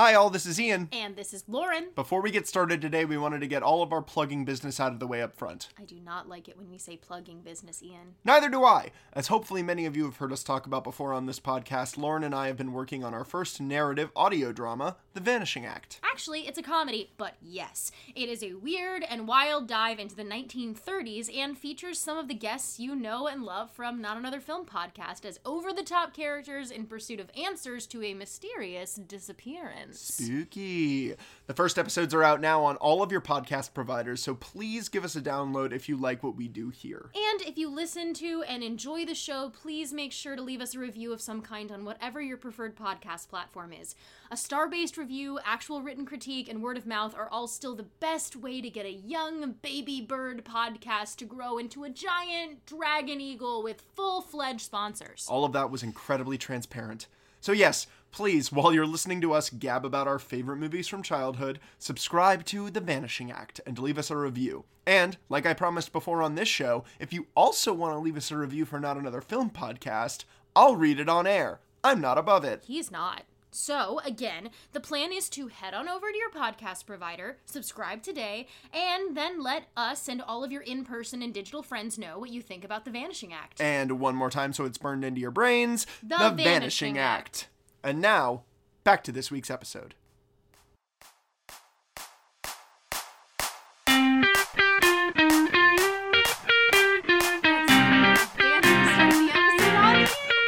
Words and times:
Hi, 0.00 0.14
all, 0.14 0.30
this 0.30 0.46
is 0.46 0.58
Ian. 0.58 0.88
And 0.92 1.14
this 1.14 1.34
is 1.34 1.44
Lauren. 1.46 1.88
Before 1.94 2.22
we 2.22 2.30
get 2.30 2.48
started 2.48 2.80
today, 2.80 3.04
we 3.04 3.18
wanted 3.18 3.42
to 3.42 3.46
get 3.46 3.62
all 3.62 3.82
of 3.82 3.92
our 3.92 4.00
plugging 4.00 4.46
business 4.46 4.80
out 4.80 4.92
of 4.92 4.98
the 4.98 5.06
way 5.06 5.20
up 5.20 5.36
front. 5.36 5.68
I 5.78 5.84
do 5.84 5.96
not 6.02 6.26
like 6.26 6.48
it 6.48 6.56
when 6.56 6.70
we 6.70 6.78
say 6.78 6.96
plugging 6.96 7.42
business, 7.42 7.82
Ian. 7.82 8.14
Neither 8.24 8.48
do 8.48 8.64
I. 8.64 8.92
As 9.12 9.26
hopefully 9.26 9.62
many 9.62 9.84
of 9.84 9.94
you 9.94 10.04
have 10.04 10.16
heard 10.16 10.32
us 10.32 10.42
talk 10.42 10.64
about 10.64 10.84
before 10.84 11.12
on 11.12 11.26
this 11.26 11.38
podcast, 11.38 11.98
Lauren 11.98 12.24
and 12.24 12.34
I 12.34 12.46
have 12.46 12.56
been 12.56 12.72
working 12.72 13.04
on 13.04 13.12
our 13.12 13.26
first 13.26 13.60
narrative 13.60 14.10
audio 14.16 14.52
drama, 14.52 14.96
The 15.12 15.20
Vanishing 15.20 15.66
Act. 15.66 16.00
Actually, 16.02 16.46
it's 16.48 16.58
a 16.58 16.62
comedy, 16.62 17.12
but 17.18 17.34
yes, 17.42 17.92
it 18.14 18.30
is 18.30 18.42
a 18.42 18.54
weird 18.54 19.04
and 19.06 19.28
wild 19.28 19.68
dive 19.68 19.98
into 19.98 20.16
the 20.16 20.24
1930s 20.24 21.36
and 21.36 21.58
features 21.58 21.98
some 21.98 22.16
of 22.16 22.26
the 22.26 22.32
guests 22.32 22.80
you 22.80 22.94
know 22.94 23.26
and 23.26 23.44
love 23.44 23.70
from 23.70 24.00
Not 24.00 24.16
Another 24.16 24.40
Film 24.40 24.64
podcast 24.64 25.26
as 25.26 25.40
over 25.44 25.74
the 25.74 25.82
top 25.82 26.14
characters 26.14 26.70
in 26.70 26.86
pursuit 26.86 27.20
of 27.20 27.30
answers 27.36 27.86
to 27.88 28.02
a 28.02 28.14
mysterious 28.14 28.94
disappearance. 28.94 29.89
Spooky. 29.94 31.14
The 31.46 31.54
first 31.54 31.78
episodes 31.78 32.14
are 32.14 32.22
out 32.22 32.40
now 32.40 32.62
on 32.64 32.76
all 32.76 33.02
of 33.02 33.10
your 33.10 33.20
podcast 33.20 33.74
providers, 33.74 34.22
so 34.22 34.34
please 34.34 34.88
give 34.88 35.04
us 35.04 35.16
a 35.16 35.20
download 35.20 35.72
if 35.72 35.88
you 35.88 35.96
like 35.96 36.22
what 36.22 36.36
we 36.36 36.48
do 36.48 36.70
here. 36.70 37.10
And 37.14 37.42
if 37.42 37.58
you 37.58 37.68
listen 37.68 38.14
to 38.14 38.42
and 38.44 38.62
enjoy 38.62 39.04
the 39.04 39.14
show, 39.14 39.50
please 39.50 39.92
make 39.92 40.12
sure 40.12 40.36
to 40.36 40.42
leave 40.42 40.60
us 40.60 40.74
a 40.74 40.78
review 40.78 41.12
of 41.12 41.20
some 41.20 41.42
kind 41.42 41.72
on 41.72 41.84
whatever 41.84 42.20
your 42.20 42.36
preferred 42.36 42.76
podcast 42.76 43.28
platform 43.28 43.72
is. 43.72 43.94
A 44.30 44.36
star 44.36 44.68
based 44.68 44.96
review, 44.96 45.38
actual 45.44 45.82
written 45.82 46.06
critique, 46.06 46.48
and 46.48 46.62
word 46.62 46.76
of 46.76 46.86
mouth 46.86 47.14
are 47.16 47.28
all 47.28 47.48
still 47.48 47.74
the 47.74 47.86
best 48.00 48.36
way 48.36 48.60
to 48.60 48.70
get 48.70 48.86
a 48.86 48.92
young 48.92 49.56
baby 49.62 50.00
bird 50.00 50.44
podcast 50.44 51.16
to 51.16 51.24
grow 51.24 51.58
into 51.58 51.84
a 51.84 51.90
giant 51.90 52.64
dragon 52.66 53.20
eagle 53.20 53.62
with 53.62 53.82
full 53.94 54.20
fledged 54.20 54.60
sponsors. 54.60 55.26
All 55.28 55.44
of 55.44 55.52
that 55.52 55.70
was 55.70 55.82
incredibly 55.82 56.38
transparent. 56.38 57.08
So, 57.40 57.52
yes, 57.52 57.86
please, 58.10 58.52
while 58.52 58.72
you're 58.72 58.86
listening 58.86 59.20
to 59.20 59.32
us 59.32 59.50
gab 59.50 59.84
about 59.84 60.08
our 60.08 60.18
favorite 60.18 60.56
movies 60.56 60.88
from 60.88 61.02
childhood, 61.02 61.60
subscribe 61.78 62.44
to 62.46 62.70
The 62.70 62.80
Vanishing 62.80 63.30
Act 63.30 63.60
and 63.66 63.78
leave 63.78 63.98
us 63.98 64.10
a 64.10 64.16
review. 64.16 64.64
And, 64.86 65.16
like 65.28 65.46
I 65.46 65.54
promised 65.54 65.92
before 65.92 66.22
on 66.22 66.34
this 66.34 66.48
show, 66.48 66.84
if 66.98 67.12
you 67.12 67.26
also 67.34 67.72
want 67.72 67.94
to 67.94 67.98
leave 67.98 68.16
us 68.16 68.30
a 68.30 68.36
review 68.36 68.64
for 68.64 68.80
Not 68.80 68.96
Another 68.96 69.20
Film 69.20 69.50
podcast, 69.50 70.24
I'll 70.56 70.76
read 70.76 70.98
it 70.98 71.08
on 71.08 71.26
air. 71.26 71.60
I'm 71.84 72.00
not 72.00 72.18
above 72.18 72.44
it. 72.44 72.64
He's 72.66 72.90
not. 72.90 73.22
So, 73.52 74.00
again, 74.04 74.50
the 74.72 74.80
plan 74.80 75.12
is 75.12 75.28
to 75.30 75.48
head 75.48 75.74
on 75.74 75.88
over 75.88 76.10
to 76.10 76.16
your 76.16 76.30
podcast 76.30 76.86
provider, 76.86 77.38
subscribe 77.44 78.02
today, 78.02 78.46
and 78.72 79.16
then 79.16 79.42
let 79.42 79.64
us 79.76 80.08
and 80.08 80.22
all 80.22 80.44
of 80.44 80.52
your 80.52 80.62
in 80.62 80.84
person 80.84 81.20
and 81.20 81.34
digital 81.34 81.62
friends 81.62 81.98
know 81.98 82.18
what 82.18 82.30
you 82.30 82.42
think 82.42 82.64
about 82.64 82.84
The 82.84 82.92
Vanishing 82.92 83.32
Act. 83.32 83.60
And 83.60 83.98
one 83.98 84.14
more 84.14 84.30
time 84.30 84.52
so 84.52 84.64
it's 84.66 84.78
burned 84.78 85.04
into 85.04 85.20
your 85.20 85.32
brains 85.32 85.86
The 86.02 86.30
Vanishing 86.36 86.96
Act. 86.96 87.48
And 87.82 88.00
now, 88.00 88.42
back 88.84 89.02
to 89.04 89.12
this 89.12 89.30
week's 89.30 89.50
episode. 89.50 89.94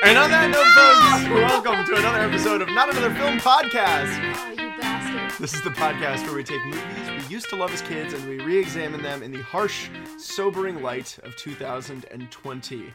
And 0.05 0.19
on 0.19 0.30
that 0.30 0.50
note, 0.50 0.66
folks, 0.74 1.64
welcome 1.64 1.86
to 1.86 1.97
another 1.97 2.19
episode 2.19 2.61
of 2.61 2.69
Not 2.69 2.91
Another 2.91 3.14
Film 3.14 3.39
Podcast. 3.39 4.14
You 4.50 4.78
bastard. 4.78 5.41
This 5.41 5.55
is 5.55 5.62
the 5.62 5.70
podcast 5.70 6.27
where 6.27 6.34
we 6.34 6.44
take 6.44 6.62
movies 6.67 6.83
we 7.11 7.34
used 7.34 7.48
to 7.48 7.56
love 7.56 7.72
as 7.72 7.80
kids 7.80 8.12
and 8.12 8.28
we 8.28 8.41
re 8.41 8.58
examine 8.58 9.02
them 9.02 9.22
in 9.22 9.33
the 9.33 9.42
harsh, 9.42 9.89
sobering 10.19 10.83
light 10.83 11.19
of 11.22 11.34
2020. 11.36 12.92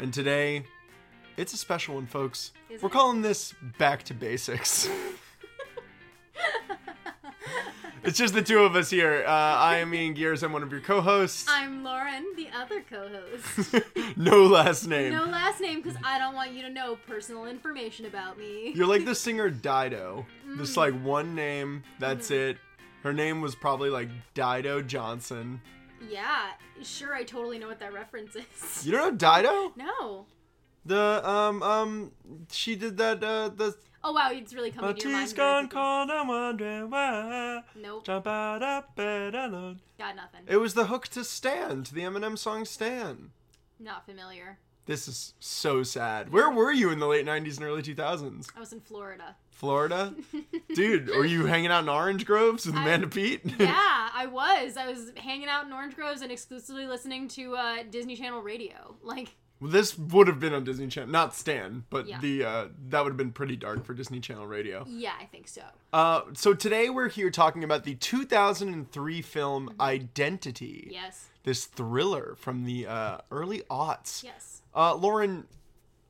And 0.00 0.12
today, 0.12 0.64
it's 1.36 1.52
a 1.52 1.56
special 1.56 1.96
one, 1.96 2.06
folks. 2.06 2.52
Is 2.70 2.82
We're 2.82 2.88
it? 2.88 2.92
calling 2.92 3.22
this 3.22 3.54
Back 3.78 4.02
to 4.04 4.14
Basics. 4.14 4.88
it's 8.04 8.18
just 8.18 8.34
the 8.34 8.42
two 8.42 8.60
of 8.60 8.76
us 8.76 8.90
here. 8.90 9.24
Uh, 9.26 9.30
I 9.30 9.78
am 9.78 9.92
Ian 9.94 10.14
Gears. 10.14 10.42
I'm 10.42 10.52
one 10.52 10.62
of 10.62 10.70
your 10.70 10.80
co 10.80 11.00
hosts. 11.00 11.46
I'm 11.48 11.82
Lauren, 11.84 12.24
the 12.36 12.48
other 12.56 12.82
co 12.88 13.08
host. 13.08 13.74
no 14.16 14.44
last 14.44 14.86
name. 14.86 15.12
no 15.12 15.24
last 15.24 15.60
name 15.60 15.80
because 15.82 15.98
I 16.04 16.18
don't 16.18 16.34
want 16.34 16.52
you 16.52 16.62
to 16.62 16.70
know 16.70 16.96
personal 17.06 17.46
information 17.46 18.06
about 18.06 18.38
me. 18.38 18.72
You're 18.74 18.86
like 18.86 19.04
the 19.04 19.14
singer 19.14 19.50
Dido. 19.50 20.26
Just 20.56 20.76
like 20.76 20.94
one 21.02 21.34
name, 21.34 21.82
that's 21.98 22.30
it. 22.30 22.58
Her 23.02 23.12
name 23.12 23.40
was 23.40 23.54
probably 23.54 23.90
like 23.90 24.08
Dido 24.34 24.82
Johnson. 24.82 25.60
Yeah, 26.10 26.50
sure, 26.82 27.14
I 27.14 27.24
totally 27.24 27.58
know 27.58 27.68
what 27.68 27.78
that 27.80 27.92
reference 27.92 28.36
is. 28.36 28.86
You 28.86 28.92
don't 28.92 29.12
know 29.12 29.16
Dido? 29.16 29.72
No. 29.76 30.26
The 30.86 31.28
um 31.28 31.62
um 31.62 32.12
she 32.50 32.76
did 32.76 32.96
that 32.98 33.22
uh 33.22 33.48
the 33.48 33.74
Oh 34.04 34.12
wow, 34.12 34.30
it's 34.30 34.54
really 34.54 34.70
coming 34.70 34.94
to 34.94 35.02
your 35.02 35.10
mind. 35.18 35.34
gone 35.34 35.68
cold, 35.68 36.10
I'm 36.10 36.28
wondering 36.28 36.88
why. 36.90 37.62
Nope, 37.74 38.04
Jump 38.04 38.26
out 38.28 38.62
of 38.62 38.94
bed 38.94 39.34
alone. 39.34 39.80
got 39.98 40.14
nothing. 40.14 40.42
It 40.46 40.58
was 40.58 40.74
the 40.74 40.86
hook 40.86 41.08
to 41.08 41.24
Stand, 41.24 41.86
the 41.86 42.02
Eminem 42.02 42.38
song 42.38 42.64
Stand. 42.64 43.30
Not 43.80 44.06
familiar. 44.06 44.58
This 44.84 45.08
is 45.08 45.34
so 45.40 45.82
sad. 45.82 46.30
Where 46.32 46.48
were 46.48 46.70
you 46.70 46.90
in 46.90 47.00
the 47.00 47.08
late 47.08 47.26
90s 47.26 47.56
and 47.56 47.66
early 47.66 47.82
2000s? 47.82 48.46
I 48.56 48.60
was 48.60 48.72
in 48.72 48.80
Florida. 48.80 49.34
Florida? 49.50 50.14
Dude, 50.76 51.08
were 51.08 51.24
you 51.26 51.46
hanging 51.46 51.72
out 51.72 51.82
in 51.82 51.88
orange 51.88 52.24
groves 52.24 52.64
with 52.66 52.76
I- 52.76 52.82
Amanda 52.82 53.08
Pete? 53.08 53.40
Yeah, 53.58 54.08
I 54.14 54.26
was. 54.30 54.76
I 54.76 54.86
was 54.86 55.10
hanging 55.16 55.48
out 55.48 55.66
in 55.66 55.72
Orange 55.72 55.96
Groves 55.96 56.22
and 56.22 56.30
exclusively 56.30 56.86
listening 56.86 57.26
to 57.28 57.56
uh, 57.56 57.76
Disney 57.90 58.14
Channel 58.14 58.40
radio. 58.42 58.94
Like, 59.02 59.34
this 59.60 59.96
would 59.98 60.26
have 60.28 60.38
been 60.38 60.52
on 60.54 60.64
Disney 60.64 60.86
Channel, 60.88 61.10
not 61.10 61.34
Stan, 61.34 61.84
but 61.90 62.06
Yeah. 62.06 62.20
the 62.20 62.44
uh, 62.44 62.68
that 62.88 63.02
would 63.02 63.10
have 63.10 63.16
been 63.16 63.32
pretty 63.32 63.56
dark 63.56 63.84
for 63.84 63.94
Disney 63.94 64.20
Channel 64.20 64.46
radio. 64.46 64.84
yeah, 64.88 65.12
I 65.20 65.24
think 65.24 65.48
so. 65.48 65.62
Uh, 65.92 66.22
so 66.34 66.52
today 66.54 66.90
we're 66.90 67.08
here 67.08 67.30
talking 67.30 67.64
about 67.64 67.84
the 67.84 67.94
2003 67.94 69.22
film 69.22 69.74
Identity. 69.80 70.88
Yes. 70.92 71.28
This 71.44 71.64
thriller 71.66 72.34
from 72.38 72.64
the 72.64 72.86
uh, 72.86 73.18
early 73.30 73.62
aughts. 73.70 74.22
Yes. 74.24 74.62
Uh, 74.74 74.94
Lauren, 74.94 75.46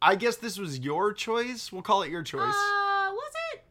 I 0.03 0.15
guess 0.17 0.37
this 0.37 0.59
was 0.59 0.79
your 0.81 1.13
choice. 1.13 1.71
We'll 1.71 1.83
call 1.83 2.03
it 2.03 2.11
your 2.11 2.23
choice. 2.23 2.55
Uh? 2.55 2.83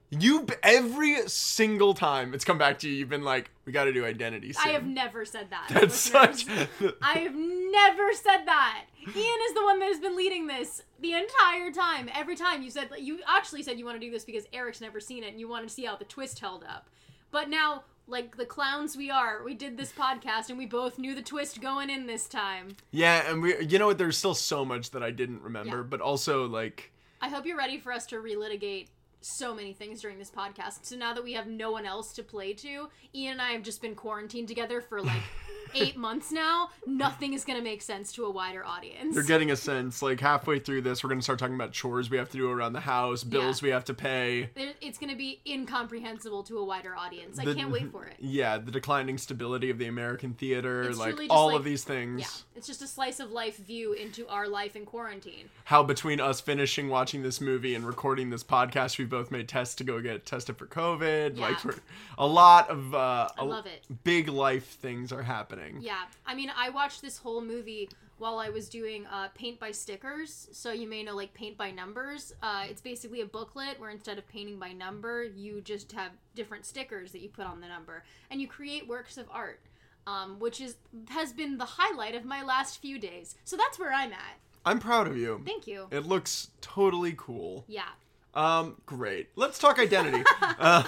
You 0.10 0.46
every 0.64 1.28
single 1.28 1.94
time 1.94 2.34
it's 2.34 2.46
come 2.46 2.58
back 2.58 2.80
to 2.80 2.90
you, 2.90 2.96
you've 2.96 3.10
been 3.10 3.24
like, 3.24 3.50
"We 3.66 3.72
got 3.72 3.86
to 3.86 3.94
do 3.94 4.06
Identity." 4.06 4.54
Soon. 4.54 4.70
I 4.70 4.74
have 4.74 4.86
never 4.86 5.26
said 5.26 5.50
that. 5.50 5.68
That's 5.70 5.96
such. 5.96 6.46
I 7.02 7.20
have 7.20 7.36
never 7.36 8.14
said 8.14 8.46
that. 8.46 8.86
Ian 9.02 9.40
is 9.48 9.54
the 9.54 9.64
one 9.64 9.80
that 9.80 9.88
has 9.88 10.00
been 10.00 10.16
leading 10.16 10.48
this 10.48 10.84
the 11.00 11.14
entire 11.14 11.72
time. 11.72 12.10
Every 12.14 12.36
time 12.36 12.62
you 12.62 12.70
said 12.72 12.90
you 12.98 13.20
actually 13.28 13.64
said 13.64 13.78
you 13.80 13.86
want 13.86 14.00
to 14.00 14.06
do 14.06 14.12
this 14.12 14.26
because 14.26 14.46
Eric's 14.54 14.82
never 14.82 15.00
seen 15.00 15.24
it 15.24 15.30
and 15.32 15.40
you 15.40 15.48
wanted 15.48 15.68
to 15.70 15.74
see 15.74 15.86
how 15.86 15.96
the 15.96 16.06
twist 16.06 16.40
held 16.40 16.64
up. 16.64 16.90
But 17.32 17.50
now, 17.50 17.84
like 18.08 18.38
the 18.38 18.46
clowns 18.46 18.96
we 18.96 19.10
are, 19.12 19.44
we 19.44 19.54
did 19.56 19.78
this 19.78 19.92
podcast 19.92 20.50
and 20.50 20.58
we 20.58 20.66
both 20.66 20.98
knew 20.98 21.14
the 21.16 21.22
twist 21.22 21.60
going 21.62 21.90
in 21.90 22.06
this 22.08 22.28
time. 22.28 22.70
yeah, 22.92 23.30
and 23.30 23.42
we, 23.42 23.60
you 23.66 23.78
know 23.80 23.88
what? 23.88 23.98
There's 23.98 24.18
still 24.18 24.36
so 24.36 24.64
much 24.64 24.92
that 24.92 25.04
I 25.04 25.12
didn't 25.12 25.42
remember, 25.42 25.78
Yeah. 25.78 25.84
but 25.90 26.00
also 26.02 26.46
like. 26.48 26.92
I 27.22 27.30
hope 27.30 27.46
you're 27.46 27.58
ready 27.58 27.80
for 27.80 27.92
us 27.92 28.06
to 28.08 28.18
relitigate 28.18 28.88
so 29.25 29.53
many 29.56 29.74
things 29.74 30.02
during 30.02 30.19
this 30.19 30.30
podcast. 30.30 30.80
So 30.86 30.96
now 30.96 31.13
that 31.13 31.24
we 31.24 31.34
have 31.34 31.47
no 31.47 31.72
one 31.72 31.86
else 31.86 32.13
to 32.13 32.24
play 32.24 32.53
to, 32.53 32.90
Ian 33.13 33.34
and 33.34 33.41
I 33.41 33.52
have 33.52 33.63
just 33.63 33.81
been 33.81 33.96
quarantined 33.96 34.47
together 34.47 34.81
for 34.81 35.02
like 35.02 35.22
eight 35.74 35.97
months 35.97 36.31
now. 36.31 36.69
Nothing 36.86 37.34
is 37.34 37.44
gonna 37.44 37.62
make 37.62 37.81
sense 37.81 38.12
to 38.13 38.25
a 38.25 38.30
wider 38.30 38.63
audience. 38.66 39.16
You're 39.16 39.24
getting 39.24 39.52
a 39.52 39.56
sense, 39.56 40.02
like 40.02 40.19
halfway 40.19 40.59
through 40.59 40.81
this, 40.81 41.03
we're 41.03 41.09
gonna 41.09 41.22
start 41.22 41.40
talking 41.40 41.56
about 41.56 41.72
chores 41.72 42.09
we 42.09 42.18
have 42.18 42.30
to 42.30 42.38
do 42.38 42.50
around 42.50 42.74
the 42.74 42.80
house, 42.81 43.24
bills 43.24 43.62
Yeah. 43.62 43.66
we 43.68 43.72
have 43.72 43.86
to 43.86 43.94
pay. 43.94 44.52
It's 44.56 44.97
gonna 44.97 45.16
be 45.16 45.42
incomprehensible 45.46 46.44
to 46.44 46.59
a 46.59 46.63
wider 46.63 46.96
audience. 46.96 47.40
I 47.40 47.46
can't 47.53 47.72
wait 47.72 47.92
for 47.92 48.06
it. 48.06 48.16
Yeah, 48.19 48.57
the 48.59 48.72
declining 48.72 49.18
stability 49.18 49.69
of 49.69 49.78
the 49.80 49.88
American 49.88 50.34
theater, 50.34 50.84
It's 50.84 51.00
like 51.00 51.16
all 51.30 51.47
like- 51.47 51.56
of 51.57 51.63
these 51.63 51.84
things. 51.84 52.22
Yeah, 52.22 52.28
it's 52.57 52.68
just 52.68 52.81
a 52.81 52.88
slice 52.88 53.19
of 53.19 53.31
life 53.31 53.57
view 53.57 53.94
into 53.94 54.28
our 54.28 54.47
life 54.47 54.75
in 54.75 54.86
quarantine. 54.86 55.50
How 55.66 55.81
between 55.84 56.19
us 56.22 56.40
finishing 56.40 56.90
watching 56.90 57.24
this 57.24 57.42
movie 57.42 57.74
and 57.75 57.86
recording 57.86 58.30
this 58.30 58.44
podcast, 58.44 58.97
we 58.97 59.06
both 59.16 59.31
made 59.31 59.48
tests 59.48 59.76
to 59.76 59.86
go 59.86 60.02
get 60.02 60.26
tested 60.26 60.58
for 60.58 60.66
COVID. 60.66 61.38
Yeah. 61.38 61.42
Like, 61.42 61.59
for 61.59 61.75
a 62.18 62.28
lot 62.28 62.69
of 62.69 62.94
uh, 62.94 63.30
I 63.38 63.44
love 63.45 63.66
it. 63.66 63.86
big 64.04 64.28
life 64.28 64.66
things 64.66 65.13
are 65.13 65.24
happening. 65.24 65.78
Yeah, 65.80 66.04
I 66.25 66.36
mean, 66.36 66.51
I 66.56 66.69
watched 66.69 67.01
this 67.01 67.18
whole 67.18 67.42
movie 67.42 67.89
while 68.18 68.39
I 68.39 68.50
was 68.50 68.68
doing 68.68 69.06
uh, 69.07 69.30
paint 69.30 69.57
by 69.57 69.72
stickers. 69.72 70.50
So 70.51 70.72
you 70.74 70.88
may 70.88 71.01
know 71.04 71.16
like 71.16 71.34
paint 71.34 71.57
by 71.57 71.72
numbers. 71.72 72.34
Uh, 72.44 72.66
it's 72.69 72.81
basically 72.81 73.22
a 73.22 73.25
booklet 73.25 73.80
where 73.80 73.89
instead 73.89 74.18
of 74.18 74.28
painting 74.28 74.60
by 74.60 74.74
number, 74.74 75.24
you 75.24 75.62
just 75.62 75.94
have 75.94 76.12
different 76.36 76.66
stickers 76.66 77.13
that 77.13 77.22
you 77.22 77.30
put 77.30 77.45
on 77.45 77.62
the 77.62 77.68
number, 77.68 78.04
and 78.30 78.42
you 78.42 78.48
create 78.48 78.86
works 78.86 79.18
of 79.18 79.28
art. 79.31 79.62
Um, 80.07 80.38
which 80.38 80.62
is 80.62 80.75
has 81.07 81.34
been 81.34 81.57
the 81.57 81.66
highlight 81.66 82.13
of 82.13 82.25
my 82.25 82.44
last 82.44 82.80
few 82.80 83.00
days. 83.00 83.36
So 83.44 83.57
that's 83.57 83.80
where 83.80 83.92
I'm 83.92 84.13
at. 84.13 84.38
I'm 84.63 84.78
proud 84.78 85.07
of 85.07 85.18
you. 85.18 85.42
Thank 85.45 85.66
you. 85.66 85.88
It 85.89 86.06
looks 86.06 86.50
totally 86.62 87.16
cool. 87.18 87.66
Yeah. 87.68 87.89
Um, 88.36 88.82
great. 88.86 89.30
Let's 89.36 89.58
talk 89.60 89.80
identity. 89.80 90.24
uh, 90.42 90.84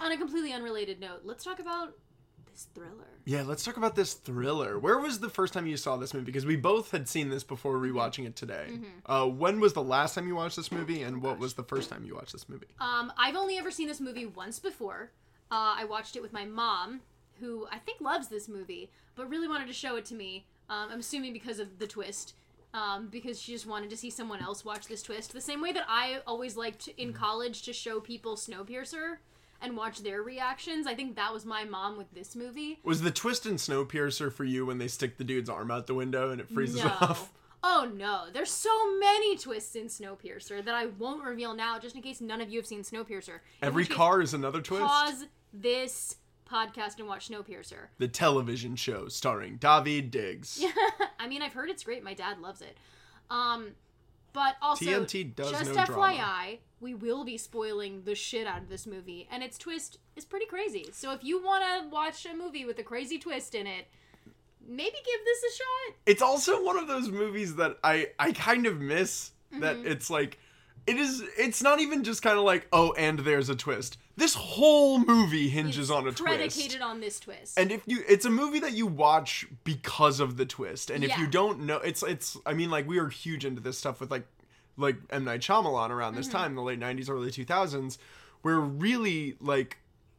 On 0.00 0.12
a 0.12 0.16
completely 0.16 0.52
unrelated 0.52 1.00
note, 1.00 1.20
let's 1.24 1.44
talk 1.44 1.58
about 1.58 1.94
this 2.50 2.68
thriller. 2.74 3.08
Yeah, 3.24 3.42
let's 3.42 3.64
talk 3.64 3.76
about 3.76 3.94
this 3.96 4.14
thriller. 4.14 4.78
Where 4.78 4.98
was 4.98 5.18
the 5.18 5.28
first 5.28 5.52
time 5.52 5.66
you 5.66 5.76
saw 5.76 5.96
this 5.96 6.14
movie? 6.14 6.26
Because 6.26 6.46
we 6.46 6.56
both 6.56 6.90
had 6.90 7.08
seen 7.08 7.28
this 7.28 7.44
before 7.44 7.74
rewatching 7.74 8.26
it 8.26 8.36
today. 8.36 8.78
Uh, 9.04 9.26
when 9.26 9.60
was 9.60 9.72
the 9.74 9.82
last 9.82 10.14
time 10.14 10.26
you 10.26 10.36
watched 10.36 10.56
this 10.56 10.72
movie, 10.72 11.02
and 11.02 11.20
what 11.22 11.38
was 11.38 11.54
the 11.54 11.64
first 11.64 11.90
time 11.90 12.04
you 12.04 12.14
watched 12.14 12.32
this 12.32 12.48
movie? 12.48 12.68
Um, 12.80 13.12
I've 13.18 13.36
only 13.36 13.58
ever 13.58 13.70
seen 13.70 13.88
this 13.88 14.00
movie 14.00 14.26
once 14.26 14.58
before. 14.58 15.10
Uh, 15.50 15.74
I 15.76 15.84
watched 15.84 16.16
it 16.16 16.22
with 16.22 16.32
my 16.32 16.44
mom, 16.44 17.00
who 17.40 17.66
I 17.70 17.78
think 17.78 18.00
loves 18.00 18.28
this 18.28 18.48
movie, 18.48 18.90
but 19.16 19.28
really 19.28 19.48
wanted 19.48 19.66
to 19.66 19.72
show 19.74 19.96
it 19.96 20.04
to 20.06 20.14
me. 20.14 20.46
Um, 20.70 20.88
I'm 20.90 21.00
assuming 21.00 21.32
because 21.32 21.58
of 21.58 21.78
the 21.78 21.86
twist. 21.86 22.34
Um, 22.76 23.08
because 23.08 23.40
she 23.40 23.52
just 23.52 23.66
wanted 23.66 23.88
to 23.90 23.96
see 23.96 24.10
someone 24.10 24.42
else 24.42 24.62
watch 24.62 24.86
this 24.86 25.00
twist. 25.02 25.32
The 25.32 25.40
same 25.40 25.62
way 25.62 25.72
that 25.72 25.86
I 25.88 26.18
always 26.26 26.56
liked 26.58 26.88
in 26.98 27.14
college 27.14 27.62
to 27.62 27.72
show 27.72 28.00
people 28.00 28.36
Snowpiercer 28.36 29.16
and 29.62 29.74
watch 29.78 30.02
their 30.02 30.20
reactions. 30.22 30.86
I 30.86 30.94
think 30.94 31.16
that 31.16 31.32
was 31.32 31.46
my 31.46 31.64
mom 31.64 31.96
with 31.96 32.12
this 32.12 32.36
movie. 32.36 32.78
Was 32.84 33.00
the 33.00 33.10
twist 33.10 33.46
in 33.46 33.54
Snowpiercer 33.54 34.30
for 34.30 34.44
you 34.44 34.66
when 34.66 34.76
they 34.76 34.88
stick 34.88 35.16
the 35.16 35.24
dude's 35.24 35.48
arm 35.48 35.70
out 35.70 35.86
the 35.86 35.94
window 35.94 36.30
and 36.30 36.38
it 36.40 36.50
freezes 36.50 36.84
No. 36.84 36.88
off? 37.00 37.32
Oh 37.64 37.90
no, 37.96 38.26
there's 38.32 38.50
so 38.50 38.70
many 38.98 39.36
twists 39.36 39.74
in 39.74 39.86
Snowpiercer 39.86 40.62
that 40.64 40.74
I 40.74 40.86
won't 40.86 41.24
reveal 41.24 41.52
now, 41.54 41.80
just 41.80 41.96
in 41.96 42.02
case 42.02 42.20
none 42.20 42.40
of 42.40 42.48
you 42.50 42.60
have 42.60 42.66
seen 42.66 42.82
Snowpiercer. 42.82 43.28
In 43.30 43.40
Every 43.62 43.86
car 43.86 44.20
is 44.20 44.34
another 44.34 44.60
twist. 44.60 44.84
Pause 44.84 45.24
this 45.52 46.16
podcast 46.50 46.98
and 46.98 47.08
watch 47.08 47.28
Snowpiercer. 47.28 47.88
The 47.98 48.08
television 48.08 48.76
show 48.76 49.08
starring 49.08 49.56
David 49.56 50.10
Diggs. 50.10 50.64
I 51.18 51.26
mean, 51.28 51.42
I've 51.42 51.52
heard 51.52 51.68
it's 51.70 51.84
great. 51.84 52.02
My 52.04 52.14
dad 52.14 52.40
loves 52.40 52.60
it. 52.62 52.76
Um, 53.30 53.68
but 54.32 54.56
also, 54.62 54.84
TNT 54.84 55.34
does 55.34 55.50
just 55.50 55.74
no 55.74 55.82
FYI, 55.82 55.86
drama. 55.86 56.56
we 56.80 56.94
will 56.94 57.24
be 57.24 57.38
spoiling 57.38 58.02
the 58.04 58.14
shit 58.14 58.46
out 58.46 58.62
of 58.62 58.68
this 58.68 58.86
movie, 58.86 59.26
and 59.30 59.42
its 59.42 59.56
twist 59.58 59.98
is 60.14 60.24
pretty 60.24 60.46
crazy. 60.46 60.86
So 60.92 61.12
if 61.12 61.24
you 61.24 61.42
want 61.42 61.64
to 61.64 61.88
watch 61.88 62.26
a 62.26 62.34
movie 62.36 62.64
with 62.64 62.78
a 62.78 62.82
crazy 62.82 63.18
twist 63.18 63.54
in 63.54 63.66
it, 63.66 63.86
maybe 64.66 64.90
give 65.04 65.24
this 65.24 65.42
a 65.42 65.56
shot. 65.56 65.96
It's 66.06 66.22
also 66.22 66.62
one 66.64 66.78
of 66.78 66.86
those 66.86 67.08
movies 67.08 67.56
that 67.56 67.78
I 67.82 68.08
I 68.18 68.32
kind 68.32 68.66
of 68.66 68.80
miss 68.80 69.32
that 69.52 69.76
Mm-hmm. 69.76 69.86
it's 69.86 70.10
like 70.10 70.38
it 70.86 70.96
is 70.98 71.22
it's 71.38 71.62
not 71.62 71.80
even 71.80 72.04
just 72.04 72.22
kind 72.22 72.38
of 72.38 72.44
like 72.44 72.66
oh 72.72 72.92
and 72.92 73.18
there's 73.20 73.48
a 73.48 73.56
twist. 73.56 73.98
This 74.16 74.34
whole 74.34 74.98
movie 74.98 75.48
hinges 75.48 75.78
It's 75.78 75.90
on 75.90 76.02
a 76.08 76.12
twist. 76.12 76.22
predicated 76.22 76.80
on 76.80 77.00
this 77.00 77.20
twist. 77.20 77.58
And 77.58 77.70
if 77.72 77.82
you 77.86 78.02
it's 78.08 78.24
a 78.24 78.30
movie 78.30 78.60
that 78.60 78.72
you 78.72 78.86
watch 78.86 79.46
because 79.64 80.20
of 80.20 80.36
the 80.36 80.46
twist. 80.46 80.90
And 80.90 81.04
if 81.04 81.16
you 81.18 81.26
don't 81.26 81.60
know 81.66 81.76
it's 81.78 82.02
it's 82.02 82.36
I 82.46 82.54
mean 82.54 82.70
like 82.70 82.86
we 82.88 83.00
were 83.00 83.08
huge 83.08 83.44
into 83.44 83.60
this 83.60 83.76
stuff 83.78 84.00
with 84.00 84.10
like 84.10 84.26
like 84.78 84.96
M 85.10 85.24
Night 85.24 85.40
Shyamalan 85.40 85.90
around 85.90 86.14
this 86.14 86.28
Mm-hmm. 86.28 86.36
time, 86.36 86.54
the 86.54 86.62
late 86.62 86.78
90s 86.80 87.08
early 87.10 87.30
2000s, 87.30 87.96
where 88.42 88.60
really 88.60 89.36
like 89.40 89.78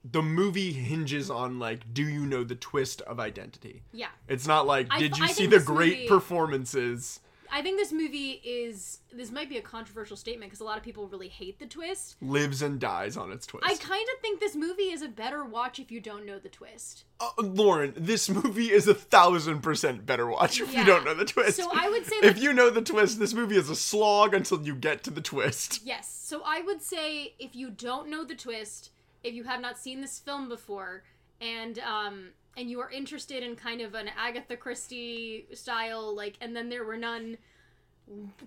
the 0.09 0.21
movie 0.21 0.71
hinges 0.73 1.29
on 1.29 1.59
like 1.59 1.93
do 1.93 2.07
you 2.07 2.25
know 2.25 2.43
the 2.43 2.55
twist 2.55 3.01
of 3.01 3.19
identity? 3.19 3.83
yeah. 3.93 4.07
It's 4.27 4.47
not 4.47 4.65
like 4.67 4.87
I 4.89 4.99
did 4.99 5.17
you 5.17 5.25
I 5.25 5.27
see 5.27 5.47
the 5.47 5.59
great 5.59 5.93
movie- 5.97 6.07
performances? 6.07 7.19
I 7.51 7.61
think 7.61 7.77
this 7.79 7.91
movie 7.91 8.41
is. 8.43 8.99
This 9.13 9.31
might 9.31 9.49
be 9.49 9.57
a 9.57 9.61
controversial 9.61 10.15
statement 10.17 10.49
because 10.51 10.59
a 10.59 10.63
lot 10.63 10.77
of 10.77 10.83
people 10.83 11.07
really 11.07 11.27
hate 11.29 11.59
the 11.59 11.65
twist. 11.65 12.15
Lives 12.21 12.61
and 12.61 12.79
dies 12.79 13.17
on 13.17 13.31
its 13.31 13.45
twist. 13.47 13.65
I 13.65 13.75
kind 13.75 14.07
of 14.15 14.21
think 14.21 14.39
this 14.39 14.55
movie 14.55 14.91
is 14.91 15.01
a 15.01 15.07
better 15.07 15.43
watch 15.43 15.79
if 15.79 15.91
you 15.91 15.99
don't 15.99 16.25
know 16.25 16.39
the 16.39 16.49
twist. 16.49 17.05
Uh, 17.19 17.29
Lauren, 17.39 17.93
this 17.95 18.29
movie 18.29 18.71
is 18.71 18.87
a 18.87 18.93
thousand 18.93 19.61
percent 19.61 20.05
better 20.05 20.27
watch 20.27 20.59
if 20.61 20.71
Yeah. 20.73 20.79
you 20.81 20.85
don't 20.85 21.05
know 21.05 21.13
the 21.13 21.25
twist. 21.25 21.57
So 21.57 21.69
I 21.73 21.89
would 21.89 22.05
say, 22.05 22.15
if 22.23 22.41
you 22.41 22.53
know 22.53 22.69
the 22.69 22.81
twist, 22.81 23.19
this 23.19 23.33
movie 23.33 23.57
is 23.57 23.69
a 23.69 23.75
slog 23.75 24.33
until 24.33 24.61
you 24.61 24.75
get 24.75 25.03
to 25.05 25.11
the 25.11 25.21
twist. 25.21 25.81
Yes. 25.85 26.09
So 26.11 26.41
I 26.45 26.61
would 26.61 26.81
say 26.81 27.33
if 27.39 27.55
you 27.55 27.69
don't 27.69 28.09
know 28.09 28.23
the 28.25 28.35
twist, 28.35 28.91
if 29.23 29.33
you 29.33 29.43
have 29.45 29.61
not 29.61 29.77
seen 29.77 30.01
this 30.01 30.19
film 30.19 30.49
before, 30.49 31.03
and 31.39 31.79
um 31.79 32.29
and 32.57 32.69
you 32.69 32.79
are 32.81 32.89
interested 32.89 33.43
in 33.43 33.55
kind 33.55 33.81
of 33.81 33.93
an 33.93 34.09
Agatha 34.17 34.57
Christie 34.57 35.47
style, 35.53 36.13
like, 36.15 36.35
and 36.41 36.55
then 36.55 36.69
there 36.69 36.83
were 36.83 36.97
none 36.97 37.37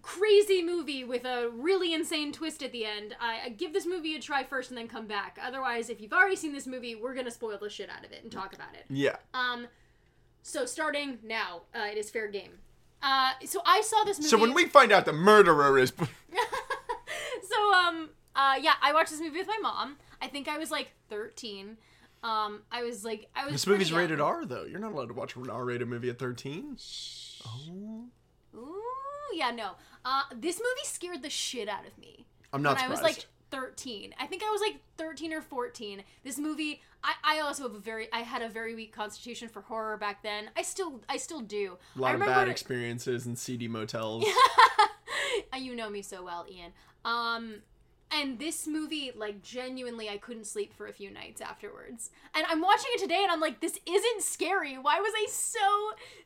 crazy 0.03 0.63
movie 0.63 1.05
with 1.05 1.25
a 1.25 1.51
really 1.51 1.93
insane 1.93 2.33
twist 2.33 2.63
at 2.63 2.73
the 2.73 2.85
end, 2.87 3.15
I, 3.21 3.41
I 3.45 3.49
give 3.51 3.75
this 3.75 3.87
movie 3.87 4.17
a 4.17 4.19
try 4.19 4.43
first 4.43 4.71
and 4.71 4.79
then 4.79 4.89
come 4.89 5.07
back. 5.07 5.39
Otherwise, 5.43 5.91
if 5.91 6.01
you've 6.01 6.15
already 6.15 6.37
seen 6.37 6.53
this 6.53 6.67
movie, 6.67 6.95
we're 6.95 7.15
gonna 7.15 7.31
spoil 7.31 7.59
the 7.59 7.69
shit 7.69 7.91
out 7.91 8.05
of 8.05 8.11
it 8.11 8.23
and 8.23 8.33
talk 8.33 8.55
about 8.55 8.75
it. 8.75 8.87
Yeah. 8.89 9.17
Um, 9.35 9.67
so 10.43 10.65
starting 10.65 11.19
now, 11.23 11.63
uh, 11.75 11.89
it 11.93 11.99
is 11.99 12.09
fair 12.09 12.29
game. 12.29 12.53
Uh, 13.03 13.33
so 13.45 13.61
I 13.67 13.83
saw 13.83 14.05
this 14.05 14.19
movie. 14.19 14.31
So 14.31 14.39
when 14.39 14.55
we 14.55 14.67
find 14.67 14.93
out 14.93 15.05
the 15.05 15.13
murderer 15.13 15.79
is 15.79 15.93
so 17.43 17.73
um 17.75 18.11
uh 18.37 18.57
yeah 18.61 18.75
i 18.83 18.93
watched 18.93 19.11
this 19.11 19.21
movie 19.21 19.39
with 19.39 19.47
my 19.47 19.59
mom 19.61 19.97
i 20.21 20.27
think 20.27 20.49
i 20.49 20.59
was 20.59 20.71
like 20.71 20.93
13 21.09 21.77
um 22.23 22.63
i 22.71 22.83
was 22.83 23.05
like 23.05 23.29
i 23.35 23.45
was 23.45 23.53
this 23.53 23.67
movie's 23.67 23.91
young. 23.91 24.01
rated 24.01 24.21
R 24.21 24.45
though. 24.45 24.65
You're 24.65 24.81
not 24.81 24.93
allowed 24.93 25.09
to 25.09 25.15
watch 25.15 25.37
an 25.37 25.49
R-rated 25.49 25.89
movie 25.89 26.11
at 26.11 26.19
13. 26.19 26.77
Oh. 27.47 28.05
ooh 28.55 28.83
yeah 29.33 29.51
no 29.51 29.73
uh 30.05 30.23
this 30.35 30.59
movie 30.59 30.85
scared 30.85 31.23
the 31.23 31.31
shit 31.31 31.69
out 31.69 31.87
of 31.87 31.97
me 31.99 32.27
I'm 32.53 32.63
not 32.63 32.77
when 32.77 32.85
i 32.85 32.89
was 32.89 33.01
like 33.01 33.27
13 33.51 34.15
i 34.19 34.27
think 34.27 34.43
i 34.43 34.51
was 34.51 34.61
like 34.61 34.81
13 34.97 35.33
or 35.33 35.41
14 35.41 36.03
this 36.25 36.39
movie 36.39 36.83
I, 37.03 37.15
I 37.25 37.41
also 37.41 37.63
have 37.63 37.75
a 37.75 37.79
very 37.79 38.09
i 38.13 38.21
had 38.21 38.43
a 38.43 38.49
very 38.49 38.75
weak 38.75 38.93
constitution 38.93 39.49
for 39.49 39.63
horror 39.63 39.97
back 39.97 40.23
then 40.23 40.51
i 40.57 40.63
still 40.63 41.01
i 41.09 41.17
still 41.17 41.41
do 41.41 41.79
a 41.97 42.01
lot 42.01 42.11
I 42.11 42.15
of 42.15 42.21
bad 42.21 42.49
experiences 42.49 43.27
in 43.27 43.37
seedy 43.37 43.69
motels. 43.69 44.25
You 45.61 45.77
know 45.77 45.91
me 45.91 46.03
so 46.03 46.25
well, 46.25 46.47
Ian. 46.51 46.73
Um, 47.05 47.63
and 48.13 48.39
this 48.39 48.67
movie, 48.67 49.13
like, 49.15 49.43
genuinely, 49.43 50.09
I 50.09 50.17
couldn't 50.19 50.47
sleep 50.47 50.73
for 50.75 50.87
a 50.87 50.93
few 50.93 51.11
nights 51.11 51.41
afterwards. 51.41 52.11
And 52.35 52.45
I'm 52.49 52.61
watching 52.61 52.91
it 52.95 53.01
today, 53.01 53.21
and 53.23 53.31
I'm 53.31 53.41
like, 53.41 53.61
this 53.61 53.79
isn't 53.87 54.23
scary. 54.23 54.75
Why 54.77 55.01
was 55.01 55.13
I 55.17 55.27
so 55.31 55.59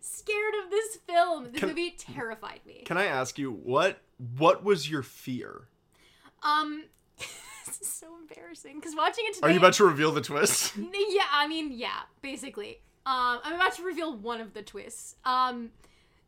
scared 0.00 0.54
of 0.64 0.70
this 0.70 0.96
film? 1.06 1.52
This 1.52 1.60
Can- 1.60 1.68
movie 1.68 1.90
terrified 1.98 2.60
me. 2.66 2.82
Can 2.84 2.96
I 2.96 3.06
ask 3.06 3.38
you 3.38 3.50
what 3.52 4.00
what 4.38 4.62
was 4.64 4.88
your 4.88 5.02
fear? 5.02 5.68
Um, 6.42 6.84
this 7.18 7.80
is 7.80 7.88
so 7.88 8.06
embarrassing 8.16 8.76
because 8.76 8.94
watching 8.96 9.24
it 9.26 9.34
today. 9.34 9.46
Are 9.48 9.50
you 9.50 9.58
about 9.58 9.74
to 9.74 9.84
reveal 9.84 10.12
the 10.12 10.20
twist? 10.20 10.74
Yeah, 10.78 11.24
I 11.32 11.46
mean, 11.48 11.72
yeah, 11.72 12.00
basically. 12.22 12.80
Um, 13.06 13.40
I'm 13.44 13.54
about 13.54 13.74
to 13.74 13.82
reveal 13.82 14.16
one 14.16 14.40
of 14.40 14.54
the 14.54 14.62
twists. 14.62 15.16
Um, 15.24 15.70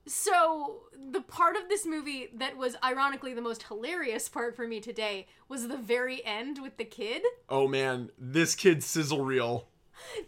so 0.06 0.82
the 1.10 1.20
part 1.20 1.56
of 1.56 1.68
this 1.68 1.84
movie 1.86 2.28
that 2.34 2.56
was 2.56 2.76
ironically 2.82 3.34
the 3.34 3.42
most 3.42 3.64
hilarious 3.64 4.28
part 4.28 4.54
for 4.56 4.66
me 4.66 4.80
today 4.80 5.26
was 5.48 5.68
the 5.68 5.76
very 5.76 6.24
end 6.24 6.60
with 6.62 6.76
the 6.76 6.84
kid. 6.84 7.22
oh 7.48 7.66
man, 7.68 8.10
this 8.18 8.54
kid's 8.54 8.86
sizzle 8.86 9.24
reel. 9.24 9.68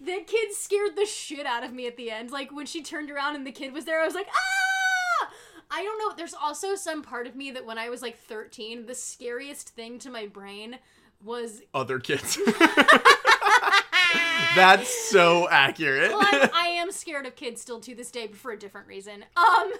The 0.00 0.20
kid 0.26 0.52
scared 0.54 0.96
the 0.96 1.04
shit 1.04 1.46
out 1.46 1.62
of 1.62 1.72
me 1.72 1.86
at 1.86 1.96
the 1.96 2.10
end. 2.10 2.30
Like 2.30 2.50
when 2.52 2.66
she 2.66 2.82
turned 2.82 3.10
around 3.10 3.36
and 3.36 3.46
the 3.46 3.52
kid 3.52 3.72
was 3.72 3.84
there, 3.84 4.00
I 4.00 4.06
was 4.06 4.14
like, 4.14 4.28
ah! 4.30 5.30
I 5.70 5.82
don't 5.82 5.98
know. 5.98 6.14
There's 6.16 6.34
also 6.34 6.74
some 6.74 7.02
part 7.02 7.26
of 7.26 7.36
me 7.36 7.50
that 7.50 7.66
when 7.66 7.78
I 7.78 7.90
was 7.90 8.00
like 8.00 8.18
13, 8.18 8.86
the 8.86 8.94
scariest 8.94 9.68
thing 9.70 9.98
to 10.00 10.10
my 10.10 10.26
brain 10.26 10.78
was 11.22 11.62
Other 11.74 11.98
kids. 11.98 12.38
That's 14.56 15.10
so 15.10 15.48
accurate. 15.48 16.10
well, 16.10 16.20
I'm, 16.30 16.50
I 16.54 16.66
am 16.78 16.90
scared 16.92 17.26
of 17.26 17.36
kids 17.36 17.60
still 17.60 17.80
to 17.80 17.94
this 17.94 18.10
day, 18.10 18.26
but 18.26 18.36
for 18.36 18.52
a 18.52 18.58
different 18.58 18.86
reason. 18.86 19.24
Um, 19.36 19.72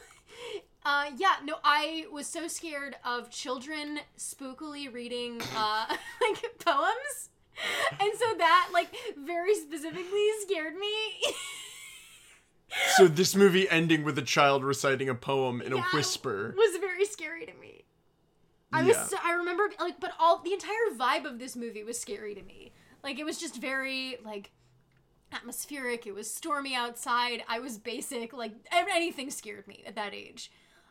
uh, 0.85 1.11
yeah, 1.17 1.35
no, 1.45 1.57
I 1.65 2.07
was 2.13 2.27
so 2.27 2.49
scared 2.49 2.97
of 3.05 3.31
children 3.31 4.01
spookily 4.19 4.93
reading 4.93 5.41
uh 5.57 5.87
like 6.21 6.59
poems, 6.65 7.31
and 8.01 8.11
so 8.19 8.27
that 8.39 8.71
like 8.73 8.89
very 9.17 9.55
specifically 9.55 10.27
scared 10.43 10.77
me. 10.77 10.93
so 12.97 13.09
this 13.09 13.35
movie 13.35 13.69
ending 13.71 14.05
with 14.05 14.19
a 14.19 14.23
child 14.23 14.63
reciting 14.65 15.09
a 15.09 15.15
poem 15.15 15.61
in 15.63 15.73
a 15.73 15.81
whisper. 15.95 16.55
was 16.57 16.77
very 16.81 17.05
scary 17.05 17.47
to 17.47 17.55
me. 17.55 17.83
I 18.73 18.83
was 18.83 18.97
Yeah. 18.97 19.05
so, 19.07 19.17
I 19.25 19.33
remember 19.33 19.71
like 19.81 19.99
but 20.01 20.13
all 20.19 20.39
the 20.43 20.53
entire 20.53 20.75
vibe 20.97 21.25
of 21.25 21.39
this 21.39 21.57
movie 21.57 21.83
was 21.85 21.99
scary 21.99 22.35
to 22.35 22.43
me. 22.43 22.73
Like 23.03 23.19
it 23.19 23.25
was 23.25 23.39
just 23.39 23.57
very 23.61 24.19
like 24.25 24.51
atmospheric. 25.33 26.07
It 26.07 26.15
was 26.15 26.31
stormy 26.33 26.75
outside. 26.75 27.43
I 27.49 27.59
was 27.61 27.79
basic. 27.79 28.33
Like 28.33 28.53
anything 28.73 29.31
scared 29.31 29.67
me 29.67 29.83
at 29.87 29.95
that 29.97 30.15
age. 30.15 30.51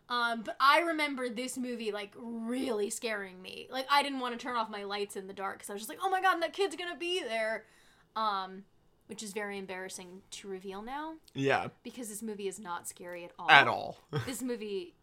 Um, 0.10 0.42
but 0.44 0.56
I 0.62 0.80
remember 0.80 1.28
this 1.28 1.58
movie 1.58 1.92
like 1.92 2.14
really 2.18 2.90
scaring 2.90 3.42
me. 3.42 3.68
Like 3.70 3.88
I 3.92 4.04
didn't 4.04 4.20
want 4.22 4.40
to 4.40 4.42
turn 4.44 4.56
off 4.56 4.70
my 4.70 4.84
lights 4.84 5.16
in 5.16 5.28
the 5.28 5.34
dark 5.34 5.58
because 5.58 5.70
I 5.70 5.74
was 5.74 5.82
just 5.82 5.90
like, 5.90 6.00
oh 6.02 6.10
my 6.10 6.22
god, 6.22 6.42
that 6.42 6.54
kid's 6.54 6.76
gonna 6.76 6.98
be 6.98 7.22
there. 7.24 7.66
Um, 8.16 8.64
which 9.08 9.22
is 9.24 9.32
very 9.32 9.58
embarrassing 9.58 10.22
to 10.32 10.48
reveal 10.50 10.82
now 10.82 11.14
Yeah, 11.34 11.68
because 11.84 12.10
this 12.10 12.22
movie 12.22 12.48
is 12.48 12.60
not 12.60 12.88
scary 12.90 13.24
at 13.24 13.32
all. 13.40 13.50
at 13.50 13.68
all. 13.68 13.98
This 14.26 14.42
movie 14.42 14.96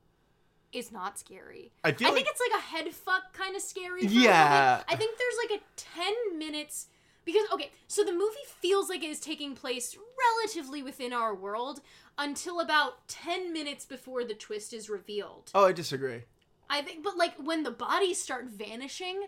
is 0.72 0.90
not 0.90 1.18
scary. 1.18 1.70
I 1.84 1.92
feel 1.92 2.08
I 2.08 2.10
like 2.10 2.24
think 2.24 2.28
it's 2.30 2.40
like 2.50 2.60
a 2.60 2.62
head 2.64 2.92
fuck 2.94 3.32
kind 3.32 3.54
of 3.56 3.62
scary. 3.62 4.04
Yeah. 4.06 4.82
I 4.88 4.96
think 4.96 5.16
there's 5.18 5.50
like 5.50 5.60
a 5.60 5.64
10 5.76 6.38
minutes 6.38 6.88
because 7.24 7.46
okay, 7.52 7.70
so 7.86 8.04
the 8.04 8.12
movie 8.12 8.36
feels 8.60 8.88
like 8.88 9.02
it 9.02 9.10
is 9.10 9.20
taking 9.20 9.54
place 9.54 9.96
relatively 10.42 10.82
within 10.82 11.12
our 11.12 11.34
world 11.34 11.80
until 12.18 12.60
about 12.60 13.08
10 13.08 13.52
minutes 13.52 13.84
before 13.84 14.24
the 14.24 14.34
twist 14.34 14.72
is 14.72 14.88
revealed. 14.88 15.50
Oh, 15.54 15.66
I 15.66 15.72
disagree. 15.72 16.22
I 16.70 16.82
think 16.82 17.02
but 17.02 17.16
like 17.16 17.34
when 17.36 17.62
the 17.62 17.70
bodies 17.70 18.20
start 18.20 18.46
vanishing, 18.46 19.26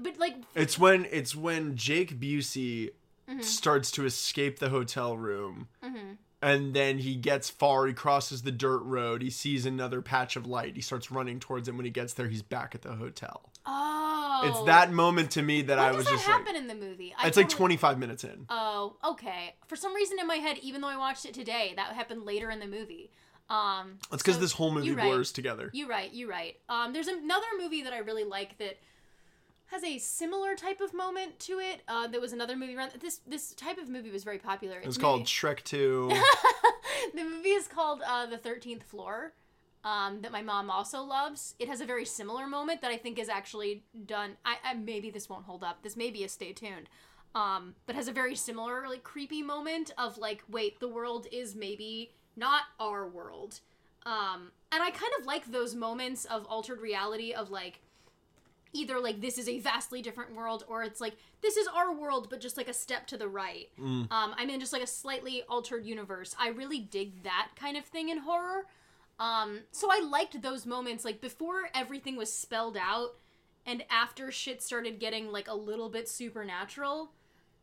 but 0.00 0.18
like 0.18 0.36
It's 0.54 0.78
when 0.78 1.06
it's 1.10 1.34
when 1.34 1.76
Jake 1.76 2.20
Busey 2.20 2.90
starts 3.40 3.90
to 3.92 4.04
escape 4.04 4.58
the 4.58 4.68
hotel 4.68 5.16
room. 5.16 5.68
Mm-hmm. 5.84 6.12
And 6.42 6.74
then 6.74 6.98
he 6.98 7.16
gets 7.16 7.48
far, 7.50 7.86
he 7.86 7.94
crosses 7.94 8.42
the 8.42 8.52
dirt 8.52 8.82
road, 8.82 9.22
he 9.22 9.30
sees 9.30 9.66
another 9.66 10.02
patch 10.02 10.36
of 10.36 10.46
light. 10.46 10.76
He 10.76 10.82
starts 10.82 11.10
running 11.10 11.40
towards 11.40 11.66
it. 11.66 11.74
When 11.74 11.86
he 11.86 11.90
gets 11.90 12.12
there, 12.12 12.28
he's 12.28 12.42
back 12.42 12.74
at 12.74 12.82
the 12.82 12.92
hotel. 12.92 13.50
It's 14.44 14.62
that 14.62 14.92
moment 14.92 15.30
to 15.32 15.42
me 15.42 15.62
that 15.62 15.76
When 15.76 15.84
I 15.86 15.88
does 15.88 15.96
was 15.98 16.06
that 16.06 16.12
just 16.12 16.26
happen 16.26 16.54
like 16.54 16.56
in 16.56 16.66
the 16.68 16.74
movie? 16.74 17.14
I 17.18 17.26
it's 17.28 17.36
like 17.36 17.48
totally- 17.48 17.76
25 17.76 17.98
minutes 17.98 18.24
in. 18.24 18.46
Oh, 18.48 18.96
okay. 19.04 19.54
For 19.66 19.76
some 19.76 19.94
reason 19.94 20.18
in 20.20 20.26
my 20.26 20.36
head, 20.36 20.58
even 20.58 20.80
though 20.80 20.88
I 20.88 20.96
watched 20.96 21.24
it 21.24 21.34
today, 21.34 21.72
that 21.76 21.92
happened 21.94 22.24
later 22.24 22.50
in 22.50 22.58
the 22.60 22.66
movie. 22.66 23.10
Um, 23.48 23.98
It's 24.12 24.22
because 24.22 24.34
so 24.36 24.40
this 24.40 24.52
whole 24.52 24.72
movie 24.72 24.88
you're 24.88 24.96
right. 24.96 25.06
blurs 25.06 25.30
together. 25.32 25.70
You 25.72 25.88
right, 25.88 26.12
you 26.12 26.28
right. 26.28 26.56
Um, 26.68 26.92
there's 26.92 27.06
another 27.08 27.46
movie 27.60 27.82
that 27.82 27.92
I 27.92 27.98
really 27.98 28.24
like 28.24 28.58
that 28.58 28.76
has 29.66 29.82
a 29.84 29.98
similar 29.98 30.54
type 30.54 30.80
of 30.80 30.92
moment 30.94 31.38
to 31.40 31.58
it. 31.58 31.82
Uh, 31.88 32.06
there 32.06 32.20
was 32.20 32.32
another 32.32 32.56
movie 32.56 32.76
around 32.76 32.92
this. 33.00 33.20
This 33.26 33.52
type 33.54 33.78
of 33.78 33.88
movie 33.88 34.10
was 34.10 34.24
very 34.24 34.38
popular. 34.38 34.78
It's 34.82 34.96
called 34.98 35.24
Shrek 35.24 35.62
2. 35.64 36.10
the 37.14 37.24
movie 37.24 37.50
is 37.50 37.66
called 37.68 38.00
uh, 38.06 38.26
The 38.26 38.38
Thirteenth 38.38 38.82
Floor. 38.84 39.32
Um, 39.86 40.20
that 40.22 40.32
my 40.32 40.42
mom 40.42 40.68
also 40.68 41.00
loves. 41.02 41.54
It 41.60 41.68
has 41.68 41.80
a 41.80 41.84
very 41.86 42.04
similar 42.04 42.48
moment 42.48 42.80
that 42.82 42.90
I 42.90 42.96
think 42.96 43.20
is 43.20 43.28
actually 43.28 43.84
done. 44.04 44.32
I, 44.44 44.56
I 44.64 44.74
maybe 44.74 45.10
this 45.10 45.28
won't 45.28 45.44
hold 45.44 45.62
up. 45.62 45.84
This 45.84 45.96
may 45.96 46.10
be 46.10 46.24
a 46.24 46.28
stay 46.28 46.52
tuned. 46.52 46.88
Um, 47.36 47.76
but 47.86 47.94
has 47.94 48.08
a 48.08 48.12
very 48.12 48.34
similar 48.34 48.88
like 48.88 49.04
creepy 49.04 49.42
moment 49.42 49.92
of 49.96 50.18
like, 50.18 50.42
wait, 50.48 50.80
the 50.80 50.88
world 50.88 51.28
is 51.30 51.54
maybe 51.54 52.10
not 52.34 52.62
our 52.80 53.06
world. 53.06 53.60
Um, 54.04 54.50
and 54.72 54.82
I 54.82 54.90
kind 54.90 55.12
of 55.20 55.26
like 55.26 55.52
those 55.52 55.76
moments 55.76 56.24
of 56.24 56.46
altered 56.46 56.80
reality 56.80 57.32
of 57.32 57.52
like 57.52 57.80
either 58.72 58.98
like 58.98 59.20
this 59.20 59.38
is 59.38 59.48
a 59.48 59.60
vastly 59.60 60.02
different 60.02 60.34
world 60.34 60.64
or 60.68 60.82
it's 60.82 61.00
like 61.00 61.16
this 61.42 61.56
is 61.56 61.68
our 61.68 61.94
world 61.94 62.28
but 62.28 62.40
just 62.40 62.56
like 62.56 62.68
a 62.68 62.72
step 62.74 63.06
to 63.06 63.16
the 63.16 63.28
right 63.28 63.68
um 64.10 64.34
i'm 64.36 64.50
in 64.50 64.60
just 64.60 64.72
like 64.72 64.82
a 64.82 64.86
slightly 64.86 65.42
altered 65.48 65.86
universe 65.86 66.34
i 66.38 66.48
really 66.48 66.80
dig 66.80 67.22
that 67.22 67.48
kind 67.56 67.76
of 67.76 67.84
thing 67.84 68.10
in 68.10 68.18
horror 68.18 68.64
um 69.18 69.60
so 69.72 69.88
i 69.90 70.00
liked 70.00 70.40
those 70.42 70.66
moments 70.66 71.04
like 71.04 71.20
before 71.20 71.68
everything 71.74 72.16
was 72.16 72.32
spelled 72.32 72.76
out 72.76 73.14
and 73.64 73.84
after 73.90 74.30
shit 74.30 74.62
started 74.62 74.98
getting 75.00 75.32
like 75.32 75.48
a 75.48 75.54
little 75.54 75.88
bit 75.88 76.08
supernatural 76.08 77.10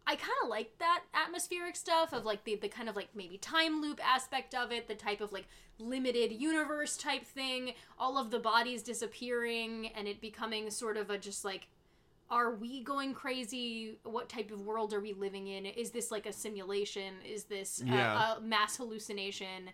I 0.05 0.15
kind 0.17 0.33
of 0.43 0.49
like 0.49 0.77
that 0.79 1.03
atmospheric 1.13 1.77
stuff 1.77 2.11
of 2.11 2.25
like 2.25 2.43
the, 2.43 2.55
the 2.57 2.67
kind 2.67 2.89
of 2.89 2.95
like 2.97 3.07
maybe 3.15 3.37
time 3.37 3.81
loop 3.81 4.05
aspect 4.05 4.53
of 4.53 4.69
it, 4.69 4.89
the 4.89 4.95
type 4.95 5.21
of 5.21 5.31
like 5.31 5.47
limited 5.79 6.33
universe 6.33 6.97
type 6.97 7.23
thing, 7.25 7.71
all 7.97 8.17
of 8.17 8.29
the 8.29 8.39
bodies 8.39 8.83
disappearing 8.83 9.87
and 9.95 10.05
it 10.09 10.19
becoming 10.19 10.69
sort 10.71 10.97
of 10.97 11.09
a 11.09 11.17
just 11.17 11.45
like, 11.45 11.67
are 12.29 12.53
we 12.53 12.83
going 12.83 13.13
crazy? 13.13 13.97
What 14.03 14.27
type 14.27 14.51
of 14.51 14.59
world 14.65 14.93
are 14.93 14.99
we 14.99 15.13
living 15.13 15.47
in? 15.47 15.65
Is 15.65 15.91
this 15.91 16.11
like 16.11 16.25
a 16.25 16.33
simulation? 16.33 17.13
Is 17.25 17.45
this 17.45 17.81
a, 17.81 17.85
Yeah. 17.85 18.33
a 18.35 18.41
mass 18.41 18.75
hallucination? 18.75 19.69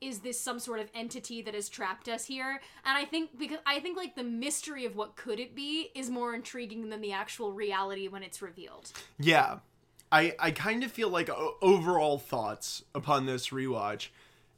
Is 0.00 0.20
this 0.20 0.40
some 0.40 0.58
sort 0.60 0.78
of 0.80 0.88
entity 0.94 1.42
that 1.42 1.54
has 1.54 1.68
trapped 1.68 2.08
us 2.08 2.26
here? 2.26 2.60
And 2.84 2.96
I 2.96 3.04
think 3.04 3.38
because 3.38 3.58
I 3.66 3.80
think 3.80 3.96
like 3.96 4.14
the 4.14 4.22
mystery 4.22 4.84
of 4.84 4.94
what 4.94 5.16
could 5.16 5.40
it 5.40 5.54
be 5.54 5.90
is 5.94 6.08
more 6.08 6.34
intriguing 6.34 6.88
than 6.88 7.00
the 7.00 7.12
actual 7.12 7.52
reality 7.52 8.06
when 8.08 8.22
it's 8.22 8.40
revealed. 8.40 8.92
Yeah. 9.18 9.58
I, 10.10 10.34
I 10.38 10.52
kind 10.52 10.84
of 10.84 10.92
feel 10.92 11.10
like 11.10 11.28
overall 11.60 12.18
thoughts 12.18 12.82
upon 12.94 13.26
this 13.26 13.48
rewatch 13.48 14.08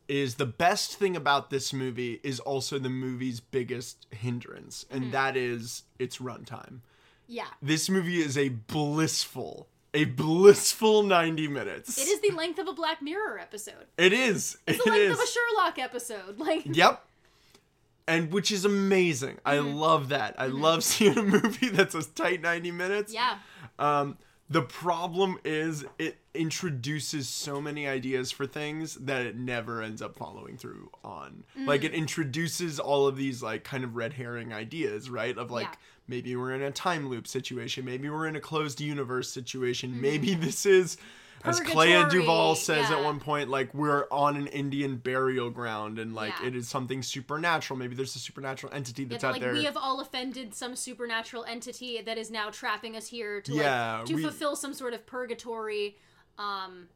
is 0.07 0.35
the 0.37 0.47
best 0.47 0.97
thing 0.97 1.17
about 1.17 1.51
this 1.51 1.73
movie 1.73 2.21
is 2.23 2.39
also 2.41 2.79
the 2.79 2.89
movie's 2.89 3.41
biggest 3.41 4.07
hindrance, 4.11 4.85
and 4.91 5.03
Mm-hmm. 5.05 5.11
that 5.13 5.37
is 5.37 5.85
its 5.99 6.19
runtime. 6.19 6.81
Yeah. 7.27 7.47
This 7.63 7.89
movie 7.89 8.21
is 8.21 8.37
a 8.37 8.49
blissful, 8.51 9.69
a 9.95 10.05
blissful 10.05 11.03
90 11.03 11.49
minutes. 11.49 11.99
It 11.99 12.09
is 12.09 12.21
the 12.21 12.31
length 12.31 12.59
of 12.59 12.69
a 12.69 12.73
Black 12.73 13.03
Mirror 13.03 13.39
episode. 13.39 13.87
It 13.99 14.13
is. 14.13 14.57
It's 14.67 14.83
the 14.85 14.91
length 14.91 15.13
is. 15.13 15.19
of 15.19 15.25
a 15.25 15.27
Sherlock 15.27 15.79
episode. 15.79 16.39
Like 16.39 16.63
Yep. 16.67 17.05
And 18.07 18.33
which 18.33 18.51
is 18.51 18.65
amazing. 18.65 19.39
I 19.45 19.57
Mm-hmm. 19.57 19.75
love 19.77 20.09
that. 20.09 20.35
I 20.39 20.47
love 20.47 20.83
seeing 20.91 21.17
a 21.17 21.23
movie 21.23 21.69
that's 21.69 21.95
a 21.95 22.03
tight 22.03 22.41
90 22.43 22.71
minutes. 22.73 23.13
Yeah. 23.15 23.39
Um, 23.79 24.19
the 24.49 24.63
problem 24.63 25.39
is 25.45 25.85
it 25.99 26.17
introduces 26.35 27.29
so 27.29 27.61
many 27.61 27.87
ideas 27.87 28.33
for 28.33 28.47
things 28.47 28.95
that 28.97 29.25
it 29.25 29.37
never 29.37 29.81
ends 29.81 30.03
up 30.03 30.17
following 30.17 30.57
through 30.57 30.91
on. 31.05 31.45
Like 31.57 31.83
Mm. 31.83 31.85
it 31.85 31.95
introduces 31.95 32.81
all 32.81 33.07
of 33.07 33.17
these 33.17 33.43
like 33.45 33.63
kind 33.63 33.85
of 33.85 33.95
red 33.95 34.15
herring 34.15 34.53
ideas, 34.53 35.09
right? 35.09 35.37
Of 35.39 35.51
like 35.53 35.69
Yeah. 35.69 35.75
Maybe 36.11 36.37
we're 36.37 36.53
in 36.53 36.61
a 36.63 36.71
time 36.71 37.09
loop 37.09 37.27
situation, 37.27 37.85
maybe 37.87 38.11
we're 38.11 38.27
in 38.27 38.37
a 38.37 38.41
closed 38.41 38.81
universe 38.81 39.31
situation, 39.31 39.93
Mm. 39.93 40.01
maybe 40.01 40.35
this 40.35 40.67
is 40.67 40.99
as 41.43 41.59
Clea 41.59 41.95
Purgatory, 41.95 42.11
Duvall 42.21 42.55
says 42.55 42.91
at 42.91 43.03
one 43.03 43.19
point, 43.19 43.49
like 43.49 43.73
we're 43.73 44.07
on 44.11 44.37
an 44.37 44.47
Indian 44.49 44.97
burial 44.97 45.49
ground 45.49 45.99
and 45.99 46.15
like 46.15 46.35
Yeah. 46.41 46.49
it 46.49 46.55
is 46.57 46.69
something 46.69 47.03
supernatural. 47.03 47.79
Maybe 47.79 47.95
there's 47.95 48.15
a 48.15 48.19
supernatural 48.19 48.71
entity 48.75 49.05
that's 49.05 49.23
that, 49.23 49.29
out 49.29 49.33
like 49.35 49.41
there. 49.41 49.55
we 49.55 49.65
have 49.65 49.77
all 49.79 50.01
offended 50.01 50.55
some 50.55 50.77
supernatural 50.77 51.45
entity 51.45 52.03
that 52.03 52.19
is 52.19 52.31
now 52.31 52.51
trapping 52.51 52.95
us 52.95 53.07
here 53.07 53.41
to 53.41 53.55
Yeah, 53.55 53.99
like 53.99 54.07
to 54.09 54.15
we- 54.17 54.23
fulfill 54.23 54.55
some 54.55 54.75
sort 54.75 54.93
of 54.93 55.07
purgatory 55.07 55.97
um 56.39 56.89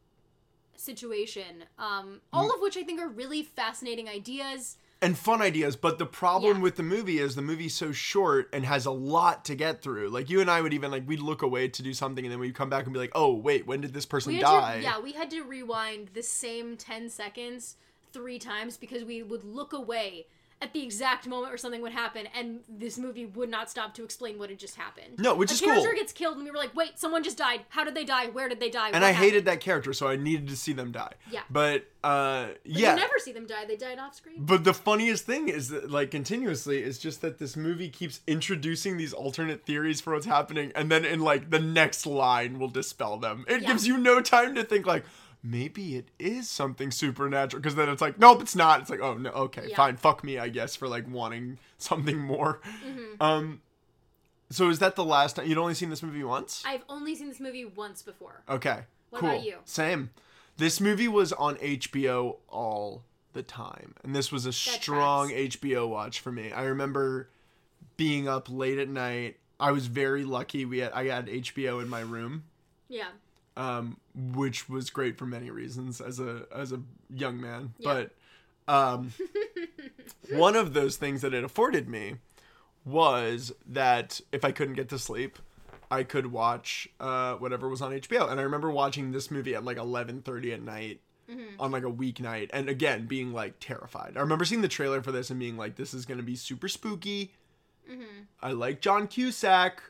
situation. 0.75 1.63
Um 1.79 2.21
all 2.31 2.53
of 2.53 2.61
which 2.61 2.77
I 2.77 2.83
think 2.83 2.99
are 2.99 3.07
really 3.07 3.41
fascinating 3.41 4.07
ideas. 4.07 4.77
And 5.01 5.17
fun 5.17 5.41
ideas 5.41 5.75
but 5.75 5.97
the 5.99 6.05
problem 6.05 6.57
Yeah. 6.57 6.63
with 6.63 6.75
the 6.77 6.83
movie 6.83 7.19
is 7.19 7.35
the 7.35 7.41
movie's 7.41 7.73
so 7.75 7.91
short 7.91 8.49
and 8.53 8.65
has 8.65 8.85
a 8.85 8.91
lot 8.91 9.43
to 9.45 9.55
get 9.55 9.81
through 9.81 10.09
like 10.09 10.29
you 10.29 10.39
and 10.41 10.49
i 10.49 10.61
would 10.61 10.73
even 10.73 10.89
like 10.89 11.07
we'd 11.07 11.19
look 11.19 11.41
away 11.41 11.67
to 11.67 11.83
do 11.83 11.93
something 11.93 12.23
and 12.25 12.31
then 12.31 12.39
we'd 12.39 12.55
come 12.55 12.69
back 12.69 12.85
and 12.85 12.93
be 12.93 12.99
like 12.99 13.11
oh 13.13 13.33
wait 13.33 13.67
when 13.67 13.81
did 13.81 13.93
this 13.93 14.05
person 14.05 14.33
We 14.33 14.39
die 14.39 14.77
to, 14.77 14.83
yeah, 14.83 14.99
we 14.99 15.11
had 15.11 15.29
to 15.31 15.43
rewind 15.43 16.09
the 16.13 16.23
same 16.23 16.77
10 16.77 17.09
seconds 17.09 17.75
three 18.13 18.39
times 18.39 18.77
because 18.77 19.03
we 19.03 19.21
would 19.21 19.43
look 19.43 19.73
away 19.73 20.27
at 20.65 20.73
the 20.73 20.81
exact 20.83 21.27
moment 21.27 21.51
where 21.51 21.57
something 21.57 21.81
would 21.81 21.91
happen 21.91 22.27
and 22.37 22.59
this 22.67 22.97
movie 22.97 23.25
would 23.25 23.49
not 23.49 23.69
stop 23.69 23.93
to 23.93 24.03
explain 24.03 24.37
what 24.39 24.49
had 24.49 24.59
just 24.59 24.75
happened. 24.75 25.19
No, 25.19 25.35
which 25.35 25.51
a 25.51 25.53
is 25.53 25.61
character 25.61 25.89
cool. 25.89 25.95
gets 26.01 26.11
killed 26.11 26.35
and 26.37 26.43
we 26.45 26.51
were 26.51 26.57
like, 26.57 26.75
"Wait, 26.75 26.97
someone 26.99 27.23
just 27.23 27.37
died. 27.37 27.61
How 27.69 27.83
did 27.83 27.93
they 27.95 28.03
die? 28.03 28.27
Where 28.27 28.49
did 28.49 28.59
they 28.59 28.69
die?" 28.69 28.87
and 28.87 29.01
What 29.01 29.03
i 29.03 29.13
hated 29.13 29.45
that 29.45 29.59
character 29.59 29.93
so 29.93 30.07
i 30.07 30.15
needed 30.15 30.47
to 30.47 30.57
see 30.57 30.73
them 30.73 30.91
die 30.91 31.13
Yeah. 31.31 31.41
but 31.49 31.85
uh 32.03 32.47
But 32.47 32.59
yeah 32.65 32.91
You 32.95 32.99
never 33.01 33.19
see 33.19 33.31
them 33.31 33.45
die. 33.47 33.65
They 33.65 33.75
died 33.77 33.99
off 33.99 34.15
screen. 34.15 34.35
but 34.39 34.63
the 34.63 34.73
funniest 34.73 35.25
thing 35.25 35.49
is 35.49 35.69
that 35.69 35.89
like 35.91 36.09
continuously 36.11 36.77
is 36.83 36.97
just 36.99 37.21
that 37.21 37.37
this 37.39 37.55
movie 37.55 37.89
keeps 37.89 38.21
introducing 38.27 38.97
these 38.97 39.13
alternate 39.13 39.65
theories 39.65 40.01
for 40.01 40.13
what's 40.13 40.25
happening 40.25 40.71
and 40.75 40.89
then 40.91 41.03
in 41.05 41.19
like 41.19 41.49
the 41.51 41.59
next 41.59 42.05
line 42.05 42.59
will 42.59 42.69
dispel 42.81 43.17
them 43.17 43.45
it 43.47 43.61
Yeah. 43.61 43.67
gives 43.69 43.87
you 43.87 43.97
no 43.97 44.21
time 44.21 44.55
to 44.55 44.63
think 44.63 44.85
like 44.85 45.05
maybe 45.47 45.95
it 45.95 46.07
is 46.17 46.49
something 46.49 46.89
supernatural 46.89 47.61
because 47.61 47.75
then 47.75 47.87
it's 47.87 48.01
like 48.01 48.17
nope 48.17 48.41
it's 48.41 48.55
not 48.55 48.81
it's 48.81 48.89
like 48.89 48.99
oh 49.01 49.13
no 49.13 49.29
okay 49.29 49.67
Yeah. 49.69 49.75
fine 49.75 49.95
fuck 49.95 50.23
me 50.23 50.39
i 50.39 50.49
guess 50.49 50.75
for 50.75 50.87
like 50.87 51.05
wanting 51.09 51.59
something 51.77 52.17
more 52.17 52.59
Mm-hmm. 52.85 53.21
um 53.21 53.61
so 54.49 54.69
is 54.69 54.79
that 54.79 54.95
the 54.95 55.05
last 55.05 55.35
time 55.35 55.47
you'd 55.47 55.57
only 55.57 55.73
seen 55.75 55.89
this 55.89 56.01
movie 56.03 56.23
once 56.23 56.63
I've 56.65 56.83
only 56.89 57.15
seen 57.15 57.27
this 57.27 57.39
movie 57.39 57.65
once 57.65 58.01
before. 58.01 58.41
okay 58.49 58.81
What 59.11 59.19
cool 59.19 59.29
about 59.29 59.43
you? 59.45 59.57
same 59.65 60.09
this 60.57 60.81
movie 60.81 61.07
was 61.07 61.31
on 61.33 61.55
hbo 61.57 62.37
all 62.49 63.03
the 63.33 63.43
time 63.43 63.93
and 64.03 64.15
this 64.15 64.31
was 64.31 64.45
a 64.45 64.53
strong 64.53 65.29
hbo 65.29 65.87
watch 65.87 66.19
for 66.21 66.31
me 66.31 66.51
i 66.53 66.63
remember 66.63 67.29
being 67.97 68.27
up 68.27 68.49
late 68.49 68.77
at 68.79 68.87
night 68.89 69.37
i 69.59 69.71
was 69.71 69.87
very 69.87 70.23
lucky 70.23 70.63
we 70.65 70.79
had 70.79 70.91
i 70.93 71.05
had 71.05 71.27
hbo 71.27 71.81
in 71.81 71.87
my 71.89 71.99
room 72.01 72.43
Yeah. 72.87 73.09
Um, 73.57 73.97
which 74.13 74.69
was 74.69 74.89
great 74.89 75.17
for 75.17 75.25
many 75.25 75.49
reasons 75.49 76.01
as 76.01 76.19
a 76.19 76.45
as 76.53 76.71
a 76.71 76.81
young 77.09 77.39
man. 77.39 77.73
Yeah. 77.79 78.05
But 78.67 78.73
um, 78.73 79.13
one 80.31 80.55
of 80.55 80.73
those 80.73 80.97
things 80.97 81.21
that 81.21 81.33
it 81.33 81.43
afforded 81.43 81.87
me 81.87 82.15
was 82.83 83.53
that 83.67 84.21
if 84.31 84.45
I 84.45 84.51
couldn't 84.51 84.75
get 84.75 84.89
to 84.89 84.99
sleep, 84.99 85.39
I 85.89 86.03
could 86.03 86.31
watch 86.31 86.87
uh, 86.99 87.35
whatever 87.35 87.69
was 87.69 87.81
on 87.81 87.91
HBO. 87.91 88.29
And 88.29 88.39
I 88.39 88.43
remember 88.43 88.71
watching 88.71 89.11
this 89.11 89.31
movie 89.31 89.55
at 89.55 89.63
like 89.63 89.77
eleven 89.77 90.21
thirty 90.21 90.53
at 90.53 90.61
night. 90.61 91.01
On 91.57 91.71
like 91.71 91.81
a 91.83 91.91
weeknight, 91.91 92.51
and 92.53 92.69
again 92.69 93.07
being 93.07 93.33
like 93.33 93.55
terrified. 93.59 94.13
I 94.15 94.19
remember 94.19 94.45
seeing 94.45 94.61
the 94.61 94.67
trailer 94.67 95.01
for 95.01 95.11
this 95.11 95.31
and 95.31 95.39
being 95.39 95.57
like, 95.57 95.75
"This 95.75 95.91
is 95.91 96.05
gonna 96.05 96.21
be 96.21 96.35
super 96.35 96.67
spooky." 96.67 97.33
I 98.43 98.51
like 98.51 98.79
John 98.79 99.07
Cusack. 99.07 99.81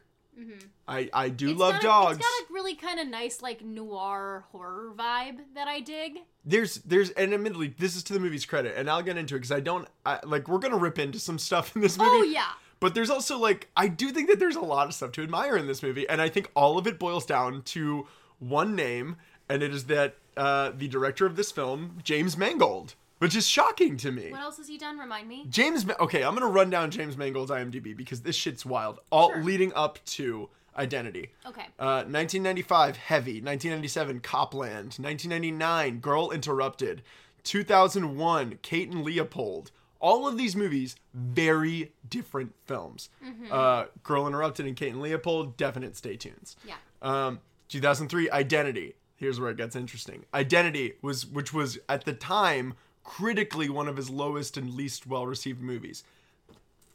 I 0.88 1.10
I 1.14 1.30
do 1.30 1.52
It's 1.52 1.60
love 1.60 1.74
got 1.74 1.80
a- 1.82 1.86
dogs. 1.86 2.18
It's 2.18 2.26
got 2.28 2.50
a 2.50 2.54
really 2.54 2.76
kind 2.76 3.00
of 3.00 3.08
nice, 3.08 3.42
like 3.42 3.64
noir 3.64 4.46
horror 4.52 4.92
vibe 4.98 5.38
that 5.56 5.68
I 5.68 5.80
dig. 5.80 6.20
there's 6.46 6.76
there's 6.78 7.10
and 7.12 7.34
admittedly 7.34 7.74
this 7.78 7.96
is 7.96 8.04
to 8.04 8.14
the 8.14 8.20
movie's 8.20 8.46
credit 8.46 8.76
and 8.78 8.90
i'll 8.90 9.02
get 9.02 9.18
into 9.18 9.36
it 9.36 9.40
because 9.40 9.52
i 9.52 9.60
don't 9.60 9.88
I, 10.06 10.20
like 10.24 10.48
we're 10.48 10.60
gonna 10.60 10.78
rip 10.78 11.00
into 11.00 11.20
some 11.20 11.40
stuff 11.40 11.76
in 11.76 11.82
this 11.82 11.98
movie 11.98 12.10
Oh 12.12 12.24
yeah. 12.24 12.52
but 12.80 12.94
there's 12.94 13.10
also 13.10 13.38
like 13.40 13.70
i 13.76 13.88
do 13.88 14.12
think 14.12 14.30
that 14.30 14.38
there's 14.40 14.56
a 14.56 14.62
lot 14.62 14.88
of 14.88 14.94
stuff 14.94 15.12
to 15.14 15.24
admire 15.24 15.58
in 15.58 15.66
this 15.66 15.82
movie 15.82 16.08
and 16.08 16.22
i 16.22 16.30
think 16.30 16.52
all 16.56 16.78
of 16.78 16.86
it 16.86 17.00
boils 17.00 17.26
down 17.26 17.64
to 17.64 18.06
one 18.40 18.76
name 18.76 19.16
and 19.50 19.64
it 19.64 19.74
is 19.74 19.86
that 19.86 20.16
uh, 20.38 20.72
the 20.76 20.88
director 20.88 21.26
of 21.26 21.36
this 21.36 21.52
film 21.52 21.98
james 22.04 22.38
mangold 22.38 22.94
which 23.26 23.36
is 23.36 23.48
shocking 23.48 23.98
to 23.98 24.12
me 24.12 24.32
What 24.32 24.42
else 24.42 24.58
has 24.58 24.68
he 24.68 24.78
done? 24.78 24.98
Remind 24.98 25.28
me. 25.28 25.46
james 25.50 25.86
okay 26.00 26.24
i'm 26.24 26.34
gonna 26.36 26.48
run 26.48 26.70
down 26.70 26.92
james 26.92 27.18
mangold's 27.18 27.52
imdb 27.52 27.96
because 27.98 28.22
this 28.22 28.36
shit's 28.36 28.66
wild 28.66 29.00
all 29.12 29.32
Sure. 29.34 29.44
leading 29.44 29.74
up 29.74 30.00
to 30.06 30.50
Identity. 30.78 31.30
Okay. 31.48 31.68
Uh, 31.80 32.04
1995, 32.04 32.98
Heavy. 32.98 33.36
1997, 33.42 34.20
Copland. 34.20 34.98
1999, 35.00 36.00
Girl 36.02 36.32
Interrupted. 36.32 37.02
2001, 37.46 38.60
Kate 38.62 38.90
and 38.90 39.02
Leopold. 39.04 39.72
All 40.02 40.28
of 40.28 40.38
these 40.38 40.54
movies, 40.54 40.98
very 41.14 41.94
different 42.10 42.54
films. 42.66 43.08
Uh, 43.50 43.86
Girl 44.04 44.28
Interrupted 44.28 44.66
and 44.66 44.76
Kate 44.76 44.92
and 44.92 45.02
Leopold, 45.02 45.56
definite 45.56 45.96
stay 45.96 46.18
tunes. 46.18 46.58
Yeah. 46.68 46.76
Um, 47.02 47.40
2003, 47.70 48.30
Identity. 48.30 48.96
Here's 49.16 49.40
where 49.40 49.52
it 49.52 49.58
gets 49.58 49.78
interesting. 49.78 50.26
Identity 50.34 50.96
was, 51.02 51.26
which 51.26 51.54
was 51.54 51.80
at 51.88 52.04
the 52.04 52.12
time 52.12 52.74
critically 53.06 53.70
one 53.70 53.88
of 53.88 53.96
his 53.96 54.10
lowest 54.10 54.58
and 54.58 54.74
least 54.74 55.08
well 55.08 55.26
received 55.26 55.62
movies. 55.62 56.04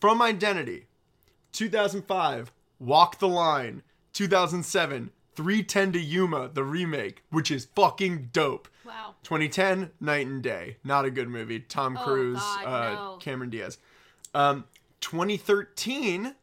From 0.00 0.20
Identity, 0.20 0.84
2005, 1.52 2.52
Walk 2.78 3.18
the 3.18 3.28
Line. 3.28 3.82
2007, 4.12 5.10
310 5.36 5.92
to 5.92 6.00
Yuma, 6.00 6.50
the 6.52 6.64
remake, 6.64 7.22
which 7.30 7.50
is 7.50 7.66
fucking 7.76 8.28
dope. 8.32 8.68
Wow. 8.84 9.14
2010, 9.22 9.90
Night 10.00 10.26
and 10.26 10.42
Day. 10.42 10.76
Not 10.82 11.04
a 11.04 11.10
good 11.10 11.28
movie. 11.28 11.60
Tom 11.60 11.96
Cruise, 11.96 12.40
Oh, 12.40 12.60
God, 12.64 12.68
uh, 12.68 12.94
no. 12.94 13.16
Cameron 13.20 13.50
Diaz. 13.50 13.78
Um, 14.34 14.64
2013, 15.00 16.34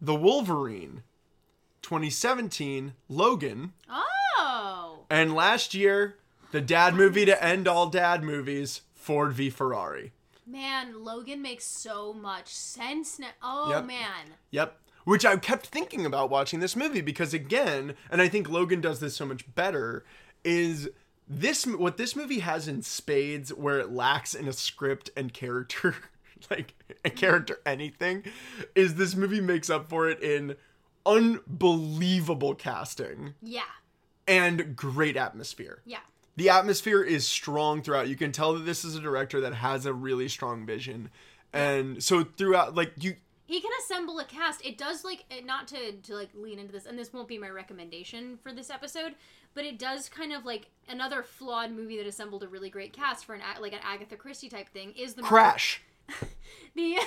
The 0.00 0.14
Wolverine. 0.14 1.02
2017, 1.82 2.94
Logan. 3.10 3.72
Oh. 3.90 5.00
And 5.10 5.34
last 5.34 5.74
year, 5.74 6.16
the 6.52 6.62
dad 6.62 6.94
movie 6.94 7.26
to 7.26 7.44
end 7.44 7.68
all 7.68 7.88
dad 7.88 8.22
movies, 8.22 8.80
Ford 9.04 9.34
v 9.34 9.50
Ferrari. 9.50 10.12
Man, 10.46 11.04
Logan 11.04 11.42
makes 11.42 11.66
so 11.66 12.14
much 12.14 12.48
sense 12.48 13.18
now. 13.18 13.28
Oh 13.42 13.68
Yep. 13.70 13.84
man. 13.84 14.24
Yep. 14.50 14.80
Which 15.04 15.26
I 15.26 15.36
kept 15.36 15.66
thinking 15.66 16.06
about 16.06 16.30
watching 16.30 16.60
this 16.60 16.74
movie 16.74 17.02
because 17.02 17.34
again, 17.34 17.96
and 18.10 18.22
I 18.22 18.28
think 18.28 18.48
Logan 18.48 18.80
does 18.80 19.00
this 19.00 19.14
so 19.14 19.26
much 19.26 19.54
better, 19.54 20.06
is 20.42 20.88
this 21.28 21.66
what 21.66 21.98
this 21.98 22.16
movie 22.16 22.38
has 22.38 22.66
in 22.66 22.80
spades 22.80 23.52
where 23.52 23.78
it 23.78 23.92
lacks 23.92 24.34
in 24.34 24.48
a 24.48 24.52
script 24.54 25.10
and 25.14 25.34
character 25.34 25.94
like 26.50 26.74
a 27.04 27.08
mm-hmm. 27.10 27.16
character 27.18 27.60
anything 27.66 28.24
is 28.74 28.94
this 28.94 29.14
movie 29.14 29.40
makes 29.40 29.68
up 29.68 29.88
for 29.90 30.08
it 30.08 30.20
in 30.22 30.56
unbelievable 31.06 32.54
casting 32.54 33.34
Yeah. 33.42 33.62
and 34.26 34.74
great 34.76 35.16
atmosphere. 35.18 35.82
Yeah. 35.84 35.98
The 36.36 36.48
atmosphere 36.48 37.02
is 37.02 37.26
strong 37.26 37.82
throughout. 37.82 38.08
You 38.08 38.16
can 38.16 38.32
tell 38.32 38.54
that 38.54 38.64
this 38.66 38.84
is 38.84 38.96
a 38.96 39.00
director 39.00 39.40
that 39.40 39.54
has 39.54 39.86
a 39.86 39.94
really 39.94 40.28
strong 40.28 40.66
vision. 40.66 41.10
And 41.52 42.02
so 42.02 42.24
throughout 42.24 42.74
like 42.74 42.92
you 43.00 43.14
He 43.46 43.60
can 43.60 43.70
assemble 43.84 44.18
a 44.18 44.24
cast. 44.24 44.64
It 44.64 44.76
does 44.76 45.04
like 45.04 45.24
not 45.44 45.68
to 45.68 45.92
to 45.92 46.14
like 46.14 46.30
lean 46.34 46.58
into 46.58 46.72
this, 46.72 46.86
and 46.86 46.98
this 46.98 47.12
won't 47.12 47.28
be 47.28 47.38
my 47.38 47.48
recommendation 47.50 48.38
for 48.42 48.52
this 48.52 48.70
episode, 48.70 49.14
but 49.54 49.64
it 49.64 49.78
does 49.78 50.08
kind 50.08 50.32
of 50.32 50.44
like 50.44 50.66
another 50.88 51.22
flawed 51.22 51.70
movie 51.70 51.96
that 51.98 52.06
assembled 52.06 52.42
a 52.42 52.48
really 52.48 52.70
great 52.70 52.92
cast 52.92 53.24
for 53.24 53.34
an 53.34 53.42
like 53.60 53.72
an 53.72 53.80
Agatha 53.84 54.16
Christie 54.16 54.48
type 54.48 54.68
thing 54.70 54.92
is 54.96 55.14
the 55.14 55.22
crash 55.22 55.82
The 56.74 56.98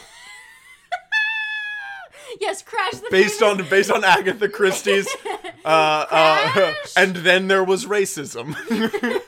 yes, 2.40 2.62
Crash. 2.62 2.94
The 2.94 3.08
based 3.12 3.40
famous- 3.40 3.60
on 3.60 3.70
based 3.70 3.92
on 3.92 4.04
Agatha 4.04 4.50
Christie's 4.50 5.08
uh, 5.66 6.06
uh, 6.10 6.74
and 6.96 7.16
then 7.18 7.48
there 7.48 7.64
was 7.64 7.86
racism. 7.86 8.56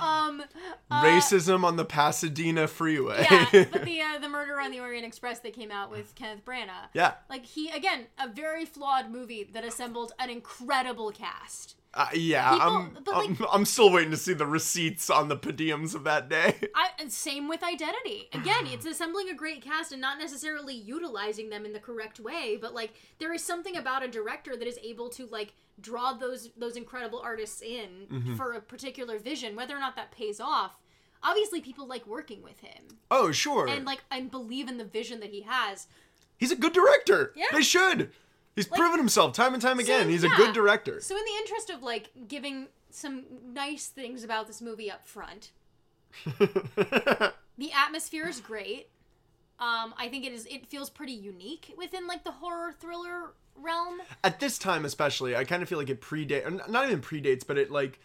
um. 0.00 0.42
uh, 0.90 1.04
racism 1.04 1.64
on 1.64 1.76
the 1.76 1.84
Pasadena 1.84 2.66
freeway. 2.68 3.26
yeah, 3.30 3.46
but 3.70 3.84
the 3.84 4.00
uh, 4.02 4.18
the 4.18 4.28
Murder 4.28 4.60
on 4.60 4.70
the 4.70 4.80
Orient 4.80 5.06
Express 5.06 5.40
that 5.40 5.52
came 5.54 5.70
out 5.70 5.90
with 5.90 6.14
Kenneth 6.14 6.44
Branagh. 6.44 6.88
yeah. 6.92 7.14
Like 7.30 7.46
he 7.46 7.70
again, 7.70 8.06
a 8.18 8.28
very 8.28 8.64
flawed 8.64 9.10
movie 9.10 9.48
that 9.52 9.64
assembled 9.64 10.12
an 10.18 10.30
incredible 10.30 11.10
cast. 11.10 11.76
Uh, 11.96 12.08
yeah, 12.12 12.50
People- 12.52 12.66
I'm, 12.68 12.98
but, 13.04 13.14
I'm 13.16 13.38
I'm 13.52 13.64
still 13.64 13.90
waiting 13.92 14.10
to 14.10 14.16
see 14.16 14.34
the 14.34 14.46
receipts 14.46 15.10
on 15.10 15.28
the 15.28 15.36
per 15.36 15.52
diems 15.52 15.94
of 15.94 16.02
that 16.04 16.28
day. 16.28 16.56
I 16.74 16.88
same 17.08 17.48
with 17.48 17.62
Identity. 17.62 18.28
Again, 18.32 18.66
it's 18.66 18.84
assembling 18.86 19.28
a 19.28 19.34
great 19.34 19.62
cast 19.62 19.92
and 19.92 20.00
not 20.00 20.18
necessarily 20.18 20.74
utilizing 20.74 21.50
them 21.50 21.64
in 21.64 21.72
the 21.72 21.78
correct 21.78 22.18
way, 22.18 22.58
but 22.60 22.74
like 22.74 22.94
there 23.18 23.32
is 23.32 23.44
something 23.44 23.76
about 23.76 24.02
a 24.02 24.08
director 24.08 24.56
that 24.56 24.66
is 24.66 24.78
able 24.82 25.08
to 25.10 25.26
like 25.26 25.52
draw 25.80 26.12
those 26.14 26.50
those 26.56 26.76
incredible 26.76 27.20
artists 27.22 27.62
in 27.62 28.06
Mm-hmm. 28.10 28.34
for 28.36 28.54
a 28.54 28.60
particular 28.60 29.18
vision, 29.18 29.54
whether 29.54 29.76
or 29.76 29.80
not 29.80 29.94
that 29.96 30.10
pays 30.10 30.40
off. 30.40 30.78
Obviously, 31.22 31.60
people 31.60 31.86
like 31.86 32.06
working 32.06 32.42
with 32.42 32.60
him 32.60 32.82
Oh, 33.10 33.30
sure. 33.32 33.66
and 33.68 33.84
like 33.84 34.02
and 34.10 34.30
believe 34.30 34.68
in 34.68 34.78
the 34.78 34.84
vision 34.84 35.20
that 35.20 35.30
he 35.30 35.42
has. 35.42 35.86
He's 36.36 36.50
a 36.50 36.56
good 36.56 36.72
director. 36.72 37.32
Yeah. 37.36 37.44
They 37.52 37.62
should. 37.62 38.10
He's 38.54 38.66
proven 38.66 38.98
himself 38.98 39.32
time 39.32 39.52
and 39.52 39.62
time 39.62 39.78
again. 39.78 40.04
So, 40.04 40.08
He's 40.08 40.24
a 40.24 40.28
good 40.28 40.54
director. 40.54 41.00
So, 41.00 41.16
in 41.16 41.24
the 41.24 41.36
interest 41.40 41.70
of 41.70 41.82
like 41.82 42.10
giving 42.28 42.68
some 42.90 43.24
nice 43.52 43.88
things 43.88 44.22
about 44.22 44.46
this 44.46 44.60
movie 44.60 44.90
up 44.90 45.06
front, 45.06 45.50
the 46.38 47.72
atmosphere 47.74 48.28
is 48.28 48.40
great. 48.40 48.88
Um, 49.58 49.94
I 49.96 50.08
think 50.08 50.24
it 50.24 50.32
is. 50.32 50.46
It 50.46 50.66
feels 50.66 50.90
pretty 50.90 51.12
unique 51.12 51.74
within 51.76 52.06
like 52.06 52.24
the 52.24 52.32
horror 52.32 52.72
thriller 52.72 53.34
realm. 53.56 54.00
At 54.22 54.40
this 54.40 54.58
time, 54.58 54.84
especially, 54.84 55.36
I 55.36 55.44
kind 55.44 55.62
of 55.62 55.68
feel 55.68 55.78
like 55.78 55.90
it 55.90 56.00
predates, 56.00 56.68
not 56.68 56.86
even 56.86 57.00
predates, 57.00 57.46
but 57.46 57.58
it 57.58 57.70
like, 57.70 58.00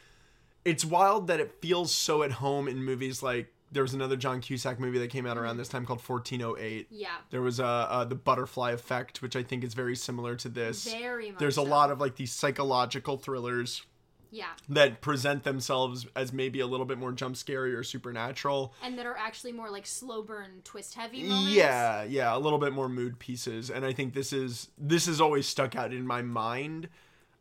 it's 0.65 0.85
wild 0.85 1.27
that 1.27 1.39
it 1.39 1.61
feels 1.61 1.91
so 1.91 2.23
at 2.23 2.33
home 2.33 2.67
in 2.67 2.83
movies 2.83 3.23
like 3.23 3.53
there 3.71 3.83
was 3.83 3.93
another 3.93 4.15
John 4.17 4.41
Cusack 4.41 4.79
movie 4.79 4.99
that 4.99 5.09
came 5.09 5.25
out 5.25 5.37
around 5.37 5.57
this 5.57 5.67
time 5.67 5.85
called 5.85 6.01
1408. 6.01 6.87
Yeah, 6.89 7.09
There 7.29 7.41
was 7.41 7.59
uh, 7.59 7.65
uh, 7.65 8.03
the 8.05 8.15
Butterfly 8.15 8.71
Effect, 8.71 9.21
which 9.21 9.35
I 9.35 9.43
think 9.43 9.63
is 9.63 9.73
very 9.73 9.95
similar 9.95 10.35
to 10.37 10.49
this. 10.49 10.85
very 10.91 11.29
much. 11.31 11.39
There's 11.39 11.57
a 11.57 11.61
so. 11.61 11.69
lot 11.69 11.91
of 11.91 11.99
like 11.99 12.15
these 12.15 12.31
psychological 12.31 13.17
thrillers 13.17 13.83
Yeah, 14.31 14.45
that 14.69 15.01
present 15.01 15.43
themselves 15.43 16.05
as 16.15 16.31
maybe 16.33 16.59
a 16.59 16.67
little 16.67 16.85
bit 16.85 16.97
more 16.97 17.11
jump 17.11 17.35
scary 17.37 17.73
or 17.75 17.83
supernatural. 17.83 18.73
and 18.83 18.97
that 18.97 19.05
are 19.05 19.17
actually 19.17 19.51
more 19.53 19.69
like 19.69 19.85
slow 19.87 20.21
burn, 20.23 20.61
twist 20.63 20.93
heavy 20.95 21.23
moments. 21.23 21.51
Yeah, 21.53 22.03
yeah, 22.03 22.35
a 22.35 22.39
little 22.39 22.59
bit 22.59 22.73
more 22.73 22.89
mood 22.89 23.17
pieces, 23.19 23.69
and 23.69 23.85
I 23.85 23.93
think 23.93 24.13
this 24.13 24.31
is 24.33 24.69
this 24.77 25.05
has 25.07 25.19
always 25.21 25.47
stuck 25.47 25.75
out 25.75 25.91
in 25.93 26.05
my 26.07 26.21
mind, 26.21 26.89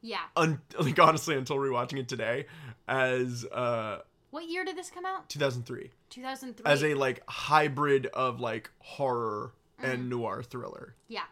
yeah. 0.02 0.20
un- 0.36 0.60
like 0.78 0.98
honestly 0.98 1.36
until 1.36 1.56
rewatching 1.56 1.98
it 1.98 2.08
today, 2.08 2.46
as 2.86 3.44
uh 3.52 3.98
What 4.30 4.48
year 4.48 4.64
did 4.64 4.76
this 4.76 4.90
come 4.90 5.04
out? 5.04 5.28
2003, 5.28 5.90
Two 6.10 6.22
thousand 6.22 6.56
three. 6.56 6.66
as 6.66 6.82
a 6.82 6.94
like 6.94 7.22
hybrid 7.28 8.06
of 8.06 8.40
like 8.40 8.70
horror 8.80 9.52
Mm-hmm. 9.80 9.90
and 9.92 10.10
noir 10.10 10.42
thriller. 10.42 10.96
yeah. 11.06 11.22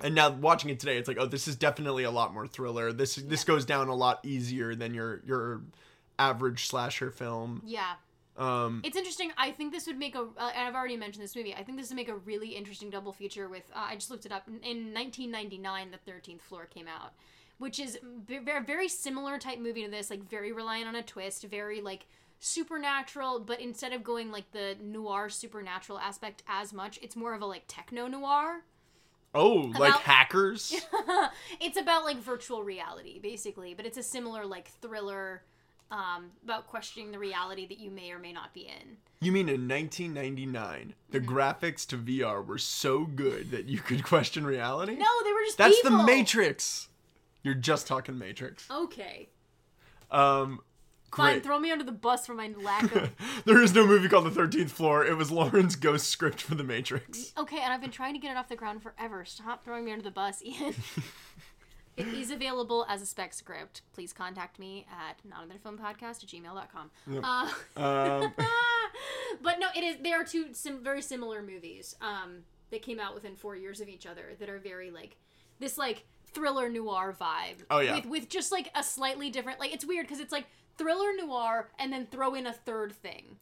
And 0.00 0.16
now 0.16 0.30
watching 0.30 0.70
it 0.70 0.80
today, 0.80 0.96
it's 0.96 1.06
like, 1.06 1.18
oh, 1.20 1.26
this 1.26 1.46
is 1.46 1.54
definitely 1.54 2.02
a 2.02 2.10
lot 2.10 2.34
more 2.34 2.48
thriller. 2.48 2.92
This 2.92 3.14
this 3.14 3.44
goes 3.44 3.64
down 3.64 3.86
a 3.86 3.94
lot 3.94 4.18
easier 4.24 4.74
than 4.74 4.92
your 4.92 5.22
your 5.24 5.60
average 6.18 6.66
slasher 6.66 7.12
film. 7.12 7.62
Yeah. 7.64 7.92
Um, 8.36 8.80
It's 8.82 8.96
interesting. 8.96 9.30
I 9.36 9.52
think 9.52 9.72
this 9.72 9.86
would 9.86 9.98
make 9.98 10.16
a. 10.16 10.22
Uh, 10.22 10.50
and 10.56 10.66
I've 10.66 10.74
already 10.74 10.96
mentioned 10.96 11.22
this 11.22 11.36
movie. 11.36 11.54
I 11.54 11.62
think 11.62 11.78
this 11.78 11.90
would 11.90 11.96
make 11.96 12.08
a 12.08 12.16
really 12.16 12.48
interesting 12.56 12.90
double 12.90 13.12
feature 13.12 13.48
with. 13.48 13.62
Uh, 13.72 13.86
I 13.90 13.94
just 13.94 14.10
looked 14.10 14.26
it 14.26 14.32
up. 14.32 14.48
In, 14.48 14.54
in 14.64 14.92
1999, 14.94 15.92
The 15.92 15.98
Thirteenth 15.98 16.42
Floor 16.42 16.66
came 16.66 16.88
out, 16.88 17.12
which 17.58 17.78
is 17.78 17.96
a 18.02 18.40
very, 18.40 18.64
very 18.64 18.88
similar 18.88 19.38
type 19.38 19.60
movie 19.60 19.84
to 19.84 19.90
this. 19.90 20.10
Like 20.10 20.28
very 20.28 20.50
reliant 20.50 20.88
on 20.88 20.96
a 20.96 21.02
twist, 21.02 21.44
very 21.44 21.80
like 21.80 22.06
supernatural. 22.42 23.40
But 23.40 23.60
instead 23.60 23.92
of 23.92 24.02
going 24.04 24.30
like 24.30 24.50
the 24.52 24.76
noir 24.82 25.28
supernatural 25.28 25.98
aspect 25.98 26.42
as 26.46 26.72
much, 26.72 26.98
it's 27.02 27.16
more 27.16 27.34
of 27.34 27.40
a 27.42 27.46
like 27.46 27.64
techno 27.68 28.06
noir. 28.06 28.62
oh, 29.34 29.72
like 29.78 29.94
hackers. 29.94 30.74
it's 31.60 31.78
about 31.78 32.04
like 32.04 32.18
virtual 32.18 32.62
reality 32.62 33.18
basically, 33.18 33.72
but 33.74 33.86
it's 33.86 33.96
a 33.98 34.02
similar 34.02 34.44
like 34.44 34.68
thriller. 34.80 35.42
Um, 35.90 36.30
about 36.42 36.68
questioning 36.68 37.10
the 37.12 37.18
reality 37.18 37.66
that 37.66 37.78
you 37.78 37.90
may 37.90 38.12
or 38.12 38.18
may 38.18 38.32
not 38.32 38.54
be 38.54 38.62
in. 38.62 38.96
You 39.20 39.30
mean 39.30 39.50
in 39.50 39.68
1999, 39.68 40.94
the 41.10 41.20
Mm-hmm. 41.20 41.30
graphics 41.36 41.86
to 41.88 41.98
VR 41.98 42.42
were 42.46 42.56
so 42.56 43.04
good 43.04 43.50
that 43.50 43.66
you 43.66 43.78
could 43.78 44.02
question 44.12 44.46
reality? 44.46 44.94
No, 44.96 45.04
they 45.22 45.32
were 45.34 45.44
just 45.44 45.58
That's 45.58 45.82
the 45.82 45.90
Matrix. 45.90 46.88
You're 47.42 47.52
just 47.52 47.86
talking 47.86 48.16
Matrix. 48.18 48.66
Okay. 48.70 49.28
Um, 50.10 50.60
Fine, 51.14 51.34
great. 51.34 51.42
throw 51.44 51.58
me 51.58 51.70
under 51.70 51.84
the 51.84 51.92
bus 51.92 52.26
for 52.26 52.34
my 52.34 52.52
lack 52.60 52.94
of. 52.94 53.10
there 53.44 53.60
is 53.62 53.74
no 53.74 53.86
movie 53.86 54.08
called 54.08 54.24
The 54.24 54.30
13th 54.30 54.70
Floor. 54.70 55.04
It 55.04 55.16
was 55.16 55.30
Lauren's 55.30 55.76
ghost 55.76 56.08
script 56.08 56.40
for 56.40 56.54
The 56.54 56.64
Matrix. 56.64 57.32
okay, 57.36 57.58
and 57.58 57.72
I've 57.72 57.80
been 57.80 57.90
trying 57.90 58.14
to 58.14 58.20
get 58.20 58.30
it 58.30 58.36
off 58.36 58.48
the 58.48 58.56
ground 58.56 58.82
forever. 58.82 59.24
Stop 59.24 59.64
throwing 59.64 59.84
me 59.84 59.92
under 59.92 60.04
the 60.04 60.10
bus, 60.10 60.42
Ian. 60.42 60.74
it 61.96 62.06
is 62.08 62.30
available 62.30 62.86
as 62.88 63.02
a 63.02 63.06
spec 63.06 63.34
script. 63.34 63.82
Please 63.92 64.12
contact 64.12 64.58
me 64.58 64.86
at 64.90 65.18
notanotherfilmpodcast 65.28 66.22
at 66.24 66.28
gmail.com. 66.28 66.90
Uh, 67.22 67.50
Um, 67.76 68.32
but 69.42 69.58
no, 69.58 69.68
it 69.76 69.84
is. 69.84 69.96
They 70.02 70.12
are 70.12 70.24
two 70.24 70.46
sim- 70.52 70.82
very 70.82 71.02
similar 71.02 71.42
movies. 71.42 71.94
Um, 72.00 72.44
that 72.70 72.80
came 72.80 72.98
out 72.98 73.14
within 73.14 73.36
four 73.36 73.54
years 73.54 73.80
of 73.82 73.88
each 73.88 74.06
other. 74.06 74.30
That 74.40 74.48
are 74.48 74.58
very 74.58 74.90
like 74.90 75.16
this 75.58 75.76
like 75.76 76.04
thriller 76.32 76.70
noir 76.70 77.14
vibe. 77.20 77.64
Oh, 77.70 77.80
yeah. 77.80 77.96
With 77.96 78.06
with 78.06 78.28
just 78.30 78.50
like 78.50 78.70
a 78.74 78.82
slightly 78.82 79.28
different 79.28 79.60
like 79.60 79.74
it's 79.74 79.84
weird 79.84 80.06
because 80.06 80.20
it's 80.20 80.32
like 80.32 80.46
thriller 80.78 81.12
noir 81.16 81.68
and 81.78 81.92
then 81.92 82.06
throw 82.10 82.34
in 82.34 82.46
a 82.46 82.52
third 82.52 82.92
thing. 82.92 83.36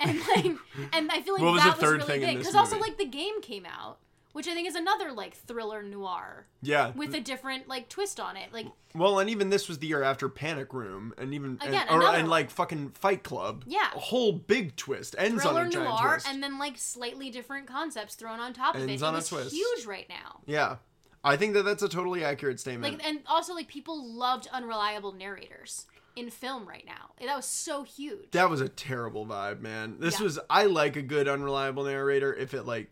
And 0.00 0.18
like, 0.36 0.44
and 0.92 1.10
I 1.10 1.20
feel 1.20 1.34
like 1.34 1.42
was 1.42 1.62
that 1.62 1.76
the 1.76 1.80
third 1.80 1.98
was 1.98 2.06
thing 2.06 2.20
really 2.20 2.32
in 2.32 2.38
big 2.38 2.44
this 2.44 2.52
because 2.52 2.58
also 2.60 2.76
movie? 2.76 2.90
like 2.90 2.98
the 2.98 3.06
game 3.06 3.40
came 3.42 3.64
out, 3.64 3.98
which 4.32 4.48
I 4.48 4.54
think 4.54 4.66
is 4.68 4.74
another 4.74 5.12
like 5.12 5.34
thriller 5.34 5.82
noir 5.84 6.46
Yeah. 6.62 6.90
with 6.96 7.14
a 7.14 7.20
different 7.20 7.68
like 7.68 7.88
twist 7.88 8.18
on 8.18 8.36
it. 8.36 8.52
Like 8.52 8.66
well, 8.94 9.18
and 9.20 9.30
even 9.30 9.50
this 9.50 9.68
was 9.68 9.78
the 9.78 9.86
year 9.86 10.02
after 10.02 10.28
Panic 10.28 10.72
Room, 10.74 11.14
and 11.18 11.32
even 11.34 11.58
and, 11.60 11.68
Again, 11.70 11.86
or, 11.88 11.96
another 12.00 12.16
and 12.18 12.22
one. 12.24 12.30
like 12.30 12.50
fucking 12.50 12.90
Fight 12.90 13.22
Club. 13.22 13.64
Yeah. 13.66 13.88
A 13.94 13.98
whole 13.98 14.32
big 14.32 14.74
twist 14.76 15.14
ends 15.18 15.42
thriller 15.42 15.60
on 15.62 15.66
a 15.68 15.70
giant 15.70 15.88
noir 15.88 16.10
twist. 16.14 16.28
and 16.28 16.42
then 16.42 16.58
like 16.58 16.76
slightly 16.76 17.30
different 17.30 17.66
concepts 17.68 18.16
thrown 18.16 18.40
on 18.40 18.52
top 18.52 18.74
of 18.74 18.82
Ends 18.82 19.00
it. 19.00 19.04
on 19.04 19.14
it 19.14 19.16
a 19.16 19.18
was 19.18 19.28
twist. 19.28 19.54
huge 19.54 19.86
right 19.86 20.08
now. 20.08 20.40
yeah, 20.46 20.76
I 21.22 21.36
think 21.36 21.54
that 21.54 21.62
that's 21.64 21.82
a 21.84 21.88
totally 21.88 22.24
accurate 22.24 22.58
statement. 22.58 22.94
Like 22.98 23.06
and 23.06 23.20
also 23.26 23.54
like 23.54 23.68
people 23.68 24.04
loved 24.12 24.48
unreliable 24.52 25.12
narrators 25.12 25.86
in 26.16 26.30
film 26.30 26.66
right 26.68 26.84
now. 26.86 27.10
That 27.24 27.36
was 27.36 27.46
so 27.46 27.82
huge. 27.82 28.30
that 28.32 28.48
was 28.50 28.60
a 28.60 28.68
terrible 28.68 29.26
vibe, 29.26 29.60
man. 29.60 29.96
This 29.98 30.18
Yeah. 30.18 30.24
was 30.24 30.38
I 30.48 30.64
like 30.66 30.96
a 30.96 31.02
good 31.02 31.28
unreliable 31.28 31.84
narrator 31.84 32.32
if 32.34 32.54
it 32.54 32.64
like 32.64 32.90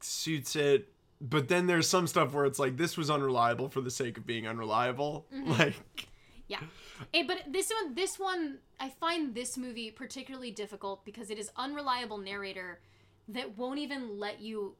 suits 0.00 0.56
it. 0.56 0.90
But 1.20 1.48
then 1.48 1.66
there's 1.66 1.88
some 1.88 2.06
stuff 2.06 2.32
where 2.34 2.44
it's 2.44 2.58
like 2.58 2.76
this 2.76 2.96
was 2.96 3.08
unreliable 3.10 3.68
for 3.68 3.80
the 3.80 3.90
sake 3.90 4.18
of 4.18 4.26
being 4.26 4.46
unreliable. 4.46 5.26
Mm-hmm. 5.32 5.50
Like 5.58 5.74
Yeah. 6.48 6.60
Eh, 7.12 7.24
but 7.26 7.38
this 7.50 7.70
one 7.70 7.94
this 7.94 8.18
one 8.18 8.58
I 8.80 8.88
find 8.90 9.34
this 9.34 9.56
movie 9.56 9.90
particularly 9.90 10.50
difficult 10.50 11.04
because 11.04 11.30
it 11.30 11.38
is 11.38 11.50
unreliable 11.56 12.18
narrator 12.18 12.80
that 13.28 13.56
won't 13.56 13.78
even 13.78 14.18
let 14.18 14.40
you 14.40 14.74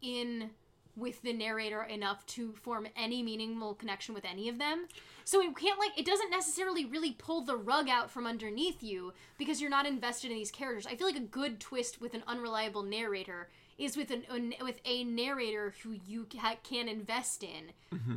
in 0.00 0.50
with 0.96 1.20
the 1.22 1.32
narrator 1.32 1.82
enough 1.82 2.24
to 2.26 2.52
form 2.54 2.86
any 2.96 3.22
meaningful 3.22 3.74
connection 3.74 4.14
with 4.14 4.24
any 4.24 4.48
of 4.48 4.58
them. 4.58 4.86
So 5.24 5.40
it 5.40 5.56
can't 5.56 5.78
like 5.78 5.98
it 5.98 6.06
doesn't 6.06 6.30
necessarily 6.30 6.84
really 6.84 7.12
pull 7.12 7.42
the 7.42 7.56
rug 7.56 7.88
out 7.88 8.10
from 8.10 8.26
underneath 8.26 8.82
you 8.82 9.12
because 9.38 9.60
you're 9.60 9.70
not 9.70 9.86
invested 9.86 10.30
in 10.30 10.36
these 10.36 10.50
characters. 10.50 10.86
I 10.86 10.96
feel 10.96 11.06
like 11.06 11.16
a 11.16 11.20
good 11.20 11.60
twist 11.60 12.00
with 12.00 12.14
an 12.14 12.22
unreliable 12.26 12.82
narrator 12.82 13.48
is 13.78 13.96
with 13.96 14.10
an, 14.10 14.24
an 14.28 14.54
with 14.60 14.80
a 14.84 15.04
narrator 15.04 15.74
who 15.82 15.96
you 16.06 16.26
ca- 16.30 16.56
can 16.62 16.86
invest 16.88 17.42
in 17.42 17.72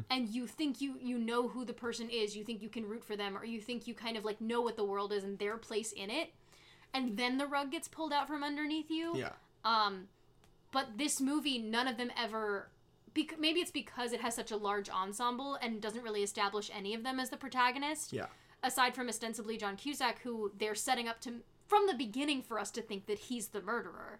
and 0.09 0.27
you 0.29 0.45
think 0.45 0.81
you 0.81 0.95
you 1.01 1.17
know 1.17 1.47
who 1.47 1.63
the 1.65 1.73
person 1.73 2.09
is, 2.09 2.35
you 2.35 2.43
think 2.43 2.61
you 2.61 2.69
can 2.69 2.87
root 2.87 3.03
for 3.03 3.15
them 3.15 3.37
or 3.37 3.45
you 3.45 3.61
think 3.61 3.87
you 3.87 3.93
kind 3.93 4.17
of 4.17 4.25
like 4.25 4.41
know 4.41 4.61
what 4.61 4.75
the 4.75 4.83
world 4.83 5.13
is 5.13 5.23
and 5.23 5.39
their 5.39 5.57
place 5.57 5.91
in 5.91 6.09
it. 6.09 6.31
And 6.93 7.17
then 7.17 7.37
the 7.37 7.47
rug 7.47 7.71
gets 7.71 7.87
pulled 7.87 8.13
out 8.13 8.27
from 8.27 8.43
underneath 8.43 8.91
you. 8.91 9.17
yeah. 9.17 9.29
Um, 9.65 10.07
but 10.71 10.97
this 10.97 11.21
movie, 11.21 11.59
none 11.59 11.87
of 11.87 11.97
them 11.97 12.11
ever. 12.17 12.67
Bec- 13.13 13.39
maybe 13.39 13.59
it's 13.59 13.71
because 13.71 14.11
it 14.11 14.21
has 14.21 14.35
such 14.35 14.51
a 14.51 14.57
large 14.57 14.89
ensemble 14.89 15.55
and 15.61 15.81
doesn't 15.81 16.03
really 16.03 16.23
establish 16.23 16.71
any 16.73 16.93
of 16.93 17.03
them 17.03 17.19
as 17.19 17.29
the 17.29 17.37
protagonist. 17.37 18.13
Yeah. 18.13 18.27
Aside 18.63 18.95
from 18.95 19.09
ostensibly 19.09 19.57
John 19.57 19.75
Cusack, 19.75 20.19
who 20.21 20.51
they're 20.57 20.75
setting 20.75 21.07
up 21.07 21.19
to 21.21 21.41
from 21.67 21.87
the 21.87 21.93
beginning 21.93 22.41
for 22.41 22.59
us 22.59 22.71
to 22.71 22.81
think 22.81 23.05
that 23.07 23.19
he's 23.19 23.49
the 23.49 23.61
murderer. 23.61 24.19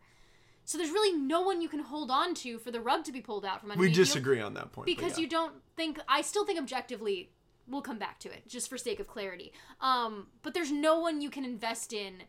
So 0.65 0.77
there's 0.77 0.91
really 0.91 1.17
no 1.17 1.41
one 1.41 1.61
you 1.61 1.69
can 1.69 1.79
hold 1.81 2.09
on 2.09 2.33
to 2.35 2.57
for 2.57 2.71
the 2.71 2.79
rug 2.79 3.03
to 3.05 3.11
be 3.11 3.21
pulled 3.21 3.45
out 3.45 3.61
from 3.61 3.71
underneath 3.71 3.95
you 3.95 4.01
We 4.01 4.05
disagree 4.05 4.41
on 4.41 4.53
that 4.53 4.71
point. 4.71 4.85
because 4.85 5.17
yeah. 5.17 5.23
you 5.23 5.29
don't 5.29 5.55
think 5.75 5.99
I 6.07 6.21
still 6.21 6.45
think 6.45 6.59
objectively 6.59 7.29
we'll 7.67 7.81
come 7.81 7.99
back 7.99 8.19
to 8.19 8.29
it 8.29 8.47
just 8.47 8.69
for 8.69 8.77
sake 8.77 8.99
of 8.99 9.07
clarity. 9.07 9.51
Um, 9.81 10.27
but 10.41 10.53
there's 10.53 10.71
no 10.71 10.99
one 10.99 11.21
you 11.21 11.29
can 11.29 11.45
invest 11.45 11.93
in 11.93 12.23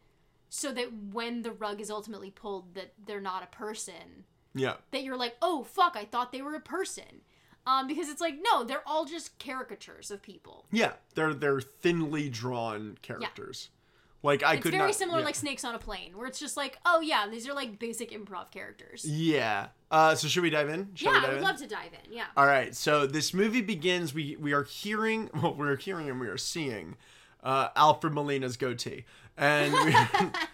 so 0.48 0.72
that 0.72 0.88
when 1.12 1.42
the 1.42 1.52
rug 1.52 1.80
is 1.80 1.90
ultimately 1.90 2.30
pulled 2.30 2.74
that 2.74 2.92
they're 3.06 3.20
not 3.20 3.42
a 3.42 3.46
person 3.56 4.24
Yeah. 4.54 4.74
that 4.92 5.02
you're 5.02 5.16
like, 5.16 5.34
"Oh 5.42 5.64
fuck, 5.64 5.96
I 5.96 6.04
thought 6.04 6.32
they 6.32 6.42
were 6.42 6.54
a 6.54 6.60
person." 6.60 7.22
Um, 7.66 7.86
because 7.86 8.10
it's 8.10 8.20
like, 8.20 8.34
no, 8.42 8.62
they're 8.62 8.86
all 8.86 9.06
just 9.06 9.38
caricatures 9.38 10.10
of 10.10 10.20
people. 10.22 10.66
Yeah, 10.70 10.92
they're 11.14 11.32
they're 11.34 11.60
thinly 11.62 12.28
drawn 12.28 12.98
characters. 13.02 13.68
Yeah. 13.70 13.80
Like 14.22 14.42
I 14.42 14.54
It's 14.54 14.62
could 14.62 14.72
very 14.72 14.84
not, 14.86 14.94
similar 14.94 15.18
yeah. 15.18 15.24
like 15.26 15.34
Snakes 15.34 15.64
on 15.64 15.74
a 15.74 15.78
Plane, 15.78 16.16
where 16.16 16.26
it's 16.26 16.38
just 16.38 16.56
like, 16.56 16.78
oh 16.86 17.00
yeah, 17.00 17.26
these 17.30 17.46
are 17.48 17.52
like 17.54 17.78
basic 17.78 18.10
improv 18.10 18.50
characters. 18.50 19.04
Yeah. 19.04 19.68
Uh, 19.90 20.14
so 20.14 20.28
should 20.28 20.42
we 20.42 20.50
dive 20.50 20.68
in? 20.70 20.90
Shall 20.94 21.12
we 21.12 21.16
yeah, 21.18 21.20
dive 21.22 21.28
I 21.30 21.32
would 21.32 21.38
in? 21.38 21.44
love 21.44 21.56
to 21.58 21.66
dive 21.66 21.90
in. 22.04 22.12
Yeah. 22.12 22.24
All 22.36 22.46
right. 22.46 22.74
So 22.74 23.06
this 23.06 23.32
movie 23.34 23.60
begins. 23.62 24.12
We 24.14 24.36
we 24.36 24.52
are 24.52 24.64
hearing. 24.64 25.30
Well, 25.42 25.54
we're 25.54 25.76
hearing 25.76 26.08
and 26.10 26.20
we 26.20 26.26
are 26.28 26.38
seeing 26.38 26.96
uh, 27.42 27.68
Alfred 27.76 28.14
Molina's 28.14 28.56
goatee, 28.56 29.04
and 29.36 29.72
we, 29.74 29.94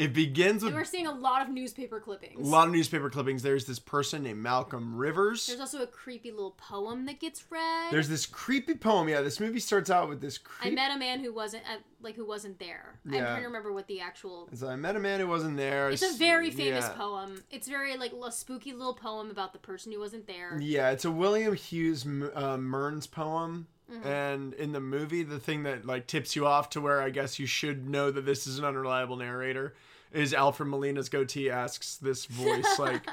it 0.00 0.14
begins 0.14 0.62
with 0.62 0.72
And 0.72 0.80
we're 0.80 0.84
seeing 0.84 1.06
a 1.06 1.12
lot 1.12 1.42
of 1.42 1.52
newspaper 1.52 2.00
clippings. 2.00 2.40
a 2.40 2.50
lot 2.50 2.66
of 2.66 2.72
newspaper 2.72 3.10
clippings. 3.10 3.42
There's 3.42 3.66
this 3.66 3.78
person 3.78 4.22
named 4.22 4.38
Malcolm 4.38 4.96
Rivers. 4.96 5.46
There's 5.46 5.60
also 5.60 5.82
a 5.82 5.86
creepy 5.86 6.30
little 6.30 6.52
poem 6.52 7.04
that 7.04 7.20
gets 7.20 7.44
read. 7.50 7.92
There's 7.92 8.08
this 8.08 8.24
creepy 8.24 8.74
poem. 8.76 9.10
Yeah, 9.10 9.20
this 9.20 9.38
movie 9.40 9.60
starts 9.60 9.90
out 9.90 10.08
with 10.08 10.22
this 10.22 10.38
creepy 10.38 10.72
I 10.72 10.74
met 10.74 10.96
a 10.96 10.98
man 10.98 11.20
who 11.20 11.34
wasn't 11.34 11.64
uh, 11.64 11.76
like 12.00 12.16
who 12.16 12.26
wasn't 12.26 12.58
there. 12.58 12.98
I'm 13.04 13.12
Yeah. 13.12 13.20
trying 13.26 13.40
to 13.42 13.46
remember 13.46 13.74
what 13.74 13.88
the 13.88 14.00
actual. 14.00 14.48
So 14.54 14.68
I 14.68 14.76
met 14.76 14.96
a 14.96 15.00
man 15.00 15.20
who 15.20 15.26
wasn't 15.26 15.58
there. 15.58 15.90
It's 15.90 16.02
a 16.02 16.16
very 16.16 16.50
famous 16.50 16.86
yeah. 16.86 16.96
poem. 16.96 17.44
It's 17.50 17.68
very 17.68 17.98
like 17.98 18.12
a 18.12 18.32
spooky 18.32 18.72
little 18.72 18.94
poem 18.94 19.30
about 19.30 19.52
the 19.52 19.58
person 19.58 19.92
who 19.92 20.00
wasn't 20.00 20.26
there. 20.26 20.58
Yeah, 20.58 20.92
it's 20.92 21.04
a 21.04 21.10
William 21.10 21.54
Hughes 21.54 22.06
uh, 22.06 22.56
Mearns 22.56 23.06
poem. 23.06 23.66
Mm-hmm. 23.92 24.06
And 24.06 24.54
in 24.54 24.72
the 24.72 24.80
movie, 24.80 25.24
the 25.24 25.40
thing 25.40 25.64
that 25.64 25.84
like 25.84 26.06
tips 26.06 26.36
you 26.36 26.46
off 26.46 26.70
to 26.70 26.80
where 26.80 27.02
I 27.02 27.10
guess 27.10 27.38
you 27.38 27.46
should 27.46 27.88
know 27.88 28.10
that 28.10 28.24
this 28.24 28.46
is 28.46 28.58
an 28.58 28.64
unreliable 28.64 29.16
narrator 29.16 29.74
is 30.12 30.34
Alfred 30.34 30.68
Molina's 30.68 31.08
goatee 31.08 31.50
asks 31.50 31.96
this 31.96 32.26
voice 32.26 32.66
like, 32.78 33.06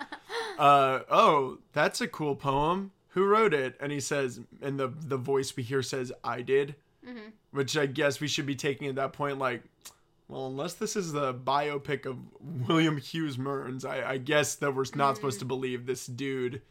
uh, 0.57 0.99
"Oh, 1.09 1.59
that's 1.73 2.01
a 2.01 2.07
cool 2.07 2.35
poem. 2.35 2.91
Who 3.09 3.25
wrote 3.25 3.53
it?" 3.53 3.75
And 3.79 3.91
he 3.91 3.99
says, 3.99 4.39
and 4.61 4.79
the 4.79 4.87
the 4.87 5.17
voice 5.17 5.55
we 5.55 5.63
hear 5.63 5.81
says, 5.83 6.11
"I 6.23 6.41
did," 6.41 6.75
Mm-hmm. 7.07 7.29
which 7.51 7.77
I 7.77 7.85
guess 7.85 8.19
we 8.19 8.27
should 8.27 8.45
be 8.45 8.55
taking 8.55 8.87
at 8.87 8.95
that 8.95 9.13
point 9.13 9.37
like. 9.39 9.63
Well, 10.29 10.47
unless 10.47 10.73
this 10.73 10.97
is 10.97 11.13
the 11.13 11.33
biopic 11.33 12.05
of 12.05 12.17
William 12.67 12.97
Hughes 12.97 13.37
Mearns, 13.37 13.85
I, 13.85 14.03
I 14.11 14.17
guess 14.17 14.55
that 14.55 14.75
we're 14.75 14.83
not 14.93 15.15
supposed 15.15 15.39
to 15.39 15.45
Mm. 15.45 15.47
believe 15.47 15.85
this 15.85 16.05
dude. 16.05 16.61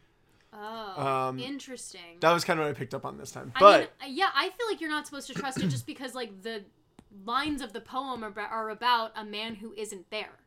Oh, 0.53 1.03
Um, 1.29 1.39
interesting. 1.39 2.19
That 2.21 2.33
was 2.33 2.45
kind 2.45 2.61
of 2.61 2.67
what 2.67 2.71
I 2.77 2.79
picked 2.79 2.93
up 2.93 3.07
on 3.07 3.17
this 3.17 3.31
time. 3.31 3.53
I 3.57 3.61
But 3.61 3.81
mean, 3.81 4.11
uh, 4.11 4.15
yeah, 4.15 4.29
I 4.35 4.51
feel 4.51 4.67
like 4.71 4.83
you're 4.83 4.91
not 4.91 5.07
supposed 5.07 5.27
to 5.29 5.35
trust 5.35 5.57
it 5.62 5.69
just 5.69 5.87
because 5.87 6.15
like 6.15 6.43
the 6.43 6.65
lines 7.24 7.62
of 7.62 7.72
the 7.72 7.81
poem 7.81 8.22
are, 8.24 8.29
about- 8.29 8.50
are 8.50 8.70
about 8.70 9.12
a 9.16 9.24
man 9.24 9.57
who 9.57 9.72
isn't 9.76 10.11
there, 10.11 10.38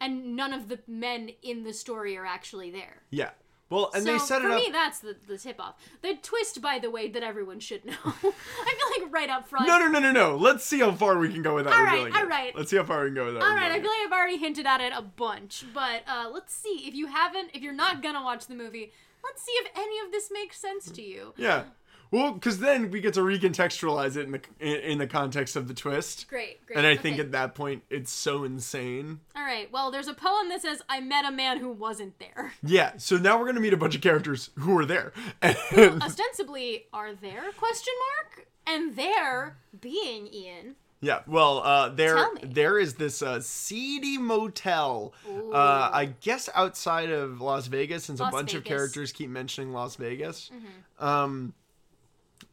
and 0.00 0.36
none 0.36 0.52
of 0.52 0.68
the 0.68 0.78
men 0.86 1.30
in 1.42 1.64
the 1.64 1.72
story 1.72 2.16
are 2.16 2.26
actually 2.26 2.70
there. 2.70 3.02
yeah. 3.10 3.30
Well, 3.68 3.90
and 3.94 4.04
so 4.04 4.12
they 4.12 4.18
set 4.20 4.42
for 4.42 4.46
it 4.46 4.52
up. 4.52 4.60
For 4.60 4.64
me, 4.66 4.70
that's 4.70 5.00
the, 5.00 5.16
the 5.26 5.36
tip 5.36 5.58
off. 5.58 5.74
The 6.00 6.14
twist, 6.22 6.62
by 6.62 6.78
the 6.78 6.88
way, 6.88 7.08
that 7.08 7.24
everyone 7.24 7.58
should 7.58 7.84
know. 7.84 7.96
I 8.04 8.12
feel 8.12 9.02
like 9.02 9.12
right 9.12 9.28
up 9.28 9.48
front. 9.48 9.66
No, 9.66 9.76
no, 9.80 9.88
no, 9.88 9.98
no, 9.98 10.12
no. 10.12 10.36
Let's 10.36 10.62
see 10.64 10.78
how 10.78 10.92
far 10.92 11.18
we 11.18 11.32
can 11.32 11.42
go 11.42 11.56
without 11.56 11.74
All 11.74 11.82
right, 11.82 11.94
revealing 11.94 12.12
it. 12.14 12.16
all 12.16 12.26
right. 12.26 12.54
Let's 12.56 12.70
see 12.70 12.76
how 12.76 12.84
far 12.84 13.00
we 13.02 13.08
can 13.08 13.16
go 13.16 13.24
without 13.24 13.42
All 13.42 13.56
right, 13.56 13.72
I 13.72 13.80
feel 13.80 13.90
like 13.90 14.06
I've 14.06 14.12
already 14.12 14.36
hinted 14.36 14.66
at 14.66 14.80
it 14.80 14.92
a 14.94 15.02
bunch, 15.02 15.64
but 15.74 16.02
uh, 16.06 16.30
let's 16.32 16.54
see 16.54 16.84
if 16.86 16.94
you 16.94 17.08
haven't, 17.08 17.50
if 17.54 17.62
you're 17.62 17.72
not 17.72 18.04
gonna 18.04 18.22
watch 18.22 18.46
the 18.46 18.54
movie, 18.54 18.92
let's 19.24 19.42
see 19.42 19.50
if 19.54 19.68
any 19.76 19.98
of 19.98 20.12
this 20.12 20.30
makes 20.32 20.60
sense 20.60 20.88
to 20.92 21.02
you. 21.02 21.34
Yeah. 21.36 21.64
Well, 22.10 22.32
because 22.32 22.58
then 22.60 22.90
we 22.90 23.00
get 23.00 23.14
to 23.14 23.20
recontextualize 23.20 24.16
it 24.16 24.26
in 24.26 24.32
the 24.32 24.40
in, 24.60 24.76
in 24.92 24.98
the 24.98 25.06
context 25.06 25.56
of 25.56 25.68
the 25.68 25.74
twist, 25.74 26.28
Great, 26.28 26.64
great. 26.66 26.76
and 26.78 26.86
I 26.86 26.96
think 26.96 27.14
Okay. 27.14 27.22
at 27.22 27.32
that 27.32 27.54
point 27.54 27.82
it's 27.90 28.12
so 28.12 28.44
insane. 28.44 29.20
All 29.34 29.42
right. 29.44 29.70
Well, 29.72 29.90
there's 29.90 30.08
a 30.08 30.14
poem 30.14 30.48
that 30.50 30.62
says, 30.62 30.82
"I 30.88 31.00
met 31.00 31.24
a 31.24 31.32
man 31.32 31.58
who 31.58 31.70
wasn't 31.70 32.18
there." 32.18 32.52
Yeah. 32.62 32.92
So 32.98 33.16
now 33.16 33.38
we're 33.38 33.46
gonna 33.46 33.60
meet 33.60 33.72
a 33.72 33.76
bunch 33.76 33.94
of 33.94 34.00
characters 34.00 34.50
who 34.58 34.78
are 34.78 34.86
there, 34.86 35.12
and 35.42 35.56
Ostensibly, 36.02 36.86
are 36.92 37.14
there? 37.14 37.44
Question 37.56 37.94
mark. 38.16 38.46
And 38.68 38.96
there 38.96 39.58
being 39.80 40.26
Ian. 40.32 40.74
Yeah, 41.00 41.20
well, 41.26 41.58
uh, 41.62 41.90
there 41.90 42.26
there 42.42 42.78
is 42.78 42.94
this 42.94 43.20
uh, 43.22 43.40
seedy 43.40 44.16
motel. 44.18 45.12
Uh, 45.28 45.90
I 45.92 46.06
guess 46.20 46.48
outside 46.54 47.10
of 47.10 47.40
Las 47.40 47.66
Vegas, 47.66 48.04
since 48.04 48.18
Las 48.18 48.30
a 48.30 48.32
bunch 48.32 48.54
of 48.54 48.62
Vegas. 48.62 48.68
Mm-hmm. 48.70 48.76
characters 48.76 49.12
keep 49.12 49.28
mentioning 49.30 49.72
Las 49.72 49.96
Vegas. 49.96 50.50
Um, 50.98 51.52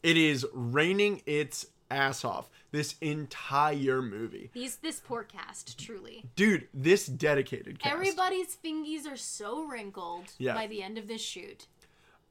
it 0.04 0.18
is 0.18 0.46
raining 0.54 1.22
its 1.26 1.66
ass 1.90 2.24
off 2.26 2.50
this 2.72 2.96
entire 3.02 4.02
movie, 4.02 4.50
These 4.54 4.78
this 4.78 5.00
poor 5.00 5.24
cast, 5.24 5.78
truly. 5.80 6.24
dude. 6.36 6.68
This 6.74 7.06
dedicated 7.06 7.80
cast. 7.80 7.94
Everybody's 7.94 8.58
fingies 8.64 9.06
are 9.12 9.16
so 9.18 9.64
wrinkled 9.68 10.26
Yeah. 10.40 10.56
by 10.56 10.68
the 10.68 10.82
end 10.82 10.98
of 10.98 11.08
this 11.08 11.22
shoot. 11.22 11.68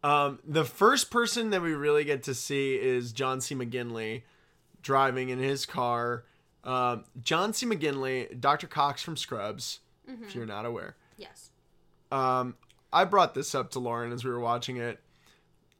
Um, 0.03 0.41
the 0.45 0.65
first 0.65 1.13
person 1.13 1.51
that 1.51 1.63
we 1.63 1.75
really 1.75 2.03
get 2.03 2.25
to 2.25 2.35
see 2.35 2.75
is 2.75 3.13
John 3.13 3.41
C. 3.41 3.55
McGinley 3.55 4.23
driving 4.83 5.29
in 5.29 5.39
his 5.39 5.65
car. 5.65 6.25
Um, 6.65 7.05
John 7.23 7.53
C. 7.53 7.65
McGinley, 7.67 8.41
Dr. 8.41 8.67
Cox 8.67 9.01
from 9.03 9.17
Scrubs, 9.17 9.79
Mm-hmm. 10.11 10.25
if 10.25 10.35
you're 10.35 10.45
not 10.47 10.67
aware. 10.67 10.97
Yes. 11.17 11.51
Um, 12.11 12.57
I 12.93 13.05
brought 13.05 13.35
this 13.35 13.55
up 13.55 13.71
to 13.71 13.79
Lauren 13.79 14.11
as 14.13 14.25
we 14.25 14.31
were 14.33 14.41
watching 14.41 14.77
it. 14.79 14.99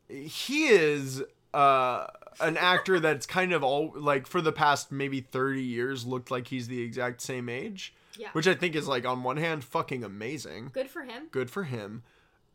He 0.09 0.67
is 0.69 1.25
uh, 1.55 2.07
an 2.41 2.57
actor 2.57 2.99
that's 3.01 3.27
kind 3.27 3.53
of 3.53 3.63
all 3.63 3.93
like 3.97 4.27
for 4.27 4.41
the 4.41 4.53
past 4.53 4.91
maybe 4.91 5.21
30 5.21 5.63
years 5.63 6.07
looked 6.07 6.31
like 6.31 6.49
he's 6.49 6.69
the 6.69 6.81
exact 6.83 7.21
same 7.21 7.49
age, 7.49 7.95
Yeah. 8.17 8.29
which 8.33 8.47
I 8.47 8.55
think 8.55 8.75
is 8.75 8.89
like 8.89 9.05
on 9.07 9.23
one 9.23 9.37
hand 9.37 9.65
fucking 9.65 10.03
amazing. 10.05 10.71
Good 10.73 10.89
for 10.91 11.03
him. 11.03 11.25
Good 11.31 11.51
for 11.51 11.65
him. 11.65 12.03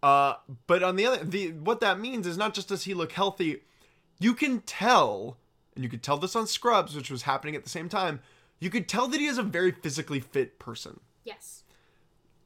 Uh, 0.03 0.35
but 0.67 0.83
on 0.83 0.95
the 0.95 1.05
other, 1.05 1.23
the 1.23 1.51
what 1.51 1.79
that 1.81 1.99
means 1.99 2.25
is 2.27 2.37
not 2.37 2.53
just 2.53 2.67
does 2.69 2.83
he 2.83 2.93
look 2.93 3.11
healthy, 3.13 3.61
you 4.19 4.33
can 4.33 4.61
tell, 4.61 5.37
and 5.75 5.83
you 5.83 5.89
could 5.89 6.03
tell 6.03 6.17
this 6.17 6.35
on 6.35 6.47
Scrubs, 6.47 6.95
which 6.95 7.09
was 7.11 7.23
happening 7.23 7.55
at 7.55 7.63
the 7.63 7.69
same 7.69 7.89
time. 7.89 8.19
You 8.59 8.69
could 8.71 8.87
tell 8.87 9.07
that 9.07 9.19
he 9.19 9.27
is 9.27 9.37
a 9.37 9.43
very 9.43 9.71
physically 9.71 10.19
fit 10.19 10.57
person. 10.59 10.99
Yes. 11.23 11.63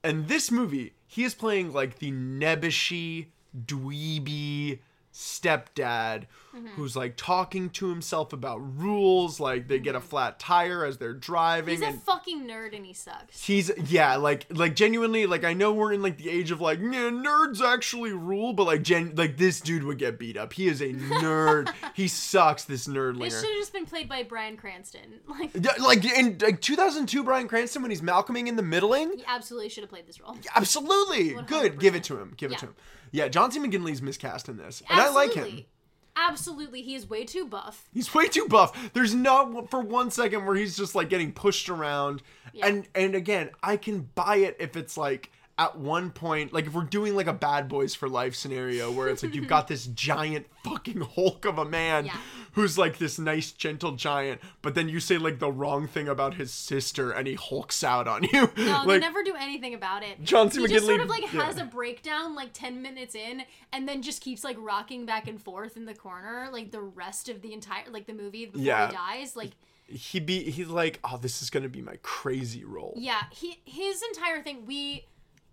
and 0.04 0.28
this 0.28 0.50
movie, 0.52 0.94
he 1.08 1.24
is 1.24 1.34
playing 1.36 1.72
like 1.72 2.00
the 2.00 2.12
nebbishy, 2.12 3.28
dweeby 3.56 4.80
stepdad 5.14 6.26
Mm-hmm. 6.54 6.68
who's 6.76 6.98
like 6.98 7.14
talking 7.16 7.70
to 7.70 7.88
himself 7.88 8.34
about 8.34 8.58
rules. 8.78 9.40
Like 9.40 9.70
they 9.70 9.80
get 9.80 9.96
a 9.96 10.02
flat 10.02 10.38
tire 10.38 10.84
as 10.84 10.98
they're 10.98 11.14
driving, 11.14 11.80
He's 11.80 11.88
a 11.88 11.94
fucking 11.94 12.46
nerd 12.46 12.76
and 12.76 12.86
he 12.86 12.92
sucks. 12.92 13.42
he's 13.46 13.72
yeah, 13.90 14.18
like 14.18 14.48
like 14.50 14.76
genuinely, 14.76 15.26
like 15.28 15.46
I 15.46 15.54
know 15.54 15.72
we're 15.72 15.94
in 15.94 16.02
like 16.02 16.18
the 16.18 16.30
age 16.30 16.52
of 16.52 16.60
like 16.60 16.82
nerds 16.82 17.62
actually 17.62 18.12
rule, 18.12 18.52
but 18.52 18.66
like 18.66 18.82
gen 18.84 19.14
like 19.16 19.38
this 19.38 19.62
dude 19.62 19.84
would 19.86 19.98
get 19.98 20.20
beat 20.20 20.36
up. 20.36 20.52
He 20.52 20.68
is 20.68 20.82
a 20.82 20.90
nerd. 20.90 21.74
he 21.96 22.10
sucks. 22.10 22.66
This 22.66 22.86
It 22.86 22.92
nerdlinger. 22.92 23.30
should 23.32 23.50
have 23.50 23.58
just 23.58 23.72
been 23.72 23.86
played 23.86 24.10
by 24.10 24.24
Brian 24.24 24.58
Cranston. 24.58 25.22
Like, 25.30 25.52
Yeah, 25.56 25.72
like 25.82 26.04
in 26.04 26.38
like 26.42 26.60
2002, 26.60 27.24
Brian 27.24 27.48
Cranston 27.48 27.82
when 27.82 27.92
he's 27.92 28.02
Malcolming 28.02 28.48
in 28.48 28.58
the 28.58 28.62
middling. 28.62 29.14
he 29.20 29.24
absolutely 29.26 29.70
should 29.70 29.84
have 29.84 29.90
played 29.90 30.06
this 30.06 30.20
role. 30.20 30.36
Absolutely. 30.54 31.42
Good. 31.44 31.80
Give 31.80 31.96
it 31.96 32.04
to 32.06 32.20
him. 32.20 32.34
Give 32.36 32.52
it 32.52 32.56
Yeah. 32.56 32.60
to 32.60 32.66
him. 32.66 32.76
Yeah, 33.12 33.28
John 33.28 33.52
C. 33.52 33.60
McGinley's 33.60 34.02
miscast 34.02 34.50
in 34.50 34.58
this. 34.58 34.82
And 34.90 35.00
I 35.00 35.10
like 35.10 35.34
him. 35.34 35.44
Absolutely. 35.44 35.68
Absolutely, 36.16 36.82
he 36.82 36.96
is 36.96 37.10
way 37.10 37.24
too 37.24 37.46
buff. 37.46 37.90
He's 37.94 38.14
way 38.14 38.28
too 38.28 38.46
buff. 38.48 38.92
There's 38.94 39.16
not 39.16 39.70
for 39.70 39.80
one 39.80 40.12
second 40.12 40.46
where 40.46 40.56
he's 40.56 40.76
just 40.76 40.94
like 40.94 41.10
getting 41.10 41.32
pushed 41.32 41.70
around. 41.70 42.22
Yeah. 42.54 42.68
And 42.68 42.88
and 42.94 43.16
again, 43.16 43.52
I 43.64 43.78
can 43.78 44.10
buy 44.14 44.38
it 44.38 44.58
if 44.60 44.76
it's 44.76 44.98
like 44.98 45.32
at 45.62 45.78
one 45.78 46.10
point, 46.12 46.52
like 46.54 46.66
if 46.66 46.74
we're 46.74 46.84
doing 46.84 47.16
like 47.16 47.28
a 47.28 47.34
bad 47.34 47.68
boys 47.68 47.94
for 47.94 48.10
life 48.10 48.36
scenario 48.36 48.92
where 48.92 49.08
it's 49.10 49.22
like 49.24 49.36
you've 49.36 49.48
got 49.48 49.68
this 49.68 49.86
giant 50.10 50.48
fucking 50.64 51.02
Hulk 51.02 51.46
of 51.46 51.58
a 51.58 51.66
man 51.66 52.06
Yeah. 52.06 52.18
who's 52.54 52.78
like 52.78 52.98
this 52.98 53.20
nice 53.20 53.52
gentle 53.52 53.92
giant, 53.94 54.42
but 54.62 54.76
then 54.76 54.90
you 54.90 55.00
say 55.00 55.18
like 55.18 55.40
the 55.40 55.52
wrong 55.52 55.88
thing 55.88 56.08
about 56.08 56.36
his 56.36 56.52
sister 56.52 57.12
and 57.12 57.28
he 57.28 57.36
hulks 57.36 57.84
out 57.84 58.08
on 58.08 58.24
you. 58.24 58.50
No, 58.58 58.86
they 58.88 59.00
never 59.00 59.24
do 59.24 59.36
anything 59.38 59.74
about 59.74 60.04
it. 60.04 60.24
John 60.24 60.50
C. 60.50 60.62
He 60.62 60.68
just 60.68 60.86
sort 60.86 61.02
of 61.02 61.10
like 61.10 61.22
yeah. 61.34 61.44
has 61.46 61.58
a 61.58 61.66
breakdown 61.66 62.36
like 62.36 62.50
10 62.54 62.82
minutes 62.82 63.14
in 63.16 63.44
and 63.72 63.88
then 63.88 64.02
just 64.02 64.22
keeps 64.22 64.44
like 64.44 64.58
rocking 64.60 65.06
back 65.06 65.28
and 65.28 65.42
forth 65.42 65.78
in 65.78 65.86
the 65.86 65.94
corner 65.96 66.50
like 66.52 66.72
the 66.72 66.82
rest 66.82 67.30
of 67.30 67.42
the 67.42 67.54
entire 67.54 67.84
like 67.92 68.08
the 68.08 68.14
movie 68.14 68.46
before 68.46 68.62
Yeah. 68.66 68.88
he 68.88 68.94
dies. 68.96 69.36
Like 69.36 69.52
he 69.88 70.22
be 70.22 70.50
he's 70.50 70.68
like, 70.70 71.00
oh, 71.04 71.18
this 71.18 71.42
is 71.42 71.50
gonna 71.50 71.68
be 71.68 71.82
my 71.82 71.98
crazy 72.02 72.64
role. 72.64 72.94
yeah, 72.98 73.24
he 73.30 73.60
his 73.66 74.02
entire 74.04 74.42
thing 74.42 74.66
we 74.66 75.04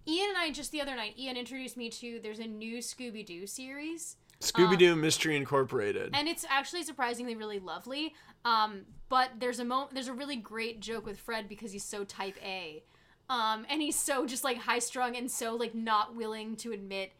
Ian 0.08 0.30
and 0.30 0.38
I 0.38 0.50
just 0.50 0.72
the 0.72 0.80
other 0.80 0.96
night 0.96 1.14
Ian 1.18 1.36
introduced 1.36 1.76
me 1.76 1.90
to 1.90 2.18
there's 2.22 2.38
a 2.38 2.46
new 2.46 2.78
Scooby 2.78 3.24
Doo 3.26 3.46
series. 3.46 4.16
Scooby 4.40 4.78
Doo 4.78 4.94
Mystery 4.96 5.36
Incorporated. 5.36 6.10
and 6.14 6.28
it's 6.28 6.44
actually 6.48 6.84
surprisingly 6.84 7.34
really 7.36 7.58
lovely. 7.58 8.14
Um, 8.44 8.82
but 9.08 9.30
there's 9.38 9.58
a 9.58 9.64
mo- 9.64 9.88
there's 9.92 10.08
a 10.08 10.12
really 10.12 10.36
great 10.36 10.80
joke 10.80 11.04
with 11.06 11.18
Fred 11.18 11.48
because 11.48 11.72
he's 11.72 11.84
so 11.84 12.04
type 12.04 12.36
A, 12.44 12.82
um, 13.28 13.66
and 13.68 13.82
he's 13.82 13.96
so 13.96 14.26
just 14.26 14.44
like 14.44 14.58
high 14.58 14.78
strung 14.78 15.16
and 15.16 15.30
so 15.30 15.54
like 15.56 15.74
not 15.74 16.14
willing 16.14 16.54
to 16.56 16.72
admit 16.72 17.12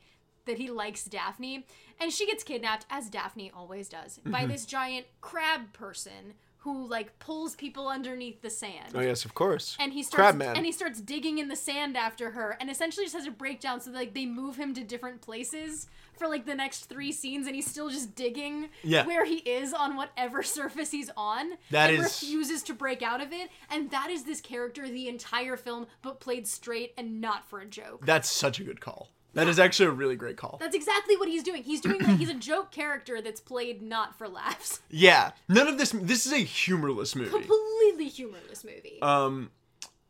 that 0.46 0.59
he 0.59 0.70
likes 0.70 1.05
Daphne, 1.05 1.66
and 2.01 2.12
she 2.12 2.24
gets 2.24 2.42
kidnapped 2.44 2.87
as 2.88 3.11
Daphne 3.11 3.51
always 3.55 3.88
does 3.88 4.18
by 4.24 4.42
Mm-hmm. 4.42 4.53
this 4.53 4.64
giant 4.64 5.07
crab 5.20 5.72
person 5.74 6.35
who 6.62 6.87
like 6.87 7.18
pulls 7.18 7.55
people 7.55 7.88
underneath 7.88 8.42
the 8.42 8.51
sand 8.51 8.92
oh 8.94 9.01
yes, 9.01 9.25
of 9.25 9.35
course. 9.35 9.77
and 9.81 9.92
he 9.92 10.03
starts 10.03 10.16
Crab 10.16 10.35
Man. 10.37 10.57
and 10.57 10.66
he 10.66 10.73
starts 10.73 11.01
digging 11.01 11.38
in 11.38 11.49
the 11.49 11.57
sand 11.57 11.97
after 11.97 12.31
her 12.33 12.57
and 12.61 12.68
essentially 12.71 13.05
just 13.07 13.16
has 13.16 13.27
a 13.27 13.31
breakdown 13.31 13.81
so 13.81 13.90
like 13.90 14.12
they 14.14 14.27
move 14.27 14.57
him 14.57 14.75
to 14.75 14.83
different 14.85 15.21
places 15.21 15.87
for 16.18 16.27
like 16.27 16.47
the 16.47 16.55
next 16.55 16.87
three 16.87 17.12
scenes 17.12 17.47
and 17.47 17.55
he's 17.55 17.66
still 17.71 17.88
just 17.90 18.16
digging 18.16 18.71
Yeah. 18.83 19.07
where 19.07 19.25
he 19.25 19.37
is 19.37 19.73
on 19.73 19.94
whatever 19.97 20.42
surface 20.59 20.90
he's 20.90 21.11
on 21.16 21.53
That 21.71 21.90
and 21.90 21.99
is- 22.01 22.05
refuses 22.23 22.62
to 22.64 22.75
break 22.75 23.03
out 23.03 23.21
of 23.23 23.33
it 23.33 23.51
and 23.71 23.90
that 23.92 24.11
is 24.11 24.25
this 24.25 24.40
character 24.40 24.88
the 24.88 25.07
entire 25.09 25.57
film 25.57 25.87
but 26.03 26.18
played 26.18 26.47
straight 26.49 26.92
and 26.99 27.21
not 27.21 27.49
for 27.49 27.61
a 27.61 27.66
joke 27.66 28.05
That's 28.05 28.29
such 28.31 28.59
a 28.59 28.64
good 28.64 28.81
call. 28.81 29.11
That 29.35 29.47
is 29.49 29.59
actually 29.59 29.87
a 29.87 29.91
really 29.93 30.17
great 30.17 30.37
call. 30.37 30.57
that's 30.61 30.75
exactly 30.75 31.17
what 31.17 31.29
he's 31.29 31.43
doing 31.43 31.62
he's 31.62 31.81
doing 31.81 32.01
like 32.03 32.17
he's 32.19 32.31
a 32.31 32.35
joke 32.35 32.71
character 32.73 33.21
that's 33.21 33.41
played 33.41 33.83
not 33.83 34.17
for 34.19 34.27
laughs 34.29 34.81
Yeah, 34.91 35.33
none 35.49 35.69
of 35.69 35.79
this. 35.79 35.91
This 35.91 36.27
is 36.27 36.33
a 36.33 36.38
humorless 36.38 37.14
movie. 37.14 37.31
completely 37.31 38.09
humorless 38.09 38.64
movie 38.64 38.99
Um, 39.03 39.51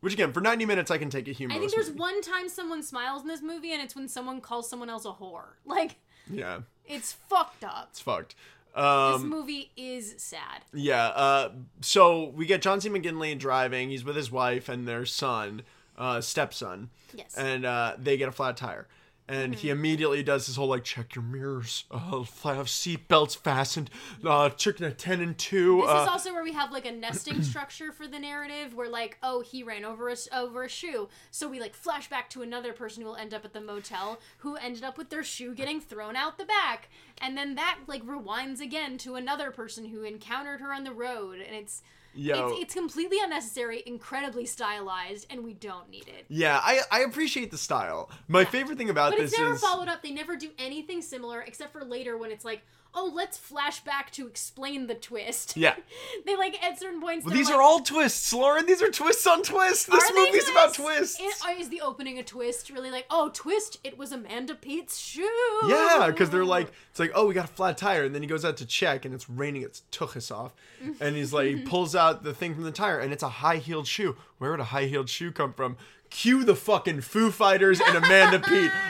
which 0.01 0.13
again, 0.13 0.31
for 0.31 0.39
ninety 0.41 0.65
minutes, 0.65 0.89
I 0.89 0.97
can 0.97 1.09
take 1.09 1.27
a 1.27 1.31
humorless. 1.31 1.57
I 1.57 1.59
think 1.59 1.73
there's 1.73 1.87
movie. 1.89 1.99
one 1.99 2.21
time 2.21 2.47
someone 2.49 2.81
smiles 2.81 3.21
in 3.23 3.27
this 3.27 3.41
movie, 3.41 3.73
and 3.73 3.81
it's 3.81 3.95
when 3.95 4.07
someone 4.07 4.39
calls 4.39 4.69
someone 4.69 4.89
else 4.89 5.03
a 5.05 5.09
whore. 5.09 5.49
Like, 5.65 5.97
Yeah, 6.31 6.59
it's 6.85 7.11
fucked 7.11 7.63
up. 7.65 7.89
it's 7.91 7.99
fucked. 7.99 8.33
This 8.73 8.83
Um, 8.85 9.27
movie 9.29 9.71
is 9.75 10.15
sad. 10.17 10.63
yeah. 10.73 11.07
Uh, 11.07 11.51
so 11.81 12.29
we 12.29 12.45
get 12.45 12.61
John 12.61 12.79
C. 12.79 12.87
McGinley 12.89 13.37
driving. 13.37 13.89
He's 13.89 14.05
with 14.05 14.15
his 14.15 14.31
wife 14.31 14.69
and 14.69 14.87
their 14.87 15.05
son, 15.05 15.63
uh, 15.97 16.21
stepson. 16.21 16.89
Yes. 17.13 17.35
And 17.35 17.65
uh, 17.65 17.95
they 17.99 18.15
get 18.15 18.29
a 18.29 18.31
flat 18.31 18.55
tire. 18.55 18.87
And 19.29 19.53
he 19.53 19.69
immediately 19.69 20.23
does 20.23 20.47
his 20.47 20.55
whole 20.55 20.69
like 20.69 20.83
check 20.83 21.13
your 21.13 21.23
mirrors, 21.23 21.85
uh, 21.91 22.23
have 22.45 22.67
seat 22.67 23.07
belts 23.07 23.35
fastened, 23.35 23.91
uh, 24.25 24.49
check 24.49 24.79
a 24.81 24.89
ten 24.89 25.21
and 25.21 25.37
two. 25.37 25.81
This 25.81 25.91
uh, 25.91 26.01
is 26.01 26.07
also 26.07 26.33
where 26.33 26.43
we 26.43 26.53
have 26.53 26.71
like 26.71 26.87
a 26.87 26.91
nesting 26.91 27.43
structure 27.43 27.91
for 27.91 28.07
the 28.07 28.17
narrative, 28.17 28.73
where 28.73 28.89
like, 28.89 29.19
oh, 29.21 29.41
he 29.41 29.61
ran 29.61 29.85
over 29.85 30.09
a 30.09 30.15
over 30.33 30.63
a 30.63 30.67
shoe, 30.67 31.09
so 31.29 31.47
we 31.47 31.59
like 31.59 31.75
flash 31.75 32.09
back 32.09 32.27
to 32.31 32.41
another 32.41 32.73
person 32.73 33.03
who 33.03 33.09
will 33.09 33.15
end 33.17 33.35
up 33.35 33.45
at 33.45 33.53
the 33.53 33.61
motel 33.61 34.19
who 34.39 34.55
ended 34.55 34.83
up 34.83 34.97
with 34.97 35.11
their 35.11 35.23
shoe 35.23 35.53
getting 35.53 35.79
thrown 35.79 36.15
out 36.15 36.39
the 36.39 36.45
back, 36.45 36.89
and 37.21 37.37
then 37.37 37.53
that 37.53 37.77
like 37.85 38.03
rewinds 38.07 38.59
again 38.59 38.97
to 38.97 39.13
another 39.13 39.51
person 39.51 39.85
who 39.85 40.01
encountered 40.01 40.59
her 40.59 40.73
on 40.73 40.83
the 40.83 40.91
road, 40.91 41.35
and 41.39 41.55
it's 41.55 41.83
Yo. 42.13 42.49
it's, 42.49 42.61
it's 42.61 42.73
completely 42.73 43.17
unnecessary, 43.21 43.83
incredibly 43.85 44.45
stylized, 44.45 45.27
and 45.29 45.43
we 45.43 45.53
don't 45.53 45.89
need 45.89 46.07
it. 46.07 46.25
Yeah, 46.27 46.59
I, 46.61 46.81
I 46.91 47.01
appreciate 47.01 47.51
the 47.51 47.57
style. 47.57 48.09
My 48.27 48.45
favorite 48.45 48.77
thing 48.77 48.89
about 48.89 49.11
But 49.11 49.19
this 49.19 49.31
it's 49.31 49.39
never 49.39 49.53
is 49.53 49.61
followed 49.61 49.87
up. 49.87 50.01
They 50.01 50.11
never 50.11 50.35
do 50.35 50.49
anything 50.57 51.01
similar 51.01 51.41
except 51.41 51.71
for 51.71 51.83
later 51.83 52.17
when 52.17 52.31
it's 52.31 52.43
like, 52.45 52.61
oh, 52.93 53.11
let's 53.13 53.37
flash 53.37 53.81
back 53.83 54.11
to 54.11 54.27
explain 54.27 54.87
the 54.87 54.95
twist. 54.95 55.55
Yeah. 55.55 55.75
they 56.25 56.35
like 56.35 56.61
at 56.63 56.79
certain 56.79 57.01
points. 57.01 57.25
Well, 57.25 57.33
these 57.33 57.47
like, 57.47 57.57
are 57.57 57.61
all 57.61 57.81
twists, 57.81 58.33
Lauren. 58.33 58.65
These 58.65 58.81
are 58.81 58.91
twists 58.91 59.25
on 59.27 59.43
twists. 59.43 59.85
This 59.85 60.03
"Are 60.03 60.13
they 60.13 60.25
movie's 60.25 60.49
about 60.49 60.73
twists. 60.73 61.19
Is, 61.19 61.41
uh, 61.41 61.69
the 61.69 61.81
opening 61.81 62.17
a 62.19 62.23
twist? 62.23 62.69
Really 62.69 62.91
like, 62.91 63.05
oh, 63.09 63.29
twist! 63.33 63.77
It 63.83 63.97
was 63.97 64.11
Amanda 64.11 64.55
Pete's 64.55 64.97
shoe. 64.97 65.29
yeah, 65.67 66.07
because 66.07 66.29
they're 66.29 66.45
like, 66.45 66.71
it's 66.89 66.99
like, 66.99 67.11
oh, 67.13 67.27
we 67.27 67.33
got 67.33 67.45
a 67.45 67.53
flat 67.53 67.77
tire, 67.77 68.03
and 68.03 68.13
then 68.15 68.21
he 68.21 68.27
goes 68.27 68.43
out 68.43 68.57
to 68.57 68.65
check, 68.65 69.05
and 69.05 69.13
it's 69.13 69.29
raining 69.29 69.61
its 69.61 69.83
tuchus 69.91 70.35
off, 70.35 70.53
and 70.99 71.15
he's 71.15 71.33
like, 71.33 71.47
he 71.47 71.55
pulls 71.65 71.95
out 71.95 72.23
the 72.23 72.33
thing 72.33 72.55
from 72.55 72.63
the 72.63 72.71
tire, 72.71 72.99
and 72.99 73.13
it's 73.13 73.23
a 73.23 73.29
high 73.29 73.57
heeled 73.57 73.87
shoe. 73.87 74.15
Where 74.37 74.51
would 74.51 74.59
a 74.59 74.65
high 74.65 74.85
heeled 74.85 75.09
shoe 75.09 75.31
come 75.31 75.53
from? 75.53 75.77
Cue 76.09 76.43
the 76.43 76.55
fucking 76.55 77.01
Foo 77.01 77.29
Fighters 77.29 77.79
and 77.79 77.97
Amanda 77.97 78.39
Pete. 78.39 78.71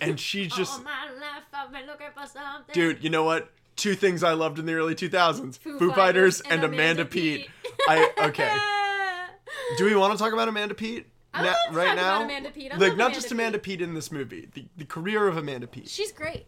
And 0.00 0.20
she 0.20 0.46
just, 0.46 0.78
All 0.78 0.84
my 0.84 1.10
life 1.18 1.23
I've 1.64 1.72
been 1.72 1.86
looking 1.86 2.06
for 2.14 2.26
something. 2.26 2.72
dude, 2.72 3.02
you 3.02 3.10
know 3.10 3.24
what? 3.24 3.50
Two 3.76 3.94
things 3.94 4.22
I 4.22 4.32
loved 4.34 4.58
in 4.58 4.66
the 4.66 4.74
early 4.74 4.94
2000s: 4.94 5.58
Foo, 5.58 5.78
Foo 5.78 5.90
Fighters 5.90 5.96
Fighters 5.96 6.40
and, 6.42 6.52
and 6.52 6.64
Amanda, 6.64 7.02
Amanda 7.02 7.04
Pete. 7.06 7.40
Pete. 7.62 7.72
I 7.88 8.10
okay. 8.28 8.56
Do 9.78 9.84
we 9.84 9.94
want 9.96 10.12
to 10.12 10.18
talk 10.18 10.32
about 10.32 10.48
Amanda 10.48 10.74
Pete? 10.74 11.06
Na- 11.34 11.52
right 11.72 11.96
now, 11.96 12.16
about 12.18 12.22
Amanda 12.26 12.50
Pete. 12.50 12.72
I 12.72 12.76
like 12.76 12.90
not 12.90 12.94
Amanda 12.94 13.14
just 13.14 13.32
Amanda 13.32 13.58
Pete. 13.58 13.78
Pete 13.78 13.82
in 13.82 13.94
this 13.94 14.12
movie, 14.12 14.48
the, 14.54 14.66
the 14.76 14.84
career 14.84 15.26
of 15.26 15.36
Amanda 15.36 15.66
Pete. 15.66 15.88
She's 15.88 16.12
great. 16.12 16.46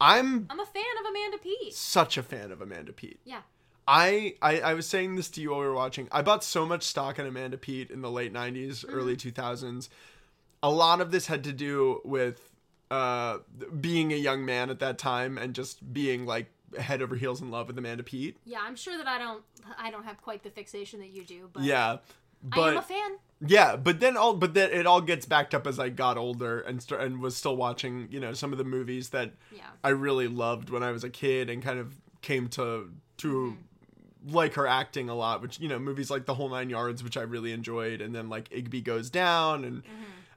I'm 0.00 0.46
I'm 0.50 0.58
a 0.60 0.66
fan 0.66 0.82
of 1.00 1.06
Amanda 1.10 1.38
Pete. 1.38 1.72
such 1.74 2.18
a 2.18 2.22
fan 2.22 2.50
of 2.50 2.60
Amanda 2.60 2.92
Pete. 2.92 3.20
Yeah. 3.24 3.40
I, 3.88 4.34
I 4.42 4.60
I 4.60 4.74
was 4.74 4.86
saying 4.88 5.14
this 5.14 5.28
to 5.30 5.40
you 5.40 5.50
while 5.52 5.60
we 5.60 5.66
were 5.66 5.74
watching. 5.74 6.08
I 6.10 6.22
bought 6.22 6.42
so 6.42 6.66
much 6.66 6.82
stock 6.82 7.20
in 7.20 7.26
Amanda 7.26 7.56
Pete 7.56 7.90
in 7.90 8.02
the 8.02 8.10
late 8.10 8.32
'90s, 8.32 8.84
Mm-hmm. 8.84 8.94
early 8.94 9.16
2000s. 9.16 9.88
A 10.62 10.70
lot 10.70 11.00
of 11.00 11.12
this 11.12 11.26
had 11.28 11.44
to 11.44 11.52
do 11.52 12.00
with 12.04 12.40
uh, 12.90 13.38
being 13.80 14.12
a 14.12 14.16
young 14.16 14.44
man 14.44 14.70
at 14.70 14.78
that 14.80 14.98
time 14.98 15.38
and 15.38 15.54
just 15.54 15.92
being 15.92 16.26
like 16.26 16.46
head 16.78 17.00
over 17.02 17.14
heels 17.16 17.40
in 17.40 17.50
love 17.50 17.66
with 17.68 17.78
Amanda 17.78 18.02
Pete. 18.02 18.36
Yeah, 18.44 18.58
I'm 18.62 18.76
sure 18.76 18.96
that 18.98 19.06
I 19.06 19.18
don't 19.18 19.42
I 19.78 19.90
don't 19.90 20.04
have 20.04 20.20
quite 20.22 20.42
the 20.42 20.50
fixation 20.50 21.00
that 21.00 21.10
you 21.10 21.24
do, 21.24 21.48
but 21.52 21.62
Yeah, 21.62 21.92
I 21.92 21.98
but 22.42 22.70
am 22.72 22.76
a 22.78 22.82
fan. 22.82 23.16
Yeah, 23.46 23.76
but 23.76 24.00
then 24.00 24.16
all 24.16 24.34
but 24.34 24.54
then 24.54 24.70
it 24.72 24.86
all 24.86 25.00
gets 25.00 25.26
backed 25.26 25.54
up 25.54 25.66
as 25.66 25.78
I 25.78 25.88
got 25.88 26.16
older 26.16 26.60
and 26.60 26.82
st- 26.82 27.00
and 27.00 27.20
was 27.20 27.36
still 27.36 27.56
watching, 27.56 28.08
you 28.10 28.20
know, 28.20 28.32
some 28.32 28.52
of 28.52 28.58
the 28.58 28.64
movies 28.64 29.10
that 29.10 29.32
Yeah. 29.52 29.62
I 29.84 29.90
really 29.90 30.28
loved 30.28 30.70
when 30.70 30.82
I 30.82 30.90
was 30.92 31.04
a 31.04 31.10
kid 31.10 31.50
and 31.50 31.62
kind 31.62 31.78
of 31.78 31.96
came 32.22 32.48
to 32.50 32.90
to 33.18 33.28
Mm-hmm. 33.28 34.34
like 34.34 34.54
her 34.54 34.66
acting 34.66 35.08
a 35.08 35.14
lot, 35.14 35.40
which 35.42 35.60
you 35.60 35.68
know, 35.68 35.78
movies 35.78 36.10
like 36.10 36.26
The 36.26 36.34
Whole 36.34 36.48
Nine 36.48 36.68
Yards, 36.70 37.02
which 37.04 37.16
I 37.16 37.22
really 37.22 37.52
enjoyed, 37.52 38.00
and 38.00 38.14
then 38.14 38.28
like 38.28 38.48
Igby 38.50 38.82
Goes 38.84 39.08
Down 39.10 39.64
and 39.64 39.82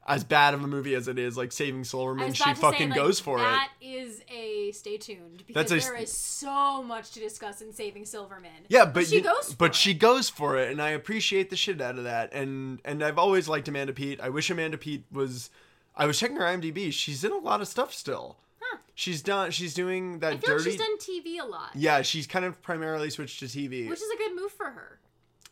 as 0.09 0.23
bad 0.23 0.53
of 0.53 0.63
a 0.63 0.67
movie 0.67 0.95
as 0.95 1.07
it 1.07 1.17
is, 1.19 1.37
like 1.37 1.51
Saving. 1.51 1.83
Silverman, 1.83 2.33
she 2.33 2.43
to 2.43 2.55
say, 2.55 2.61
fucking 2.61 2.89
like, 2.89 2.97
goes 2.97 3.19
for 3.19 3.37
it. 3.37 3.41
That 3.43 3.69
is 3.81 4.21
a 4.29 4.71
stay 4.71 4.97
tuned 4.97 5.43
because 5.47 5.69
That's 5.69 5.85
a- 5.85 5.87
there 5.87 5.97
is 6.01 6.11
so 6.11 6.83
much 6.83 7.11
to 7.11 7.19
discuss 7.19 7.61
in 7.61 7.71
Saving 7.71 8.05
Silverman. 8.05 8.51
Yeah, 8.67 8.85
but 8.85 9.07
she 9.07 9.17
you- 9.17 9.21
goes. 9.21 9.51
For 9.51 9.55
but 9.57 9.69
it. 9.71 9.75
she 9.75 9.93
goes 9.93 10.29
for 10.29 10.57
it, 10.57 10.71
and 10.71 10.81
I 10.81 10.89
appreciate 10.89 11.49
the 11.49 11.55
shit 11.55 11.79
out 11.79 11.97
of 11.97 12.03
that. 12.03 12.33
And 12.33 12.81
and 12.83 13.03
I've 13.03 13.17
always 13.17 13.47
liked 13.47 13.67
Amanda 13.67 13.93
Pete. 13.93 14.19
I 14.19 14.29
wish 14.29 14.49
Amanda 14.49 14.77
Pete 14.77 15.05
was. 15.11 15.49
I 15.95 16.05
was 16.05 16.17
checking 16.19 16.37
her 16.37 16.43
IMDb. 16.43 16.91
She's 16.93 17.23
in 17.23 17.31
a 17.31 17.37
lot 17.37 17.61
of 17.61 17.67
stuff 17.67 17.93
still. 17.93 18.37
Huh. 18.61 18.77
She's 18.95 19.21
done. 19.21 19.51
She's 19.51 19.73
doing 19.73 20.19
that 20.19 20.33
I 20.33 20.37
feel 20.37 20.57
dirty. 20.57 20.71
like 20.77 20.79
she's 20.79 20.79
done 20.79 20.97
TV 20.97 21.39
a 21.41 21.45
lot, 21.45 21.71
yeah, 21.75 22.01
she's 22.01 22.25
kind 22.27 22.45
of 22.45 22.61
primarily 22.61 23.09
switched 23.09 23.39
to 23.39 23.45
TV. 23.45 23.87
which 23.89 23.99
is 24.01 24.09
a 24.13 24.17
good 24.17 24.35
move 24.35 24.51
for 24.51 24.71
her. 24.71 24.99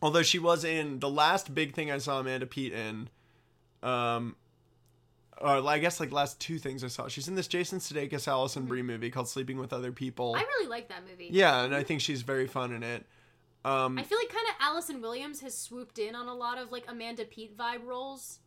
Although 0.01 0.23
she 0.23 0.39
was 0.39 0.63
in 0.63 0.99
the 0.99 1.09
last 1.09 1.53
big 1.53 1.73
thing 1.73 1.91
I 1.91 1.97
saw 1.97 2.19
Amanda 2.19 2.45
Pete 2.45 2.71
in 2.73 3.09
Um, 3.83 4.35
uh, 5.41 5.65
I 5.65 5.79
guess 5.79 5.99
like 5.99 6.11
last 6.11 6.39
two 6.39 6.57
things 6.57 6.83
I 6.83 6.87
saw. 6.87 7.07
She's 7.07 7.27
in 7.27 7.35
this 7.35 7.47
Jason 7.47 7.79
Sudeikis, 7.79 8.27
Allison 8.27 8.65
Brie 8.65 8.81
movie 8.81 9.09
called 9.11 9.27
Sleeping 9.27 9.57
with 9.57 9.73
Other 9.73 9.91
People. 9.91 10.35
I 10.35 10.41
really 10.41 10.67
like 10.67 10.89
that 10.89 11.03
movie. 11.09 11.29
yeah, 11.31 11.63
and 11.63 11.75
I 11.75 11.83
think 11.83 12.01
she's 12.01 12.21
very 12.21 12.47
fun 12.47 12.73
in 12.73 12.83
it. 12.83 13.05
Um, 13.65 13.97
I 13.97 14.03
feel 14.03 14.17
like 14.17 14.29
kind 14.29 14.47
of 14.47 14.55
Allison 14.61 15.01
Williams 15.01 15.41
has 15.41 15.57
swooped 15.57 15.99
in 15.99 16.15
on 16.15 16.27
a 16.27 16.33
lot 16.33 16.57
of 16.57 16.71
like 16.71 16.85
Amanda 16.87 17.25
Pete 17.25 17.57
vibe 17.57 17.85
roles. 17.85 18.39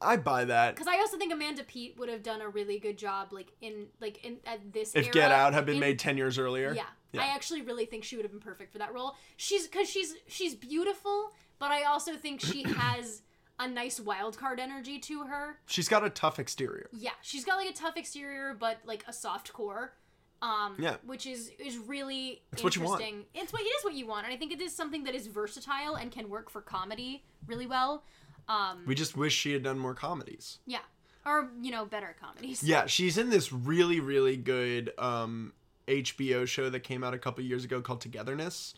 I 0.00 0.16
buy 0.16 0.44
that. 0.44 0.74
Because 0.76 0.86
I 0.86 0.98
also 0.98 1.16
think 1.18 1.32
Amanda 1.32 1.64
Pete 1.64 1.98
would 1.98 2.08
have 2.08 2.22
done 2.22 2.40
a 2.40 2.48
really 2.48 2.78
good 2.78 2.96
job, 2.96 3.32
like 3.32 3.52
in 3.60 3.86
like 4.00 4.24
in 4.24 4.36
at 4.46 4.72
this. 4.72 4.94
If 4.94 5.06
era, 5.06 5.12
Get 5.12 5.32
Out 5.32 5.54
had 5.54 5.66
been 5.66 5.76
in- 5.76 5.80
made 5.80 5.98
ten 5.98 6.16
years 6.16 6.38
earlier. 6.38 6.72
Yeah. 6.74 6.84
Yeah. 7.12 7.22
I 7.22 7.34
actually 7.34 7.62
really 7.62 7.86
think 7.86 8.04
she 8.04 8.16
would 8.16 8.24
have 8.24 8.30
been 8.32 8.40
perfect 8.40 8.70
for 8.70 8.78
that 8.78 8.92
role. 8.92 9.16
She's 9.36 9.66
because 9.66 9.88
she's 9.88 10.14
she's 10.28 10.54
beautiful, 10.54 11.32
but 11.58 11.70
I 11.70 11.84
also 11.84 12.14
think 12.16 12.40
she 12.40 12.62
has 12.76 13.22
a 13.58 13.68
nice 13.68 13.98
wild 14.00 14.38
card 14.38 14.60
energy 14.60 14.98
to 15.00 15.24
her. 15.24 15.58
She's 15.66 15.88
got 15.88 16.04
a 16.04 16.10
tough 16.10 16.38
exterior. 16.38 16.88
Yeah, 16.92 17.10
she's 17.22 17.44
got 17.44 17.56
like 17.56 17.68
a 17.70 17.72
tough 17.74 17.96
exterior, 17.96 18.54
but 18.58 18.78
like 18.84 19.04
a 19.08 19.12
soft 19.12 19.52
core. 19.52 19.92
Um, 20.40 20.76
Yeah. 20.78 20.98
which 21.04 21.26
is 21.26 21.50
is 21.58 21.76
really 21.78 22.42
It's 22.52 22.62
what 22.62 22.76
you 22.76 22.82
want. 22.82 23.00
interesting. 23.00 23.26
It's 23.34 23.52
what 23.52 23.62
it 23.62 23.64
is 23.64 23.84
what 23.84 23.94
you 23.94 24.06
want, 24.06 24.24
and 24.26 24.32
I 24.32 24.36
think 24.36 24.52
it 24.52 24.60
is 24.60 24.72
something 24.74 25.02
that 25.04 25.14
is 25.16 25.26
versatile 25.26 25.96
and 25.96 26.12
can 26.12 26.28
work 26.30 26.48
for 26.48 26.60
comedy 26.60 27.24
really 27.46 27.66
well. 27.66 28.04
Um, 28.48 28.84
We 28.86 28.94
just 28.94 29.16
wish 29.16 29.34
she 29.34 29.52
had 29.52 29.64
done 29.64 29.78
more 29.80 29.94
comedies. 29.94 30.60
yeah, 30.64 30.78
or 31.26 31.50
you 31.60 31.72
know, 31.72 31.84
better 31.84 32.14
comedies. 32.20 32.62
Yeah, 32.62 32.86
she's 32.86 33.18
in 33.18 33.30
this 33.30 33.52
really, 33.52 33.98
really 33.98 34.36
good 34.36 34.92
um, 34.96 35.52
HBO 35.88 36.46
show 36.46 36.70
that 36.70 36.80
came 36.80 37.02
out 37.02 37.14
a 37.14 37.18
couple 37.18 37.42
years 37.42 37.64
ago 37.64 37.80
called 37.80 38.00
Togetherness. 38.00 38.74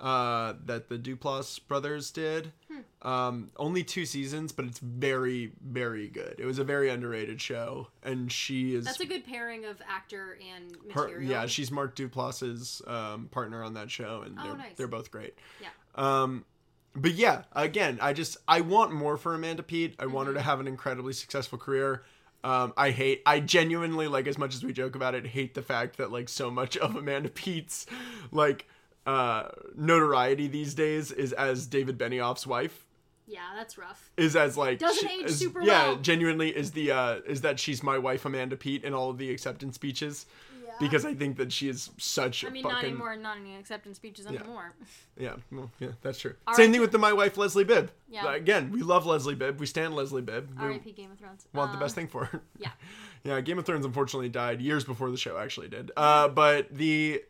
Uh, 0.00 0.54
that 0.64 0.88
the 0.88 0.98
Duplass 0.98 1.58
brothers 1.66 2.10
did. 2.10 2.52
Um, 3.02 3.50
only 3.56 3.82
two 3.84 4.06
seasons, 4.06 4.52
but 4.52 4.64
it's 4.66 4.78
very, 4.78 5.52
very 5.64 6.08
good. 6.08 6.36
It 6.38 6.44
was 6.46 6.58
a 6.58 6.64
very 6.64 6.88
underrated 6.88 7.40
show, 7.40 7.88
and 8.02 8.30
she 8.30 8.74
is 8.74 8.84
That's 8.84 9.00
a 9.00 9.06
good 9.06 9.24
pairing 9.24 9.64
of 9.64 9.80
actor 9.88 10.38
and 10.54 10.76
her. 10.92 11.20
Yeah, 11.20 11.46
she's 11.46 11.70
Mark 11.70 11.96
Duplass's 11.96 12.80
um, 12.86 13.28
partner 13.30 13.62
on 13.64 13.74
that 13.74 13.90
show, 13.90 14.22
and 14.24 14.38
Oh, 14.38 14.42
they're 14.44 14.56
nice. 14.56 14.76
they're 14.76 14.86
both 14.88 15.10
great. 15.10 15.34
Yeah. 15.60 15.68
Um, 15.94 16.44
but 16.94 17.12
yeah, 17.14 17.42
again, 17.52 17.98
I 18.00 18.12
just 18.12 18.36
I 18.46 18.60
want 18.60 18.92
more 18.92 19.16
for 19.16 19.34
Amanda 19.34 19.62
Peet. 19.62 19.96
I 19.98 20.06
want 20.06 20.26
her 20.26 20.32
Mm-hmm. 20.32 20.38
to 20.38 20.44
have 20.44 20.60
an 20.60 20.68
incredibly 20.68 21.12
successful 21.12 21.58
career. 21.58 22.04
Um, 22.44 22.72
I 22.76 22.90
hate, 22.90 23.22
I 23.24 23.38
genuinely 23.40 24.08
like 24.08 24.26
as 24.26 24.36
much 24.36 24.54
as 24.54 24.64
we 24.64 24.72
joke 24.72 24.94
about 24.96 25.14
it, 25.14 25.26
hate 25.26 25.54
the 25.54 25.62
fact 25.62 25.96
that 25.98 26.10
like 26.12 26.28
so 26.28 26.50
much 26.50 26.76
of 26.76 26.96
Amanda 26.96 27.28
Peet's 27.28 27.86
like 28.32 28.68
uh 29.06 29.48
notoriety 29.76 30.46
these 30.48 30.74
days 30.74 31.10
is 31.12 31.32
as 31.32 31.66
David 31.66 31.98
Benioff's 31.98 32.46
wife. 32.46 32.86
yeah, 33.26 33.40
that's 33.56 33.76
rough. 33.78 34.10
Is 34.16 34.36
as 34.36 34.56
like 34.56 34.78
Doesn't 34.78 35.08
she- 35.08 35.20
age 35.20 35.26
is- 35.26 35.38
super 35.38 35.62
yeah, 35.62 35.88
well. 35.88 35.96
genuinely 35.96 36.50
is 36.56 36.72
the 36.72 36.90
uh 36.92 37.20
is 37.26 37.40
that 37.42 37.58
she's 37.58 37.82
my 37.82 37.98
wife 37.98 38.24
Amanda 38.24 38.56
Peet 38.56 38.84
in 38.84 38.94
all 38.94 39.10
of 39.10 39.18
the 39.18 39.30
acceptance 39.30 39.74
speeches 39.76 40.26
Yeah. 40.64 40.72
because 40.80 41.04
I 41.04 41.14
think 41.14 41.36
that 41.38 41.52
she 41.52 41.68
is 41.68 41.90
such 41.98 42.44
I 42.44 42.50
mean, 42.50 42.62
fucking 42.62 42.74
not 42.76 42.84
anymore. 42.84 43.16
Not 43.16 43.36
any 43.38 43.56
acceptance 43.56 43.96
speeches 43.96 44.26
anymore. 44.26 44.74
yeah, 45.18 45.34
well, 45.50 45.70
yeah, 45.80 45.88
that's 46.02 46.18
true. 46.20 46.34
All 46.46 46.54
Same 46.54 46.66
right. 46.66 46.72
thing 46.72 46.80
with 46.80 46.92
the 46.92 46.98
my 46.98 47.12
wife 47.12 47.36
Leslie 47.36 47.64
Bibb. 47.64 47.90
Yeah. 48.08 48.34
Again, 48.34 48.70
we 48.70 48.82
love 48.82 49.04
Leslie 49.06 49.34
Bibb. 49.34 49.58
We 49.58 49.66
stand 49.66 49.94
Leslie 49.94 50.22
Bibb. 50.22 50.50
R.I.P. 50.58 50.92
Game 50.92 51.10
of 51.10 51.18
Thrones. 51.18 51.46
want 51.54 51.70
the 51.72 51.76
Um, 51.78 51.80
best 51.82 51.94
thing 51.94 52.06
for 52.08 52.26
her. 52.26 52.42
Yeah. 52.58 52.70
Yeah, 53.24 53.40
Game 53.40 53.56
of 53.56 53.64
Thrones 53.64 53.86
unfortunately 53.86 54.28
died 54.30 54.60
years 54.60 54.82
before 54.82 55.08
the 55.08 55.16
show 55.16 55.38
actually 55.38 55.68
did. 55.68 55.92
Uh, 55.96 56.26
but 56.26 56.74
the 56.74 57.22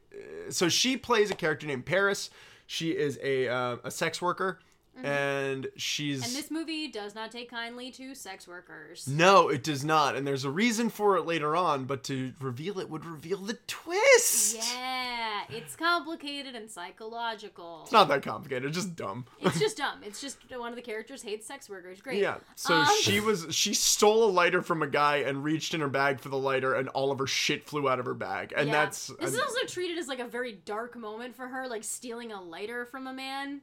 so 0.51 0.68
she 0.68 0.96
plays 0.96 1.31
a 1.31 1.35
character 1.35 1.66
named 1.66 1.87
Paris. 1.87 2.31
She 2.66 2.90
is 2.90 3.18
a 3.22 3.48
uh, 3.48 3.77
a 3.85 3.90
sex 3.90 4.22
worker, 4.22 4.59
and 5.02 5.66
she's 5.76 6.18
Mm-hmm. 6.22 6.24
And 6.28 6.35
this 6.37 6.50
movie 6.50 6.88
does 6.88 7.14
not 7.14 7.31
take 7.33 7.50
kindly 7.50 7.90
to 7.92 8.14
sex 8.14 8.46
workers. 8.46 9.07
no, 9.09 9.48
it 9.48 9.62
does 9.64 9.85
not, 9.85 10.16
and 10.16 10.26
there's 10.26 10.44
a 10.44 10.50
reason 10.50 10.90
for 10.90 11.16
it 11.16 11.26
later 11.26 11.57
on. 11.57 11.85
But 11.85 12.05
to 12.05 12.33
reveal 12.40 12.78
it 12.78 12.88
would 12.90 13.05
reveal 13.05 13.38
the 13.38 13.59
twist. 13.66 14.57
Yeah, 14.74 15.40
it's 15.50 15.74
complicated 15.76 16.55
and 16.55 16.70
psychological. 16.70 17.81
It's 17.85 17.92
not 17.92 18.09
that 18.09 18.22
complicated. 18.22 18.64
It's 18.68 18.76
just 18.76 18.96
dumb. 18.96 19.26
It's 19.40 19.59
just 19.59 19.76
dumb. 19.78 20.00
It's 20.05 20.20
just 20.20 20.38
one 20.57 20.70
of 20.70 20.76
the 20.76 20.83
characters 20.83 21.22
hates 21.22 21.46
sex 21.46 21.68
workers. 21.68 22.00
Great. 22.00 22.20
Yeah. 22.20 22.37
So 22.57 22.74
Um, 22.74 22.88
she 23.00 23.20
was 23.20 23.46
she 23.50 23.74
stole 23.74 24.24
a 24.24 24.31
lighter 24.31 24.62
from 24.62 24.83
a 24.83 24.87
guy 24.87 25.18
and 25.18 25.42
reached 25.44 25.74
in 25.74 25.81
her 25.81 25.88
bag 25.88 26.20
for 26.20 26.28
the 26.28 26.38
lighter 26.38 26.74
and 26.74 26.88
all 26.90 27.11
of 27.11 27.18
her 27.18 27.26
shit 27.26 27.66
flew 27.66 27.88
out 27.88 27.98
of 27.98 28.07
her 28.07 28.14
bag. 28.14 28.52
And 28.57 28.68
Yeah. 28.68 28.72
that's 28.85 29.07
This 29.20 29.33
is 29.35 29.38
also 29.40 29.66
treated 29.66 29.98
as 29.98 30.09
like 30.09 30.20
a 30.20 30.26
very 30.26 30.52
dark 30.52 30.96
moment 30.96 31.35
for 31.35 31.48
her, 31.48 31.66
like 31.68 31.85
stealing 31.85 32.33
a 32.33 32.40
lighter 32.40 32.85
from 32.87 33.07
a 33.07 33.12
man. 33.12 33.62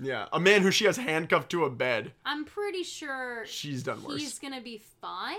Yeah, 0.00 0.26
a 0.32 0.40
man 0.40 0.62
who 0.62 0.70
she 0.70 0.84
has 0.86 0.96
handcuffed 0.96 1.50
to 1.50 1.64
a 1.64 1.70
bed. 1.70 2.12
I'm 2.24 2.44
pretty 2.44 2.82
sure 2.82 3.44
She's 3.46 3.82
done 3.82 4.02
worse. 4.02 4.20
he's 4.20 4.38
gonna 4.38 4.60
be 4.60 4.80
fine. 5.00 5.36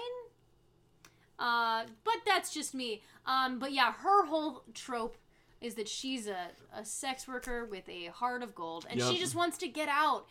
Uh, 1.39 1.86
but 2.04 2.17
that's 2.26 2.54
just 2.54 2.76
me. 2.76 3.02
Um, 3.26 3.58
but 3.58 3.71
yeah, 3.71 3.91
her 3.93 4.26
whole 4.28 4.63
trope 4.74 5.17
is 5.60 5.76
that 5.76 5.88
she's 5.88 6.28
a, 6.28 6.50
a 6.76 6.86
sex 6.86 7.28
worker 7.28 7.65
with 7.65 7.88
a 7.89 8.08
heart 8.08 8.43
of 8.43 8.54
gold, 8.56 8.86
and 8.89 9.02
she 9.02 9.17
just 9.17 9.36
wants 9.36 9.58
to 9.60 9.67
get 9.67 9.89
out 9.89 10.28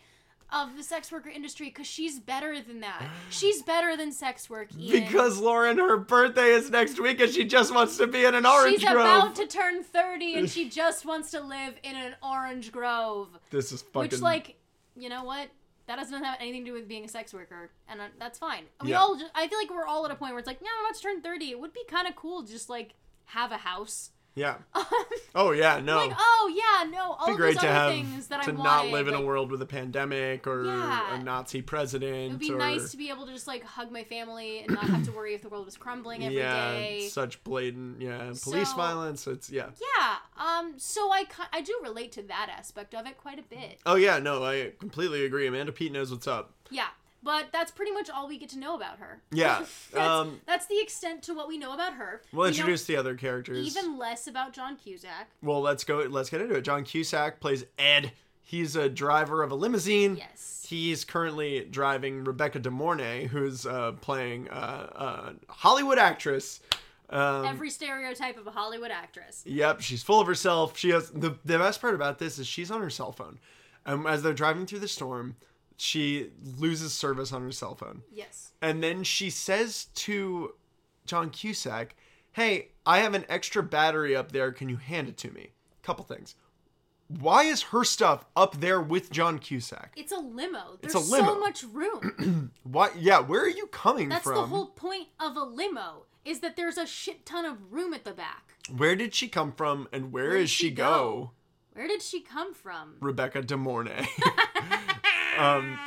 of 0.53 0.77
the 0.77 0.83
sex 0.83 1.11
worker 1.13 1.29
industry 1.29 1.67
because 1.67 1.87
she's 1.87 2.19
better 2.19 2.61
than 2.61 2.81
that. 2.81 3.03
She's 3.31 3.63
better 3.75 3.97
than 3.97 4.13
sex 4.13 4.49
work. 4.51 4.69
Ian. 4.79 5.05
Because 5.05 5.39
Lauren, 5.39 5.79
her 5.79 5.97
birthday 5.97 6.51
is 6.53 6.71
next 6.71 7.01
week 7.01 7.21
and 7.21 7.33
she 7.33 7.45
just 7.45 7.75
wants 7.75 7.97
to 7.99 8.07
be 8.07 8.25
in 8.25 8.35
an 8.35 8.47
orange 8.47 8.81
she's 8.81 8.89
grove. 8.89 9.25
about 9.25 9.37
to 9.37 9.47
turn 9.47 9.83
30 9.83 10.35
and 10.35 10.51
she 10.51 10.69
just 10.81 11.05
wants 11.05 11.31
to 11.33 11.41
live 11.41 11.75
in 11.83 11.97
an 11.97 12.15
orange 12.23 12.73
grove. 12.73 13.29
This 13.51 13.73
is 13.73 13.83
fucking 13.83 14.11
Which, 14.11 14.21
like, 14.21 14.57
you 14.97 15.09
know 15.09 15.25
what? 15.25 15.49
That 15.87 15.97
doesn't 15.97 16.23
have 16.23 16.37
anything 16.41 16.65
to 16.65 16.71
do 16.71 16.75
with 16.75 16.87
being 16.87 17.05
a 17.05 17.09
sex 17.09 17.35
worker, 17.35 17.69
and 17.89 18.01
uh, 18.01 18.05
that's 18.21 18.39
fine. 18.39 18.63
We 18.81 18.91
Yeah. 18.91 19.01
all, 19.01 19.17
just, 19.17 19.33
I 19.35 19.49
feel 19.49 19.59
like 19.59 19.71
we're 19.71 19.87
all 19.87 20.05
at 20.05 20.13
a 20.13 20.15
point 20.15 20.33
where 20.33 20.39
it's 20.39 20.47
like, 20.47 20.63
no, 20.63 20.69
I'm 20.79 20.85
about 20.87 20.95
to 20.97 21.03
turn 21.03 21.21
30. 21.21 21.51
It 21.51 21.59
would 21.59 21.73
be 21.73 21.83
kind 21.89 22.07
of 22.07 22.15
cool 22.15 22.45
to 22.45 22.49
just 22.53 22.71
like 22.71 22.95
have 23.25 23.51
a 23.51 23.57
house. 23.57 24.11
Yeah. 24.41 24.57
Oh 25.33 25.53
yeah, 25.53 25.79
no. 25.79 26.09
like, 26.09 26.17
oh 26.19 26.53
yeah, 26.53 26.91
no, 26.91 27.13
all 27.13 27.27
It'd 27.29 27.37
be 27.37 27.41
great 27.41 27.55
those 27.55 27.63
to 27.63 27.69
other 27.69 27.79
have 27.79 27.93
things 27.93 28.27
that 28.27 28.43
to 28.43 28.51
I 28.51 28.53
not 28.53 28.65
wanted, 28.65 28.93
live 28.93 29.07
in 29.07 29.15
a 29.15 29.21
world 29.23 29.53
with 29.53 29.63
a 29.63 29.67
pandemic 29.67 30.45
or 30.49 30.65
Yeah. 30.65 31.15
a 31.15 31.23
Nazi 31.23 31.63
president. 31.63 32.15
It 32.17 32.29
would 32.31 32.39
be 32.41 32.53
or, 32.53 32.59
nice 32.59 32.91
to 32.91 32.97
be 32.97 33.11
able 33.11 33.27
to 33.27 33.33
just 33.33 33.47
like 33.47 33.63
hug 33.63 33.93
my 33.93 34.03
family 34.03 34.59
and 34.65 34.73
not 34.75 34.83
have 34.89 35.05
to 35.05 35.13
worry 35.13 35.35
if 35.35 35.43
the 35.43 35.49
world 35.49 35.67
was 35.67 35.77
crumbling 35.77 36.25
every 36.25 36.35
day. 36.39 36.99
yeah, 37.03 37.09
such 37.11 37.43
blatant 37.45 38.01
yeah 38.03 38.33
police 38.43 38.71
So- 38.71 38.77
violence. 38.77 39.25
It's 39.29 39.51
yeah. 39.51 39.67
Yeah. 39.99 40.17
Um. 40.37 40.75
So 40.79 41.13
I 41.13 41.27
I 41.53 41.61
do 41.61 41.79
relate 41.81 42.11
to 42.13 42.23
that 42.23 42.51
aspect 42.53 42.93
of 42.97 43.07
it 43.07 43.17
quite 43.17 43.39
a 43.39 43.43
bit. 43.43 43.79
Oh 43.87 43.95
yeah, 43.95 44.19
no, 44.19 44.43
I 44.43 44.73
completely 44.81 45.25
agree. 45.25 45.47
Amanda 45.47 45.71
Peet 45.71 45.93
knows 45.93 46.11
what's 46.11 46.27
up. 46.27 46.55
Yeah. 46.71 46.89
But 47.23 47.49
that's 47.53 47.71
pretty 47.71 47.93
much 47.93 48.09
all 48.09 48.27
we 48.29 48.39
get 48.39 48.49
to 48.51 48.59
know 48.59 48.75
about 48.75 48.99
her. 48.99 49.21
Yeah, 49.31 49.59
that's, 49.93 49.97
um, 49.97 50.41
that's 50.47 50.67
the 50.67 50.81
extent 50.81 51.23
to 51.25 51.35
what 51.35 51.49
we 51.49 51.59
know 51.59 51.75
about 51.75 51.95
her. 51.95 52.23
We'll 52.33 52.45
We 52.45 52.49
introduce 52.49 52.85
the 52.85 52.97
other 52.97 53.15
characters. 53.15 53.67
even 53.67 53.99
less 53.99 54.27
about 54.27 54.53
John 54.53 54.77
Cusack. 54.77 55.29
Well, 55.43 55.61
let's 55.61 55.85
go. 55.85 55.99
Let's 55.99 56.31
get 56.31 56.41
into 56.41 56.55
it. 56.55 56.63
John 56.63 56.85
Cusack 56.85 57.41
plays 57.41 57.65
Ed. 57.79 58.13
He's 58.43 58.75
a 58.75 58.89
driver 58.89 59.43
of 59.43 59.53
a 59.53 59.55
limousine. 59.55 60.17
Yes. 60.17 60.67
He's 60.69 61.05
currently 61.05 61.67
driving 61.71 62.25
Rebecca 62.25 62.59
De 62.59 62.71
Mornay, 62.71 63.27
who's 63.27 63.67
uh, 63.67 63.93
playing 64.01 64.49
uh, 64.49 65.35
a 65.49 65.53
Hollywood 65.53 65.99
actress. 65.99 66.61
Um, 67.11 67.45
Every 67.45 67.71
stereotype 67.71 68.39
of 68.39 68.47
a 68.47 68.51
Hollywood 68.53 68.91
actress. 68.93 69.43
Yep, 69.45 69.81
she's 69.83 70.03
full 70.03 70.21
of 70.21 70.27
herself. 70.27 70.79
She 70.79 70.91
has 70.91 71.11
the 71.11 71.37
the 71.45 71.59
best 71.59 71.81
part 71.81 71.95
about 71.95 72.19
this 72.19 72.39
is 72.39 72.47
she's 72.47 72.71
on 72.71 72.81
her 72.83 72.91
cell 72.91 73.11
phone, 73.13 73.39
and 73.85 74.07
as 74.07 74.23
they're 74.23 74.33
driving 74.33 74.65
through 74.65 74.79
the 74.79 74.89
storm, 74.89 75.35
she 75.81 76.31
loses 76.59 76.93
service 76.93 77.33
on 77.33 77.43
her 77.43 77.53
cell 77.53 77.75
phone, 77.75 78.03
Yes. 78.13 78.53
and 78.61 78.83
then 78.83 79.03
she 79.05 79.31
says 79.31 79.87
to 79.95 80.55
John 81.07 81.31
Cusack, 81.31 81.97
"Hey, 82.33 82.73
I 82.87 82.99
have 82.99 83.15
an 83.15 83.25
extra 83.29 83.63
battery 83.63 84.15
up 84.15 84.33
there. 84.33 84.53
Can 84.53 84.69
you 84.69 84.77
hand 84.77 85.09
it 85.09 85.17
to 85.19 85.31
me?" 85.31 85.51
Couple 85.83 86.05
things. 86.05 86.35
Why 87.09 87.43
is 87.45 87.63
her 87.63 87.83
stuff 87.83 88.25
up 88.37 88.61
there 88.61 88.81
with 88.81 89.11
John 89.11 89.39
Cusack? 89.41 89.95
It's 89.97 90.13
a 90.13 90.19
limo. 90.21 90.79
There's 90.81 90.95
It's 90.95 91.09
a 91.09 91.11
limo. 91.13 91.35
so 91.35 91.41
much 91.41 91.65
room. 91.65 92.53
Why? 92.63 92.91
Yeah, 92.97 93.19
where 93.21 93.41
are 93.43 93.49
you 93.49 93.67
coming 93.67 94.11
That's 94.11 94.23
from? 94.25 94.37
the 94.37 94.47
whole 94.47 94.67
point 94.69 95.09
of 95.19 95.37
a 95.37 95.43
limo. 95.43 96.07
Is 96.25 96.41
that 96.41 96.55
there's 96.55 96.77
a 96.79 96.87
shit 96.87 97.25
ton 97.27 97.47
of 97.47 97.73
room 97.73 97.95
at 97.95 98.05
the 98.05 98.13
back. 98.13 98.55
Where 98.77 98.95
did 98.95 99.15
she 99.15 99.27
come 99.27 99.53
from, 99.53 99.89
and 99.91 100.13
where 100.13 100.29
Where 100.29 100.37
is 100.37 100.51
she 100.51 100.67
she 100.69 100.71
go? 100.71 100.85
go? 100.85 101.31
Where 101.73 101.89
did 101.89 102.03
she 102.03 102.21
come 102.21 102.53
from? 102.55 102.97
Rebecca 103.01 103.43
De 103.43 103.57
Mornay. 103.57 104.07
um, 105.39 105.79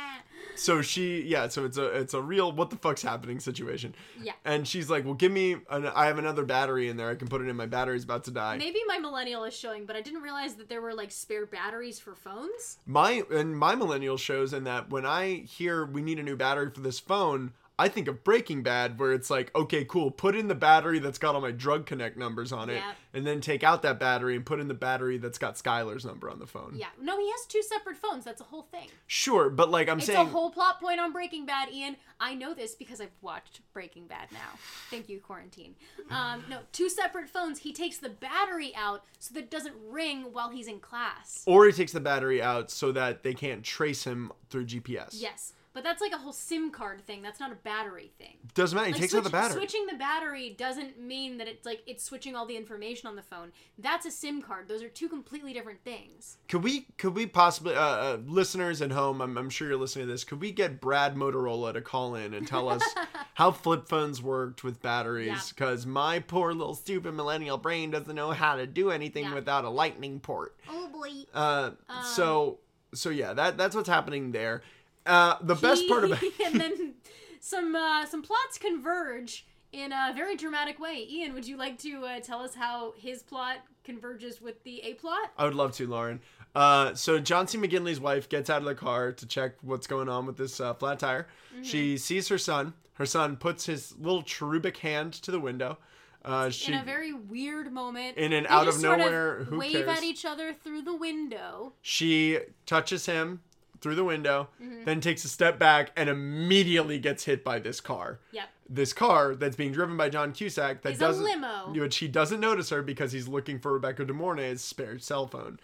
so 0.54 0.82
she, 0.82 1.22
yeah, 1.22 1.48
so 1.48 1.64
it's 1.64 1.78
a 1.78 1.86
it's 1.86 2.14
a 2.14 2.20
real 2.20 2.52
what 2.52 2.70
the 2.70 2.76
fuck's 2.76 3.02
happening 3.02 3.40
situation. 3.40 3.94
Yeah. 4.22 4.32
And 4.44 4.66
she's 4.66 4.88
like, 4.88 5.04
well, 5.04 5.14
give 5.14 5.32
me, 5.32 5.56
an, 5.70 5.86
I 5.86 6.06
have 6.06 6.18
another 6.18 6.44
battery 6.44 6.88
in 6.88 6.96
there. 6.96 7.10
I 7.10 7.14
can 7.14 7.28
put 7.28 7.40
it 7.40 7.48
in. 7.48 7.56
My 7.56 7.66
battery's 7.66 8.04
about 8.04 8.24
to 8.24 8.30
die. 8.30 8.56
Maybe 8.56 8.80
my 8.86 8.98
millennial 8.98 9.44
is 9.44 9.54
showing, 9.54 9.86
but 9.86 9.96
I 9.96 10.00
didn't 10.00 10.22
realize 10.22 10.54
that 10.54 10.68
there 10.68 10.80
were 10.80 10.94
like 10.94 11.10
spare 11.10 11.46
batteries 11.46 11.98
for 11.98 12.14
phones. 12.14 12.78
My 12.86 13.22
and 13.30 13.58
my 13.58 13.74
millennial 13.74 14.16
shows 14.16 14.52
in 14.52 14.64
that 14.64 14.90
when 14.90 15.04
I 15.04 15.44
hear 15.46 15.84
we 15.86 16.02
need 16.02 16.18
a 16.18 16.22
new 16.22 16.36
battery 16.36 16.70
for 16.70 16.80
this 16.80 17.00
phone, 17.00 17.52
I 17.76 17.88
think 17.88 18.06
of 18.06 18.22
Breaking 18.22 18.62
Bad, 18.62 19.00
where 19.00 19.12
it's 19.12 19.30
like, 19.30 19.52
okay, 19.56 19.84
cool, 19.84 20.12
put 20.12 20.36
in 20.36 20.46
the 20.46 20.54
battery 20.54 21.00
that's 21.00 21.18
got 21.18 21.34
all 21.34 21.40
my 21.40 21.50
drug 21.50 21.86
connect 21.86 22.16
numbers 22.16 22.52
on 22.52 22.70
it, 22.70 22.74
Yep. 22.74 22.96
and 23.14 23.26
then 23.26 23.40
take 23.40 23.64
out 23.64 23.82
that 23.82 23.98
battery 23.98 24.36
and 24.36 24.46
put 24.46 24.60
in 24.60 24.68
the 24.68 24.74
battery 24.74 25.18
that's 25.18 25.38
got 25.38 25.56
Skyler's 25.56 26.04
number 26.04 26.30
on 26.30 26.38
the 26.38 26.46
phone. 26.46 26.74
Yeah. 26.76 26.86
No, 27.00 27.18
he 27.18 27.28
has 27.32 27.46
two 27.46 27.62
separate 27.64 27.96
phones. 27.96 28.24
That's 28.24 28.40
a 28.40 28.44
whole 28.44 28.62
thing. 28.62 28.88
Sure, 29.08 29.50
but 29.50 29.70
like 29.72 29.88
I'm 29.88 29.98
It's 29.98 30.06
saying, 30.06 30.20
a 30.20 30.24
whole 30.30 30.50
plot 30.50 30.80
point 30.80 31.00
on 31.00 31.12
Breaking 31.12 31.46
Bad, 31.46 31.68
Ian. 31.72 31.96
I 32.20 32.34
know 32.36 32.54
this 32.54 32.76
because 32.76 33.00
I've 33.00 33.10
watched 33.22 33.60
Breaking 33.72 34.06
Bad 34.06 34.30
now. 34.30 34.56
Thank 34.88 35.08
you, 35.08 35.18
quarantine. 35.18 35.74
Um, 36.10 36.44
no, 36.48 36.60
two 36.70 36.88
separate 36.88 37.28
phones. 37.28 37.58
He 37.58 37.72
takes 37.72 37.98
the 37.98 38.08
battery 38.08 38.72
out 38.76 39.02
so 39.18 39.34
that 39.34 39.40
it 39.40 39.50
doesn't 39.50 39.74
ring 39.90 40.26
while 40.32 40.50
he's 40.50 40.68
in 40.68 40.78
class. 40.78 41.42
or 41.44 41.66
he 41.66 41.72
takes 41.72 41.90
the 41.90 41.98
battery 42.00 42.40
out 42.40 42.70
so 42.70 42.92
that 42.92 43.24
they 43.24 43.34
can't 43.34 43.64
trace 43.64 44.04
him 44.04 44.30
through 44.48 44.66
GPS. 44.66 45.08
Yes, 45.20 45.54
but 45.74 45.82
that's 45.84 46.00
like 46.00 46.12
a 46.12 46.16
whole 46.16 46.32
SIM 46.32 46.70
card 46.70 47.04
thing. 47.04 47.20
That's 47.20 47.38
not 47.40 47.52
a 47.52 47.56
battery 47.56 48.12
thing. 48.16 48.36
Doesn't 48.54 48.74
matter. 48.76 48.86
He 48.86 48.92
Like, 48.92 49.00
takes 49.02 49.10
switch- 49.12 49.18
out 49.18 49.24
the 49.24 49.30
battery. 49.30 49.56
Switching 49.60 49.86
the 49.86 49.96
battery 49.96 50.50
doesn't 50.56 50.98
mean 50.98 51.36
that 51.38 51.48
it's 51.48 51.66
like 51.66 51.82
it's 51.86 52.02
switching 52.02 52.34
all 52.36 52.46
the 52.46 52.56
information 52.56 53.08
on 53.08 53.16
the 53.16 53.22
phone. 53.22 53.52
That's 53.76 54.06
a 54.06 54.10
SIM 54.10 54.40
card. 54.40 54.68
Those 54.68 54.82
are 54.82 54.88
two 54.88 55.08
completely 55.08 55.52
different 55.52 55.82
things. 55.84 56.38
Could 56.48 56.62
we 56.62 56.86
could 56.96 57.14
we 57.14 57.26
possibly 57.26 57.74
uh, 57.74 57.80
uh, 57.80 58.18
listeners 58.24 58.80
at 58.80 58.92
home? 58.92 59.20
I'm, 59.20 59.36
I'm 59.36 59.50
sure 59.50 59.68
you're 59.68 59.76
listening 59.76 60.06
to 60.06 60.12
this. 60.12 60.24
Could 60.24 60.40
we 60.40 60.52
get 60.52 60.80
Brad 60.80 61.16
Motorola 61.16 61.72
to 61.74 61.80
call 61.82 62.14
in 62.14 62.32
and 62.34 62.46
tell 62.46 62.68
us 62.68 62.82
how 63.34 63.50
flip 63.50 63.88
phones 63.88 64.22
worked 64.22 64.62
with 64.64 64.80
batteries? 64.80 65.26
Yeah. 65.26 65.40
Because 65.48 65.84
my 65.86 66.20
poor 66.20 66.52
little 66.54 66.74
stupid 66.74 67.12
millennial 67.14 67.58
brain 67.58 67.90
doesn't 67.90 68.14
know 68.14 68.30
how 68.30 68.56
to 68.56 68.66
do 68.66 68.90
anything 68.92 69.24
Yeah. 69.24 69.34
without 69.34 69.64
a 69.64 69.70
lightning 69.70 70.20
port. 70.20 70.56
Oh 70.70 70.88
boy. 70.88 71.10
Uh, 71.34 71.70
Um, 71.88 72.04
so 72.04 72.58
so 72.94 73.10
yeah, 73.10 73.32
that 73.34 73.56
that's 73.58 73.74
what's 73.74 73.88
happening 73.88 74.30
there. 74.30 74.62
Uh, 75.06 75.36
the 75.40 75.54
best 75.54 75.86
part 75.88 76.04
about 76.04 76.22
and 76.44 76.60
then 76.60 76.94
some 77.40 77.76
uh, 77.76 78.06
some 78.06 78.22
plots 78.22 78.58
converge 78.58 79.46
in 79.72 79.92
a 79.92 80.12
very 80.14 80.36
dramatic 80.36 80.78
way. 80.78 81.06
Ian, 81.10 81.34
would 81.34 81.46
you 81.46 81.56
like 81.56 81.78
to 81.78 82.04
uh, 82.04 82.20
tell 82.20 82.40
us 82.40 82.54
how 82.54 82.94
his 82.96 83.22
plot 83.22 83.58
converges 83.82 84.40
with 84.40 84.62
the 84.64 84.80
A 84.82 84.94
plot? 84.94 85.32
I 85.36 85.44
would 85.44 85.54
love 85.54 85.72
to, 85.72 85.86
Lauren. 85.86 86.20
Uh, 86.54 86.94
so 86.94 87.18
John 87.18 87.48
C. 87.48 87.58
McGinley's 87.58 88.00
wife 88.00 88.28
gets 88.28 88.48
out 88.48 88.58
of 88.58 88.64
the 88.64 88.74
car 88.76 89.12
to 89.12 89.26
check 89.26 89.54
what's 89.62 89.86
going 89.88 90.08
on 90.08 90.26
with 90.26 90.36
this 90.36 90.60
uh, 90.60 90.74
flat 90.74 91.00
tire. 91.00 91.26
Mm-hmm. 91.52 91.64
She 91.64 91.98
sees 91.98 92.28
her 92.28 92.38
son. 92.38 92.74
Her 92.94 93.06
son 93.06 93.36
puts 93.36 93.66
his 93.66 93.94
little 93.98 94.22
cherubic 94.22 94.76
hand 94.78 95.14
to 95.14 95.32
the 95.32 95.40
window. 95.40 95.78
Uh, 96.24 96.48
she 96.48 96.72
in 96.72 96.78
a 96.78 96.84
very 96.84 97.12
weird 97.12 97.72
moment. 97.72 98.16
In 98.16 98.32
an 98.32 98.46
out 98.46 98.62
of 98.62 98.74
just 98.74 98.80
sort 98.80 98.98
nowhere, 99.00 99.44
who 99.44 99.58
wave 99.58 99.72
cares? 99.72 99.98
at 99.98 100.04
each 100.04 100.24
other 100.24 100.54
through 100.54 100.82
the 100.82 100.96
window. 100.96 101.74
she 101.82 102.38
touches 102.64 103.04
him 103.04 103.42
through 103.84 103.94
the 103.94 104.02
window, 104.04 104.48
Mm-hmm. 104.60 104.84
then 104.84 105.00
takes 105.00 105.24
a 105.24 105.28
step 105.28 105.58
back 105.60 105.92
and 105.96 106.08
immediately 106.10 106.98
gets 106.98 107.24
hit 107.24 107.44
by 107.44 107.60
this 107.60 107.80
car. 107.80 108.18
Yep. 108.32 108.48
This 108.68 108.92
car 108.92 109.34
that's 109.36 109.54
being 109.56 109.70
driven 109.72 109.96
by 109.96 110.08
John 110.08 110.32
Cusack 110.32 110.82
that 110.82 110.94
Is 110.94 110.98
doesn't 110.98 111.22
limo. 111.22 111.72
Which 111.72 111.98
he 111.98 112.08
doesn't 112.08 112.40
notice 112.40 112.70
her 112.70 112.82
because 112.82 113.12
he's 113.12 113.28
looking 113.28 113.60
for 113.60 113.72
Rebecca 113.74 114.04
De 114.04 114.12
Mornay's 114.12 114.60
spare 114.62 114.98
cell 114.98 115.26
phone. 115.28 115.60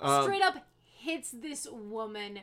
Um, 0.00 0.24
Straight 0.24 0.42
up 0.42 0.66
hits 0.82 1.30
this 1.30 1.68
woman. 1.70 2.40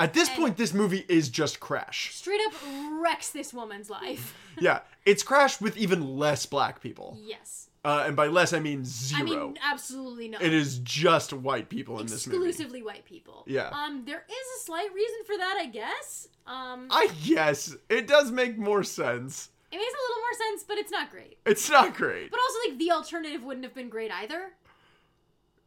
At 0.00 0.12
this 0.12 0.28
point, 0.28 0.56
this 0.56 0.72
movie 0.74 1.04
is 1.08 1.28
just 1.28 1.58
Crash. 1.60 2.14
Straight 2.14 2.40
up 2.46 2.52
wrecks 3.00 3.30
this 3.30 3.52
woman's 3.54 3.88
life. 3.90 4.36
yeah, 4.60 4.80
it's 5.06 5.22
Crash 5.22 5.60
with 5.60 5.76
even 5.76 6.16
less 6.18 6.44
black 6.46 6.80
people. 6.80 7.16
yes. 7.20 7.67
Uh, 7.88 8.04
and 8.06 8.14
by 8.16 8.26
less, 8.26 8.52
I 8.52 8.60
mean 8.60 8.84
zero. 8.84 9.20
I 9.20 9.24
mean, 9.24 9.58
absolutely 9.64 10.28
not. 10.28 10.42
it 10.42 10.52
is 10.52 10.78
just 10.80 11.32
white 11.32 11.68
people 11.70 11.98
in 12.00 12.06
this 12.06 12.26
movie. 12.26 12.46
exclusively 12.48 12.82
white 12.82 13.04
people. 13.06 13.44
Yeah. 13.46 13.70
Um, 13.70 14.02
there 14.04 14.24
is 14.28 14.60
a 14.60 14.64
slight 14.64 14.92
reason 14.94 15.16
for 15.24 15.38
that, 15.38 15.56
I 15.58 15.66
guess. 15.66 16.28
Um, 16.46 16.88
I 16.90 17.08
guess 17.24 17.74
it 17.88 18.06
does 18.06 18.30
make 18.30 18.58
more 18.58 18.82
sense. 18.84 19.48
it 19.72 19.76
makes 19.78 19.92
a 19.92 20.02
little 20.08 20.22
more 20.22 20.34
sense, 20.50 20.64
but 20.68 20.76
it's 20.76 20.90
not 20.90 21.10
great. 21.10 21.38
It's 21.46 21.70
not 21.70 21.94
great. 21.94 22.30
But 22.30 22.40
also, 22.40 22.58
like, 22.68 22.78
the 22.78 22.90
alternative 22.90 23.42
wouldn't 23.42 23.64
have 23.64 23.74
been 23.74 23.88
great 23.88 24.10
either, 24.10 24.50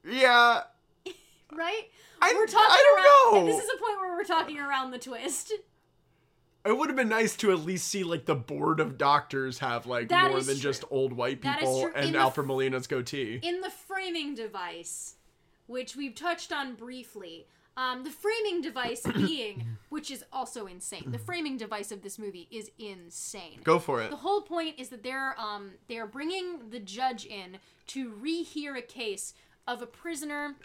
Yeah, 0.06 0.62
right? 1.54 1.84
I- 2.22 2.34
we're 2.36 2.46
talking 2.46 2.68
I 2.70 2.84
don't 3.32 3.36
around. 3.40 3.46
know. 3.48 3.52
This 3.56 3.64
is 3.64 3.70
a 3.76 3.78
point 3.80 4.00
where 4.00 4.12
we're 4.16 4.24
talking 4.24 4.60
around 4.60 4.92
the 4.92 5.00
twist. 5.00 5.54
It 6.66 6.78
would 6.78 6.90
have 6.90 6.96
been 6.96 7.10
nice 7.10 7.36
to 7.38 7.52
at 7.52 7.60
least 7.60 7.88
see 7.88 8.04
like 8.04 8.26
the 8.26 8.36
board 8.36 8.80
of 8.80 8.98
doctors 8.98 9.60
have 9.60 9.86
like 9.86 10.10
That 10.10 10.30
more 10.32 10.42
than 10.42 10.56
true. 10.56 10.62
just 10.62 10.84
old 10.90 11.14
white 11.14 11.42
people. 11.42 11.88
In 11.88 11.94
and 11.96 12.16
the 12.16 12.20
Alfred 12.20 12.48
Molina's 12.48 12.88
goatee. 12.88 13.40
In 13.42 13.62
the 13.62 13.70
framing 13.70 14.36
device, 14.36 15.16
which 15.68 15.96
we've 15.96 16.16
touched 16.16 16.52
on 16.52 16.76
briefly, 16.76 17.48
um, 17.78 18.04
the 18.04 18.10
framing 18.10 18.62
device 18.62 19.02
being, 19.16 19.66
which 19.90 20.12
is 20.12 20.24
also 20.32 20.68
insane. 20.68 21.12
The 21.12 21.18
framing 21.18 21.58
device 21.58 21.92
of 21.92 22.02
this 22.02 22.20
movie 22.20 22.48
is 22.52 22.70
insane. 22.78 23.60
Go 23.64 23.80
for 23.80 24.02
it. 24.02 24.10
The 24.10 24.18
whole 24.18 24.42
point 24.42 24.76
is 24.78 24.90
that 24.90 25.04
they're 25.04 25.40
um 25.40 25.72
they're 25.88 26.08
bringing 26.08 26.70
the 26.70 26.80
judge 26.80 27.26
in 27.26 27.58
to 27.88 28.12
rehear 28.12 28.78
a 28.78 28.82
case 28.82 29.34
of 29.68 29.82
a 29.82 29.88
prisoner 29.88 30.56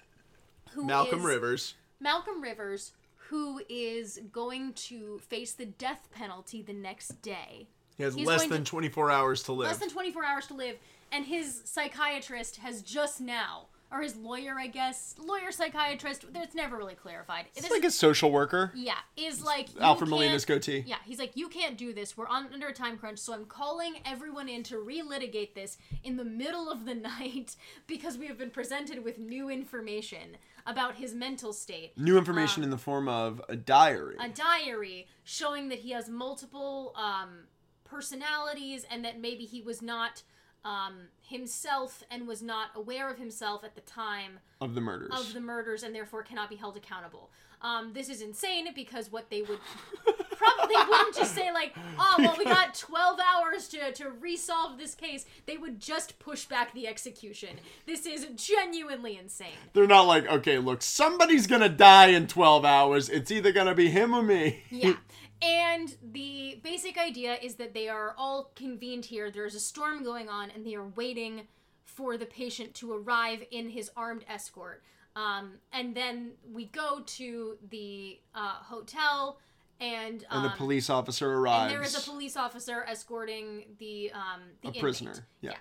who 0.73 0.85
Malcolm 0.85 1.25
Rivers. 1.25 1.75
Malcolm 2.01 2.43
Rivers, 2.43 2.93
who 3.29 3.61
is 3.69 4.21
going 4.33 4.73
to 4.75 5.19
face 5.29 5.53
the 5.53 5.67
death 5.67 6.09
penalty 6.15 6.63
the 6.63 6.73
next 6.73 7.21
day. 7.23 7.69
He 7.97 8.03
has 8.03 8.15
He's 8.15 8.27
less 8.27 8.47
than 8.47 8.65
to- 8.65 8.71
24 8.71 9.11
hours 9.11 9.43
to 9.45 9.53
live. 9.53 9.69
Less 9.69 9.79
than 9.79 9.89
24 9.91 10.25
hours 10.25 10.47
to 10.49 10.55
live, 10.55 10.77
and 11.11 11.25
his 11.25 11.63
psychiatrist 11.65 12.57
has 12.59 12.83
just 12.83 13.21
now, 13.21 13.67
or 13.91 14.03
his 14.03 14.17
lawyer, 14.17 14.57
I 14.59 14.67
guess, 14.67 15.15
lawyer 15.19 15.51
psychiatrist. 15.51 16.27
It's 16.35 16.55
never 16.55 16.77
really 16.77 16.95
clarified. 16.95 17.47
it's 17.55 17.63
This- 17.63 17.71
like 17.71 17.85
a 17.85 17.91
social 17.91 18.31
worker. 18.31 18.71
yeah, 18.75 18.99
is 19.17 19.43
like 19.43 19.69
Alfred 19.81 20.11
Molina's 20.11 20.45
goatee. 20.45 20.85
Yeah, 20.87 20.97
he's 21.07 21.19
like, 21.19 21.33
you 21.37 21.49
can't 21.49 21.79
do 21.79 21.95
this. 21.95 22.17
We're 22.19 22.29
on, 22.29 22.49
under 22.53 22.67
a 22.69 22.73
time 22.75 22.99
crunch, 22.99 23.19
so 23.19 23.33
I'm 23.33 23.47
calling 23.47 23.95
everyone 24.05 24.49
in 24.51 24.63
to 24.65 24.75
relitigate 24.77 25.55
this 25.55 25.79
in 26.05 26.17
the 26.17 26.25
middle 26.25 26.71
of 26.71 26.85
the 26.85 26.95
night 27.11 27.57
because 27.87 28.19
we 28.19 28.27
have 28.27 28.37
been 28.37 28.51
presented 28.51 29.03
with 29.05 29.19
new 29.19 29.49
information 29.49 30.37
about 30.67 30.97
his 30.97 31.15
mental 31.15 31.53
state. 31.53 31.97
New 31.97 32.19
information 32.19 32.63
Um, 32.63 32.65
in 32.65 32.71
the 32.71 32.79
form 32.79 33.09
of 33.09 33.41
a 33.49 33.57
diary. 33.57 34.17
A 34.21 34.29
diary 34.29 35.07
showing 35.25 35.69
that 35.69 35.79
he 35.81 35.93
has 35.93 36.09
multiple 36.09 36.93
um, 36.97 37.45
personalities 37.85 38.85
and 38.91 39.05
that 39.05 39.21
maybe 39.21 39.45
he 39.45 39.63
was 39.63 39.81
not 39.83 40.23
um, 40.65 41.09
himself 41.21 42.03
and 42.11 42.27
was 42.27 42.43
not 42.43 42.71
aware 42.75 43.09
of 43.09 43.19
himself 43.19 43.63
at 43.63 43.75
the 43.77 43.81
time 43.83 44.41
of 44.61 44.75
the 44.75 44.81
murders. 44.81 45.11
of 45.13 45.33
the 45.33 45.41
murders 45.41 45.85
and 45.85 45.95
therefore 45.95 46.23
cannot 46.25 46.51
be 46.51 46.57
held 46.57 46.77
accountable. 46.77 47.31
Um, 47.63 47.93
this 47.93 48.09
is 48.09 48.21
insane 48.21 48.67
because 48.75 49.11
what 49.13 49.31
they 49.31 49.43
would 49.43 49.61
probably 50.37 50.77
wouldn't 50.77 51.15
just 51.15 51.35
say 51.35 51.53
like, 51.53 51.75
oh 51.99 52.15
well, 52.19 52.35
we 52.39 52.45
got 52.45 52.75
twelve 52.75 53.19
hours 53.21 53.69
to 53.69 53.93
to 53.93 54.11
resolve 54.11 54.79
this 54.79 54.95
case. 54.95 55.25
They 55.47 55.57
would 55.57 55.81
just 55.81 56.19
push 56.19 56.45
back 56.47 56.73
the 56.75 56.87
execution. 56.87 57.57
This 57.87 58.07
is 58.07 58.27
genuinely 58.37 59.19
insane. 59.19 59.49
They're 59.73 59.87
not 59.87 60.07
like, 60.07 60.27
okay, 60.27 60.59
look, 60.59 60.83
somebody's 60.83 61.47
gonna 61.47 61.69
die 61.69 62.09
in 62.09 62.27
12 62.27 62.65
hours. 62.65 63.09
It's 63.09 63.31
either 63.31 63.53
gonna 63.53 63.75
be 63.75 63.91
him 63.91 64.15
or 64.15 64.23
me. 64.23 64.63
Yeah. 64.71 64.95
And 65.43 65.95
the 66.03 66.61
basic 66.63 66.97
idea 66.97 67.37
is 67.43 67.57
that 67.57 67.75
they 67.75 67.89
are 67.89 68.15
all 68.17 68.53
convened 68.57 69.05
here. 69.05 69.31
There's 69.31 69.55
a 69.55 69.61
storm 69.61 70.03
going 70.03 70.31
on, 70.31 70.51
and 70.51 70.67
they 70.67 70.75
are 70.75 70.89
waiting 70.97 71.47
for 71.85 72.17
the 72.17 72.27
patient 72.27 72.75
to 72.77 72.93
arrive 72.93 73.43
in 73.51 73.69
his 73.69 73.91
armed 73.97 74.25
escort. 74.29 74.83
Um, 75.15 75.55
and 75.73 75.95
then 75.95 76.33
we 76.51 76.67
go 76.67 77.01
to 77.05 77.57
the 77.71 78.19
uh, 78.35 78.55
hotel, 78.63 79.39
and 79.81 80.25
um, 80.31 80.45
and 80.45 80.53
the 80.53 80.57
police 80.57 80.89
officer 80.91 81.33
arrives. 81.35 81.73
and 81.73 81.81
there 81.81 81.87
is 81.87 81.97
a 81.97 82.11
police 82.11 82.37
officer 82.37 82.85
escorting 82.89 83.65
the 83.79 84.11
um, 84.13 84.41
the 84.63 84.69
A 84.69 84.71
inmate. 84.71 84.83
prisoner, 84.83 85.15
yeah. 85.41 85.55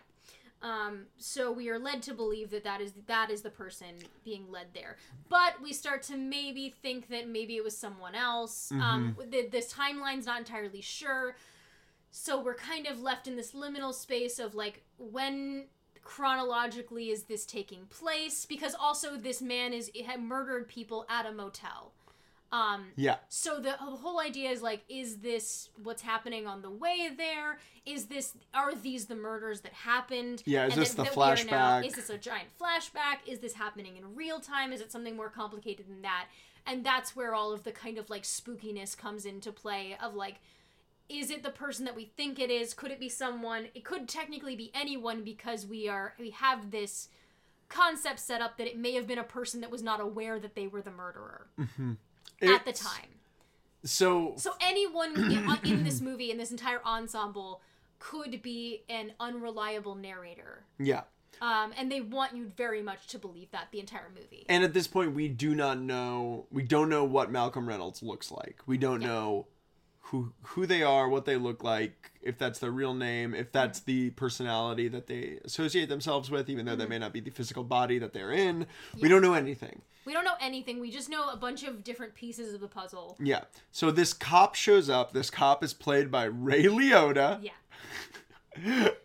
Um, 0.61 1.05
so 1.18 1.51
we 1.51 1.70
are 1.70 1.78
led 1.78 2.01
to 2.03 2.13
believe 2.13 2.49
that 2.49 2.63
that 2.63 2.82
is 2.82 2.93
that 3.07 3.30
is 3.30 3.41
the 3.43 3.49
person 3.51 3.89
being 4.24 4.49
led 4.49 4.68
there, 4.74 4.97
but 5.30 5.61
we 5.61 5.74
start 5.74 6.01
to 6.03 6.18
maybe 6.18 6.74
think 6.82 7.09
that 7.09 7.28
maybe 7.28 7.55
it 7.55 7.63
was 7.63 7.78
someone 7.78 8.16
else. 8.16 8.72
Um, 8.72 9.16
Mm-hmm. 9.20 9.30
the, 9.30 9.47
this 9.51 9.72
timeline's 9.72 10.26
not 10.26 10.39
entirely 10.39 10.82
sure, 10.82 11.36
so 12.11 12.41
we're 12.41 12.55
kind 12.55 12.88
of 12.88 13.01
left 13.01 13.28
in 13.28 13.36
this 13.36 13.51
liminal 13.51 13.93
space 13.93 14.39
of 14.39 14.55
like 14.55 14.84
when 14.97 15.66
chronologically 16.03 17.09
is 17.09 17.24
this 17.24 17.45
taking 17.45 17.86
place? 17.88 18.45
Because 18.45 18.76
also 18.80 19.18
this 19.18 19.41
man 19.41 19.74
is 19.74 19.91
had 20.05 20.22
murdered 20.22 20.68
people 20.68 21.05
at 21.09 21.26
a 21.26 21.32
motel. 21.32 21.91
Um, 22.51 22.85
yeah. 22.95 23.17
so 23.27 23.55
the, 23.55 23.75
the 23.79 23.97
whole 23.97 24.19
idea 24.19 24.49
is 24.49 24.61
like, 24.61 24.83
is 24.87 25.17
this 25.17 25.69
what's 25.83 26.01
happening 26.01 26.47
on 26.47 26.61
the 26.61 26.69
way 26.69 27.09
there? 27.15 27.57
Is 27.85 28.05
this 28.05 28.33
are 28.53 28.73
these 28.73 29.05
the 29.05 29.15
murders 29.15 29.61
that 29.61 29.73
happened? 29.73 30.41
Yeah, 30.45 30.65
is 30.67 30.73
and 30.73 30.81
this 30.81 30.93
that- 30.93 31.13
the 31.13 31.19
that 31.19 31.41
are 31.41 31.45
now- 31.45 31.81
flashback? 31.81 31.85
is 31.87 31.93
this 31.95 32.09
a 32.09 32.17
giant 32.17 32.47
flashback? 32.59 33.17
Is 33.27 33.39
this 33.39 33.53
happening 33.53 33.97
in 33.97 34.15
real 34.15 34.39
time? 34.39 34.71
Is 34.71 34.81
it 34.81 34.91
something 34.91 35.15
more 35.15 35.29
complicated 35.29 35.87
than 35.89 36.01
that? 36.03 36.27
And 36.67 36.83
that's 36.83 37.15
where 37.15 37.35
all 37.35 37.51
of 37.51 37.63
the 37.63 37.71
kind 37.71 37.97
of 37.97 38.09
like 38.09 38.23
spookiness 38.23 38.97
comes 38.97 39.25
into 39.25 39.51
play. 39.51 39.95
Of 40.01 40.15
like, 40.15 40.35
is 41.09 41.29
it 41.29 41.43
the 41.43 41.51
person 41.51 41.85
that 41.85 41.95
we 41.95 42.05
think 42.05 42.39
it 42.39 42.49
is? 42.49 42.73
Could 42.73 42.91
it 42.91 42.99
be 42.99 43.09
someone? 43.09 43.67
It 43.75 43.83
could 43.83 44.07
technically 44.07 44.55
be 44.55 44.71
anyone 44.73 45.23
because 45.23 45.65
we 45.67 45.87
are 45.89 46.13
we 46.19 46.29
have 46.31 46.71
this 46.71 47.09
concept 47.67 48.19
set 48.19 48.41
up 48.41 48.57
that 48.57 48.67
it 48.67 48.77
may 48.77 48.93
have 48.93 49.07
been 49.07 49.17
a 49.17 49.23
person 49.23 49.59
that 49.61 49.71
was 49.71 49.81
not 49.83 49.99
aware 49.99 50.39
that 50.39 50.53
they 50.55 50.67
were 50.67 50.81
the 50.83 50.91
murderer 50.91 51.47
at 52.41 52.65
the 52.65 52.73
time. 52.73 53.09
so 53.83 54.33
So 54.38 54.51
anyone 54.61 55.13
in, 55.31 55.57
in 55.71 55.83
this 55.83 56.01
movie, 56.01 56.31
in 56.31 56.38
this 56.38 56.51
entire 56.51 56.81
ensemble, 56.86 57.61
could 57.99 58.41
be 58.41 58.83
an 58.89 59.13
unreliable 59.19 59.95
narrator. 59.95 60.63
yeah. 60.79 61.01
Um, 61.41 61.73
and 61.77 61.91
they 61.91 61.99
want 61.99 62.33
you 62.33 62.45
very 62.55 62.81
much 62.81 63.07
to 63.07 63.19
believe 63.19 63.51
that 63.51 63.67
the 63.71 63.81
entire 63.81 64.09
movie. 64.15 64.45
And 64.47 64.63
at 64.63 64.73
this 64.73 64.88
point, 64.88 65.13
we 65.13 65.27
do 65.27 65.53
not 65.53 65.77
know. 65.81 66.45
We 66.49 66.63
don't 66.63 66.88
know 66.88 67.03
what 67.03 67.29
Malcolm 67.29 67.67
Reynolds 67.67 68.01
looks 68.01 68.31
like. 68.31 68.61
We 68.65 68.77
don't 68.77 69.01
Yeah. 69.01 69.07
know 69.09 69.47
who 70.10 70.32
who 70.43 70.66
they 70.66 70.84
are, 70.84 71.10
what 71.10 71.26
they 71.26 71.36
look 71.36 71.64
like, 71.64 72.12
if 72.22 72.38
that's 72.38 72.60
their 72.60 72.72
real 72.72 72.93
name, 72.93 73.34
if 73.34 73.51
that's 73.51 73.80
the 73.80 74.12
personality 74.12 74.88
that 74.88 75.08
they 75.08 75.39
associate 75.43 75.89
themselves 75.89 76.30
with, 76.30 76.49
even 76.49 76.66
though 76.66 76.76
that 76.76 76.89
may 76.89 76.95
mm-hmm. 76.95 77.03
not 77.03 77.14
be 77.14 77.20
the 77.20 77.32
physical 77.32 77.64
body 77.64 77.97
that 77.97 78.14
they're 78.14 78.32
in. 78.32 78.68
We 79.01 79.10
don't 79.10 79.22
know 79.22 79.34
anything. 79.34 79.82
We 80.06 80.14
don't 80.14 80.24
know 80.24 80.36
anything. 80.39 80.80
We 80.80 80.91
just 80.91 81.10
know 81.10 81.30
a 81.30 81.36
bunch 81.36 81.64
of 81.64 81.84
different 81.84 82.14
pieces 82.14 82.53
of 82.53 82.62
the 82.62 82.68
puzzle. 82.68 83.18
Yeah. 83.20 83.45
So 83.72 83.89
this 83.89 84.14
cop 84.14 84.53
shows 84.53 84.88
up. 84.88 85.14
This 85.14 85.32
cop 85.32 85.64
is 85.64 85.74
played 85.74 86.12
by 86.12 86.26
Ray 86.26 86.66
Liotta. 86.66 87.39
Yeah. 87.41 87.51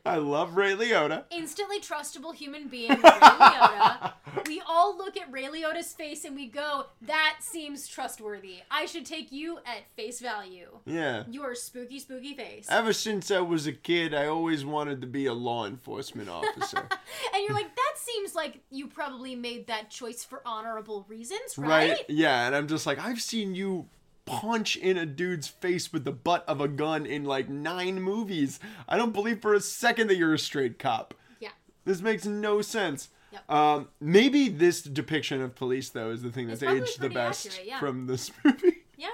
I 0.07 0.17
love 0.17 0.57
Ray 0.57 0.75
Liotta. 0.75 1.25
Instantly 1.31 1.81
trustable 1.81 2.35
human 2.35 2.69
being, 2.69 2.91
Ray 2.91 2.97
Liotta. 2.97 4.13
We 4.47 4.63
all 4.69 4.97
look 4.97 5.17
at 5.17 5.31
Ray 5.33 5.47
Liotta's 5.47 5.93
face 5.93 6.25
and 6.25 6.37
we 6.37 6.47
go, 6.47 6.87
that 7.03 7.39
seems 7.41 7.89
trustworthy. 7.89 8.59
I 8.71 8.87
should 8.87 9.05
take 9.05 9.33
you 9.33 9.59
at 9.59 9.91
face 9.97 10.21
value. 10.21 10.69
Yeah. 10.87 11.25
Your 11.29 11.55
spooky, 11.57 11.99
spooky 11.99 12.35
face. 12.35 12.67
Ever 12.71 12.93
since 12.93 13.31
I 13.33 13.41
was 13.41 13.67
a 13.67 13.73
kid, 13.73 14.15
I 14.15 14.27
always 14.27 14.65
wanted 14.65 15.01
to 15.01 15.09
be 15.09 15.27
a 15.27 15.35
law 15.35 15.67
enforcement 15.67 16.29
officer. 16.29 16.89
And 17.35 17.45
you're 17.45 17.57
like, 17.57 17.75
that 17.75 17.95
seems 17.97 18.35
like 18.35 18.61
you 18.71 18.87
probably 18.87 19.35
made 19.35 19.67
that 19.69 19.91
choice 19.91 20.25
for 20.25 20.43
honorable 20.45 21.07
reasons, 21.09 21.57
right? 21.57 21.91
right? 21.91 22.05
Yeah, 22.09 22.47
and 22.47 22.55
I'm 22.55 22.67
just 22.67 22.87
like, 22.87 22.99
I've 22.99 23.21
seen 23.21 23.55
you 23.55 23.87
punch 24.31 24.77
in 24.77 24.97
a 24.97 25.07
dude's 25.07 25.49
face 25.49 25.93
with 25.93 26.05
the 26.05 26.13
butt 26.13 26.45
of 26.47 26.61
a 26.61 26.69
gun 26.69 27.07
in 27.07 27.25
like 27.25 27.49
nine 27.49 28.01
movies. 28.01 28.61
I 28.89 28.97
don't 28.97 29.13
believe 29.13 29.41
for 29.43 29.55
a 29.55 29.61
second 29.61 30.09
that 30.09 30.17
you're 30.17 30.35
a 30.35 30.39
straight 30.39 30.79
cop. 30.79 31.15
Yeah. 31.41 31.51
This 31.85 32.01
makes 32.01 32.25
no 32.25 32.63
sense. 32.63 33.09
Yep. 33.33 33.51
Um, 33.51 33.89
maybe 34.01 34.49
this 34.49 34.83
depiction 34.83 35.41
of 35.41 35.55
police 35.55 35.91
though 35.91 36.11
is 36.11 36.23
the 36.23 36.31
thing 36.31 36.49
that's 36.49 36.63
aged 36.63 37.01
the 37.01 37.09
best 37.09 37.47
accurate, 37.47 37.67
yeah. 37.67 37.81
from 37.81 38.07
this 38.07 38.31
movie. 38.45 38.79
Yeah. 38.97 39.09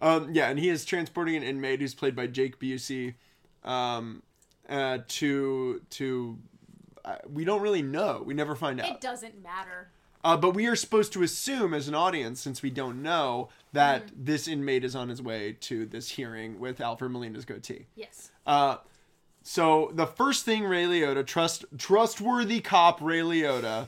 Um, 0.00 0.32
yeah, 0.32 0.48
and 0.48 0.58
he 0.58 0.68
is 0.68 0.84
transporting 0.84 1.36
an 1.36 1.42
inmate 1.42 1.80
who's 1.80 1.94
played 1.94 2.16
by 2.16 2.26
Jake 2.26 2.58
Busey 2.58 3.14
um, 3.64 4.22
uh, 4.68 4.98
to 5.08 5.82
to 5.90 6.38
uh, 7.04 7.16
we 7.32 7.44
don't 7.44 7.60
really 7.60 7.82
know. 7.82 8.22
We 8.24 8.34
never 8.34 8.54
find 8.54 8.80
out. 8.80 8.88
It 8.88 9.00
doesn't 9.00 9.42
matter. 9.42 9.90
Uh, 10.26 10.36
but 10.36 10.54
we 10.54 10.66
are 10.66 10.74
supposed 10.74 11.12
to 11.12 11.22
assume, 11.22 11.72
as 11.72 11.86
an 11.86 11.94
audience, 11.94 12.40
since 12.40 12.60
we 12.62 12.68
don't 12.70 13.00
know, 13.02 13.48
that 13.72 14.06
Mm-hmm. 14.06 14.24
this 14.24 14.48
inmate 14.48 14.82
is 14.84 14.96
on 14.96 15.08
his 15.08 15.22
way 15.22 15.56
to 15.60 15.86
this 15.86 16.08
hearing 16.10 16.58
with 16.58 16.80
Alfred 16.80 17.12
Molina's 17.12 17.44
goatee. 17.44 17.86
Yes. 17.94 18.32
Uh, 18.44 18.78
so 19.42 19.92
the 19.94 20.06
first 20.06 20.44
thing 20.44 20.64
Ray 20.64 20.84
Liotta, 20.86 21.24
trust 21.24 21.64
trustworthy 21.78 22.60
cop 22.60 23.00
Ray 23.00 23.20
Liotta, 23.20 23.86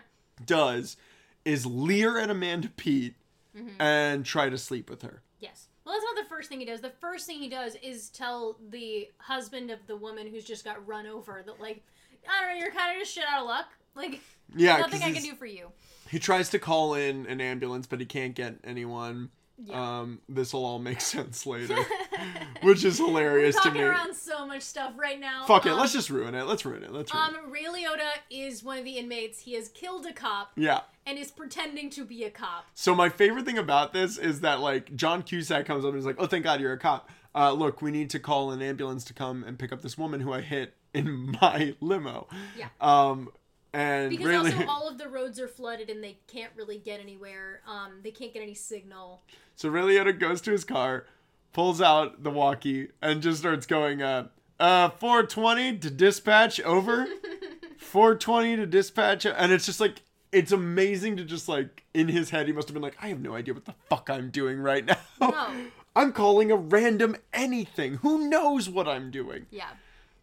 does 0.46 0.96
is 1.44 1.66
leer 1.66 2.18
at 2.18 2.30
Amanda 2.30 2.68
Peet 2.68 3.14
Mm-hmm. 3.56 3.82
and 3.82 4.24
try 4.24 4.48
to 4.48 4.56
sleep 4.56 4.88
with 4.88 5.02
her. 5.02 5.22
Yes. 5.40 5.66
Well, 5.84 5.92
that's 5.96 6.04
not 6.04 6.22
the 6.22 6.28
first 6.28 6.48
thing 6.48 6.60
he 6.60 6.66
does. 6.66 6.80
The 6.80 6.92
first 7.00 7.26
thing 7.26 7.40
he 7.40 7.48
does 7.48 7.74
is 7.82 8.08
tell 8.10 8.56
the 8.70 9.08
husband 9.18 9.72
of 9.72 9.84
the 9.88 9.96
woman 9.96 10.28
who's 10.28 10.44
just 10.44 10.64
got 10.64 10.86
run 10.86 11.04
over 11.08 11.42
that, 11.44 11.60
like, 11.60 11.82
I 12.28 12.42
don't 12.46 12.54
know, 12.54 12.60
you're 12.62 12.70
kind 12.72 12.92
of 12.94 13.00
just 13.02 13.12
shit 13.12 13.24
out 13.28 13.40
of 13.42 13.48
luck. 13.48 13.66
Like, 13.94 14.20
yeah, 14.56 14.78
nothing 14.78 15.02
I 15.02 15.12
can 15.12 15.22
do 15.22 15.34
for 15.34 15.46
you. 15.46 15.68
He 16.10 16.18
tries 16.18 16.48
to 16.50 16.58
call 16.58 16.94
in 16.94 17.26
an 17.26 17.40
ambulance, 17.40 17.86
but 17.86 18.00
he 18.00 18.06
can't 18.06 18.34
get 18.34 18.56
anyone. 18.64 19.30
Yeah. 19.62 19.98
Um, 20.00 20.20
this 20.26 20.54
will 20.54 20.64
all 20.64 20.78
make 20.78 21.00
sense 21.02 21.44
later, 21.44 21.76
which 22.62 22.82
is 22.82 22.96
hilarious 22.96 23.54
to 23.56 23.62
Talking 23.64 23.82
me. 23.82 23.86
around 23.88 24.14
so 24.14 24.46
much 24.46 24.62
stuff 24.62 24.94
right 24.96 25.20
now. 25.20 25.44
Fuck 25.44 25.66
it, 25.66 25.72
Um, 25.72 25.78
let's 25.78 25.92
just 25.92 26.08
ruin 26.08 26.34
it. 26.34 26.44
Let's 26.44 26.64
ruin 26.64 26.82
it. 26.82 26.92
Let's 26.92 27.12
ruin 27.12 27.26
Um, 27.28 27.34
it. 27.36 27.50
Ray 27.50 27.64
Liotta 27.64 28.08
is 28.30 28.64
one 28.64 28.78
of 28.78 28.84
the 28.84 28.96
inmates. 28.96 29.40
He 29.40 29.54
has 29.54 29.68
killed 29.68 30.06
a 30.06 30.14
cop 30.14 30.52
Yeah. 30.56 30.80
and 31.04 31.18
is 31.18 31.30
pretending 31.30 31.90
to 31.90 32.04
be 32.06 32.24
a 32.24 32.30
cop. 32.30 32.64
So 32.74 32.94
my 32.94 33.10
favorite 33.10 33.44
thing 33.44 33.58
about 33.58 33.92
this 33.92 34.16
is 34.16 34.40
that 34.40 34.60
like 34.60 34.96
John 34.96 35.22
Cusack 35.22 35.66
comes 35.66 35.84
up 35.84 35.88
and 35.90 35.96
he's 35.98 36.06
like, 36.06 36.16
"Oh, 36.18 36.26
thank 36.26 36.42
God 36.44 36.60
you're 36.60 36.72
a 36.72 36.78
cop. 36.78 37.10
Uh, 37.34 37.52
look, 37.52 37.82
we 37.82 37.90
need 37.90 38.08
to 38.10 38.18
call 38.18 38.50
an 38.52 38.62
ambulance 38.62 39.04
to 39.04 39.12
come 39.12 39.44
and 39.44 39.58
pick 39.58 39.72
up 39.72 39.82
this 39.82 39.98
woman 39.98 40.20
who 40.20 40.32
I 40.32 40.40
hit 40.40 40.74
in 40.94 41.36
my 41.42 41.74
limo." 41.82 42.28
Yeah. 42.56 42.68
Um, 42.80 43.28
and 43.72 44.10
Because 44.10 44.26
really, 44.26 44.52
also 44.52 44.66
all 44.68 44.88
of 44.88 44.98
the 44.98 45.08
roads 45.08 45.38
are 45.40 45.48
flooded 45.48 45.90
and 45.90 46.02
they 46.02 46.18
can't 46.26 46.52
really 46.56 46.78
get 46.78 47.00
anywhere. 47.00 47.60
Um, 47.68 48.00
they 48.02 48.10
can't 48.10 48.32
get 48.32 48.42
any 48.42 48.54
signal. 48.54 49.22
so 49.56 49.68
Ray 49.68 49.82
Liotta 49.82 50.18
goes 50.18 50.40
to 50.42 50.50
his 50.50 50.64
car, 50.64 51.06
pulls 51.52 51.80
out 51.80 52.22
the 52.22 52.30
walkie, 52.30 52.88
and 53.02 53.22
just 53.22 53.40
starts 53.40 53.66
going, 53.66 54.02
"Uh, 54.02 54.28
uh, 54.58 54.90
420 54.90 55.78
to 55.78 55.90
dispatch 55.90 56.60
over." 56.60 57.06
420 57.78 58.56
to 58.56 58.66
dispatch 58.66 59.24
and 59.26 59.50
it's 59.52 59.66
just 59.66 59.80
like 59.80 60.02
it's 60.32 60.52
amazing 60.52 61.16
to 61.16 61.24
just 61.24 61.48
like 61.48 61.82
in 61.94 62.08
his 62.08 62.30
head 62.30 62.46
he 62.46 62.52
must 62.52 62.68
have 62.68 62.74
been 62.74 62.82
like 62.82 62.96
i 63.02 63.08
have 63.08 63.20
no 63.20 63.34
idea 63.34 63.52
what 63.54 63.64
the 63.64 63.74
fuck 63.88 64.08
i'm 64.10 64.30
doing 64.30 64.60
right 64.60 64.84
now 64.84 64.96
No. 65.20 65.50
i'm 65.96 66.12
calling 66.12 66.52
a 66.52 66.56
random 66.56 67.16
anything 67.32 67.94
who 67.94 68.28
knows 68.28 68.68
what 68.68 68.86
i'm 68.86 69.10
doing 69.10 69.46
Yeah. 69.50 69.70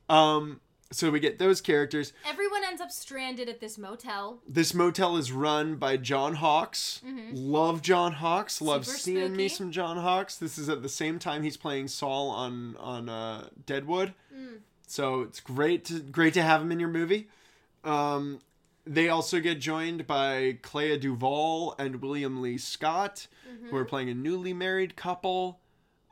um 0.07 0.61
so 0.91 1.09
we 1.11 1.19
get 1.19 1.37
those 1.39 1.59
characters 1.61 2.13
Everyone 2.25 2.63
ends 2.65 2.81
up 2.81 2.91
stranded 2.91 3.49
at 3.49 3.59
this 3.59 3.77
motel. 3.77 4.39
this 4.47 4.73
motel 4.73 5.17
is 5.17 5.31
run 5.31 5.75
by 5.75 5.97
john 5.97 6.35
hawkes 6.35 7.01
love 7.33 7.81
john 7.81 8.13
hawkes 8.13 8.61
love 8.61 8.81
Mm-hmm. 8.83 8.91
Super 8.91 8.99
seeing 8.99 9.35
me 9.35 9.47
some 9.49 9.71
john 9.71 9.97
hawkes 9.97 10.37
this 10.37 10.57
is 10.57 10.69
at 10.69 10.81
the 10.81 10.89
same 10.89 11.19
time 11.19 11.43
he's 11.43 11.57
playing 11.57 11.87
sol 11.89 12.29
on 12.29 12.75
on 12.77 13.09
uh 13.09 13.47
deadwood 13.65 14.13
Mm. 14.35 14.59
so 14.85 15.21
it's 15.21 15.39
great 15.39 15.83
to 15.85 15.99
great 15.99 16.33
to 16.35 16.41
have 16.43 16.61
him 16.61 16.71
in 16.71 16.79
your 16.79 16.89
movie 16.89 17.27
um 17.83 18.39
they 18.85 19.09
also 19.09 19.41
get 19.41 19.59
joined 19.59 20.07
by 20.07 20.57
Clea 20.61 20.97
Duvall 20.97 21.75
and 21.77 22.01
William 22.01 22.41
Lee 22.41 22.57
Scott, 22.57 23.27
Mm-hmm. 23.49 23.67
who 23.69 23.75
are 23.75 23.83
playing 23.83 24.09
a 24.09 24.13
newly 24.13 24.53
married 24.53 24.95
couple. 24.95 25.59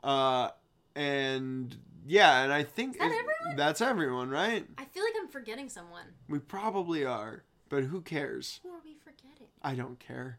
Uh, 0.04 0.50
and 0.94 1.76
yeah, 2.06 2.42
and 2.42 2.52
I 2.52 2.62
think 2.62 2.98
that 2.98 3.04
everyone? 3.04 3.56
that's 3.56 3.80
everyone, 3.80 4.30
right? 4.30 4.66
I 4.78 4.84
feel 4.84 5.02
like 5.04 5.14
I'm 5.20 5.28
forgetting 5.28 5.68
someone. 5.68 6.04
We 6.28 6.38
probably 6.38 7.04
are, 7.04 7.42
but 7.68 7.84
who 7.84 8.00
cares? 8.00 8.60
Who 8.62 8.70
are 8.70 8.80
we 8.84 8.94
forgetting? 8.94 9.48
I 9.62 9.74
don't 9.74 9.98
care. 9.98 10.38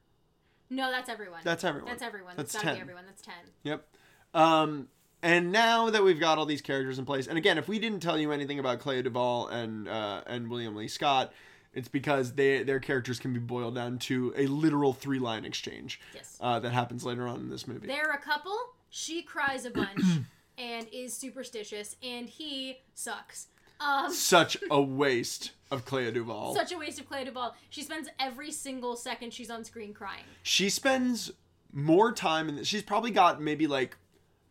No, 0.70 0.92
that's 0.92 1.10
everyone. 1.10 1.40
That's 1.44 1.64
everyone. 1.64 1.90
That's 1.90 2.02
everyone. 2.02 2.34
That's 2.36 2.54
That's, 2.54 2.64
gotta 2.64 2.76
10. 2.76 2.76
be 2.76 2.82
everyone. 2.82 3.06
That's 3.06 3.22
ten. 3.22 3.36
Yep. 3.64 3.88
Um, 4.34 4.88
and 5.24 5.52
now 5.52 5.90
that 5.90 6.04
we've 6.04 6.20
got 6.20 6.38
all 6.38 6.46
these 6.46 6.62
characters 6.62 7.00
in 7.00 7.06
place, 7.06 7.28
and 7.28 7.38
again, 7.38 7.58
if 7.58 7.68
we 7.68 7.80
didn't 7.80 8.02
tell 8.02 8.18
you 8.18 8.32
anything 8.32 8.60
about 8.60 8.80
Clea 8.80 9.02
Duvall 9.02 9.48
and 9.48 9.88
uh, 9.88 10.22
and 10.28 10.50
William 10.50 10.76
Lee 10.76 10.88
Scott, 10.88 11.32
it's 11.74 11.88
because 11.88 12.34
they 12.34 12.64
their 12.64 12.80
characters 12.80 13.18
can 13.20 13.34
be 13.34 13.40
boiled 13.40 13.76
down 13.76 13.98
to 14.00 14.34
a 14.38 14.46
literal 14.48 14.94
three 14.94 15.20
line 15.20 15.46
exchange 15.46 16.00
Yes. 16.14 16.38
uh, 16.42 16.60
that 16.60 16.72
happens 16.72 17.04
later 17.06 17.28
on 17.28 17.40
in 17.40 17.50
this 17.50 17.68
movie. 17.68 17.88
They're 17.88 18.12
a 18.12 18.20
couple. 18.20 18.56
She 18.90 19.22
cries 19.22 19.66
a 19.66 19.70
bunch 19.72 20.02
and 20.58 20.88
is 20.92 21.14
superstitious, 21.16 21.96
and 22.04 22.28
he 22.30 22.80
sucks. 22.94 23.48
Um, 23.80 24.12
Such 24.12 24.58
a 24.72 24.82
waste 24.82 25.52
of 25.70 25.86
Clea 25.86 26.10
Duvall. 26.12 26.56
such 26.56 26.72
a 26.72 26.78
waste 26.80 27.00
of 27.00 27.08
Clea 27.08 27.26
Duvall. 27.26 27.56
She 27.70 27.84
spends 27.84 28.10
every 28.20 28.52
single 28.52 28.96
second 28.96 29.34
she's 29.34 29.52
on 29.52 29.64
screen 29.64 29.94
crying. 29.94 30.24
she 30.42 30.70
spends 30.70 31.32
more 31.72 32.12
time, 32.12 32.50
and 32.50 32.66
she's 32.66 32.82
probably 32.82 33.12
got 33.12 33.40
maybe 33.42 33.68
like 33.68 33.96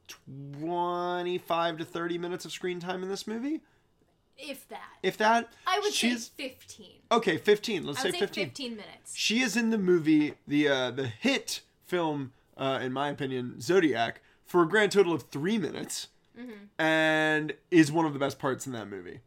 twenty 0.06 1.38
five 1.38 1.78
to 1.78 1.84
thirty 1.84 2.18
minutes 2.18 2.44
of 2.44 2.52
screen 2.52 2.78
time 2.80 3.02
in 3.02 3.08
this 3.08 3.26
movie, 3.26 3.60
If 4.38 4.68
that. 4.68 4.90
if 5.02 5.16
that. 5.18 5.48
I 5.66 5.80
would 5.80 5.92
she's 5.92 6.30
say 6.36 6.50
15. 6.50 6.86
okay. 7.12 7.36
Fifteen. 7.38 7.84
Let's 7.84 7.98
I 7.98 8.02
say 8.02 8.08
would 8.10 8.14
say 8.14 8.20
fifteen. 8.20 8.44
15 8.46 8.70
minutes. 8.76 9.16
She 9.16 9.40
is 9.40 9.56
in 9.56 9.70
the 9.70 9.78
movie, 9.78 10.34
the 10.46 10.68
uh, 10.68 10.90
the 10.92 11.06
hit 11.08 11.62
film, 11.84 12.32
uh, 12.56 12.78
in 12.82 12.92
my 12.92 13.08
opinion, 13.08 13.60
Zodiac, 13.60 14.20
for 14.46 14.62
a 14.62 14.68
grand 14.68 14.92
total 14.92 15.12
of 15.12 15.22
three 15.24 15.58
minutes, 15.58 16.08
and 16.78 17.54
is 17.70 17.90
one 17.90 18.04
of 18.06 18.12
the 18.12 18.18
best 18.18 18.38
parts 18.38 18.66
in 18.66 18.72
that 18.72 18.88
movie. 18.88 19.20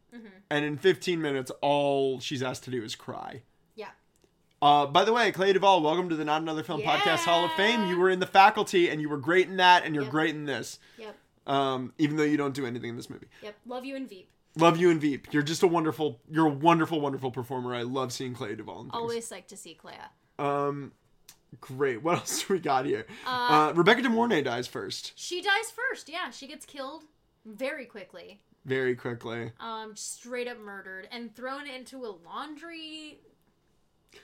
And 0.50 0.64
in 0.64 0.76
15 0.78 1.20
minutes, 1.22 1.52
all 1.60 2.18
she's 2.18 2.42
asked 2.42 2.64
to 2.64 2.70
do 2.72 2.82
is 2.82 2.96
cry. 2.96 3.42
Yeah. 3.76 3.90
Uh, 4.60 4.86
by 4.86 5.04
the 5.04 5.12
way, 5.12 5.30
Clea 5.30 5.52
Duvall, 5.52 5.80
welcome 5.80 6.08
to 6.08 6.16
the 6.16 6.24
Not 6.24 6.42
Another 6.42 6.62
Film 6.64 6.80
Podcast 6.82 7.18
Hall 7.24 7.44
of 7.44 7.52
Fame. 7.52 7.88
You 7.88 7.98
were 7.98 8.10
in 8.10 8.18
the 8.18 8.26
faculty, 8.26 8.88
and 8.90 9.00
you 9.00 9.08
were 9.08 9.16
great 9.16 9.46
in 9.48 9.58
that, 9.58 9.84
and 9.84 9.94
you're 9.94 10.04
Yep. 10.04 10.10
great 10.10 10.34
in 10.34 10.44
this. 10.46 10.78
Yep. 10.98 11.16
Um, 11.46 11.92
even 11.98 12.16
though 12.16 12.24
you 12.24 12.36
don't 12.36 12.54
do 12.54 12.66
anything 12.66 12.90
in 12.90 12.96
this 12.96 13.08
movie. 13.08 13.26
Yep. 13.42 13.56
Love 13.66 13.84
you 13.84 13.94
and 13.96 14.08
Veep. 14.08 14.28
Love 14.56 14.76
you 14.76 14.90
and 14.90 15.00
Veep. 15.00 15.32
You're 15.32 15.44
just 15.44 15.62
a 15.62 15.68
wonderful, 15.68 16.20
you're 16.28 16.46
a 16.46 16.50
wonderful, 16.50 17.00
wonderful 17.00 17.30
performer. 17.30 17.72
I 17.74 17.82
love 17.82 18.12
seeing 18.12 18.34
Clea 18.34 18.56
Duvall. 18.56 18.88
Always 18.90 19.28
psyched 19.30 19.46
to 19.48 19.56
see 19.56 19.74
Clea. 19.74 19.92
Um, 20.40 20.92
great. 21.60 22.02
What 22.02 22.14
else 22.18 22.44
do 22.44 22.54
we 22.54 22.60
got 22.60 22.86
here? 22.86 23.06
Uh, 23.26 23.72
Rebecca 23.74 24.02
De 24.02 24.08
Mornay 24.08 24.42
dies 24.42 24.66
first, 24.66 25.12
She 25.16 25.40
dies 25.42 25.70
first. 25.70 26.08
Yeah, 26.08 26.30
she 26.30 26.46
gets 26.46 26.64
killed 26.66 27.04
very 27.44 27.86
quickly. 27.86 28.40
very 28.64 28.94
quickly. 28.94 29.52
Um, 29.60 29.96
straight 29.96 30.46
up 30.48 30.58
murdered 30.60 31.08
and 31.10 31.34
thrown 31.34 31.66
into 31.66 32.04
a 32.04 32.12
laundry 32.24 33.18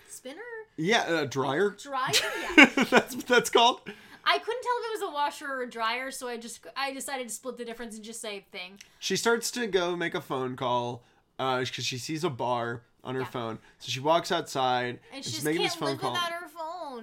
spinner 0.09 0.41
Yeah, 0.77 1.21
a 1.23 1.27
dryer. 1.27 1.71
dryer. 1.71 2.13
Yeah. 2.57 2.67
that's 2.91 3.15
what 3.17 3.27
that's 3.27 3.51
called. 3.51 3.81
I 4.29 4.39
couldn't 4.39 4.63
tell 4.63 4.73
if 4.81 4.87
it 5.01 5.01
was 5.05 5.11
a 5.11 5.15
washer 5.15 5.47
or 5.47 5.63
a 5.63 5.71
dryer, 5.71 6.11
so 6.11 6.27
I 6.29 6.37
just 6.37 6.67
I 6.77 6.93
decided 6.93 7.29
to 7.29 7.35
split 7.35 7.57
the 7.59 7.65
difference 7.65 7.95
and 7.95 8.05
just 8.05 8.21
say 8.21 8.45
thing. 8.51 8.81
She 8.99 9.17
starts 9.17 9.51
to 9.53 9.67
go 9.67 9.95
make 9.97 10.15
a 10.15 10.21
phone 10.21 10.57
call 10.57 11.03
uh, 11.39 11.61
because 11.61 11.85
she 11.85 11.97
sees 11.99 12.25
a 12.25 12.31
bar 12.31 12.83
on 13.05 13.15
her 13.15 13.21
Yeah. 13.21 13.27
phone. 13.29 13.59
So 13.79 13.91
she 13.91 14.01
walks 14.01 14.33
outside 14.33 14.87
And 14.87 14.99
and 15.15 15.25
she 15.25 15.31
she's 15.31 15.35
just 15.35 15.45
making 15.45 15.61
can't 15.63 15.73
this 15.73 15.79
phone 15.81 15.97
call. 15.99 16.15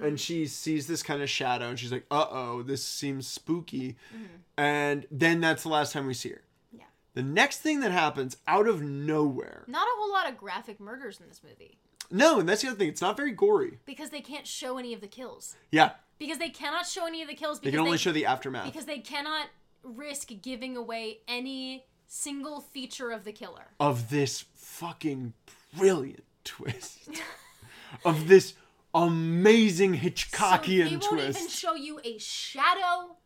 Phone. 0.00 0.08
and 0.08 0.20
she 0.20 0.46
sees 0.46 0.86
this 0.86 1.02
kind 1.02 1.22
of 1.22 1.28
shadow 1.30 1.68
and 1.68 1.78
she's 1.78 1.92
like 1.92 2.04
uh-oh 2.10 2.62
this 2.62 2.84
seems 2.84 3.26
spooky 3.26 3.96
Mm-hmm. 4.14 4.24
and 4.56 5.06
then 5.10 5.40
that's 5.40 5.62
the 5.62 5.68
last 5.68 5.92
time 5.92 6.06
we 6.06 6.14
see 6.14 6.30
her 6.30 6.42
Yeah. 6.72 6.84
the 7.14 7.22
next 7.22 7.58
thing 7.60 7.80
that 7.80 7.90
happens 7.92 8.36
out 8.46 8.66
of 8.68 8.82
nowhere 8.82 9.64
Not 9.66 9.86
a 9.86 9.90
whole 9.98 10.12
lot 10.12 10.28
of 10.28 10.36
graphic 10.36 10.80
murders 10.80 11.20
in 11.20 11.28
this 11.28 11.40
movie 11.42 11.78
no 12.10 12.38
and 12.40 12.48
that's 12.48 12.62
the 12.62 12.68
other 12.68 12.76
thing 12.76 12.88
it's 12.88 13.00
not 13.00 13.16
very 13.16 13.32
gory 13.32 13.78
because 13.86 14.10
they 14.10 14.20
can't 14.20 14.46
show 14.46 14.78
any 14.78 14.92
of 14.94 15.00
the 15.00 15.08
kills. 15.08 15.56
yeah 15.70 15.92
Because 16.18 16.38
they 16.38 16.50
cannot 16.50 16.86
show 16.86 17.06
any 17.06 17.22
of 17.22 17.28
the 17.28 17.34
kills 17.34 17.60
they 17.60 17.70
can 17.70 17.80
only 17.80 17.98
show 17.98 18.12
the 18.12 18.26
aftermath 18.26 18.66
because 18.66 18.84
they 18.86 18.98
cannot 18.98 19.46
risk 19.82 20.30
giving 20.42 20.76
away 20.76 21.18
any 21.28 21.84
single 22.06 22.60
feature 22.60 23.10
of 23.10 23.24
the 23.24 23.32
killer. 23.32 23.66
of 23.80 24.10
this 24.10 24.44
fucking 24.54 25.32
brilliant 25.76 26.22
twist 26.44 27.08
of 28.04 28.28
this 28.28 28.54
amazing 28.94 29.94
Hitchcockian 29.98 30.84
So 30.84 30.90
they 30.90 30.90
won't 30.90 31.02
twist 31.02 31.38
even 31.40 31.50
show 31.50 31.74
you 31.74 32.00
a 32.04 32.18
shadow. 32.18 33.16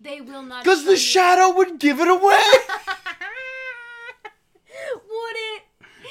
They 0.00 0.20
will 0.20 0.42
not. 0.42 0.64
because 0.64 0.84
the 0.84 0.92
you- 0.92 0.96
shadow 0.96 1.54
would 1.56 1.78
give 1.78 2.00
it 2.00 2.08
away 2.08 2.42
Would 4.94 5.36
it? 5.36 5.62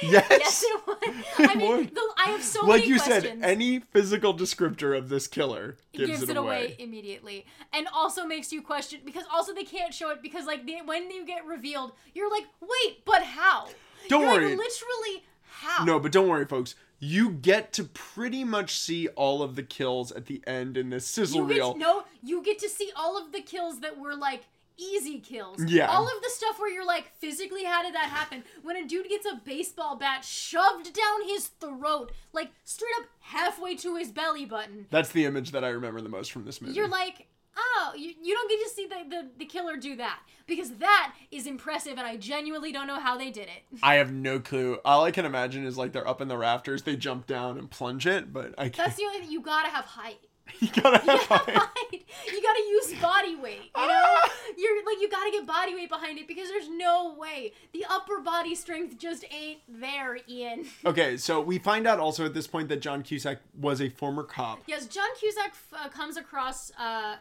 yes, 0.03 0.25
Yes, 0.29 0.63
it 0.65 0.81
would. 0.87 1.49
I 1.49 1.55
mean, 1.55 1.91
the, 1.93 2.13
I 2.17 2.29
have 2.31 2.43
so 2.43 2.65
like 2.65 2.81
many 2.83 2.97
questions. 2.97 3.23
Like 3.23 3.23
you 3.23 3.39
said 3.39 3.39
any 3.43 3.79
physical 3.79 4.33
descriptor 4.33 4.97
of 4.97 5.09
this 5.09 5.27
killer 5.27 5.77
gives, 5.93 6.11
gives 6.21 6.29
it 6.29 6.37
away. 6.37 6.75
immediately, 6.79 7.45
and 7.73 7.87
also 7.93 8.25
makes 8.25 8.51
you 8.53 8.61
question 8.61 9.01
because 9.03 9.25
also 9.33 9.53
they 9.53 9.63
can't 9.63 9.93
show 9.93 10.09
it 10.11 10.21
because 10.21 10.45
like 10.45 10.65
they, 10.65 10.79
when 10.85 11.11
you 11.11 11.25
get 11.25 11.45
revealed, 11.45 11.91
you're 12.13 12.29
like, 12.31 12.45
wait, 12.61 13.03
but 13.05 13.23
how? 13.23 13.67
Don't 14.09 14.21
You're 14.21 14.29
worry. 14.31 14.45
Like, 14.55 14.57
literally, 14.57 15.23
how? 15.43 15.83
No, 15.85 15.99
but 15.99 16.11
don't 16.11 16.27
worry, 16.27 16.45
folks. 16.45 16.75
You 17.03 17.31
get 17.31 17.73
to 17.73 17.83
pretty 17.83 18.43
much 18.43 18.77
see 18.77 19.07
all 19.09 19.41
of 19.41 19.55
the 19.55 19.63
kills 19.63 20.11
at 20.11 20.27
the 20.27 20.41
end 20.45 20.77
in 20.77 20.91
this 20.91 21.05
sizzle 21.05 21.41
you 21.41 21.47
get 21.47 21.53
reel. 21.55 21.75
no. 21.75 22.03
You 22.23 22.43
get 22.43 22.59
to 22.59 22.69
see 22.69 22.91
all 22.95 23.17
of 23.17 23.31
the 23.31 23.41
kills 23.41 23.79
that 23.79 23.99
were 23.99 24.15
like 24.15 24.43
easy 24.77 25.19
kills. 25.19 25.63
Yeah. 25.65 25.87
All 25.87 26.05
of 26.05 26.21
the 26.21 26.29
stuff 26.29 26.59
where 26.59 26.71
you're 26.71 26.85
like, 26.85 27.11
physically, 27.17 27.63
how 27.63 27.81
did 27.83 27.93
that 27.95 28.09
happen? 28.09 28.43
When 28.63 28.75
a 28.77 28.87
dude 28.87 29.09
gets 29.09 29.25
a 29.25 29.41
baseball 29.43 29.95
bat 29.95 30.23
shoved 30.23 30.93
down 30.93 31.27
his 31.27 31.47
throat, 31.47 32.11
like 32.33 32.51
straight 32.63 32.93
up 32.99 33.07
halfway 33.19 33.75
to 33.77 33.95
his 33.95 34.11
belly 34.11 34.45
button. 34.45 34.87
That's 34.89 35.09
the 35.09 35.25
image 35.25 35.51
that 35.51 35.63
I 35.63 35.69
remember 35.69 36.01
the 36.01 36.09
most 36.09 36.31
from 36.31 36.45
this 36.45 36.61
movie. 36.61 36.73
You're 36.75 36.87
like, 36.87 37.27
oh, 37.57 37.93
you, 37.95 38.13
you 38.21 38.33
don't 38.33 38.49
get 38.49 38.63
to 38.63 38.69
see 38.69 38.87
the, 38.87 39.09
the, 39.09 39.27
the 39.39 39.45
killer 39.45 39.77
do 39.77 39.95
that. 39.97 40.19
Because 40.47 40.71
that 40.77 41.13
is 41.31 41.47
impressive, 41.47 41.93
and 41.97 42.01
I 42.07 42.17
genuinely 42.17 42.71
don't 42.71 42.87
know 42.87 42.99
how 42.99 43.17
they 43.17 43.31
did 43.31 43.47
it. 43.47 43.63
I 43.83 43.95
have 43.95 44.11
no 44.11 44.39
clue. 44.39 44.79
All 44.83 45.03
I 45.05 45.11
can 45.11 45.25
imagine 45.25 45.65
is 45.65 45.77
like 45.77 45.93
they're 45.93 46.07
up 46.07 46.21
in 46.21 46.27
the 46.27 46.37
rafters, 46.37 46.83
they 46.83 46.95
jump 46.95 47.25
down 47.27 47.57
and 47.57 47.69
plunge 47.69 48.05
it, 48.07 48.33
but 48.33 48.53
I 48.57 48.63
can't. 48.63 48.77
That's 48.87 48.95
the 48.97 49.05
only 49.05 49.19
thing, 49.19 49.31
you 49.31 49.41
gotta 49.41 49.69
have 49.69 49.85
height. 49.85 50.19
you 50.59 50.67
gotta 50.69 50.99
You 50.99 51.05
gotta, 51.05 51.25
height. 51.27 51.55
height. 51.55 52.05
you 52.33 52.41
gotta 52.41 52.63
use 52.69 52.93
body 53.01 53.35
weight, 53.35 53.71
you 53.77 53.87
know? 53.87 54.15
You're 54.57 54.85
like, 54.85 54.97
you 54.99 55.09
gotta 55.09 55.31
get 55.31 55.47
body 55.47 55.73
weight 55.75 55.87
behind 55.89 56.17
it 56.17 56.27
because 56.27 56.49
there's 56.49 56.67
no 56.67 57.15
way. 57.17 57.53
The 57.71 57.85
upper 57.89 58.19
body 58.19 58.53
strength 58.55 58.97
just 58.97 59.23
ain't 59.31 59.59
there, 59.69 60.17
Ian. 60.27 60.65
Okay, 60.85 61.15
so 61.15 61.39
we 61.39 61.57
find 61.59 61.87
out 61.87 61.99
also 61.99 62.25
at 62.25 62.33
this 62.33 62.47
point 62.47 62.67
that 62.69 62.81
John 62.81 63.01
Cusack 63.03 63.37
was 63.57 63.79
a 63.81 63.87
former 63.89 64.23
cop. 64.23 64.63
Yes, 64.67 64.87
John 64.87 65.07
Cusack 65.17 65.53
uh, 65.73 65.87
comes 65.89 66.17
across 66.17 66.71
uh, 66.77 67.15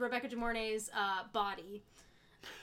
Rebecca 0.00 0.28
De 0.28 0.36
Mornay's 0.36 0.90
uh, 0.96 1.24
body. 1.32 1.82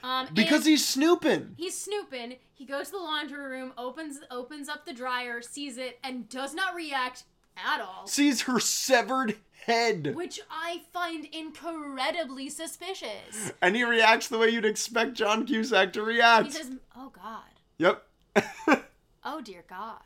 Um, 0.03 0.27
Because 0.33 0.65
he's 0.65 0.85
snooping. 0.85 1.55
He's 1.57 1.77
snooping. 1.77 2.35
He 2.53 2.65
goes 2.65 2.87
to 2.87 2.91
the 2.93 2.97
laundry 2.97 3.43
room, 3.43 3.73
opens 3.77 4.19
opens 4.31 4.69
up 4.69 4.85
the 4.85 4.93
dryer, 4.93 5.41
sees 5.41 5.77
it, 5.77 5.99
and 6.03 6.29
does 6.29 6.53
not 6.53 6.75
react 6.75 7.23
at 7.57 7.81
all. 7.81 8.07
Sees 8.07 8.43
her 8.43 8.59
severed 8.59 9.35
head. 9.65 10.15
Which 10.15 10.39
I 10.49 10.83
find 10.91 11.25
incredibly 11.25 12.49
suspicious. 12.49 13.53
And 13.61 13.75
he 13.75 13.83
reacts 13.83 14.27
the 14.27 14.37
way 14.37 14.49
you'd 14.49 14.65
expect 14.65 15.13
John 15.13 15.45
Cusack 15.45 15.93
to 15.93 16.01
react. 16.01 16.47
He 16.47 16.51
says, 16.51 16.71
"Oh 16.95 17.11
God, 17.13 17.43
yep. 17.77 18.05
oh 19.23 19.41
dear 19.41 19.63
God." 19.67 19.99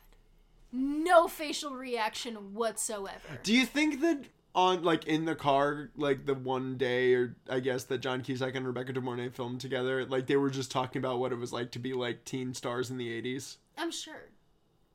No 0.70 1.28
facial 1.28 1.74
reaction 1.74 2.52
whatsoever. 2.54 3.38
Do 3.42 3.54
you 3.54 3.64
think 3.64 4.02
that 4.02 4.24
on 4.58 4.82
like 4.82 5.06
in 5.06 5.24
the 5.24 5.36
car, 5.36 5.90
like 5.96 6.26
the 6.26 6.34
one 6.34 6.76
day 6.76 7.14
or 7.14 7.36
I 7.48 7.60
guess 7.60 7.84
that 7.84 7.98
John 7.98 8.22
Cusack 8.22 8.56
and 8.56 8.66
Rebecca 8.66 8.92
De 8.92 9.00
Mornay 9.00 9.32
filmed 9.32 9.60
together, 9.60 10.04
like 10.04 10.26
they 10.26 10.36
were 10.36 10.50
just 10.50 10.72
talking 10.72 10.98
about 10.98 11.20
what 11.20 11.30
it 11.30 11.38
was 11.38 11.52
like 11.52 11.70
to 11.72 11.78
be 11.78 11.92
like 11.92 12.24
teen 12.24 12.52
stars 12.54 12.90
in 12.90 12.98
the 12.98 13.10
eighties? 13.10 13.58
I'm 13.76 13.92
sure. 13.92 14.30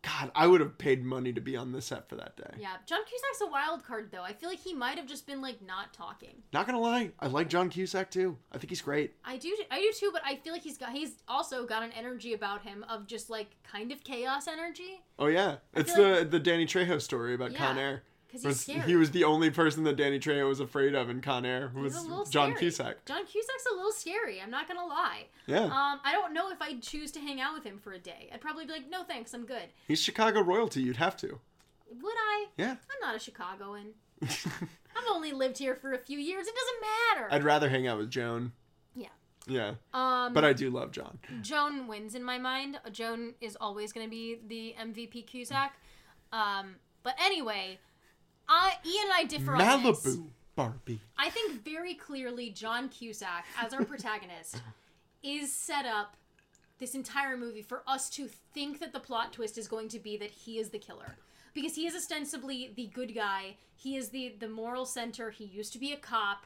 God, 0.02 0.32
I 0.36 0.48
would 0.48 0.60
have 0.60 0.78
paid 0.78 1.06
money 1.06 1.32
to 1.32 1.40
be 1.40 1.56
on 1.56 1.72
the 1.72 1.82
set 1.82 2.10
for 2.10 2.18
that 2.18 2.36
day. 2.36 2.58
Yeah, 2.60 2.74
John 2.86 3.00
Cusack's 3.06 3.42
a 3.42 3.48
wild 3.48 3.86
card 3.86 4.10
though. 4.12 4.22
I 4.22 4.34
feel 4.34 4.50
like 4.50 4.60
he 4.60 4.74
might 4.74 4.98
have 4.98 5.08
just 5.08 5.26
been 5.26 5.42
like 5.42 5.66
not 5.66 5.94
talking. 5.94 6.44
Not 6.52 6.66
gonna 6.66 6.82
lie, 6.82 7.12
I 7.22 7.28
like 7.28 7.48
John 7.48 7.70
Cusack 7.70 8.12
too. 8.12 8.38
I 8.52 8.58
think 8.58 8.70
he's 8.70 8.82
great. 8.82 9.14
I 9.24 9.38
do, 9.38 9.56
I 9.72 9.80
do 9.80 9.94
too, 9.96 10.10
but 10.12 10.22
I 10.26 10.36
feel 10.36 10.52
like 10.52 10.62
he's 10.62 10.78
got, 10.78 10.92
he's 10.92 11.24
also 11.30 11.66
got 11.66 11.84
an 11.84 11.94
energy 11.94 12.34
about 12.34 12.64
him 12.64 12.84
of 12.90 13.08
just 13.08 13.30
like 13.30 13.56
kind 13.64 13.94
of 13.94 14.04
chaos 14.04 14.50
energy. 14.50 15.00
Oh 15.18 15.28
yeah, 15.28 15.56
it's 15.74 15.94
feel 15.94 16.16
the 16.16 16.26
the 16.26 16.40
Danny 16.40 16.66
Trejo 16.66 17.02
story 17.02 17.34
about 17.34 17.56
Con 17.56 17.78
Air. 17.78 18.04
'Cause 18.34 18.44
he's 18.44 18.60
scary. 18.62 18.82
He 18.82 18.96
was 18.98 19.12
the 19.12 19.24
only 19.24 19.50
person 19.50 19.84
that 19.86 19.96
Danny 19.96 20.20
Trejo 20.20 20.50
was 20.50 20.60
afraid 20.60 20.94
of 20.96 21.10
in 21.10 21.22
Con 21.22 21.46
Air 21.46 21.72
was 21.74 21.94
John 22.30 22.50
scary. 22.50 22.60
Cusack. 22.60 23.06
John 23.06 23.26
Cusack's 23.26 23.66
a 23.72 23.76
little 23.76 23.92
scary. 23.94 24.42
I'm 24.42 24.50
not 24.52 24.68
gonna 24.68 24.86
lie. 24.86 25.28
Yeah, 25.46 25.64
Um, 25.66 26.02
I 26.04 26.12
don't 26.12 26.34
know 26.34 26.52
if 26.52 26.62
I'd 26.62 26.82
choose 26.82 27.12
to 27.14 27.20
hang 27.22 27.40
out 27.40 27.54
with 27.54 27.64
him 27.64 27.80
for 27.80 27.94
a 27.94 28.00
day. 28.00 28.30
I'd 28.34 28.42
probably 28.42 28.66
be 28.66 28.74
like, 28.74 28.90
no 28.90 29.04
thanks, 29.04 29.34
I'm 29.34 29.46
good. 29.46 29.70
he's 29.88 30.02
Chicago 30.02 30.42
royalty. 30.42 30.82
You'd 30.82 30.98
have 30.98 31.16
to. 31.18 31.40
Would 32.02 32.16
I? 32.18 32.48
Yeah. 32.58 32.72
I'm 32.72 33.00
not 33.02 33.16
a 33.16 33.20
Chicagoan. 33.20 33.94
I've 34.22 35.08
only 35.12 35.32
lived 35.32 35.58
here 35.58 35.76
for 35.76 35.94
a 35.94 35.98
few 35.98 36.18
years. 36.20 36.48
It 36.48 36.56
doesn't 36.56 36.82
matter. 37.22 37.34
I'd 37.34 37.44
rather 37.44 37.70
hang 37.70 37.88
out 37.88 37.98
with 38.00 38.10
Joan. 38.10 38.52
Yeah. 38.96 39.08
Yeah, 39.46 39.74
Um, 39.94 40.34
but 40.34 40.46
I 40.46 40.54
do 40.54 40.70
love 40.70 40.92
John. 40.92 41.20
Joan 41.42 41.88
wins 41.88 42.16
in 42.16 42.24
my 42.24 42.38
mind. 42.38 42.80
Joan 42.94 43.34
is 43.42 43.58
always 43.60 43.92
going 43.92 44.06
to 44.06 44.10
be 44.10 44.40
the 44.48 44.74
MVP 44.82 45.24
Cusack. 45.28 45.78
Um, 46.32 46.76
but 47.04 47.16
anyway, 47.20 47.80
I 48.48 48.74
Ian 48.86 49.04
and 49.04 49.14
I 49.14 49.24
differ 49.26 49.56
on 49.56 49.84
this. 49.84 50.06
Malibu 50.06 50.28
Barbie. 50.56 51.00
I 51.18 51.30
think 51.30 51.64
very 51.64 51.96
clearly 51.96 52.50
John 52.50 52.90
Cusack, 52.90 53.46
as 53.60 53.74
our 53.74 53.84
protagonist, 53.84 54.62
is 55.24 55.52
set 55.52 55.86
up 55.86 56.16
this 56.80 56.96
entire 56.96 57.38
movie 57.38 57.62
for 57.62 57.82
us 57.88 58.10
to 58.12 58.28
think 58.54 58.80
that 58.80 58.94
the 58.94 59.00
plot 59.00 59.34
twist 59.34 59.58
is 59.58 59.68
going 59.68 59.88
to 59.90 60.00
be 60.00 60.18
that 60.18 60.32
he 60.32 60.60
is 60.60 60.70
the 60.70 60.80
killer. 60.80 61.16
Because 61.54 61.76
he 61.76 61.86
is 61.86 61.96
ostensibly 61.96 62.74
the 62.76 62.88
good 62.88 63.14
guy. 63.14 63.56
He 63.76 63.96
is 63.96 64.10
the 64.10 64.36
the 64.40 64.50
moral 64.50 64.86
center. 64.86 65.30
He 65.30 65.46
used 65.46 65.72
to 65.74 65.80
be 65.80 65.94
a 65.94 65.98
cop. 65.98 66.46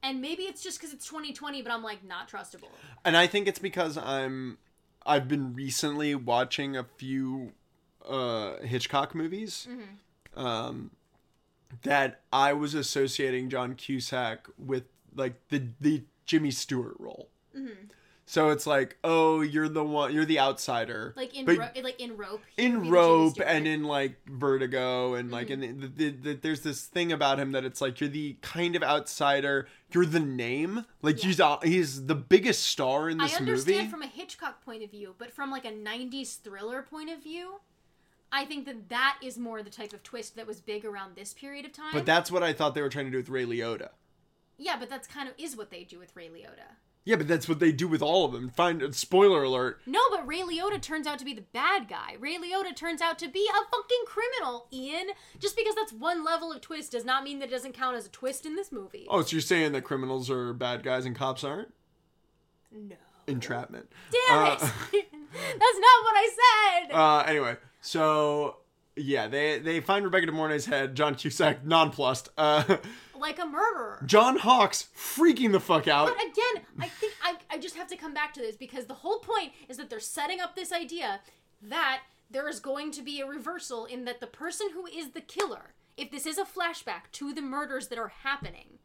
And 0.00 0.20
maybe 0.20 0.44
it's 0.44 0.62
just 0.62 0.78
because 0.78 0.94
it's 0.94 1.06
2020, 1.08 1.60
but 1.62 1.72
I'm 1.72 1.82
like 1.82 2.04
not 2.04 2.30
trustable. 2.30 2.70
And 3.04 3.16
I 3.16 3.26
think 3.26 3.48
it's 3.48 3.58
because 3.58 3.98
I'm 3.98 4.58
I've 5.04 5.26
been 5.26 5.54
recently 5.54 6.14
watching 6.14 6.76
a 6.76 6.84
few 6.84 7.52
uh 8.08 8.58
Hitchcock 8.58 9.14
movies. 9.14 9.66
Mm-hmm. 9.68 10.40
Um 10.40 10.90
that 11.82 12.20
I 12.32 12.52
was 12.52 12.74
associating 12.74 13.50
John 13.50 13.74
Cusack 13.74 14.48
with 14.58 14.84
like 15.14 15.34
the 15.48 15.68
the 15.80 16.04
Jimmy 16.26 16.50
Stewart 16.50 16.96
role. 16.98 17.28
Mm-hmm. 17.56 17.72
So 18.30 18.50
it's 18.50 18.66
like, 18.66 18.98
oh, 19.04 19.40
you're 19.40 19.70
the 19.70 19.82
one, 19.82 20.12
you're 20.12 20.26
the 20.26 20.38
outsider. 20.38 21.14
Like 21.16 21.34
in 21.34 21.46
ro- 21.46 21.68
like 21.82 21.98
in 21.98 22.14
rope. 22.18 22.42
in 22.58 22.72
be 22.72 22.76
the 22.76 22.84
Jimmy 22.84 22.90
rope 22.90 23.40
and 23.42 23.66
in 23.66 23.84
like 23.84 24.16
vertigo 24.28 25.14
and 25.14 25.30
like 25.30 25.48
Mm-hmm. 25.48 25.62
in 25.62 25.80
the, 25.80 25.86
the, 25.86 26.10
the, 26.10 26.34
there's 26.34 26.60
this 26.60 26.82
thing 26.84 27.10
about 27.10 27.40
him 27.40 27.52
that 27.52 27.64
it's 27.64 27.80
like 27.80 28.00
you're 28.00 28.10
the 28.10 28.36
kind 28.42 28.76
of 28.76 28.82
outsider 28.82 29.66
you're 29.92 30.04
the 30.04 30.20
name 30.20 30.84
like 31.00 31.22
Yeah. 31.22 31.26
he's 31.28 31.40
uh, 31.40 31.56
he's 31.62 32.04
the 32.04 32.14
biggest 32.14 32.64
star 32.64 33.08
in 33.08 33.16
this 33.16 33.32
movie. 33.40 33.50
I 33.50 33.52
understand 33.52 33.78
movie 33.78 33.90
from 33.90 34.02
a 34.02 34.06
Hitchcock 34.08 34.62
point 34.62 34.82
of 34.82 34.90
view, 34.90 35.14
but 35.16 35.32
from 35.32 35.50
like 35.50 35.64
a 35.64 35.72
90s 35.72 36.36
thriller 36.40 36.82
point 36.82 37.08
of 37.08 37.22
view, 37.22 37.60
I 38.30 38.44
think 38.44 38.66
that 38.66 38.88
that 38.90 39.18
is 39.22 39.38
more 39.38 39.62
the 39.62 39.70
type 39.70 39.92
of 39.92 40.02
twist 40.02 40.36
that 40.36 40.46
was 40.46 40.60
big 40.60 40.84
around 40.84 41.16
this 41.16 41.32
period 41.34 41.64
of 41.64 41.72
time. 41.72 41.92
but 41.92 42.04
that's 42.06 42.30
what 42.30 42.42
i 42.42 42.52
thought 42.52 42.74
they 42.74 42.82
were 42.82 42.88
trying 42.88 43.06
to 43.06 43.10
do 43.10 43.16
with 43.16 43.28
ray 43.28 43.44
liotta 43.46 43.88
yeah, 44.60 44.76
but 44.76 44.90
that's 44.90 45.06
kind 45.06 45.28
of 45.28 45.36
is 45.38 45.56
what 45.56 45.70
they 45.70 45.84
do 45.84 46.00
with 46.00 46.16
Ray 46.16 46.28
Liotta. 46.28 46.74
yeah 47.04 47.14
but 47.14 47.28
that's 47.28 47.48
what 47.48 47.60
they 47.60 47.70
do 47.70 47.86
with 47.86 48.02
all 48.02 48.24
of 48.24 48.32
them 48.32 48.48
find 48.50 48.92
spoiler 48.92 49.44
alert 49.44 49.80
No, 49.86 50.00
but 50.10 50.26
Ray 50.26 50.40
Liotta 50.40 50.82
turns 50.82 51.06
out 51.06 51.20
to 51.20 51.24
be 51.24 51.32
the 51.32 51.44
bad 51.52 51.88
guy. 51.88 52.16
Ray 52.18 52.38
Liotta 52.38 52.74
turns 52.74 53.00
out 53.00 53.20
to 53.20 53.28
be 53.28 53.48
a 53.48 53.52
fucking 53.70 54.04
criminal, 54.06 54.66
Ian. 54.72 55.10
Just 55.38 55.56
because 55.56 55.76
that's 55.76 55.92
one 55.92 56.24
level 56.24 56.50
of 56.50 56.60
twist 56.60 56.90
does 56.90 57.04
not 57.04 57.22
mean 57.22 57.38
that 57.38 57.50
it 57.50 57.52
doesn't 57.52 57.74
count 57.74 57.96
as 57.96 58.06
a 58.06 58.10
twist 58.10 58.44
in 58.44 58.56
this 58.56 58.72
movie. 58.72 59.06
oh 59.08 59.22
so 59.22 59.36
you're 59.36 59.40
saying 59.42 59.70
that 59.72 59.82
criminals 59.84 60.28
are 60.28 60.52
bad 60.52 60.82
guys 60.82 61.06
and 61.06 61.14
cops 61.14 61.44
aren't 61.44 61.72
No. 62.72 62.96
entrapment 63.28 63.86
Damn 64.10 64.38
Uh, 64.38 64.54
it! 64.92 65.06
that's 65.12 65.78
not 65.78 66.02
what 66.02 66.16
I 66.16 66.30
said! 66.82 66.92
uh 66.96 67.18
anyway 67.28 67.56
so 67.80 68.56
yeah 68.96 69.28
they 69.28 69.58
they 69.58 69.80
find 69.80 70.04
rebecca 70.04 70.26
de 70.26 70.32
mornay's 70.32 70.66
head 70.66 70.94
john 70.94 71.14
cusack 71.14 71.64
nonplussed 71.64 72.28
uh 72.36 72.76
like 73.18 73.38
a 73.38 73.46
murderer. 73.46 74.02
John 74.06 74.38
Hawkes 74.38 74.88
freaking 74.96 75.52
the 75.52 75.60
fuck 75.60 75.88
out. 75.88 76.06
But 76.06 76.24
again, 76.24 76.64
I 76.78 76.88
think 76.88 77.14
I, 77.22 77.36
I 77.50 77.58
just 77.58 77.76
have 77.76 77.88
to 77.88 77.96
come 77.96 78.14
back 78.14 78.32
to 78.34 78.40
this 78.40 78.56
because 78.56 78.86
the 78.86 78.94
whole 78.94 79.18
point 79.18 79.52
is 79.68 79.76
that 79.76 79.90
they're 79.90 80.00
setting 80.00 80.40
up 80.40 80.54
this 80.54 80.72
idea 80.72 81.20
that 81.62 82.02
there 82.30 82.48
is 82.48 82.60
going 82.60 82.90
to 82.92 83.02
be 83.02 83.20
a 83.20 83.26
reversal 83.26 83.86
in 83.86 84.04
that 84.04 84.20
the 84.20 84.26
person 84.26 84.68
who 84.72 84.86
is 84.86 85.10
the 85.10 85.20
killer, 85.20 85.74
if 85.96 86.10
this 86.10 86.26
is 86.26 86.38
a 86.38 86.44
flashback 86.44 87.10
to 87.12 87.32
the 87.32 87.42
murders 87.42 87.88
that 87.88 87.98
are 87.98 88.12
happening 88.22 88.78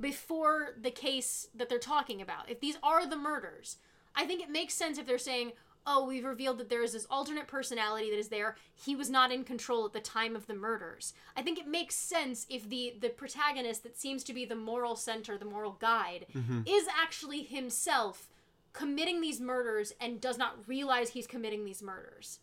before 0.00 0.74
the 0.80 0.90
case 0.90 1.48
that 1.54 1.68
they're 1.68 1.78
talking 1.78 2.20
about, 2.20 2.50
if 2.50 2.60
these 2.60 2.76
are 2.82 3.06
the 3.06 3.16
murders, 3.16 3.76
I 4.14 4.24
think 4.24 4.42
it 4.42 4.50
makes 4.50 4.74
sense 4.74 4.98
if 4.98 5.06
they're 5.06 5.18
saying, 5.18 5.52
oh, 5.86 6.04
we've 6.04 6.24
revealed 6.24 6.58
that 6.58 6.68
there 6.68 6.82
is 6.82 6.92
this 6.92 7.06
alternate 7.10 7.46
personality 7.46 8.10
that 8.10 8.18
is 8.18 8.28
there. 8.28 8.56
He 8.74 8.96
was 8.96 9.08
not 9.08 9.30
in 9.30 9.44
control 9.44 9.86
at 9.86 9.92
the 9.92 10.00
time 10.00 10.34
of 10.34 10.46
the 10.46 10.54
murders. 10.54 11.14
I 11.36 11.42
think 11.42 11.58
it 11.58 11.68
makes 11.68 11.94
sense 11.94 12.46
if 12.50 12.68
the 12.68 12.94
the 13.00 13.08
protagonist 13.08 13.82
that 13.84 13.96
seems 13.96 14.24
to 14.24 14.32
be 14.34 14.44
the 14.44 14.56
moral 14.56 14.96
center, 14.96 15.38
the 15.38 15.44
moral 15.44 15.76
guide, 15.80 16.26
mm-hmm. 16.34 16.62
is 16.66 16.86
actually 17.00 17.42
himself 17.42 18.28
committing 18.72 19.20
these 19.20 19.40
murders 19.40 19.92
and 20.00 20.20
does 20.20 20.36
not 20.36 20.58
realize 20.66 21.10
he's 21.10 21.26
committing 21.26 21.64
these 21.64 21.82
murders. 21.82 22.40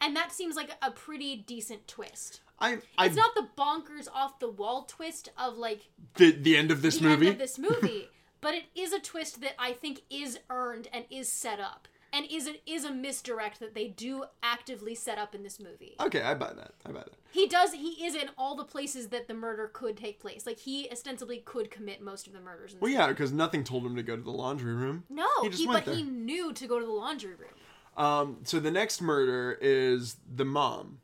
And 0.00 0.16
that 0.16 0.32
seems 0.32 0.56
like 0.56 0.70
a 0.82 0.90
pretty 0.90 1.36
decent 1.36 1.86
twist. 1.86 2.40
I, 2.58 2.78
I 2.96 3.06
It's 3.06 3.16
not 3.16 3.34
the 3.34 3.48
bonkers 3.56 4.08
off 4.12 4.38
the 4.38 4.50
wall 4.50 4.84
twist 4.84 5.30
of 5.36 5.58
like 5.58 5.88
the 6.16 6.30
the 6.30 6.56
end 6.56 6.70
of 6.70 6.82
this 6.82 6.98
the 6.98 7.08
movie. 7.08 7.26
end 7.26 7.34
of 7.34 7.38
this 7.38 7.58
movie, 7.58 8.08
but 8.40 8.54
it 8.54 8.64
is 8.74 8.92
a 8.92 9.00
twist 9.00 9.40
that 9.40 9.54
I 9.58 9.72
think 9.72 10.02
is 10.10 10.38
earned 10.50 10.88
and 10.92 11.04
is 11.10 11.28
set 11.28 11.60
up, 11.60 11.88
and 12.14 12.26
is 12.30 12.46
a, 12.46 12.54
is 12.70 12.84
a 12.84 12.92
misdirect 12.92 13.58
that 13.58 13.74
they 13.74 13.88
do 13.88 14.24
actively 14.42 14.94
set 14.94 15.18
up 15.18 15.34
in 15.34 15.42
this 15.42 15.58
movie. 15.58 15.96
okay, 16.00 16.22
I 16.22 16.34
buy 16.34 16.52
that. 16.54 16.72
I 16.86 16.92
buy 16.92 17.00
that. 17.00 17.14
He 17.32 17.48
does. 17.48 17.72
He 17.72 18.06
is 18.06 18.14
in 18.14 18.30
all 18.38 18.54
the 18.54 18.64
places 18.64 19.08
that 19.08 19.26
the 19.26 19.34
murder 19.34 19.68
could 19.72 19.96
take 19.96 20.20
place. 20.20 20.46
Like 20.46 20.60
he 20.60 20.88
ostensibly 20.90 21.38
could 21.38 21.70
commit 21.70 22.00
most 22.00 22.28
of 22.28 22.32
the 22.32 22.40
murders. 22.40 22.76
Well, 22.78 22.92
yeah, 22.92 23.08
because 23.08 23.32
nothing 23.32 23.64
told 23.64 23.84
him 23.84 23.96
to 23.96 24.02
go 24.02 24.14
to 24.16 24.22
the 24.22 24.30
laundry 24.30 24.74
room. 24.74 25.02
No, 25.10 25.26
He 25.42 25.48
he, 25.48 25.66
but 25.66 25.84
there. 25.84 25.96
he 25.96 26.04
knew 26.04 26.52
to 26.52 26.66
go 26.68 26.78
to 26.78 26.86
the 26.86 26.92
laundry 26.92 27.34
room. 27.34 27.50
Um, 27.96 28.38
so 28.44 28.60
the 28.60 28.70
next 28.70 29.02
murder 29.02 29.58
is 29.60 30.16
the 30.32 30.44
mom. 30.44 31.00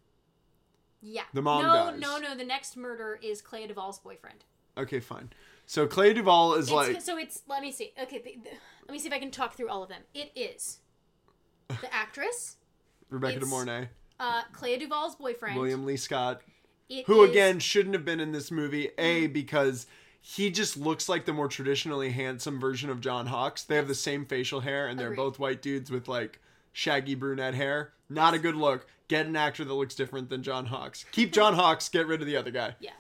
Yeah. 1.03 1.23
The 1.33 1.43
mom 1.43 1.63
no, 1.63 1.69
dies. 1.69 2.01
No, 2.01 2.19
no, 2.19 2.37
The 2.37 2.45
next 2.45 2.77
murder 2.77 3.19
is 3.23 3.41
Clea 3.41 3.67
Duvall's 3.67 3.99
boyfriend. 3.99 4.45
Okay, 4.77 5.01
fine. 5.01 5.31
So 5.67 5.87
Clea 5.87 6.15
Duvall 6.15 6.55
is 6.55 6.67
It's, 6.67 6.73
like 6.73 7.01
so 7.01 7.17
it's. 7.19 7.43
Let 7.49 7.63
me 7.63 7.73
see. 7.73 7.93
Okay, 8.01 8.19
the, 8.19 8.39
the- 8.43 8.57
let 8.87 8.93
me 8.93 8.99
see 8.99 9.09
if 9.09 9.15
I 9.15 9.19
can 9.19 9.31
talk 9.31 9.55
through 9.57 9.69
all 9.69 9.83
of 9.83 9.89
them. 9.89 10.03
It 10.15 10.33
is 10.35 10.79
the 11.81 11.93
actress, 11.95 12.57
Rebecca 13.09 13.33
De 13.41 13.47
it's- 13.47 13.51
Mornay, 13.51 13.89
uh, 14.19 14.43
Clea 14.53 14.79
Duvall's 14.79 15.17
boyfriend. 15.17 15.57
William 15.57 15.85
Lee 15.85 15.97
Scott, 15.97 16.43
It 16.89 17.07
who 17.07 17.23
is- 17.25 17.31
again 17.31 17.59
shouldn't 17.61 17.95
have 17.95 18.05
been 18.05 18.21
in 18.21 18.33
this 18.33 18.51
movie. 18.51 18.91
A 18.99 19.27
because 19.29 19.87
he 20.21 20.51
just 20.51 20.77
looks 20.77 21.09
like 21.09 21.25
the 21.25 21.33
more 21.33 21.49
traditionally 21.49 22.11
handsome 22.11 22.61
version 22.61 22.91
of 22.91 23.01
John 23.01 23.27
Hawkes. 23.27 23.63
They 23.63 23.77
have 23.77 23.89
the 23.89 23.95
same 23.95 24.27
facial 24.27 24.61
hair, 24.61 24.87
and 24.87 24.99
they're 24.99 25.07
Agreed. 25.09 25.17
both 25.17 25.39
white 25.39 25.63
dudes 25.63 25.91
with 25.91 26.09
like 26.09 26.41
shaggy 26.73 27.15
brunette 27.15 27.55
hair. 27.55 27.93
Not 28.09 28.35
a 28.35 28.39
good 28.39 28.55
look. 28.57 28.87
Get 29.09 29.27
an 29.27 29.35
actor 29.37 29.65
that 29.65 29.73
looks 29.75 29.95
different 29.95 30.29
than 30.29 30.43
John 30.43 30.67
Hawkes. 30.67 31.05
Keep 31.13 31.33
John 31.33 31.55
Hawkes. 31.55 31.89
Get 31.89 32.07
rid 32.07 32.21
of 32.21 32.27
the 32.27 32.37
other 32.37 32.51
guy, 32.51 32.77
Yeah. 32.81 32.93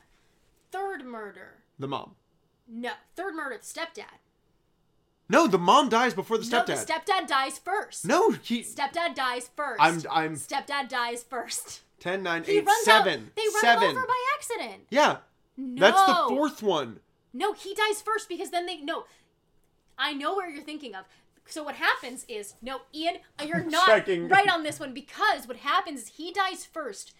Third 0.72 1.04
murder. 1.04 1.62
the 1.78 1.88
mom. 1.88 2.14
No. 2.68 2.92
Third 3.16 3.34
murder. 3.34 3.58
The 3.58 3.64
stepdad. 3.80 4.18
No, 5.30 5.46
the 5.46 5.58
mom 5.58 5.88
dies 5.88 6.12
before 6.12 6.38
the 6.38 6.44
stepdad. 6.44 6.68
No, 6.68 6.74
the 6.74 6.92
stepdad. 6.92 7.26
dies 7.28 7.58
first. 7.58 8.04
no, 8.04 8.30
he. 8.32 8.62
Stepdad 8.62 9.14
dies 9.14 9.48
1st 9.56 9.76
I'm 9.78 10.02
I'm 10.10 10.34
Stepdad 10.36 10.88
dies 10.88 11.22
first. 11.22 11.82
10, 12.00 12.22
9, 12.22 12.44
He 12.44 12.58
8, 12.58 12.66
runs 12.66 12.84
7. 12.84 13.12
out. 13.12 13.36
They 13.36 13.42
run 13.42 13.60
seven. 13.60 13.90
him 13.90 13.96
over 13.98 14.06
by 14.06 14.24
accident. 14.36 14.82
Yeah, 14.90 15.18
No. 15.56 15.80
that's 15.80 16.04
the 16.04 16.14
fourth 16.28 16.62
one. 16.62 16.98
No, 17.32 17.52
he 17.52 17.74
dies 17.74 18.02
first 18.02 18.28
because 18.28 18.50
then 18.50 18.66
they 18.66 18.78
no. 18.78 19.04
I 19.96 20.14
know 20.14 20.34
where 20.34 20.50
you're 20.50 20.64
thinking 20.64 20.94
of. 20.96 21.04
So 21.46 21.62
what 21.62 21.76
happens 21.76 22.24
is 22.28 22.54
no, 22.60 22.80
Ian, 22.94 23.18
you're 23.46 23.62
not 23.64 23.86
Checking. 23.86 24.28
right 24.28 24.48
on 24.50 24.62
this 24.64 24.80
one 24.80 24.92
because 24.92 25.46
what 25.46 25.58
happens 25.58 26.02
is 26.02 26.08
he 26.08 26.32
dies 26.32 26.64
first, 26.64 27.14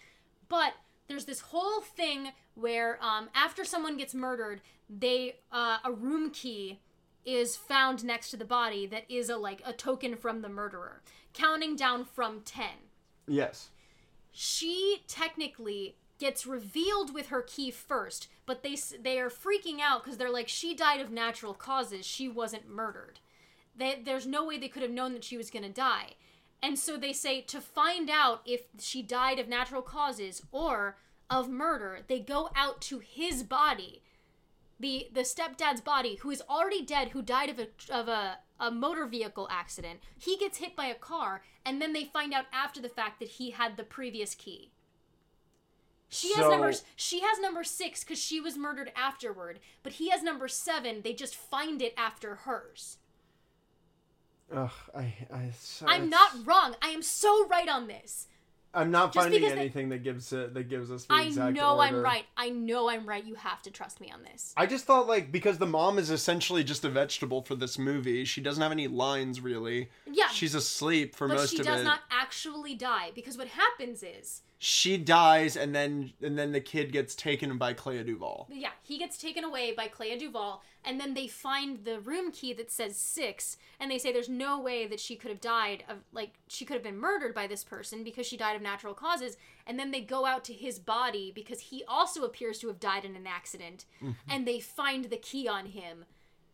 but 0.49 0.73
there's 1.07 1.25
this 1.25 1.39
whole 1.41 1.79
thing 1.81 2.31
where 2.55 2.97
um, 3.01 3.29
after 3.33 3.63
someone 3.63 3.95
gets 3.97 4.13
murdered, 4.13 4.61
they 4.89 5.35
uh, 5.51 5.77
a 5.85 5.91
room 5.91 6.29
key 6.31 6.79
is 7.25 7.55
found 7.55 8.03
next 8.03 8.31
to 8.31 8.37
the 8.37 8.45
body 8.45 8.85
that 8.87 9.09
is 9.09 9.29
a 9.29 9.37
like 9.37 9.61
a 9.65 9.73
token 9.73 10.15
from 10.15 10.41
the 10.41 10.49
murderer, 10.49 11.01
counting 11.33 11.75
down 11.75 12.03
from 12.05 12.41
ten 12.41 12.89
Yes. 13.27 13.69
she 14.31 15.03
technically 15.07 15.95
gets 16.19 16.45
revealed 16.45 17.13
with 17.13 17.27
her 17.27 17.41
key 17.41 17.71
first, 17.71 18.27
but 18.45 18.61
they 18.63 18.75
they 19.01 19.19
are 19.19 19.29
freaking 19.29 19.79
out 19.81 20.03
because 20.03 20.17
they're 20.17 20.29
like 20.31 20.47
she 20.47 20.75
died 20.75 20.99
of 21.01 21.11
natural 21.11 21.53
causes. 21.53 22.05
She 22.05 22.27
wasn't 22.27 22.69
murdered. 22.69 23.19
They, 23.75 23.99
there's 24.03 24.27
no 24.27 24.45
way 24.45 24.57
they 24.57 24.67
could 24.67 24.83
have 24.83 24.91
known 24.91 25.13
that 25.13 25.23
she 25.23 25.37
was 25.37 25.49
going 25.49 25.63
to 25.63 25.69
die. 25.69 26.11
And 26.61 26.77
so 26.77 26.97
they 26.97 27.13
say 27.13 27.41
to 27.41 27.59
find 27.61 28.09
out 28.09 28.41
if 28.45 28.63
she 28.79 29.01
died 29.01 29.39
of 29.39 29.47
natural 29.47 29.81
causes 29.81 30.43
or 30.51 30.97
of 31.29 31.49
murder, 31.49 32.01
they 32.07 32.19
go 32.19 32.49
out 32.55 32.81
to 32.81 32.99
his 32.99 33.41
body. 33.43 34.03
The 34.81 35.09
the 35.13 35.21
stepdad's 35.21 35.79
body, 35.81 36.15
who 36.15 36.31
is 36.31 36.41
already 36.49 36.83
dead, 36.83 37.09
who 37.09 37.21
died 37.21 37.49
of 37.51 37.59
a 37.59 37.67
of 37.93 38.07
a, 38.07 38.39
a 38.59 38.71
motor 38.71 39.05
vehicle 39.05 39.47
accident. 39.51 39.99
He 40.17 40.37
gets 40.37 40.57
hit 40.57 40.75
by 40.75 40.87
a 40.87 40.95
car, 40.95 41.43
and 41.63 41.79
then 41.79 41.93
they 41.93 42.05
find 42.05 42.33
out 42.33 42.45
after 42.51 42.81
the 42.81 42.89
fact 42.89 43.19
that 43.19 43.29
he 43.29 43.51
had 43.51 43.77
the 43.77 43.83
previous 43.83 44.33
key. 44.33 44.71
She 46.09 46.29
has 46.33 46.45
So- 46.45 46.49
number 46.49 46.73
she 46.95 47.19
has 47.21 47.39
number 47.39 47.63
six 47.63 48.03
because 48.03 48.19
she 48.19 48.41
was 48.41 48.57
murdered 48.57 48.91
afterward, 48.95 49.59
but 49.83 49.93
he 49.93 50.09
has 50.09 50.23
number 50.23 50.47
seven. 50.47 51.01
They 51.03 51.13
just 51.13 51.35
find 51.35 51.79
it 51.81 51.93
after 51.95 52.35
hers. 52.35 52.97
Ugh, 54.53 54.71
I, 54.95 55.13
I, 55.31 55.51
so 55.57 55.85
I'm 55.87 56.09
not 56.09 56.45
wrong. 56.45 56.75
I 56.81 56.89
am 56.89 57.01
so 57.03 57.47
right 57.47 57.69
on 57.69 57.87
this. 57.87 58.27
I'm 58.73 58.89
not 58.91 59.11
Just 59.13 59.23
finding 59.25 59.41
because 59.41 59.55
they- 59.55 59.59
anything 59.59 59.89
that 59.89 60.03
gives 60.03 60.31
it 60.31 60.53
that 60.53 60.69
gives 60.69 60.91
us 60.91 61.03
the 61.05 61.13
I 61.13 61.23
exact 61.23 61.55
know 61.55 61.79
I'm 61.81 62.01
right. 62.01 62.25
I 62.37 62.49
know 62.49 62.89
I'm 62.89 63.05
right. 63.05 63.23
You 63.23 63.35
have 63.35 63.61
to 63.63 63.71
trust 63.71 63.99
me 63.99 64.09
on 64.11 64.23
this. 64.23 64.53
I 64.55 64.65
just 64.65 64.85
thought 64.85 65.07
like 65.07 65.31
because 65.31 65.57
the 65.57 65.65
mom 65.67 65.99
is 65.99 66.09
essentially 66.09 66.63
just 66.63 66.85
a 66.85 66.89
vegetable 66.89 67.41
for 67.41 67.55
this 67.55 67.77
movie. 67.77 68.23
She 68.23 68.39
doesn't 68.41 68.61
have 68.61 68.71
any 68.71 68.87
lines 68.87 69.41
really. 69.41 69.89
Yeah, 70.09 70.27
She's 70.29 70.55
asleep 70.55 71.15
for 71.15 71.27
most. 71.27 71.35
but 71.35 71.41
most 71.41 71.49
she 71.51 71.57
does 71.57 71.83
not 71.83 71.99
actually 72.09 72.75
die 72.75 73.11
because 73.13 73.37
what 73.37 73.47
happens 73.47 74.03
is 74.03 74.41
She 74.63 74.95
dies 74.95 75.57
and 75.57 75.73
then 75.73 76.13
and 76.21 76.37
then 76.37 76.51
the 76.51 76.61
kid 76.61 76.91
gets 76.91 77.15
taken 77.15 77.57
by 77.57 77.73
Clea 77.73 78.03
Duvall. 78.03 78.47
Yeah, 78.53 78.69
he 78.83 78.99
gets 78.99 79.17
taken 79.17 79.43
away 79.43 79.73
by 79.75 79.87
Clea 79.87 80.19
Duvall, 80.19 80.61
and 80.85 80.99
then 80.99 81.15
they 81.15 81.25
find 81.25 81.83
the 81.83 81.99
room 81.99 82.31
key 82.31 82.53
that 82.53 82.69
says 82.69 82.95
six, 82.95 83.57
and 83.79 83.89
they 83.89 83.97
say 83.97 84.13
there's 84.13 84.29
no 84.29 84.59
way 84.59 84.85
that 84.85 84.99
she 84.99 85.15
could 85.15 85.31
have 85.31 85.41
died 85.41 85.83
of 85.89 85.97
like 86.13 86.35
she 86.47 86.63
could 86.63 86.75
have 86.75 86.83
been 86.83 86.99
murdered 86.99 87.33
by 87.33 87.47
this 87.47 87.63
person 87.63 88.03
because 88.03 88.27
she 88.27 88.37
died 88.37 88.55
of 88.55 88.61
natural 88.61 88.93
causes. 88.93 89.35
And 89.65 89.79
then 89.79 89.89
they 89.89 90.01
go 90.01 90.27
out 90.27 90.43
to 90.45 90.53
his 90.53 90.77
body 90.77 91.31
because 91.33 91.59
he 91.59 91.83
also 91.87 92.23
appears 92.23 92.59
to 92.59 92.67
have 92.67 92.79
died 92.79 93.03
in 93.03 93.15
an 93.15 93.25
accident, 93.25 93.85
mm-hmm. 93.97 94.11
and 94.29 94.47
they 94.47 94.59
find 94.59 95.05
the 95.05 95.17
key 95.17 95.47
on 95.47 95.65
him, 95.65 96.05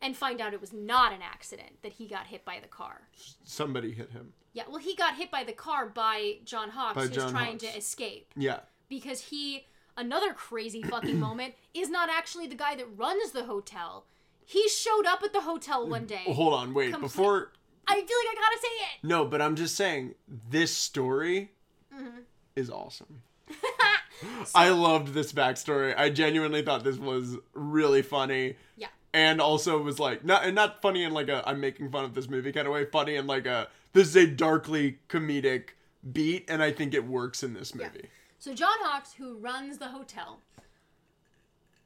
and 0.02 0.16
find 0.16 0.39
out 0.41 0.54
it 0.54 0.62
was 0.62 0.74
not 0.74 1.12
an 1.14 1.22
accident 1.22 1.82
that 1.82 1.93
he 1.93 2.08
got 2.08 2.28
hit 2.28 2.45
by 2.45 2.60
the 2.62 2.68
car. 2.68 3.08
Somebody 3.43 3.91
hit 3.91 4.12
him. 4.12 4.34
Yeah, 4.54 4.64
well, 4.68 4.78
he 4.80 4.95
got 4.95 5.16
hit 5.16 5.30
by 5.32 5.43
the 5.43 5.54
car 5.54 5.88
by 5.88 6.38
John 6.45 6.70
Hawkes, 6.70 6.95
By 6.95 7.02
who's 7.04 7.12
John 7.16 7.32
trying 7.32 7.52
Hawkes. 7.60 7.64
to 7.64 7.78
escape 7.78 8.34
Yeah. 8.36 8.60
because 8.89 9.22
he 9.22 9.66
another 9.95 10.34
crazy 10.34 10.82
fucking 10.84 11.20
moment 11.28 11.54
is 11.74 11.89
not 11.89 12.10
actually 12.10 12.48
the 12.48 12.56
guy 12.56 12.76
that 12.76 12.86
runs 12.95 13.32
the 13.32 13.43
hotel. 13.45 14.06
He 14.45 14.68
showed 14.70 15.06
up 15.06 15.22
at 15.24 15.34
the 15.34 15.41
hotel 15.41 15.88
one 15.88 16.06
day. 16.06 16.22
Oh, 16.28 16.34
hold 16.34 16.54
on, 16.54 16.74
wait. 16.74 16.98
Before 17.00 17.52
I 17.88 17.95
feel 17.95 18.02
like 18.04 18.10
I 18.10 18.36
gotta 18.36 18.60
say 18.62 18.68
it. 18.68 19.08
No, 19.08 19.26
but 19.26 19.41
I'm 19.41 19.56
just 19.56 19.76
saying 19.76 20.16
this 20.50 20.72
story 20.76 21.52
Mm-hmm. 21.93 22.20
is 22.56 22.70
awesome. 22.70 23.22
I 24.56 24.70
loved 24.70 25.14
this 25.14 25.32
backstory. 25.34 25.93
I 25.98 26.10
genuinely 26.10 26.62
thought 26.62 26.84
this 26.84 26.98
was 26.98 27.38
really 27.54 28.02
funny. 28.02 28.56
Yeah. 28.76 28.88
And 29.14 29.41
also 29.41 29.82
was 29.82 29.99
like 29.99 30.24
not 30.24 30.43
and 30.43 30.53
not 30.53 30.82
funny 30.82 31.03
in 31.03 31.14
like 31.14 31.30
a 31.30 31.47
I'm 31.47 31.60
making 31.60 31.89
fun 31.89 32.05
of 32.05 32.14
this 32.14 32.30
movie 32.30 32.51
kind 32.51 32.68
of 32.68 32.74
way, 32.74 32.86
funny 32.86 33.16
in 33.16 33.26
like 33.26 33.45
a 33.45 33.68
this 33.93 34.10
is 34.10 34.16
a 34.16 34.28
darkly 34.28 34.99
comedic 35.10 35.70
beat 36.12 36.45
and 36.49 36.62
I 36.62 36.72
think 36.72 36.93
it 36.93 37.05
works 37.05 37.41
in 37.41 37.53
this 37.53 37.74
movie. 37.74 38.10
So 38.39 38.53
John 38.53 38.78
Hawkes, 38.82 39.14
who 39.14 39.38
runs 39.38 39.78
the 39.78 39.88
hotel, 39.88 40.39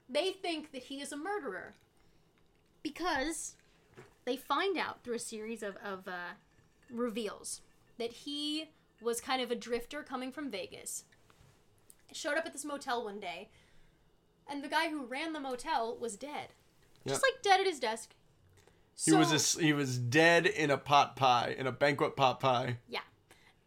they 0.09 0.31
think 0.31 0.71
that 0.73 0.83
he 0.83 0.99
is 0.99 1.11
a 1.11 1.17
murderer 1.17 1.75
because 2.83 3.55
they 4.25 4.35
find 4.35 4.77
out 4.77 5.03
through 5.03 5.15
a 5.15 5.19
series 5.19 5.63
of, 5.63 5.77
of 5.77 6.07
uh, 6.07 6.33
reveals 6.89 7.61
that 7.97 8.11
he 8.11 8.69
was 9.01 9.21
kind 9.21 9.41
of 9.41 9.51
a 9.51 9.55
drifter 9.55 10.03
coming 10.03 10.31
from 10.31 10.51
Vegas. 10.51 11.05
Showed 12.11 12.37
up 12.37 12.45
at 12.45 12.51
this 12.51 12.65
motel 12.65 13.05
one 13.05 13.19
day, 13.19 13.49
and 14.49 14.63
the 14.63 14.67
guy 14.67 14.89
who 14.89 15.05
ran 15.05 15.33
the 15.33 15.39
motel 15.39 15.97
was 15.97 16.17
dead, 16.17 16.49
just 17.07 17.23
like 17.23 17.41
dead 17.41 17.59
at 17.59 17.67
his 17.67 17.79
desk. 17.79 18.11
He 19.03 19.13
was 19.13 19.57
a 19.57 19.61
he 19.61 19.73
was 19.73 19.97
dead 19.97 20.45
in 20.45 20.69
a 20.69 20.77
pot 20.77 21.15
pie, 21.15 21.55
in 21.57 21.65
a 21.65 21.71
banquet 21.71 22.15
pot 22.15 22.39
pie. 22.39 22.77
yeah, 22.87 22.99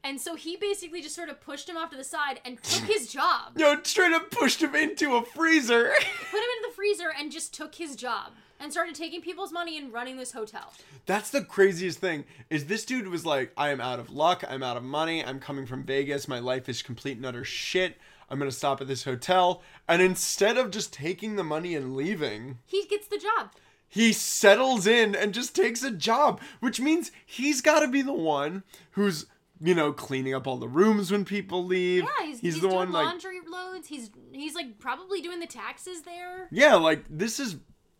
and 0.04 0.20
so 0.20 0.36
he 0.36 0.56
basically 0.56 1.00
just 1.00 1.14
sort 1.16 1.28
of 1.28 1.40
pushed 1.40 1.68
him 1.68 1.76
off 1.76 1.90
to 1.90 1.96
the 1.96 2.04
side 2.04 2.40
and 2.44 2.62
took 2.62 2.84
his 2.84 3.08
job. 3.12 3.52
No, 3.56 3.80
straight 3.82 4.12
up 4.12 4.30
pushed 4.30 4.62
him 4.62 4.74
into 4.76 5.16
a 5.16 5.24
freezer. 5.24 5.90
put 6.30 6.38
him 6.38 6.48
into 6.58 6.68
the 6.68 6.74
freezer 6.74 7.10
and 7.18 7.32
just 7.32 7.52
took 7.54 7.74
his 7.74 7.96
job 7.96 8.32
and 8.60 8.70
started 8.70 8.94
taking 8.94 9.20
people's 9.22 9.50
money 9.50 9.76
and 9.78 9.92
running 9.92 10.16
this 10.16 10.32
hotel. 10.32 10.72
That's 11.06 11.30
the 11.30 11.42
craziest 11.42 11.98
thing. 11.98 12.24
Is 12.50 12.66
this 12.66 12.84
dude 12.84 13.08
was 13.08 13.26
like, 13.26 13.52
I 13.56 13.70
am 13.70 13.80
out 13.80 13.98
of 13.98 14.10
luck. 14.10 14.44
I'm 14.48 14.62
out 14.62 14.76
of 14.76 14.82
money. 14.84 15.24
I'm 15.24 15.40
coming 15.40 15.66
from 15.66 15.82
Vegas. 15.82 16.28
My 16.28 16.38
life 16.38 16.68
is 16.68 16.82
complete 16.82 17.16
and 17.16 17.26
utter 17.26 17.44
shit. 17.44 17.96
I'm 18.30 18.38
gonna 18.38 18.50
stop 18.50 18.80
at 18.80 18.88
this 18.88 19.04
hotel. 19.04 19.62
And 19.88 20.00
instead 20.02 20.56
of 20.58 20.70
just 20.70 20.92
taking 20.92 21.36
the 21.36 21.44
money 21.44 21.74
and 21.74 21.94
leaving, 21.96 22.58
He 22.64 22.84
gets 22.86 23.06
the 23.06 23.18
job. 23.18 23.50
he 23.88 24.12
settles 24.12 24.86
in 24.86 25.14
and 25.14 25.32
just 25.34 25.54
takes 25.54 25.82
a 25.82 25.90
job, 25.90 26.40
which 26.60 26.80
means 26.80 27.12
he's 27.24 27.60
got 27.60 27.80
to 27.80 27.88
be 27.88 28.02
the 28.02 28.12
one 28.12 28.62
who's 28.92 29.26
you 29.60 29.74
know 29.74 29.92
cleaning 29.92 30.34
up 30.34 30.46
all 30.48 30.56
the 30.56 30.68
rooms 30.68 31.12
when 31.12 31.24
people 31.24 31.64
leave. 31.64 32.02
Yeah, 32.04 32.26
he's, 32.26 32.40
he's, 32.40 32.54
the 32.56 32.62
doing 32.62 32.74
one 32.74 32.92
like 32.92 33.06
laundry 33.06 33.38
loads. 33.48 33.86
He's 33.88 34.10
he's 34.32 34.54
like 34.54 34.78
probably 34.78 35.20
doing 35.20 35.38
the 35.40 35.46
taxes 35.46 36.02
there. 36.02 36.48
yeah, 36.50 36.74
like 36.74 37.04
this 37.08 37.38
is. 37.38 37.56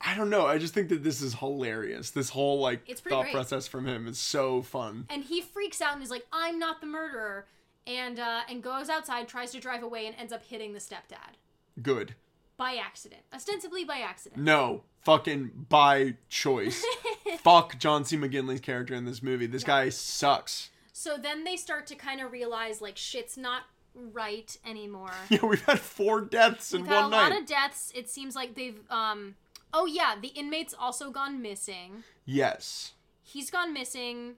I 0.07 0.15
don't 0.17 0.29
know. 0.29 0.45
I 0.47 0.59
just 0.59 0.75
think 0.75 0.91
that 0.91 1.03
this 1.03 1.23
is 1.23 1.35
hilarious. 1.35 2.11
This 2.11 2.29
whole 2.29 2.59
like 2.61 2.87
thought 2.87 3.23
great. 3.23 3.33
process 3.33 3.67
from 3.69 3.87
him 3.87 4.07
is 4.07 4.19
so 4.19 4.61
fun. 4.61 5.07
and 5.09 5.25
he 5.25 5.41
freaks 5.41 5.81
out 5.81 5.95
and 5.95 6.03
is 6.03 6.11
like, 6.11 6.27
"I'm 6.33 6.59
not 6.59 6.81
the 6.83 6.87
murderer," 6.87 7.47
and 7.87 8.19
uh, 8.19 8.41
and 8.49 8.63
goes 8.63 8.89
outside, 8.89 9.29
tries 9.29 9.53
to 9.53 9.61
drive 9.61 9.83
away, 9.83 10.07
and 10.07 10.15
ends 10.19 10.33
up 10.33 10.45
hitting 10.45 10.73
the 10.73 10.79
stepdad 10.79 11.37
Good. 11.83 12.15
by 12.57 12.77
accident, 12.77 13.23
ostensibly 13.33 13.85
by 13.85 13.99
accident. 13.99 14.43
No, 14.43 14.83
fucking 15.03 15.67
by 15.69 16.15
choice. 16.29 16.85
Fuck 17.39 17.79
John 17.79 18.05
C. 18.05 18.17
McGinley's 18.17 18.61
character 18.61 18.95
in 18.95 19.05
this 19.05 19.23
movie. 19.23 19.47
This 19.47 19.65
guy 19.65 19.89
sucks. 19.89 20.71
So 20.93 21.17
then 21.17 21.45
they 21.45 21.57
start 21.57 21.87
to 21.89 21.95
kind 21.95 22.21
of 22.21 22.33
realize 22.33 22.81
like 22.81 22.97
shit's 22.97 23.37
not 23.37 23.63
right 23.95 24.57
anymore. 24.67 25.11
Yeah, 25.29 25.45
we've 25.47 25.63
had 25.65 25.81
four 25.81 26.21
deaths 26.21 26.73
in 26.73 26.83
We've 26.83 26.91
a 26.91 26.95
one 27.03 27.11
night. 27.11 27.29
lot 27.31 27.39
of 27.41 27.47
deaths. 27.47 27.93
It 27.95 28.09
seems 28.09 28.35
like 28.37 28.55
they've 28.55 28.81
um. 28.91 29.35
Oh 29.73 29.87
yeah, 29.87 30.15
the 30.21 30.29
inmate's 30.29 30.75
also 30.79 31.11
gone 31.11 31.43
missing. 31.43 32.05
yes. 32.25 32.93
He's 33.27 33.51
gone 33.51 33.73
missing. 33.73 34.35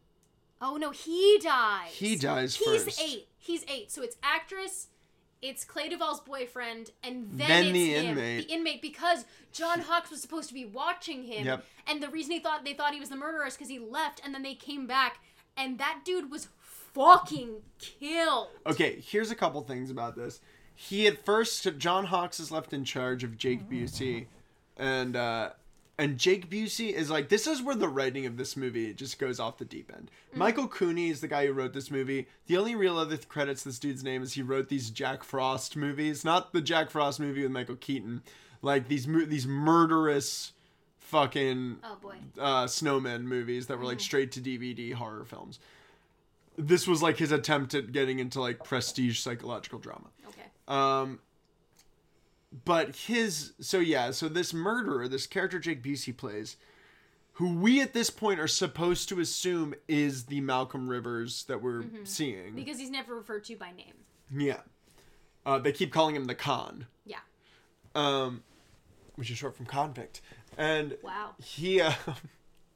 Oh 0.60 0.76
no, 0.76 0.90
he 0.90 1.38
dies. 1.42 1.90
He 1.92 2.16
dies 2.16 2.54
He's 2.56 2.84
first. 2.84 3.00
eight. 3.02 3.28
He's 3.38 3.64
eight. 3.68 3.90
So 3.92 4.02
it's 4.02 4.16
actress, 4.22 4.88
it's 5.42 5.64
Clea 5.64 5.88
Duvall's 5.90 6.20
boyfriend, 6.20 6.90
and 7.04 7.28
then, 7.32 7.48
Then 7.48 7.64
it's 7.66 7.72
the 7.72 7.92
him, 7.94 8.06
inmate. 8.18 8.48
the 8.48 8.54
inmate, 8.54 8.82
because 8.82 9.24
John 9.52 9.80
Hawkes 9.80 10.10
was 10.10 10.20
supposed 10.22 10.48
to 10.48 10.54
be 10.54 10.64
watching 10.64 11.24
him. 11.24 11.44
Yep. 11.46 11.64
And 11.86 12.02
the 12.02 12.08
reason 12.08 12.32
he 12.32 12.40
thought 12.40 12.64
they 12.64 12.74
thought 12.74 12.94
he 12.94 13.00
was 13.00 13.10
the 13.10 13.16
murderer 13.16 13.46
is 13.46 13.54
because 13.54 13.68
he 13.68 13.78
left, 13.78 14.20
and 14.24 14.34
then 14.34 14.42
they 14.42 14.54
came 14.54 14.86
back, 14.86 15.20
and 15.56 15.78
that 15.78 16.00
dude 16.04 16.30
was 16.30 16.48
fucking 16.94 17.56
killed. 17.78 18.48
Okay, 18.66 19.00
here's 19.06 19.30
a 19.30 19.34
couple 19.34 19.60
things 19.62 19.90
about 19.90 20.16
this. 20.16 20.40
He 20.74 21.06
at 21.06 21.24
first 21.24 21.66
John 21.78 22.06
Hawkes 22.06 22.40
is 22.40 22.50
left 22.50 22.72
in 22.72 22.84
charge 22.84 23.22
of 23.24 23.36
Jake 23.36 23.68
Busey, 23.68 24.26
and 24.76 25.14
uh, 25.16 25.50
and 25.98 26.18
Jake 26.18 26.50
Busey 26.50 26.92
is 26.92 27.08
like 27.10 27.28
this 27.30 27.46
is 27.46 27.62
where 27.62 27.74
the 27.74 27.88
writing 27.88 28.26
of 28.26 28.36
this 28.36 28.56
movie 28.56 28.92
just 28.92 29.18
goes 29.18 29.40
off 29.40 29.58
the 29.58 29.64
deep 29.64 29.90
end. 29.94 30.10
Michael 30.34 30.68
Cooney 30.68 31.08
is 31.08 31.20
the 31.20 31.28
guy 31.28 31.46
who 31.46 31.52
wrote 31.52 31.72
this 31.72 31.90
movie. 31.90 32.26
The 32.46 32.56
only 32.58 32.74
real 32.74 32.98
other 32.98 33.16
credits 33.16 33.64
this 33.64 33.78
dude's 33.78 34.04
name 34.04 34.22
is 34.22 34.34
he 34.34 34.42
wrote 34.42 34.68
these 34.68 34.90
Jack 34.90 35.24
Frost 35.24 35.74
movies, 35.76 36.24
not 36.24 36.52
the 36.52 36.60
Jack 36.60 36.90
Frost 36.90 37.18
movie 37.20 37.42
with 37.42 37.50
Michael 37.52 37.76
Keaton, 37.76 38.22
like 38.62 38.88
these 38.88 39.06
these 39.06 39.46
murderous 39.46 40.52
fucking 40.98 41.78
Oh 41.84 41.96
boy. 42.02 42.16
uh, 42.38 42.66
snowman 42.66 43.26
movies 43.28 43.66
that 43.68 43.78
were 43.78 43.84
like 43.84 44.00
straight 44.00 44.32
to 44.32 44.40
DVD 44.40 44.92
horror 44.92 45.24
films. 45.24 45.58
This 46.58 46.86
was 46.86 47.02
like 47.02 47.18
his 47.18 47.32
attempt 47.32 47.74
at 47.74 47.92
getting 47.92 48.18
into 48.18 48.40
like 48.40 48.64
prestige 48.64 49.20
psychological 49.20 49.78
drama. 49.78 50.08
Okay. 50.28 50.42
Um, 50.68 51.20
but 52.64 52.96
his 52.96 53.52
so 53.60 53.78
yeah, 53.78 54.10
so 54.10 54.28
this 54.28 54.54
murderer, 54.54 55.08
this 55.08 55.26
character 55.26 55.58
Jake 55.58 55.82
Busey 55.82 56.16
plays, 56.16 56.56
who 57.34 57.54
we 57.58 57.80
at 57.80 57.92
this 57.92 58.08
point 58.10 58.40
are 58.40 58.48
supposed 58.48 59.08
to 59.10 59.20
assume 59.20 59.74
is 59.88 60.24
the 60.24 60.40
Malcolm 60.40 60.88
Rivers 60.88 61.44
that 61.44 61.60
we're 61.62 61.84
seeing. 62.04 62.54
Because 62.54 62.78
he's 62.78 62.90
never 62.90 63.14
referred 63.14 63.44
to 63.44 63.56
by 63.56 63.72
name. 63.72 63.94
Yeah, 64.34 64.60
uh, 65.44 65.58
they 65.58 65.72
keep 65.72 65.92
calling 65.92 66.16
him 66.16 66.24
the 66.24 66.34
con, 66.34 66.86
Yeah. 67.04 67.18
um, 67.94 68.42
which 69.16 69.30
is 69.30 69.36
short 69.38 69.56
from 69.56 69.66
convict, 69.66 70.20
and 70.56 70.96
Wow. 71.02 71.34
he 71.38 71.80
uh, 71.80 71.92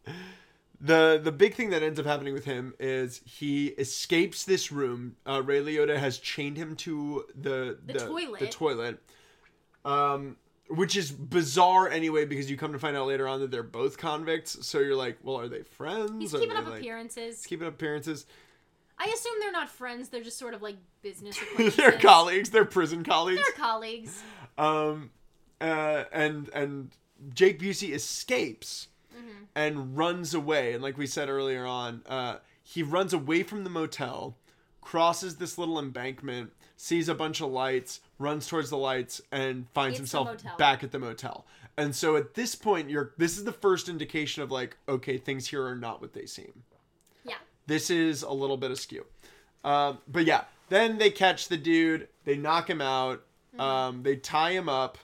the 0.81 1.21
the 1.23 1.33
big 1.33 1.55
thing 1.55 1.71
that 1.71 1.83
ends 1.83 1.99
up 2.01 2.07
happening 2.07 2.33
with 2.35 2.45
him 2.45 2.75
is 2.79 3.21
he 3.25 3.69
escapes 3.69 4.45
this 4.45 4.71
room. 4.73 5.17
Uh, 5.27 5.43
Ray 5.43 5.61
Liotta 5.63 5.99
has 5.99 6.19
chained 6.19 6.57
him 6.57 6.77
to 6.77 7.25
the 7.35 7.79
The 7.87 7.95
toilet. 8.01 8.41
The 8.41 8.47
toilet. 8.47 9.03
Um, 9.85 10.37
which 10.69 10.97
is 10.97 11.11
bizarre 11.11 11.89
anyway 11.89 12.25
because 12.25 12.49
you 12.49 12.57
come 12.57 12.73
to 12.73 12.79
find 12.79 12.97
out 12.97 13.09
later 13.09 13.27
on 13.27 13.41
that 13.41 13.51
they're 13.51 13.63
both 13.65 13.99
convicts. 13.99 14.65
So 14.67 14.79
you're 14.79 14.95
like, 14.95 15.19
well, 15.25 15.37
are 15.37 15.49
they 15.49 15.63
friends? 15.63 16.13
He's 16.21 16.35
Are 16.35 16.39
keeping 16.39 16.57
up 16.57 16.67
like- 16.69 16.79
appearances. 16.79 17.45
Keeping 17.45 17.67
up 17.67 17.75
appearances. 17.75 18.25
I 18.99 19.05
assume 19.07 19.33
they're 19.41 19.51
not 19.51 19.69
friends. 19.69 20.11
They're 20.11 20.23
just 20.23 20.39
sort 20.39 20.55
of 20.55 20.63
like 20.63 20.77
business 21.03 21.39
they're 21.77 21.93
colleagues. 21.99 22.51
They're 22.51 22.65
prison 22.67 23.03
colleagues. 23.03 23.41
They're 23.43 23.65
colleagues. 23.65 24.23
Um, 24.59 25.11
uh, 25.61 26.05
and 26.13 26.49
and 26.55 26.91
Jake 27.35 27.59
Busey 27.59 27.93
escapes 27.95 28.87
Mm-hmm. 29.13 29.45
and 29.57 29.97
runs 29.99 30.35
away. 30.35 30.73
And 30.75 30.83
like 30.83 30.97
we 30.97 31.07
said 31.07 31.29
earlier 31.29 31.67
on, 31.67 32.03
uh, 32.07 32.37
he 32.63 32.83
runs 32.85 33.13
away 33.13 33.43
from 33.43 33.65
the 33.65 33.71
motel, 33.71 34.37
crosses 34.81 35.37
this 35.37 35.59
little 35.59 35.79
embankment, 35.81 36.53
sees 36.81 37.11
a 37.11 37.15
bunch 37.15 37.43
of 37.43 37.51
lights, 37.51 38.01
runs 38.19 38.47
towards 38.49 38.71
the 38.71 38.79
lights, 38.79 39.21
and 39.31 39.67
finds 39.75 40.01
It's 40.01 40.11
himself 40.11 40.43
back 40.57 40.83
at 40.83 40.93
the 40.93 40.99
motel. 40.99 41.45
And 41.77 41.95
so 41.95 42.17
at 42.17 42.33
this 42.35 42.55
point, 42.55 42.89
you're 42.89 43.13
this 43.19 43.37
is 43.37 43.45
the 43.45 43.53
first 43.53 43.87
indication 43.91 44.43
of 44.43 44.51
like, 44.51 44.79
okay, 44.89 45.19
things 45.19 45.49
here 45.49 45.63
are 45.67 45.77
not 45.77 46.01
what 46.01 46.15
they 46.15 46.25
seem 46.25 46.65
Yeah. 47.23 47.35
this 47.67 47.91
is 47.91 48.23
a 48.23 48.33
little 48.33 48.57
bit 48.57 48.71
askew. 48.71 49.05
Um, 49.63 49.99
but 50.09 50.25
yeah, 50.25 50.45
then 50.71 50.97
they 50.97 51.11
catch 51.11 51.49
the 51.49 51.59
dude, 51.59 52.09
they 52.25 52.39
knock 52.39 52.71
him 52.71 52.81
out, 52.81 53.25
um, 53.59 54.03
they 54.03 54.17
tie 54.17 54.53
him 54.53 54.69
up. 54.71 54.97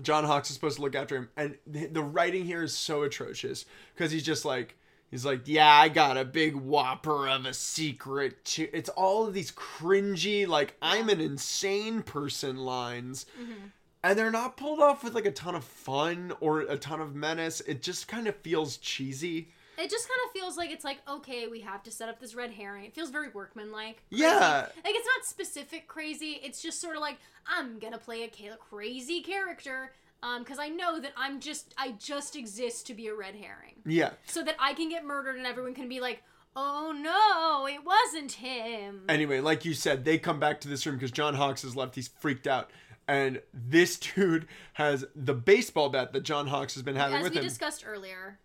John 0.00 0.22
Hawkes 0.22 0.50
is 0.50 0.54
supposed 0.54 0.76
to 0.76 0.82
look 0.82 0.94
after 0.94 1.16
him, 1.16 1.30
and 1.36 1.58
the, 1.66 1.86
the 1.86 2.02
writing 2.02 2.44
here 2.44 2.62
is 2.62 2.76
so 2.76 3.02
atrocious 3.02 3.64
because 3.92 4.12
he's 4.12 4.22
just 4.22 4.44
like, 4.44 4.76
he's 5.10 5.24
like, 5.24 5.42
yeah, 5.46 5.72
I 5.72 5.88
got 5.88 6.16
a 6.16 6.24
big 6.24 6.54
whopper 6.54 7.28
of 7.28 7.46
a 7.46 7.54
secret. 7.54 8.44
Too. 8.44 8.68
It's 8.72 8.88
all 8.90 9.26
of 9.26 9.34
these 9.34 9.50
cringy, 9.52 10.46
like, 10.46 10.76
I'm 10.80 11.08
an 11.08 11.20
insane 11.20 12.02
person 12.02 12.56
lines. 12.58 13.26
Mm-hmm. 13.40 13.66
And 14.02 14.18
they're 14.18 14.30
not 14.30 14.56
pulled 14.56 14.80
off 14.80 15.04
with 15.04 15.14
like 15.14 15.26
a 15.26 15.30
ton 15.30 15.54
of 15.54 15.64
fun 15.64 16.32
or 16.40 16.60
a 16.60 16.78
ton 16.78 17.00
of 17.00 17.14
menace. 17.14 17.60
It 17.60 17.82
just 17.82 18.08
kind 18.08 18.26
of 18.28 18.36
feels 18.36 18.78
cheesy. 18.78 19.48
It 19.76 19.90
just 19.90 20.08
kind 20.08 20.20
of 20.26 20.32
feels 20.32 20.56
like 20.56 20.70
it's 20.70 20.84
like 20.84 20.98
okay, 21.08 21.48
we 21.48 21.60
have 21.60 21.82
to 21.82 21.90
set 21.90 22.08
up 22.08 22.18
this 22.18 22.34
red 22.34 22.50
herring. 22.50 22.84
It 22.84 22.94
feels 22.94 23.10
very 23.10 23.28
workmanlike. 23.28 24.02
Yeah. 24.10 24.66
Like 24.84 24.94
it's 24.94 25.06
not 25.06 25.26
specific 25.26 25.86
crazy. 25.86 26.40
It's 26.42 26.62
just 26.62 26.80
sort 26.80 26.96
of 26.96 27.02
like 27.02 27.18
I'm 27.46 27.78
gonna 27.78 27.98
play 27.98 28.22
a 28.24 28.56
crazy 28.56 29.20
character, 29.20 29.92
um, 30.22 30.42
because 30.42 30.58
I 30.58 30.68
know 30.68 31.00
that 31.00 31.12
I'm 31.16 31.40
just 31.40 31.74
I 31.78 31.92
just 31.92 32.36
exist 32.36 32.86
to 32.88 32.94
be 32.94 33.08
a 33.08 33.14
red 33.14 33.34
herring, 33.34 33.76
Yeah. 33.86 34.10
so 34.26 34.42
that 34.42 34.56
I 34.58 34.74
can 34.74 34.88
get 34.88 35.04
murdered 35.04 35.36
and 35.36 35.46
everyone 35.46 35.74
can 35.74 35.88
be 35.88 36.00
like, 36.00 36.22
oh 36.56 36.92
no, 36.96 37.66
it 37.66 37.84
wasn't 37.84 38.32
him. 38.32 39.04
Anyway, 39.08 39.40
like 39.40 39.64
you 39.64 39.74
said, 39.74 40.04
they 40.04 40.18
come 40.18 40.40
back 40.40 40.60
to 40.62 40.68
this 40.68 40.84
room 40.86 40.96
because 40.96 41.10
John 41.10 41.34
Hawkes 41.34 41.64
is 41.64 41.76
left. 41.76 41.94
He's 41.94 42.08
freaked 42.08 42.46
out. 42.46 42.70
And 43.08 43.40
this 43.52 43.98
dude 44.14 44.46
has 44.74 45.04
the 45.16 45.34
baseball 45.34 45.88
bat 45.88 46.12
that 46.12 46.22
John 46.22 46.46
Hawkes 46.48 46.74
has 46.74 46.82
been 46.82 46.96
having 46.96 47.18
As 47.18 47.22
with 47.24 47.34
we 47.34 47.40
discussed 47.40 47.84
earlier, 47.86 48.38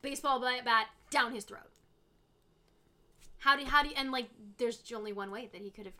baseball 0.00 0.40
bat, 0.40 0.64
bat 0.64 0.88
down 1.10 1.34
his 1.34 1.44
throat. 1.44 1.60
How 3.38 3.56
do 3.56 3.64
how 3.64 3.82
do 3.82 3.90
and 3.96 4.12
like 4.12 4.28
there's 4.58 4.80
only 4.94 5.12
one 5.12 5.30
way 5.30 5.48
that 5.52 5.60
he 5.60 5.70
could 5.70 5.86
have. 5.86 5.94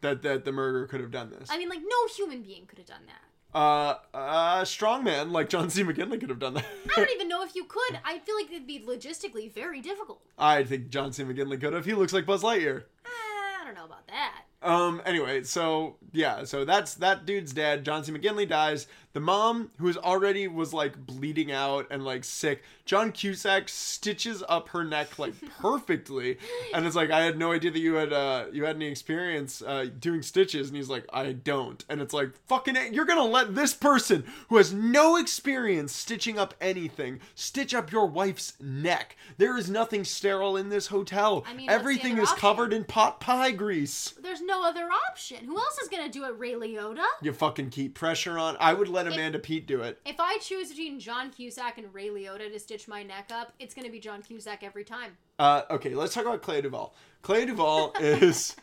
that, 0.00 0.22
that 0.22 0.44
the 0.44 0.52
murderer 0.52 0.86
could 0.86 1.00
have 1.00 1.10
done 1.10 1.30
this. 1.30 1.48
I 1.50 1.58
mean, 1.58 1.68
like 1.68 1.80
no 1.82 2.06
human 2.16 2.42
being 2.42 2.66
could 2.66 2.78
have 2.78 2.86
done 2.86 3.02
that. 3.06 3.22
Uh, 3.54 3.94
a 4.14 4.66
strong 4.66 5.04
man 5.04 5.32
like 5.32 5.48
John 5.48 5.70
C. 5.70 5.82
McGinley 5.82 6.20
could 6.20 6.28
have 6.30 6.38
done 6.38 6.54
that. 6.54 6.64
I 6.96 7.00
don't 7.00 7.10
even 7.14 7.28
know 7.28 7.42
if 7.44 7.54
you 7.54 7.64
could. 7.64 7.98
I 8.04 8.18
feel 8.18 8.34
like 8.36 8.50
it'd 8.50 8.66
be 8.66 8.80
logistically 8.80 9.52
very 9.52 9.80
difficult. 9.80 10.20
I 10.38 10.64
think 10.64 10.90
John 10.90 11.12
C. 11.12 11.24
McGinley 11.24 11.60
could 11.60 11.72
have. 11.72 11.84
He 11.84 11.94
looks 11.94 12.12
like 12.12 12.26
Buzz 12.26 12.42
Lightyear. 12.42 12.84
I 13.06 13.64
don't 13.64 13.74
know 13.74 13.84
about 13.84 14.06
that. 14.08 14.44
Um. 14.68 15.00
Anyway, 15.06 15.42
so 15.44 15.96
yeah, 16.12 16.44
so 16.44 16.64
that's 16.64 16.94
that 16.94 17.24
dude's 17.26 17.52
dead. 17.52 17.84
John 17.84 18.04
C. 18.04 18.12
McGinley 18.12 18.48
dies. 18.48 18.86
The 19.14 19.20
mom, 19.20 19.70
who's 19.78 19.96
already 19.96 20.46
was 20.46 20.74
like 20.74 20.96
bleeding 21.06 21.50
out 21.50 21.86
and 21.90 22.04
like 22.04 22.22
sick, 22.24 22.62
John 22.84 23.10
Cusack 23.10 23.68
stitches 23.68 24.44
up 24.48 24.68
her 24.68 24.84
neck 24.84 25.18
like 25.18 25.32
perfectly, 25.60 26.36
and 26.74 26.86
it's 26.86 26.94
like 26.94 27.10
I 27.10 27.22
had 27.24 27.38
no 27.38 27.52
idea 27.52 27.70
that 27.70 27.78
you 27.78 27.94
had 27.94 28.12
uh 28.12 28.44
you 28.52 28.64
had 28.64 28.76
any 28.76 28.86
experience 28.86 29.62
uh 29.62 29.86
doing 29.98 30.20
stitches, 30.22 30.68
and 30.68 30.76
he's 30.76 30.90
like 30.90 31.06
I 31.12 31.32
don't, 31.32 31.82
and 31.88 32.00
it's 32.02 32.12
like 32.12 32.30
fucking 32.46 32.76
A- 32.76 32.90
you're 32.92 33.06
gonna 33.06 33.24
let 33.24 33.54
this 33.54 33.72
person 33.74 34.24
who 34.50 34.58
has 34.58 34.72
no 34.72 35.16
experience 35.16 35.92
stitching 35.92 36.38
up 36.38 36.54
anything 36.60 37.20
stitch 37.34 37.74
up 37.74 37.90
your 37.90 38.06
wife's 38.06 38.52
neck. 38.60 39.16
There 39.38 39.56
is 39.56 39.70
nothing 39.70 40.04
sterile 40.04 40.56
in 40.56 40.68
this 40.68 40.88
hotel. 40.88 41.44
I 41.48 41.54
mean, 41.54 41.70
everything 41.70 42.18
is 42.18 42.28
option? 42.28 42.38
covered 42.40 42.72
in 42.74 42.84
pot 42.84 43.20
pie 43.20 43.52
grease. 43.52 44.10
There's 44.22 44.42
no 44.42 44.57
no 44.60 44.68
other 44.68 44.88
option. 45.08 45.44
Who 45.44 45.56
else 45.56 45.78
is 45.82 45.88
gonna 45.88 46.08
do 46.08 46.24
it? 46.24 46.38
Ray 46.38 46.52
Liotta. 46.52 47.04
You 47.22 47.32
fucking 47.32 47.70
keep 47.70 47.94
pressure 47.94 48.38
on. 48.38 48.56
I 48.60 48.74
would 48.74 48.88
let 48.88 49.06
Amanda 49.06 49.38
Peet 49.38 49.66
do 49.66 49.82
it. 49.82 50.00
If 50.04 50.16
I 50.18 50.38
choose 50.38 50.68
between 50.70 50.98
John 51.00 51.30
Cusack 51.30 51.78
and 51.78 51.92
Ray 51.92 52.08
Liotta 52.08 52.50
to 52.52 52.58
stitch 52.58 52.88
my 52.88 53.02
neck 53.02 53.30
up, 53.32 53.52
it's 53.58 53.74
gonna 53.74 53.90
be 53.90 54.00
John 54.00 54.22
Cusack 54.22 54.62
every 54.62 54.84
time. 54.84 55.16
Uh, 55.38 55.62
okay, 55.70 55.94
let's 55.94 56.14
talk 56.14 56.24
about 56.26 56.42
Clea 56.42 56.62
Duvall. 56.62 56.94
Clea 57.22 57.46
Duvall 57.46 57.92
is 58.00 58.56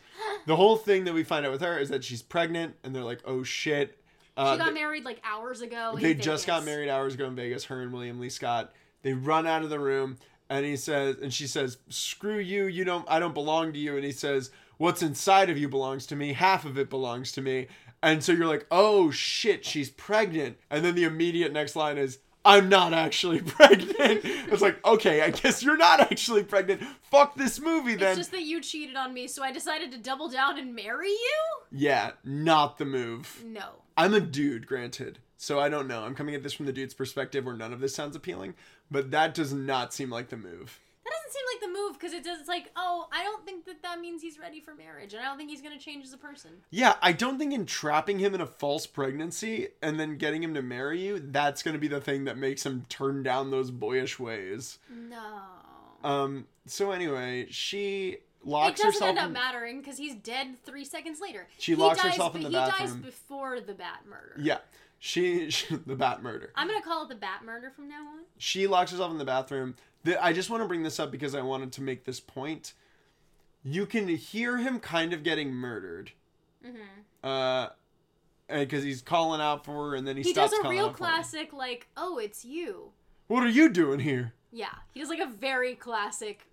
the 0.46 0.56
whole 0.56 0.76
thing 0.76 1.04
that 1.04 1.14
we 1.14 1.24
find 1.24 1.46
out 1.46 1.52
with 1.52 1.60
her 1.62 1.78
is 1.78 1.88
that 1.88 2.04
she's 2.04 2.22
pregnant, 2.22 2.74
and 2.84 2.94
they're 2.94 3.02
like, 3.04 3.20
"Oh 3.24 3.42
shit." 3.42 3.98
Uh, 4.36 4.52
She 4.52 4.58
got 4.58 4.66
they- 4.68 4.72
married 4.80 5.04
like 5.04 5.20
hours 5.24 5.62
ago. 5.62 5.96
they 5.98 6.12
just 6.14 6.46
got 6.46 6.64
married 6.64 6.88
hours 6.90 7.14
ago 7.14 7.26
in 7.26 7.34
Vegas. 7.34 7.64
Her 7.64 7.80
and 7.82 7.92
William 7.92 8.20
Lee 8.20 8.28
Scott. 8.28 8.72
They 9.02 9.12
run 9.14 9.46
out 9.46 9.62
of 9.62 9.70
the 9.70 9.78
room, 9.78 10.18
and 10.50 10.66
he 10.66 10.76
says, 10.76 11.16
and 11.22 11.32
she 11.32 11.46
says, 11.46 11.78
"Screw 11.88 12.38
you! 12.38 12.64
You 12.66 12.84
don't. 12.84 13.06
I 13.08 13.18
don't 13.18 13.34
belong 13.34 13.72
to 13.72 13.78
you." 13.78 13.96
And 13.96 14.04
he 14.04 14.12
says, 14.12 14.50
"What's 14.78 15.02
inside 15.02 15.50
of 15.50 15.58
you 15.58 15.68
belongs 15.68 16.06
to 16.06 16.16
me. 16.16 16.32
Half 16.32 16.64
of 16.64 16.78
it 16.78 16.90
belongs 16.90 17.32
to 17.32 17.42
me." 17.42 17.68
And 18.02 18.22
so 18.22 18.32
you're 18.32 18.46
like, 18.46 18.66
"Oh 18.70 19.10
shit, 19.10 19.64
she's 19.64 19.90
pregnant." 19.90 20.58
And 20.70 20.84
then 20.84 20.94
the 20.94 21.04
immediate 21.04 21.52
next 21.52 21.76
line 21.76 21.98
is. 21.98 22.18
I'm 22.48 22.68
not 22.68 22.92
actually 22.92 23.40
pregnant. 23.42 24.20
It's 24.24 24.62
like, 24.62 24.78
okay, 24.86 25.20
I 25.20 25.30
guess 25.30 25.64
you're 25.64 25.76
not 25.76 25.98
actually 25.98 26.44
pregnant. 26.44 26.80
Fuck 27.02 27.34
this 27.34 27.58
movie 27.58 27.96
then. 27.96 28.10
It's 28.10 28.18
just 28.18 28.30
that 28.30 28.42
you 28.42 28.60
cheated 28.60 28.94
on 28.94 29.12
me, 29.12 29.26
so 29.26 29.42
I 29.42 29.50
decided 29.50 29.90
to 29.90 29.98
double 29.98 30.28
down 30.28 30.56
and 30.56 30.72
marry 30.72 31.08
you. 31.08 31.42
Yeah, 31.72 32.12
not 32.22 32.78
the 32.78 32.84
move. 32.84 33.42
No. 33.44 33.82
I'm 33.96 34.14
a 34.14 34.20
dude, 34.20 34.68
granted. 34.68 35.18
So 35.36 35.58
I 35.58 35.68
don't 35.68 35.88
know. 35.88 36.04
I'm 36.04 36.14
coming 36.14 36.36
at 36.36 36.44
this 36.44 36.52
from 36.52 36.66
the 36.66 36.72
dude's 36.72 36.94
perspective 36.94 37.44
where 37.44 37.56
none 37.56 37.72
of 37.72 37.80
this 37.80 37.96
sounds 37.96 38.14
appealing, 38.14 38.54
but 38.92 39.10
that 39.10 39.34
does 39.34 39.52
not 39.52 39.92
seem 39.92 40.10
like 40.10 40.28
the 40.28 40.36
move. 40.36 40.78
Doesn't 41.26 41.32
seem 41.32 41.44
like 41.54 41.60
the 41.72 41.78
move 41.78 41.92
because 41.98 42.12
it 42.12 42.24
does. 42.24 42.40
It's 42.40 42.48
like, 42.48 42.70
oh, 42.76 43.08
I 43.12 43.22
don't 43.24 43.44
think 43.44 43.64
that 43.66 43.82
that 43.82 44.00
means 44.00 44.22
he's 44.22 44.38
ready 44.38 44.60
for 44.60 44.74
marriage, 44.74 45.12
and 45.12 45.22
I 45.22 45.26
don't 45.26 45.36
think 45.36 45.50
he's 45.50 45.62
gonna 45.62 45.78
change 45.78 46.04
as 46.04 46.12
a 46.12 46.18
person. 46.18 46.50
Yeah, 46.70 46.94
I 47.02 47.12
don't 47.12 47.38
think 47.38 47.52
entrapping 47.52 48.18
him 48.18 48.34
in 48.34 48.40
a 48.40 48.46
false 48.46 48.86
pregnancy 48.86 49.68
and 49.82 49.98
then 49.98 50.16
getting 50.18 50.42
him 50.42 50.54
to 50.54 50.62
marry 50.62 51.00
you, 51.04 51.18
that's 51.20 51.62
going 51.62 51.74
to 51.74 51.80
be 51.80 51.88
the 51.88 52.00
thing 52.00 52.24
that 52.24 52.36
makes 52.38 52.64
him 52.64 52.84
turn 52.88 53.22
down 53.22 53.50
those 53.50 53.70
boyish 53.70 54.18
ways. 54.18 54.78
No. 54.94 55.40
Um 56.04 56.46
so 56.66 56.90
anyway, 56.92 57.46
she 57.50 58.18
locks 58.44 58.80
herself. 58.80 58.94
it 58.94 58.98
doesn't 58.98 59.02
herself 59.02 59.08
end 59.08 59.18
up 59.18 59.26
in- 59.26 59.32
mattering 59.32 59.80
because 59.80 59.98
he's 59.98 60.14
dead 60.14 60.56
three 60.64 60.84
seconds 60.84 61.20
later. 61.20 61.48
She 61.58 61.72
He 61.72 61.76
locks 61.76 62.02
dies, 62.02 62.12
herself 62.12 62.34
in 62.36 62.42
the 62.42 62.48
he 62.48 62.54
dies 62.54 62.94
before 62.94 63.60
the 63.60 63.74
bat 63.74 64.00
murder. 64.08 64.34
Yeah. 64.38 64.58
She, 64.98 65.50
she 65.50 65.76
the 65.76 65.96
bat 65.96 66.22
murder. 66.22 66.52
I'm 66.54 66.68
gonna 66.68 66.82
call 66.82 67.04
it 67.04 67.08
the 67.08 67.14
bat 67.16 67.44
murder 67.44 67.70
from 67.70 67.88
now 67.88 68.02
on. 68.02 68.20
she 68.38 68.66
locks 68.66 68.90
herself 68.90 69.10
in 69.10 69.18
the 69.18 69.24
bathroom. 69.24 69.74
The, 70.06 70.24
I 70.24 70.32
just 70.32 70.50
want 70.50 70.62
to 70.62 70.68
bring 70.68 70.84
this 70.84 71.00
up 71.00 71.10
because 71.10 71.34
I 71.34 71.42
wanted 71.42 71.72
to 71.72 71.82
make 71.82 72.04
this 72.04 72.20
point. 72.20 72.74
You 73.64 73.86
can 73.86 74.06
hear 74.06 74.58
him 74.58 74.78
kind 74.78 75.12
of 75.12 75.24
getting 75.24 75.52
murdered. 75.52 76.12
Mm-hmm. 76.64 77.28
Uh, 77.28 77.68
because 78.48 78.84
he's 78.84 79.02
calling 79.02 79.40
out 79.40 79.64
for 79.64 79.90
her, 79.90 79.96
and 79.96 80.06
then 80.06 80.16
he, 80.16 80.22
He 80.22 80.32
stops 80.32 80.52
does 80.52 80.60
a 80.60 80.62
calling 80.62 80.76
real 80.78 80.86
out 80.86 80.96
for 80.96 81.04
her. 81.04 81.10
classic, 81.10 81.52
like, 81.52 81.88
oh, 81.96 82.18
it's 82.18 82.44
you. 82.44 82.92
What 83.26 83.42
are 83.42 83.48
you 83.48 83.68
doing 83.68 83.98
here? 83.98 84.32
Yeah, 84.52 84.74
he 84.94 85.00
does 85.00 85.08
like 85.08 85.18
a 85.18 85.26
very 85.26 85.74
classic. 85.74 86.46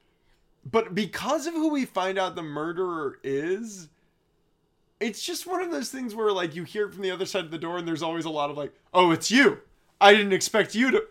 But 0.65 0.95
because 0.95 1.45
of 1.45 1.53
who 1.53 1.69
we 1.69 1.85
find 1.85 2.17
out 2.17 2.35
the 2.35 2.41
murderer 2.41 3.19
is, 3.23 3.89
it's 4.99 5.23
just 5.23 5.45
one 5.45 5.61
of 5.61 5.69
those 5.69 5.89
things 5.89 6.15
where 6.15 6.31
like 6.31 6.55
you 6.55 6.63
hear 6.63 6.87
it 6.87 6.93
from 6.93 7.03
the 7.03 7.11
other 7.11 7.27
side 7.27 7.45
of 7.45 7.51
the 7.51 7.59
door, 7.59 7.77
and 7.77 7.87
there's 7.87 8.01
always 8.01 8.25
a 8.25 8.31
lot 8.31 8.49
of 8.49 8.57
like, 8.57 8.73
"Oh, 8.95 9.11
it's 9.11 9.29
you! 9.29 9.59
I 10.01 10.13
didn't 10.13 10.33
expect 10.33 10.73
you 10.73 10.89
to." 10.89 11.03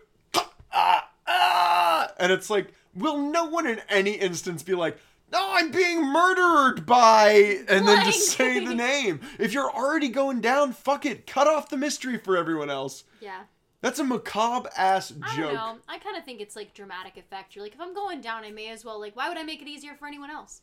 And 2.23 2.31
it's 2.31 2.49
like, 2.49 2.73
will 2.95 3.17
no 3.17 3.45
one 3.45 3.67
in 3.67 3.81
any 3.89 4.11
instance 4.13 4.63
be 4.63 4.75
like, 4.75 4.97
"No, 5.31 5.39
I'm 5.51 5.71
being 5.71 6.05
murdered 6.05 6.85
by," 6.85 7.63
and 7.67 7.85
then 7.87 8.05
just 8.05 8.29
say 8.37 8.63
the 8.65 8.73
name? 8.73 9.19
If 9.39 9.51
you're 9.53 9.69
already 9.69 10.07
going 10.07 10.39
down, 10.39 10.71
fuck 10.71 11.05
it, 11.05 11.27
cut 11.27 11.47
off 11.47 11.67
the 11.69 11.75
mystery 11.77 12.17
for 12.17 12.37
everyone 12.37 12.69
else. 12.69 13.03
Yeah, 13.19 13.41
That's 13.81 13.99
a 13.99 14.03
macabre 14.05 14.69
ass 14.77 15.09
joke. 15.09 15.21
I 15.23 15.35
don't 15.37 15.53
know. 15.55 15.77
I 15.89 15.97
kind 15.97 16.15
of 16.15 16.23
think 16.23 16.39
it's 16.39 16.55
like 16.55 16.73
dramatic 16.73 17.17
effect. 17.17 17.55
You're 17.55 17.65
like, 17.65 17.73
if 17.73 17.81
I'm 17.81 17.93
going 17.93 18.21
down, 18.21 18.45
I 18.45 18.51
may 18.51 18.69
as 18.69 18.85
well 18.85 18.99
like. 19.01 19.15
Why 19.17 19.27
would 19.27 19.37
I 19.37 19.43
make 19.43 19.61
it 19.61 19.67
easier 19.67 19.95
for 19.95 20.07
anyone 20.07 20.29
else? 20.29 20.61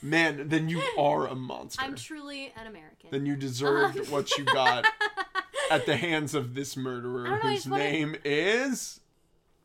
Man, 0.00 0.48
then 0.48 0.68
you 0.68 0.80
are 0.98 1.26
a 1.26 1.34
monster. 1.34 1.82
I'm 1.82 1.96
truly 1.96 2.52
an 2.56 2.66
American. 2.68 3.10
then 3.10 3.26
you 3.26 3.34
deserved 3.34 3.98
Uh-huh. 3.98 4.10
what 4.10 4.38
you 4.38 4.44
got 4.44 4.86
at 5.70 5.84
the 5.86 5.96
hands 5.96 6.34
of 6.34 6.54
this 6.54 6.76
murderer 6.76 7.24
know, 7.28 7.36
whose 7.36 7.66
name 7.66 8.14
is 8.24 9.00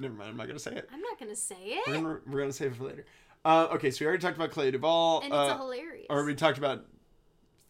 never 0.01 0.13
mind 0.13 0.29
i'm 0.31 0.37
not 0.37 0.47
gonna 0.47 0.59
say 0.59 0.75
it? 0.75 0.89
I'm 0.91 1.01
not 1.01 1.19
gonna 1.19 1.35
say 1.35 1.55
it, 1.59 1.83
we're 1.87 1.93
gonna, 1.93 2.19
we're 2.27 2.39
gonna 2.39 2.53
save 2.53 2.71
it 2.73 2.75
for 2.75 2.85
later. 2.85 3.05
Uh, 3.45 3.67
okay 3.73 3.89
so 3.91 4.03
we 4.03 4.07
already 4.07 4.21
talked 4.21 4.35
about 4.37 4.51
Clea 4.51 4.71
Duvall 4.71 5.21
and 5.21 5.27
it's 5.27 5.35
uh, 5.35 5.55
a 5.55 5.57
hilarious. 5.57 6.05
or 6.09 6.23
we 6.25 6.35
talked 6.35 6.57
about 6.57 6.85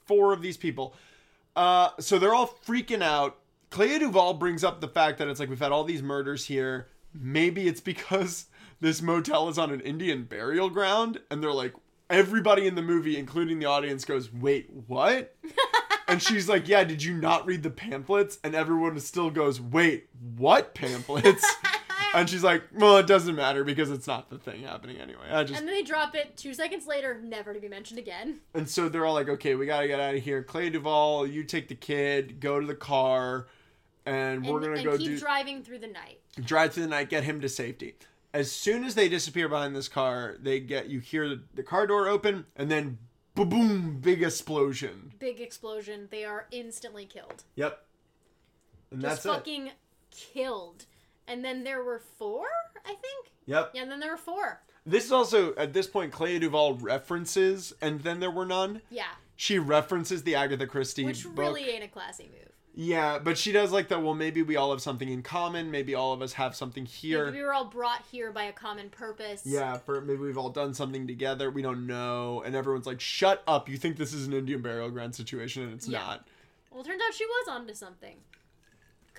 four 0.05 0.33
of 0.33 0.41
these 0.41 0.57
people. 0.57 0.95
Uh, 1.55 1.89
so 1.99 2.17
they're 2.19 2.33
all 2.33 2.47
freaking 2.65 3.01
out. 3.01 3.37
Clea 3.69 3.99
Duvall 3.99 4.33
brings 4.33 4.63
up 4.63 4.81
the 4.81 4.87
fact 4.87 5.17
that 5.19 5.27
it's 5.27 5.39
like 5.39 5.49
we've 5.49 5.59
had 5.59 5.71
all 5.71 5.83
these 5.83 6.01
murders 6.03 6.45
here. 6.45 6.87
Maybe 7.13 7.67
it's 7.67 7.79
because 7.81 8.45
this 8.81 9.01
motel 9.01 9.47
is 9.47 9.57
on 9.57 9.71
an 9.71 9.79
indian 9.81 10.23
burial 10.23 10.69
ground 10.69 11.19
and 11.29 11.41
they're 11.43 11.53
like 11.53 11.73
everybody 12.09 12.67
in 12.67 12.75
the 12.75 12.81
movie 12.81 13.15
including 13.17 13.59
the 13.59 13.65
audience 13.65 14.03
goes 14.05 14.33
wait 14.33 14.69
what? 14.87 15.35
And 16.07 16.21
she's 16.21 16.49
like, 16.49 16.67
"Yeah, 16.67 16.83
did 16.83 17.01
you 17.01 17.13
not 17.13 17.45
read 17.45 17.63
the 17.63 17.69
pamphlets?" 17.69 18.37
And 18.43 18.53
everyone 18.53 18.99
still 18.99 19.29
goes, 19.29 19.61
"Wait, 19.61 20.09
what 20.35 20.73
pamphlets?" 20.75 21.45
and 22.13 22.29
she's 22.29 22.43
like, 22.43 22.63
"Well, 22.73 22.97
it 22.97 23.07
doesn't 23.07 23.35
matter 23.35 23.63
because 23.63 23.91
it's 23.91 24.07
not 24.07 24.29
the 24.29 24.37
thing 24.37 24.63
happening 24.63 24.97
anyway." 24.97 25.29
I 25.29 25.43
just 25.43 25.59
and 25.59 25.67
then 25.67 25.75
they 25.75 25.83
drop 25.83 26.15
it 26.15 26.37
two 26.37 26.53
seconds 26.53 26.87
later, 26.87 27.19
never 27.23 27.53
to 27.53 27.59
be 27.59 27.67
mentioned 27.67 27.99
again. 27.99 28.39
and 28.53 28.69
so 28.69 28.89
they're 28.89 29.05
all 29.05 29.13
like, 29.13 29.29
"Okay, 29.29 29.55
we 29.55 29.65
gotta 29.65 29.87
get 29.87 29.99
out 29.99 30.15
of 30.15 30.23
here." 30.23 30.43
Clea 30.43 30.69
Duvall, 30.69 31.27
you 31.27 31.43
take 31.43 31.67
the 31.67 31.75
kid, 31.75 32.39
go 32.39 32.59
to 32.59 32.65
the 32.65 32.75
car, 32.75 33.47
and 34.05 34.45
we're 34.45 34.57
and, 34.57 34.65
gonna 34.65 34.77
and 34.77 34.85
go 34.85 34.97
keep 34.97 35.07
do 35.07 35.19
driving 35.19 35.63
through 35.63 35.79
the 35.79 35.87
night. 35.87 36.19
drive 36.43 36.73
through 36.73 36.83
the 36.83 36.89
night, 36.89 37.09
get 37.09 37.23
him 37.23 37.41
to 37.41 37.49
safety. 37.49 37.95
As 38.33 38.51
soon 38.51 38.85
as 38.85 38.95
they 38.95 39.09
disappear 39.09 39.49
behind 39.49 39.75
this 39.75 39.89
car, 39.89 40.37
they 40.39 40.59
get 40.61 40.87
you 40.87 40.99
hear 40.99 41.27
the, 41.27 41.43
the 41.53 41.63
car 41.63 41.85
door 41.85 42.07
open, 42.07 42.45
and 42.55 42.71
then 42.71 42.97
boom, 43.35 43.49
boom, 43.49 43.99
big 43.99 44.23
explosion. 44.23 45.11
Big 45.19 45.41
explosion. 45.41 46.07
They 46.11 46.23
are 46.23 46.47
instantly 46.51 47.05
killed. 47.05 47.43
Yep. 47.55 47.85
And 48.91 49.01
Just 49.01 49.23
that's 49.23 49.25
it. 49.25 49.29
fucking 49.29 49.71
killed. 50.11 50.85
And 51.31 51.45
then 51.45 51.63
there 51.63 51.81
were 51.81 52.01
four, 52.19 52.45
I 52.85 52.89
think. 52.89 53.31
Yep. 53.45 53.71
Yeah, 53.73 53.83
and 53.83 53.91
then 53.91 54.01
there 54.01 54.11
were 54.11 54.17
four. 54.17 54.61
This 54.85 55.05
is 55.05 55.11
also 55.13 55.55
at 55.55 55.71
this 55.71 55.87
point 55.87 56.11
Clea 56.11 56.39
Duvall 56.39 56.73
references, 56.75 57.73
and 57.81 58.01
then 58.01 58.19
there 58.19 58.31
were 58.31 58.45
none. 58.45 58.81
Yeah, 58.89 59.05
She 59.37 59.57
references 59.59 60.23
the 60.23 60.35
Agatha 60.35 60.67
Christie 60.67 61.05
which 61.05 61.23
book. 61.23 61.37
really 61.37 61.69
ain't 61.69 61.83
a 61.83 61.87
classy 61.87 62.23
move. 62.33 62.49
Yeah, 62.73 63.19
but 63.19 63.37
she 63.37 63.51
does 63.51 63.71
like 63.71 63.87
that. 63.89 64.01
Well, 64.01 64.13
maybe 64.13 64.43
we 64.43 64.55
all 64.57 64.71
have 64.71 64.81
something 64.81 65.07
in 65.07 65.23
common. 65.23 65.71
Maybe 65.71 65.93
all 65.95 66.13
of 66.13 66.21
us 66.21 66.33
have 66.33 66.55
something 66.55 66.85
here. 66.85 67.25
Maybe 67.25 67.37
we 67.37 67.43
were 67.43 67.53
all 67.53 67.65
brought 67.65 68.03
here 68.11 68.31
by 68.31 68.43
a 68.43 68.53
common 68.53 68.89
purpose. 68.89 69.41
Yeah, 69.45 69.77
for 69.77 70.01
maybe 70.01 70.19
we've 70.19 70.37
all 70.37 70.49
done 70.49 70.73
something 70.73 71.05
together. 71.07 71.49
We 71.51 71.61
don't 71.61 71.85
know, 71.87 72.41
and 72.45 72.55
everyone's 72.55 72.85
like, 72.87 72.99
"Shut 73.01 73.43
up! 73.47 73.67
You 73.69 73.77
think 73.77 73.97
this 73.97 74.13
is 74.13 74.25
an 74.27 74.33
Indian 74.33 74.61
burial 74.61 74.89
ground 74.89 75.15
situation, 75.15 75.63
and 75.63 75.73
it's 75.73 75.87
Yeah. 75.87 75.99
not." 75.99 76.27
Well, 76.71 76.81
it 76.81 76.85
turns 76.87 77.01
out 77.05 77.13
she 77.13 77.25
was 77.25 77.47
onto 77.49 77.73
something. 77.73 78.17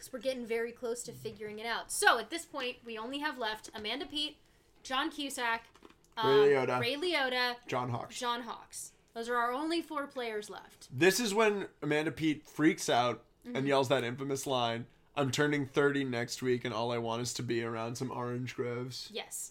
Because 0.03 0.13
we're 0.13 0.19
getting 0.19 0.45
very 0.47 0.73
close 0.73 1.05
to 1.05 1.13
figuring 1.13 1.61
it 1.61 1.67
out. 1.67 1.93
So 1.93 2.19
at 2.19 2.29
this 2.29 2.45
point, 2.45 2.79
we 2.85 2.99
only 2.99 3.21
have 3.21 3.39
left 3.39 3.71
Amanda 3.73 4.05
Peet, 4.05 4.37
John 4.83 5.11
Cusack, 5.13 5.61
um, 6.17 6.41
Ray 6.41 6.49
Liotta. 6.49 6.81
Ray 6.81 6.97
Liotta, 6.97 7.55
John 7.69 7.89
Hawkes. 7.91 8.19
John 8.19 8.43
Hawkes. 8.43 8.91
Those 9.15 9.29
are 9.29 9.37
our 9.37 9.53
only 9.53 9.81
four 9.81 10.09
players 10.09 10.51
left. 10.51 10.89
This 10.93 11.21
is 11.21 11.33
when 11.35 11.67
Amanda 11.83 12.11
Peet 12.11 12.45
freaks 12.47 12.89
out 12.89 13.23
Mm-hmm. 13.45 13.57
and 13.57 13.67
yells 13.67 13.89
that 13.89 14.05
infamous 14.05 14.47
line. 14.47 14.87
I'm 15.17 15.33
turning 15.33 15.67
30 15.67 16.05
next 16.05 16.43
week, 16.43 16.65
and 16.65 16.73
all 16.73 16.93
I 16.93 16.99
want 16.99 17.23
is 17.23 17.35
to 17.35 17.43
be 17.43 17.65
around 17.65 17.97
some 17.97 18.13
orange 18.13 18.55
groves. 18.55 19.09
Yes. 19.13 19.51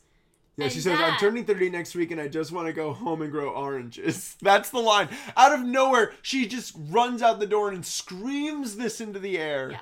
Yeah, 0.55 0.69
she 0.69 0.75
And 0.75 0.83
says, 0.83 0.99
I'm 1.01 1.17
turning 1.19 1.43
30 1.43 1.69
next 1.71 1.93
week 1.95 2.09
and 2.11 2.21
I 2.21 2.29
just 2.29 2.53
want 2.53 2.67
to 2.67 2.73
go 2.73 2.93
home 2.93 3.21
and 3.21 3.29
grow 3.31 3.49
oranges. 3.49 4.37
That's 4.41 4.69
the 4.69 4.79
line. 4.79 5.09
Out 5.35 5.53
of 5.53 5.65
nowhere, 5.65 6.13
she 6.21 6.45
just 6.47 6.73
runs 6.89 7.21
out 7.21 7.39
the 7.41 7.47
door 7.47 7.69
and 7.69 7.85
screams 7.85 8.77
this 8.77 9.01
into 9.01 9.19
the 9.19 9.37
air. 9.37 9.71
Yeah. 9.71 9.79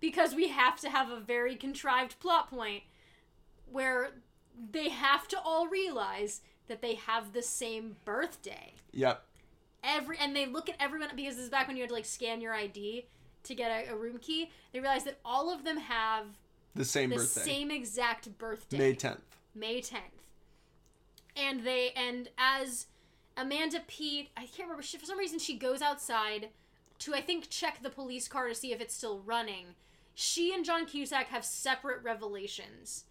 Because 0.00 0.34
we 0.34 0.48
have 0.48 0.78
to 0.80 0.88
have 0.90 1.10
a 1.10 1.18
very 1.20 1.56
contrived 1.56 2.18
plot 2.20 2.50
point 2.50 2.84
where 3.70 4.10
they 4.72 4.88
have 4.88 5.28
to 5.28 5.38
all 5.40 5.68
realize 5.68 6.40
that 6.68 6.82
they 6.82 6.94
have 6.94 7.32
the 7.32 7.42
same 7.42 7.96
birthday. 8.04 8.74
Yep. 8.92 9.24
Every 9.82 10.18
and 10.18 10.34
they 10.34 10.46
look 10.46 10.68
at 10.68 10.76
everyone 10.80 11.10
because 11.14 11.36
this 11.36 11.44
is 11.44 11.50
back 11.50 11.66
when 11.68 11.76
you 11.76 11.82
had 11.82 11.88
to 11.90 11.94
like 11.94 12.04
scan 12.04 12.40
your 12.40 12.54
ID 12.54 13.06
to 13.44 13.54
get 13.54 13.70
a, 13.70 13.92
a 13.92 13.96
room 13.96 14.18
key. 14.18 14.50
They 14.72 14.80
realize 14.80 15.04
that 15.04 15.18
all 15.24 15.52
of 15.52 15.64
them 15.64 15.78
have 15.78 16.26
The 16.74 16.84
same 16.84 17.10
the 17.10 17.16
birthday. 17.16 17.40
same 17.42 17.70
exact 17.70 18.36
birthday. 18.38 18.78
May 18.78 18.94
10th. 18.94 19.18
May 19.54 19.80
10th. 19.80 19.96
And 21.36 21.64
they 21.64 21.90
and 21.96 22.28
as 22.36 22.86
Amanda 23.36 23.80
Peet, 23.86 24.30
I 24.36 24.40
can't 24.42 24.68
remember, 24.68 24.82
she, 24.82 24.98
for 24.98 25.06
some 25.06 25.18
reason 25.18 25.38
she 25.38 25.56
goes 25.56 25.80
outside 25.80 26.48
to 27.00 27.14
I 27.14 27.20
think 27.20 27.48
check 27.48 27.80
the 27.82 27.90
police 27.90 28.26
car 28.26 28.48
to 28.48 28.54
see 28.54 28.72
if 28.72 28.80
it's 28.80 28.94
still 28.94 29.20
running. 29.20 29.66
She 30.20 30.52
and 30.52 30.64
John 30.64 30.84
Cusack 30.84 31.28
have 31.28 31.44
separate 31.44 32.02
revelations 32.02 33.04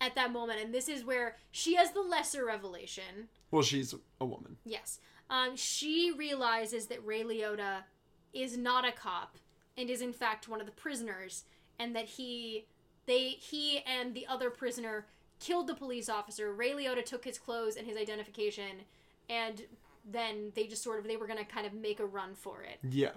at 0.00 0.16
that 0.16 0.32
moment 0.32 0.60
and 0.60 0.74
this 0.74 0.88
is 0.88 1.04
where 1.04 1.36
she 1.52 1.76
has 1.76 1.92
the 1.92 2.00
lesser 2.00 2.44
revelation. 2.44 3.28
Well, 3.52 3.62
she's 3.62 3.94
a 4.20 4.26
woman. 4.26 4.56
Yes. 4.64 4.98
Um, 5.30 5.54
she 5.54 6.12
realizes 6.16 6.88
that 6.88 7.06
Ray 7.06 7.22
Liotta 7.22 7.84
is 8.32 8.56
not 8.56 8.84
a 8.84 8.90
cop 8.90 9.36
and 9.76 9.88
is 9.88 10.00
in 10.00 10.12
fact 10.12 10.48
one 10.48 10.58
of 10.58 10.66
the 10.66 10.72
prisoners, 10.72 11.44
and 11.78 11.94
that 11.94 12.06
he, 12.06 12.66
they, 13.06 13.28
he 13.28 13.78
and 13.86 14.12
the 14.12 14.26
other 14.26 14.50
prisoner 14.50 15.06
killed 15.38 15.68
the 15.68 15.74
police 15.74 16.08
officer. 16.08 16.52
Ray 16.52 16.72
Liotta 16.72 17.04
took 17.04 17.24
his 17.24 17.38
clothes 17.38 17.76
and 17.76 17.86
his 17.86 17.96
identification, 17.96 18.82
and 19.30 19.62
then 20.04 20.50
they 20.56 20.66
just 20.66 20.82
sort 20.82 20.98
of 20.98 21.06
they 21.06 21.16
were 21.16 21.28
gonna 21.28 21.44
kind 21.44 21.68
of 21.68 21.72
make 21.72 22.00
a 22.00 22.04
run 22.06 22.34
for 22.34 22.62
it, 22.62 22.78
Yeah. 22.90 23.12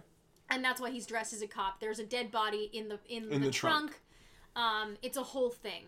And 0.49 0.63
that's 0.63 0.81
why 0.81 0.91
he's 0.91 1.05
dressed 1.05 1.31
as 1.33 1.41
a 1.41 1.47
cop. 1.47 1.79
There's 1.79 1.99
a 1.99 2.05
dead 2.05 2.31
body 2.31 2.69
in 2.73 2.89
the 2.89 2.99
in, 3.07 3.23
In 3.31 3.41
the, 3.41 3.47
the 3.47 3.51
trunk. 3.51 3.91
trunk. 3.91 4.01
Um, 4.55 4.97
it's 5.01 5.17
a 5.17 5.23
whole 5.23 5.49
thing, 5.49 5.83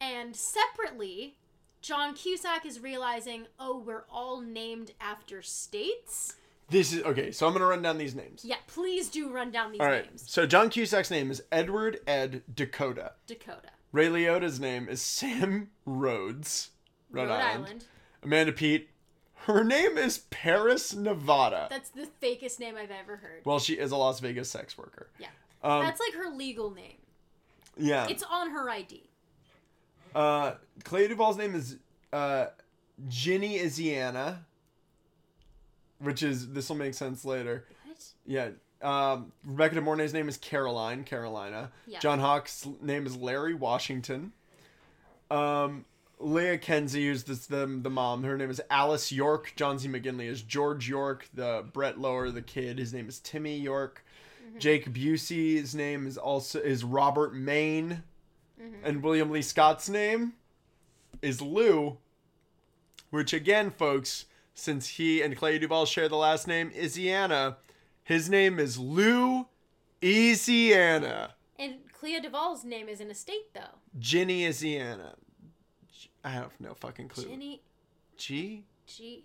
and 0.00 0.34
separately. 0.34 1.36
John 1.80 2.12
Cusack 2.14 2.66
is 2.66 2.80
realizing, 2.80 3.46
oh, 3.60 3.78
we're 3.78 4.02
all 4.10 4.40
named 4.40 4.90
after 5.00 5.42
states. 5.42 6.34
This 6.70 6.92
is 6.92 7.04
okay. 7.04 7.30
So 7.30 7.46
I'm 7.46 7.52
gonna 7.52 7.66
run 7.66 7.82
down 7.82 7.98
these 7.98 8.16
names. 8.16 8.44
Yeah, 8.44 8.56
please 8.66 9.08
do 9.08 9.30
run 9.30 9.52
down 9.52 9.70
these 9.70 9.80
All 9.80 9.86
right. 9.86 10.04
names. 10.04 10.24
So 10.26 10.44
John 10.44 10.70
Cusack's 10.70 11.10
name 11.10 11.30
is 11.30 11.40
Edward 11.52 12.00
Ed 12.06 12.42
Dakota. 12.52 13.12
Dakota, 13.28 13.68
Ray 13.92 14.08
Liotta's 14.08 14.58
name 14.58 14.88
is 14.88 15.00
Sam 15.00 15.70
Rhodes. 15.86 16.70
Rhode, 17.12 17.28
Rhode 17.28 17.30
Island. 17.34 17.64
Island. 17.66 17.84
Amanda 18.24 18.52
Peet. 18.52 18.88
Her 19.48 19.64
name 19.64 19.96
is 19.96 20.18
Paris 20.30 20.94
Nevada. 20.94 21.68
That's 21.70 21.88
the 21.88 22.06
fakest 22.22 22.60
name 22.60 22.76
I've 22.76 22.90
ever 22.90 23.16
heard. 23.16 23.40
well, 23.46 23.58
she 23.58 23.72
is 23.78 23.92
a 23.92 23.96
Las 23.96 24.20
Vegas 24.20 24.50
sex 24.50 24.76
worker. 24.76 25.08
Yeah. 25.18 25.28
Um, 25.62 25.82
That's 25.84 25.98
like 25.98 26.12
her 26.22 26.30
legal 26.30 26.70
name. 26.70 26.98
yeah. 27.78 28.06
It's 28.10 28.22
on 28.22 28.50
her 28.50 28.68
ID. 28.68 29.08
Uh, 30.14 30.52
Clea 30.84 31.08
Duvall's 31.08 31.38
name 31.38 31.54
is 31.54 31.76
uh, 32.12 32.46
Ginny 33.08 33.58
Isiana, 33.58 34.40
which 36.00 36.22
is 36.22 36.52
this 36.52 36.68
will 36.68 36.76
make 36.76 36.92
sense 36.92 37.24
later. 37.24 37.64
What? 37.86 38.04
Yeah. 38.26 38.50
Um, 38.82 39.32
Rebecca 39.44 39.76
De 39.76 39.80
Mornay's 39.80 40.12
name 40.12 40.28
is 40.28 40.36
Caroline, 40.36 41.04
Carolina. 41.04 41.72
Yeah. 41.86 42.00
John 42.00 42.20
Hawkes' 42.20 42.66
name 42.82 43.06
is 43.06 43.16
Larry 43.16 43.54
Washington. 43.54 44.32
Um, 45.30 45.84
Leila 46.20 46.58
Kenzle, 46.58 47.02
who's 47.02 47.24
this, 47.24 47.46
the 47.46 47.66
the 47.66 47.90
mom, 47.90 48.24
her 48.24 48.36
name 48.36 48.50
is 48.50 48.60
Alice 48.70 49.12
York. 49.12 49.52
John 49.56 49.78
C. 49.78 49.88
McGinley 49.88 50.26
is 50.26 50.42
George 50.42 50.88
York. 50.88 51.28
The 51.32 51.64
Bret 51.72 51.98
Loehr, 51.98 52.30
the 52.30 52.42
kid, 52.42 52.78
his 52.78 52.92
name 52.92 53.08
is 53.08 53.20
Timmy 53.20 53.58
York. 53.58 54.04
Mm-hmm. 54.48 54.58
Jake 54.58 54.92
Busey's 54.92 55.74
name 55.74 56.06
is 56.06 56.18
also 56.18 56.60
is 56.60 56.82
Robert 56.82 57.34
Maine, 57.34 58.02
mm-hmm. 58.60 58.84
and 58.84 59.02
William 59.02 59.30
Lee 59.30 59.42
Scott's 59.42 59.88
name 59.88 60.32
is 61.22 61.40
Lou. 61.40 61.98
Which 63.10 63.32
again, 63.32 63.70
folks, 63.70 64.26
since 64.54 64.88
he 64.88 65.22
and 65.22 65.36
Clea 65.36 65.58
Duvall 65.58 65.86
share 65.86 66.08
the 66.08 66.16
last 66.16 66.46
name 66.48 66.70
Isiana, 66.72 67.56
his 68.02 68.28
name 68.28 68.58
is 68.58 68.78
Lou 68.78 69.46
Isiana. 70.02 71.30
And 71.58 71.76
Clea 71.92 72.20
Duvall's 72.20 72.64
name 72.64 72.88
is 72.88 73.00
in 73.00 73.10
a 73.10 73.14
state 73.14 73.54
though. 73.54 73.78
Ginny 73.98 74.42
Isiana. 74.42 75.14
I 76.28 76.32
have 76.32 76.52
no 76.60 76.74
fucking 76.74 77.08
clue. 77.08 77.24
Ginny, 77.24 77.62
G? 78.18 78.62
G, 78.86 79.24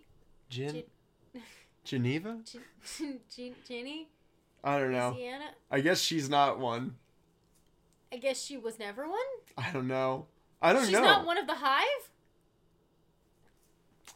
Gin? 0.50 0.72
Gin- 0.72 1.42
Geneva? 1.84 2.38
Gin, 2.98 3.20
Gin, 3.30 3.54
Ginny, 3.68 4.08
I 4.64 4.80
don't 4.80 4.94
know. 4.94 5.14
Sienna. 5.14 5.50
I 5.70 5.82
guess 5.82 6.00
she's 6.00 6.30
not 6.30 6.60
one. 6.60 6.96
I 8.14 8.16
guess 8.16 8.42
she 8.42 8.56
was 8.56 8.80
never 8.80 9.06
one. 9.06 9.20
I 9.58 9.70
don't 9.72 9.90
know. 9.90 10.28
I 10.62 10.72
don't 10.72 10.84
She's 10.84 10.94
know. 10.94 11.00
She's 11.00 11.06
not 11.08 11.26
one 11.26 11.38
of 11.38 11.46
the 11.46 11.56
hive. 11.56 12.10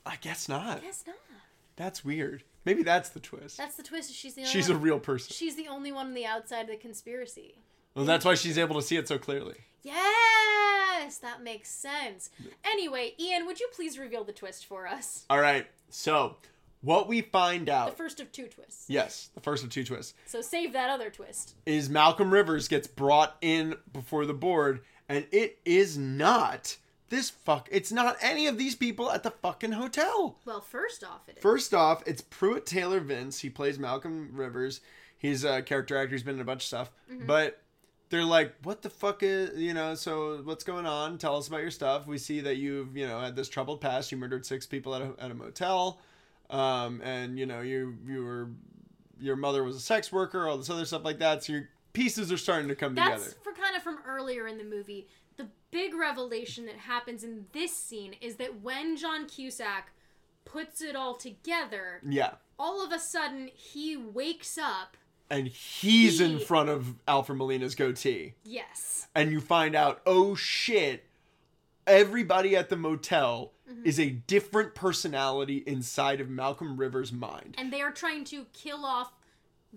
I 0.06 0.16
guess 0.22 0.48
not. 0.48 0.78
I 0.78 0.80
guess 0.80 1.04
not. 1.06 1.18
That's 1.76 2.06
weird. 2.06 2.44
Maybe 2.64 2.84
that's 2.84 3.10
the 3.10 3.20
twist. 3.20 3.58
That's 3.58 3.76
the 3.76 3.84
twist. 3.84 4.14
She's 4.14 4.36
the 4.36 4.42
only 4.44 4.52
She's 4.54 4.70
a 4.70 4.78
real 4.78 5.00
person. 5.02 5.34
she's 5.34 5.58
the 5.58 5.68
only 5.68 5.92
one 5.92 6.08
on 6.08 6.14
the 6.14 6.26
outside 6.26 6.62
of 6.62 6.68
the 6.70 6.78
conspiracy. 6.78 7.56
Well, 7.96 8.06
that's 8.06 8.24
why 8.24 8.36
she's 8.36 8.58
able 8.58 8.76
to 8.76 8.82
see 8.82 8.96
it 8.96 9.10
so 9.10 9.18
clearly. 9.18 9.58
Yes, 9.88 11.18
that 11.20 11.42
makes 11.42 11.70
sense. 11.70 12.30
Anyway, 12.66 13.14
Ian, 13.20 13.46
would 13.46 13.60
you 13.60 13.68
please 13.74 13.98
reveal 13.98 14.24
the 14.24 14.34
twist 14.34 14.66
for 14.66 14.88
us? 14.88 15.26
All 15.30 15.40
right. 15.40 15.66
So, 15.90 16.38
what 16.82 17.08
we 17.08 17.22
find 17.22 17.70
out 17.70 17.92
The 17.92 17.96
first 17.96 18.20
of 18.20 18.32
two 18.32 18.48
twists. 18.48 18.90
Yes, 18.90 19.30
the 19.34 19.42
first 19.42 19.64
of 19.64 19.70
two 19.70 19.84
twists. 19.84 20.14
So 20.26 20.42
save 20.42 20.74
that 20.74 20.90
other 20.90 21.10
twist. 21.10 21.56
is 21.66 21.90
Malcolm 21.90 22.32
Rivers 22.32 22.68
gets 22.68 22.88
brought 22.88 23.38
in 23.42 23.76
before 23.94 24.26
the 24.26 24.34
board, 24.34 24.82
and 25.10 25.26
it 25.32 25.60
is 25.66 25.98
not 25.98 26.78
this 27.10 27.30
fuck. 27.30 27.70
It's 27.72 27.92
not 27.92 28.18
any 28.22 28.48
of 28.48 28.58
these 28.58 28.76
people 28.76 29.10
at 29.12 29.24
the 29.24 29.32
fucking 29.32 29.72
hotel. 29.72 30.38
Well, 30.46 30.62
first 30.62 31.04
off, 31.04 31.28
it 31.28 31.38
is. 31.38 31.42
First 31.42 31.74
off, 31.74 32.04
it's 32.06 32.22
Pruitt 32.22 32.66
Taylor 32.66 33.00
Vince. 33.00 33.40
He 33.40 33.50
plays 33.50 33.80
Malcolm 33.80 34.32
Rivers. 34.34 34.82
He's 35.18 35.44
a 35.44 35.62
character 35.62 35.98
actor. 35.98 36.12
He's 36.12 36.24
been 36.24 36.36
in 36.36 36.42
a 36.42 36.46
bunch 36.46 36.64
of 36.64 36.68
stuff. 36.68 36.92
Mm-hmm. 37.12 37.26
But 37.26 37.62
they're 38.10 38.24
like, 38.24 38.54
what 38.64 38.82
the 38.82 38.90
fuck 38.90 39.22
is, 39.22 39.58
you 39.60 39.74
know, 39.74 39.94
so 39.96 40.42
what's 40.44 40.64
going 40.64 40.86
on? 40.86 41.18
Tell 41.18 41.36
us 41.38 41.48
about 41.48 41.62
your 41.62 41.72
stuff. 41.72 42.08
We 42.08 42.18
see 42.18 42.40
that 42.42 42.56
you've, 42.58 42.96
you 42.96 43.08
know, 43.08 43.20
had 43.20 43.36
this 43.36 43.50
troubled 43.50 43.82
past. 43.82 44.12
You 44.12 44.18
murdered 44.18 44.46
six 44.46 44.66
people 44.66 44.96
at 44.96 45.02
a, 45.02 45.14
at 45.20 45.32
a 45.32 45.34
motel. 45.34 46.00
Um, 46.50 47.02
and, 47.02 47.38
you 47.38 47.46
know, 47.46 47.60
you, 47.62 47.98
you 48.08 48.24
were, 48.24 48.50
your 49.20 49.36
mother 49.36 49.64
was 49.64 49.76
a 49.76 49.82
sex 49.82 50.12
worker, 50.12 50.48
all 50.48 50.58
this 50.58 50.70
other 50.70 50.86
stuff 50.86 51.04
like 51.04 51.20
that. 51.20 51.44
So 51.44 51.54
your 51.54 51.70
pieces 51.92 52.32
are 52.32 52.38
starting 52.38 52.70
to 52.70 52.76
come 52.76 52.96
That's 52.96 53.24
together. 53.26 53.38
for 53.44 53.52
kind 53.54 53.76
of 53.76 53.84
from 53.84 54.00
earlier 54.08 54.48
in 54.48 54.58
the 54.58 54.64
movie. 54.64 55.08
The 55.36 55.50
big 55.72 55.94
revelation 55.94 56.66
that 56.68 56.78
happens 56.78 57.24
in 57.24 57.46
this 57.52 57.76
scene 57.76 58.16
is 58.22 58.38
that 58.38 58.62
when 58.62 58.96
John 58.96 59.28
Cusack 59.28 59.92
puts 60.46 60.82
it 60.82 60.96
all 60.96 61.16
together, 61.16 62.02
Yeah. 62.08 62.36
all 62.58 62.84
of 62.86 62.94
a 62.94 63.00
sudden 63.00 63.50
he 63.54 63.98
wakes 63.98 64.58
up. 64.58 64.96
And 65.30 65.48
he's 65.48 66.22
in 66.22 66.40
front 66.40 66.70
of 66.70 66.96
Alfred 67.08 67.38
Molina's 67.38 67.76
goatee. 67.76 68.34
Yes. 68.44 69.08
and 69.14 69.32
you 69.32 69.42
find 69.42 69.76
out, 69.76 70.02
oh 70.06 70.36
shit, 70.36 71.06
everybody 71.86 72.56
at 72.56 72.70
the 72.70 72.78
motel 72.78 73.52
mm-hmm. 73.70 73.86
is 73.86 74.00
a 74.00 74.10
different 74.10 74.76
personality 74.76 75.64
inside 75.66 76.22
of 76.22 76.30
Malcolm 76.30 76.78
Rivers' 76.78 77.12
mind. 77.12 77.56
And 77.58 77.74
they 77.74 77.82
are 77.82 77.92
trying 77.92 78.26
to 78.26 78.46
kill 78.54 78.86
off 78.86 79.12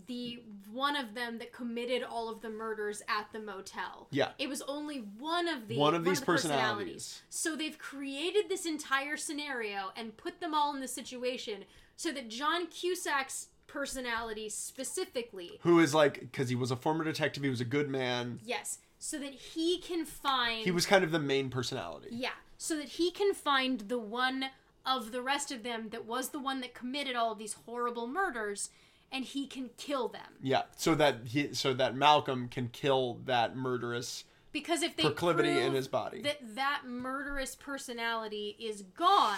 the 0.07 0.43
one 0.73 0.95
of 0.97 1.15
them 1.15 1.39
that 1.39 1.53
committed 1.53 2.03
all 2.03 2.29
of 2.29 2.41
the 2.43 2.49
murders 2.49 3.03
at 3.09 3.27
the 3.33 3.41
motel. 3.41 4.07
Yeah. 4.11 4.29
It 4.39 4.49
was 4.49 4.63
only 4.63 4.99
one 5.19 5.49
of 5.49 5.69
the 5.69 5.77
One 5.77 5.95
of 5.95 6.05
these 6.05 6.21
the 6.21 6.27
personalities. 6.27 7.23
So 7.29 7.57
they've 7.57 7.79
created 7.79 8.49
this 8.49 8.67
entire 8.67 9.17
scenario 9.17 9.91
and 9.97 10.17
put 10.17 10.41
them 10.41 10.55
all 10.55 10.75
in 10.75 10.81
the 10.81 10.89
situation 10.89 11.65
so 11.97 12.13
that 12.13 12.29
John 12.29 12.67
Cusack's 12.69 13.49
personality 13.73 14.49
specifically, 14.49 15.59
Who 15.63 15.81
is 15.81 15.95
like, 15.95 16.21
because 16.21 16.49
he 16.49 16.55
was 16.55 16.71
a 16.71 16.77
former 16.77 17.05
detective, 17.05 17.43
he 17.43 17.51
was 17.51 17.61
a 17.61 17.65
good 17.67 17.89
man. 17.89 18.41
yes, 18.45 18.79
so 18.99 19.19
that 19.19 19.33
he 19.33 19.79
can 19.79 20.05
find 20.05 20.65
He 20.65 20.71
was 20.71 20.87
kind 20.87 21.05
of 21.05 21.11
the 21.11 21.19
main 21.19 21.49
personality. 21.51 22.09
Yeah, 22.11 22.31
so 22.59 22.77
that 22.77 22.89
he 22.91 23.11
can 23.11 23.33
find 23.35 23.81
the 23.83 23.99
one 23.99 24.47
of 24.85 25.13
the 25.13 25.23
rest 25.23 25.53
of 25.53 25.63
them 25.63 25.89
that 25.91 26.05
was 26.07 26.31
the 26.31 26.41
one 26.41 26.61
that 26.61 26.75
committed 26.75 27.15
all 27.17 27.33
of 27.33 27.39
these 27.39 27.55
horrible 27.67 28.07
murders 28.07 28.71
and 29.13 29.25
he 29.25 29.47
can 29.47 29.71
kill 29.77 30.09
them. 30.09 30.35
Yeah, 30.43 30.63
so 30.77 30.95
that 30.95 31.17
he, 31.25 31.53
so 31.55 31.75
that 31.75 31.95
Malcolm 31.97 32.49
can 32.49 32.69
kill 32.69 33.19
that 33.25 33.57
murderous 33.57 34.25
Because 34.53 34.83
if 34.83 34.97
they 34.97 35.03
proclivity 35.03 35.59
in 35.59 35.73
his 35.75 35.89
body. 35.89 36.23
that 36.23 36.39
that 36.55 36.83
murderous 36.87 37.55
personality 37.57 38.57
is 38.61 38.83
gone, 38.83 39.37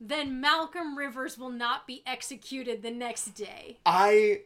then 0.00 0.40
Malcolm 0.40 0.96
Rivers 0.96 1.36
will 1.38 1.50
not 1.50 1.86
be 1.86 2.02
executed 2.06 2.82
the 2.82 2.90
next 2.90 3.34
day. 3.34 3.78
I. 3.84 4.42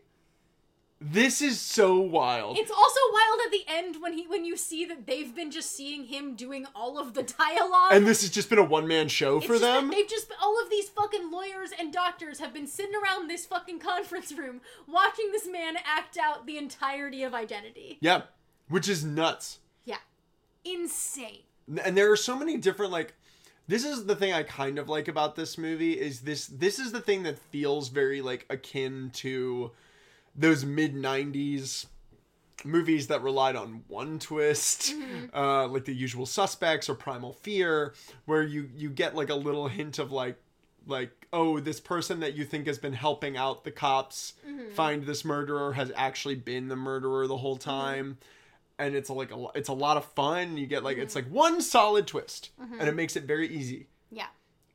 This 1.05 1.43
is 1.43 1.61
so 1.61 1.99
wild. 1.99 2.57
It's 2.59 2.71
also 2.71 3.01
wild 3.13 3.41
at 3.45 3.51
the 3.51 3.65
end 3.67 3.97
when 4.01 4.13
he 4.13 4.25
when 4.29 4.45
you 4.45 4.57
see 4.57 4.85
that 4.85 5.05
they've 5.05 5.35
been 5.35 5.51
just 5.51 5.73
seeing 5.75 6.05
him 6.05 6.37
doing 6.37 6.65
all 6.77 6.97
of 6.97 7.15
the 7.15 7.25
dialogue. 7.25 7.91
and 7.91 8.07
this 8.07 8.21
has 8.21 8.31
just 8.31 8.49
been 8.49 8.61
a 8.61 8.65
one 8.65 8.87
man 8.87 9.09
show 9.09 9.39
It's 9.39 9.47
for 9.47 9.59
them. 9.59 9.91
They've 9.91 10.09
just 10.09 10.33
all 10.41 10.63
of 10.63 10.71
these 10.71 10.89
fucking 10.91 11.29
lawyers 11.33 11.71
and 11.77 11.93
doctors 11.93 12.39
have 12.39 12.55
been 12.55 12.69
sitting 12.69 12.95
around 12.95 13.29
this 13.29 13.45
fucking 13.45 13.81
conference 13.81 14.31
room 14.31 14.61
watching 14.87 15.33
this 15.33 15.49
man 15.49 15.75
act 15.85 16.17
out 16.17 16.47
the 16.47 16.57
entirety 16.57 17.25
of 17.25 17.35
identity. 17.35 17.99
Yeah, 18.01 18.23
which 18.69 18.89
is 18.89 19.05
nuts. 19.05 19.59
Yeah. 19.85 19.97
Insane. 20.65 21.41
and 21.83 21.97
there 21.97 22.13
are 22.13 22.17
so 22.17 22.37
many 22.39 22.57
different 22.59 22.93
like 22.93 23.15
this 23.73 23.85
is 23.85 24.05
the 24.05 24.15
thing 24.15 24.35
i 24.35 24.43
kind 24.43 24.79
of 24.79 24.89
like 24.89 25.09
about 25.09 25.35
this 25.35 25.57
movie 25.57 25.99
is 25.99 26.21
this 26.21 26.47
this 26.47 26.79
is 26.79 26.93
the 26.93 27.01
thing 27.01 27.23
that 27.23 27.39
feels 27.39 27.89
very 27.89 28.21
like 28.21 28.45
akin 28.51 29.11
to 29.15 29.71
those 30.37 30.63
mid 30.65 30.95
90s 30.95 31.87
movies 32.65 33.07
that 33.07 33.23
relied 33.23 33.57
on 33.57 33.83
one 33.89 34.19
twist 34.19 34.93
mm-hmm. 34.93 35.35
uh 35.35 35.67
like 35.69 35.87
the 35.87 35.95
usual 35.95 36.27
suspects 36.27 36.89
or 36.89 36.95
primal 36.95 37.33
fear 37.33 37.95
where 38.27 38.43
you 38.43 38.69
you 38.77 38.91
get 38.91 39.17
like 39.17 39.31
a 39.31 39.35
little 39.35 39.69
hint 39.69 39.99
of 39.99 40.13
like 40.13 40.37
like 40.87 41.27
oh 41.33 41.59
this 41.59 41.81
person 41.81 42.21
that 42.21 42.35
you 42.35 42.45
think 42.45 42.67
has 42.67 42.79
been 42.79 42.93
helping 42.93 43.39
out 43.39 43.65
the 43.65 43.71
cops 43.71 44.35
mm-hmm. 44.47 44.71
find 44.75 45.07
this 45.07 45.25
murderer 45.25 45.73
has 45.73 45.91
actually 45.97 46.35
been 46.35 46.69
the 46.69 46.77
murderer 46.77 47.27
the 47.27 47.39
whole 47.39 47.57
mm-hmm. 47.57 47.71
time 47.71 48.19
and 48.79 48.95
it's 48.95 49.11
like 49.11 49.31
a 49.33 49.47
it's 49.55 49.69
a 49.69 49.73
lot 49.73 49.97
of 49.97 50.05
fun 50.05 50.57
you 50.57 50.67
get 50.67 50.83
like 50.83 50.97
it's 50.99 51.15
like 51.15 51.27
one 51.29 51.61
solid 51.61 52.07
twist 52.07 52.51
and 52.79 52.89
it 52.89 52.95
makes 52.95 53.17
it 53.17 53.25
very 53.25 53.49
easy 53.49 53.87
Yeah. 54.11 54.27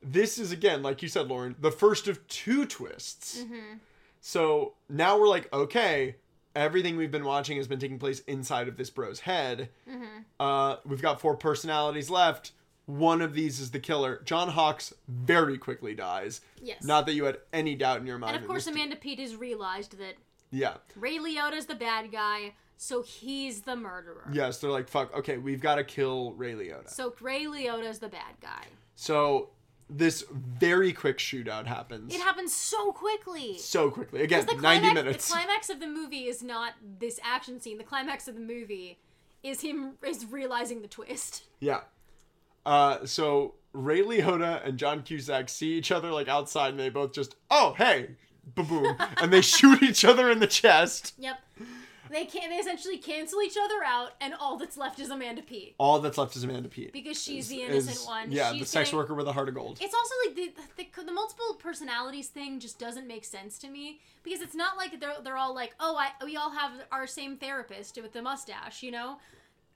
this 0.02 0.38
is 0.38 0.52
again, 0.52 0.82
like 0.82 1.02
you 1.02 1.08
said, 1.08 1.28
Lauren, 1.28 1.56
the 1.60 1.70
first 1.72 2.06
of 2.08 2.26
two 2.28 2.64
twists. 2.66 3.40
Mm-hmm. 3.42 3.78
So 4.20 4.74
now 4.88 5.18
we're 5.18 5.28
like, 5.28 5.52
okay, 5.52 6.16
everything 6.54 6.96
we've 6.96 7.10
been 7.10 7.24
watching 7.24 7.56
has 7.56 7.66
been 7.68 7.78
taking 7.78 7.98
place 7.98 8.20
inside 8.20 8.68
of 8.68 8.76
this 8.76 8.90
bro's 8.90 9.20
head. 9.20 9.68
Mm-hmm. 9.88 10.20
Uh, 10.40 10.76
we've 10.84 11.02
got 11.02 11.20
four 11.20 11.36
personalities 11.36 12.10
left. 12.10 12.52
One 12.86 13.20
of 13.22 13.34
these 13.34 13.60
is 13.60 13.70
the 13.70 13.78
killer. 13.80 14.22
John 14.24 14.48
Hawkes 14.48 14.94
very 15.08 15.58
quickly 15.58 15.94
dies. 15.94 16.40
Yes. 16.62 16.82
Not 16.84 17.06
that 17.06 17.12
you 17.14 17.24
had 17.24 17.38
any 17.52 17.74
doubt 17.74 18.00
in 18.00 18.06
your 18.06 18.18
mind. 18.18 18.34
and 18.34 18.42
of 18.44 18.48
course, 18.48 18.66
Amanda 18.66 18.96
Peet 18.96 19.18
has 19.18 19.36
realized 19.36 19.98
that 19.98 20.14
Yeah. 20.50 20.76
Ray 20.96 21.18
Liotta's 21.18 21.66
the 21.66 21.74
bad 21.74 22.10
guy, 22.10 22.54
so 22.78 23.02
he's 23.02 23.62
the 23.62 23.76
murderer. 23.76 24.30
Yes, 24.32 24.58
they're 24.58 24.70
like, 24.70 24.88
fuck, 24.88 25.14
okay, 25.14 25.36
we've 25.36 25.60
got 25.60 25.74
to 25.74 25.84
kill 25.84 26.32
Ray 26.34 26.54
Liotta. 26.54 26.88
So 26.88 27.12
Ray 27.20 27.44
Liotta's 27.44 27.98
the 27.98 28.08
bad 28.08 28.36
guy. 28.40 28.66
So 28.94 29.50
this 29.90 30.24
very 30.30 30.92
quick 30.92 31.18
shootout 31.18 31.66
happens. 31.66 32.14
It 32.14 32.20
happens 32.20 32.54
so 32.54 32.92
quickly. 32.92 33.58
so 33.58 33.90
quickly. 33.90 34.22
Again, 34.22 34.46
the 34.46 34.54
90 34.54 34.60
climax, 34.60 34.94
minutes. 34.94 35.28
The 35.28 35.32
climax 35.34 35.70
of 35.70 35.80
the 35.80 35.88
movie 35.88 36.28
is 36.28 36.40
not 36.42 36.74
this 36.98 37.18
action 37.24 37.60
scene. 37.60 37.78
The 37.78 37.84
climax 37.84 38.28
of 38.28 38.36
the 38.36 38.40
movie 38.40 38.98
is 39.42 39.60
him 39.60 39.94
is 40.06 40.26
realizing 40.26 40.80
the 40.82 40.88
twist. 40.88 41.44
Yeah. 41.58 41.80
Uh, 42.64 43.06
so 43.06 43.54
Ray 43.72 44.02
Liotta 44.02 44.64
and 44.64 44.78
John 44.78 45.02
Cusack 45.02 45.48
see 45.48 45.72
each 45.72 45.90
other 45.90 46.12
like 46.12 46.28
outside, 46.28 46.70
and 46.70 46.78
they 46.78 46.90
both 46.90 47.12
just, 47.12 47.34
oh 47.50 47.74
hey, 47.76 48.10
boom, 48.54 48.96
and 49.16 49.32
they 49.32 49.40
shoot 49.40 49.82
each 49.82 50.04
other 50.04 50.30
in 50.30 50.38
the 50.38 50.46
chest. 50.46 51.14
Yep. 51.18 51.40
They 52.10 52.24
can 52.24 52.50
they 52.50 52.56
essentially 52.56 52.98
cancel 52.98 53.40
each 53.42 53.56
other 53.56 53.82
out, 53.84 54.12
and 54.20 54.34
all 54.34 54.56
that's 54.56 54.76
left 54.76 54.98
is 55.00 55.10
Amanda 55.10 55.42
Peet 55.42 55.74
All 55.78 55.98
that's 56.00 56.16
left 56.18 56.36
is 56.36 56.44
Amanda 56.44 56.68
Peet. 56.68 56.92
because 56.92 57.20
she's 57.22 57.44
Is- 57.44 57.48
the 57.50 57.62
innocent 57.62 57.96
is- 57.96 58.06
one. 58.06 58.32
Yeah, 58.32 58.52
she's 58.52 58.60
the 58.60 58.66
sex 58.66 58.88
getting- 58.88 58.98
worker 58.98 59.14
with 59.14 59.28
a 59.28 59.32
heart 59.32 59.48
of 59.48 59.54
gold. 59.54 59.78
It's 59.80 59.94
also 59.94 60.14
like 60.26 60.34
the, 60.36 60.52
the 60.96 61.04
the 61.04 61.12
multiple 61.12 61.54
personalities 61.58 62.28
thing 62.28 62.60
just 62.60 62.78
doesn't 62.78 63.06
make 63.06 63.24
sense 63.24 63.58
to 63.58 63.68
me 63.68 64.00
because 64.22 64.40
it's 64.40 64.54
not 64.54 64.76
like 64.76 65.00
they're 65.00 65.16
they're 65.22 65.36
all 65.36 65.54
like, 65.54 65.74
oh, 65.80 65.96
I 65.96 66.10
we 66.24 66.36
all 66.36 66.50
have 66.50 66.72
our 66.92 67.06
same 67.06 67.36
therapist 67.36 67.96
with 68.00 68.12
the 68.12 68.22
mustache, 68.22 68.82
you 68.82 68.90
know. 68.90 69.18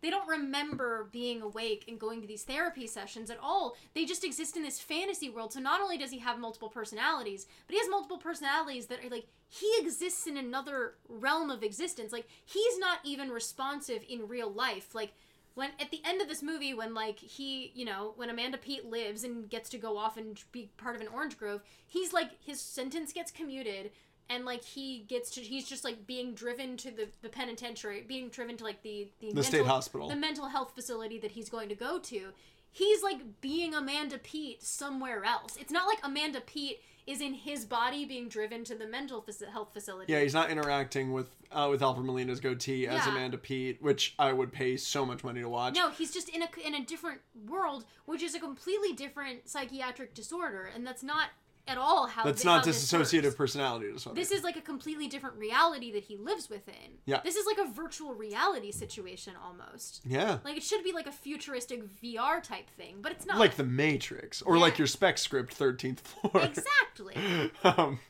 They 0.03 0.11
don't 0.11 0.29
remember 0.29 1.09
being 1.12 1.41
awake 1.41 1.85
and 1.89 1.99
going 1.99 2.20
to 2.20 2.27
these 2.27 2.43
therapy 2.43 2.87
sessions 2.87 3.31
at 3.31 3.39
all. 3.41 3.77
They 3.95 4.05
just 4.05 4.24
exist 4.24 4.57
in 4.57 4.65
this 4.65 4.81
fantasy 4.81 5.31
world. 5.31 5.53
So 5.53 5.61
not 5.61 5.81
only 5.81 5.97
does 5.97 6.11
he 6.11 6.19
have 6.19 6.39
multiple 6.39 6.69
personalities, 6.69 7.47
but 7.66 7.74
he 7.74 7.81
has 7.81 7.89
multiple 7.89 8.19
personalities 8.19 8.87
that 8.87 9.05
are 9.05 9.09
like 9.09 9.27
he 9.49 9.73
exists 9.79 10.27
in 10.27 10.37
another 10.37 10.95
realm 11.09 11.51
of 11.51 11.62
existence. 11.62 12.12
Like 12.12 12.27
he's 12.45 12.79
not 12.79 12.99
even 13.05 13.31
responsive 13.31 14.03
in 14.09 14.27
real 14.29 14.51
life. 14.51 14.95
Like 14.95 15.12
when 15.55 15.70
at 15.81 15.91
the 15.91 16.01
end 16.05 16.20
of 16.20 16.29
this 16.29 16.43
movie 16.43 16.74
when 16.74 16.95
like 16.95 17.19
he 17.19 17.73
you 17.74 17.85
know 17.85 18.12
when 18.16 18.31
amanda 18.31 18.57
peet 18.57 18.87
lives 18.87 19.23
and 19.23 19.51
gets 19.51 19.69
to 19.69 19.79
go 19.79 19.97
off 19.97 20.16
and 20.16 20.43
be 20.51 20.70
part 20.77 20.97
of 20.97 21.03
an 21.03 21.09
orange 21.09 21.37
grove 21.37 21.62
he's 21.87 22.12
like 22.12 22.31
his 22.43 22.61
sentence 22.61 23.12
gets 23.12 23.31
commuted 23.31 23.91
and 24.31 24.44
like 24.44 24.65
he 24.65 25.05
gets 25.09 25.31
to 25.32 25.40
he's 25.40 25.69
just 25.69 25.85
like 25.85 26.07
being 26.07 26.35
driven 26.35 26.77
to 26.78 26.90
the, 26.90 27.09
the 27.23 27.28
penitentiary 27.28 28.05
being 28.07 28.28
driven 28.28 28.57
to 28.57 28.65
like 28.65 28.82
the 28.82 29.09
the, 29.20 29.32
The 29.32 29.43
state 29.43 29.59
mental- 29.59 29.74
hospital. 29.74 30.09
the 30.09 30.16
mental 30.16 30.49
health 30.49 30.73
facility 30.74 31.19
that 31.19 31.32
he's 31.32 31.49
going 31.49 31.69
to 31.69 31.74
go 31.74 31.99
to 31.99 32.28
he's 32.70 33.03
like 33.03 33.19
being 33.40 33.74
amanda 33.74 34.19
peet 34.19 34.62
somewhere 34.62 35.24
else 35.24 35.57
it's 35.57 35.73
not 35.73 35.86
like 35.86 35.99
amanda 36.03 36.40
peet 36.40 36.81
is 37.05 37.20
in 37.20 37.35
his 37.35 37.65
body 37.65 38.05
being 38.05 38.28
driven 38.28 38.62
to 38.62 38.77
the 38.77 38.86
mental 38.86 39.27
health 39.53 39.73
facility 39.74 40.12
yeah, 40.12 40.20
he's 40.20 40.32
not 40.35 40.51
interacting 40.51 41.12
with 41.12 41.27
uh, 41.51 41.66
with 41.69 41.82
Alfred 41.82 42.07
Molina's 42.07 42.39
goatee 42.40 42.86
as 42.86 43.05
Yeah. 43.05 43.11
Amanda 43.12 43.36
Peet, 43.36 43.82
which 43.82 44.15
I 44.19 44.32
would 44.32 44.53
pay 44.53 44.77
so 44.78 45.05
much 45.05 45.23
money 45.23 45.40
to 45.43 45.49
watch. 45.51 45.74
No, 45.74 45.90
he's 45.90 46.11
just 46.15 46.28
in 46.31 46.40
a 46.43 46.49
in 46.65 46.74
a 46.77 46.82
different 46.82 47.20
world, 47.47 47.85
which 48.07 48.23
is 48.23 48.35
a 48.35 48.40
completely 48.40 48.93
different 48.94 49.51
psychiatric 49.51 50.15
disorder, 50.15 50.70
and 50.74 50.86
that's 50.86 51.03
not 51.03 51.28
at 51.67 51.79
all 51.79 52.07
how. 52.07 52.25
That's 52.25 52.45
not 52.45 52.61
how 52.61 52.67
this 52.67 52.85
dissociative 52.85 53.37
personality 53.37 53.93
disorder. 53.93 54.19
This 54.19 54.31
is 54.31 54.43
like 54.43 54.57
a 54.57 54.61
completely 54.61 55.09
different 55.09 55.37
reality 55.37 55.93
that 55.93 56.05
he 56.05 56.17
lives 56.17 56.51
within. 56.51 56.99
Yeah. 57.07 57.21
This 57.25 57.37
is 57.37 57.47
like 57.47 57.59
a 57.59 57.71
virtual 57.71 58.15
reality 58.15 58.73
situation 58.73 59.35
almost. 59.43 60.03
yeah. 60.05 60.39
Like 60.45 60.57
it 60.57 60.63
should 60.63 60.85
be 60.85 60.93
like 60.93 61.07
a 61.07 61.13
futuristic 61.13 61.83
VR 62.03 62.43
type 62.43 62.69
thing, 62.71 62.97
but 63.01 63.13
it's 63.13 63.27
not. 63.27 63.39
Like 63.39 63.57
the 63.57 63.65
Matrix, 63.65 64.43
or 64.43 64.59
like 64.59 64.79
your 64.79 64.87
spec 64.87 65.19
script, 65.19 65.59
13th 65.59 66.01
floor. 66.01 66.43
exactly. 66.45 67.51
um, 67.65 68.01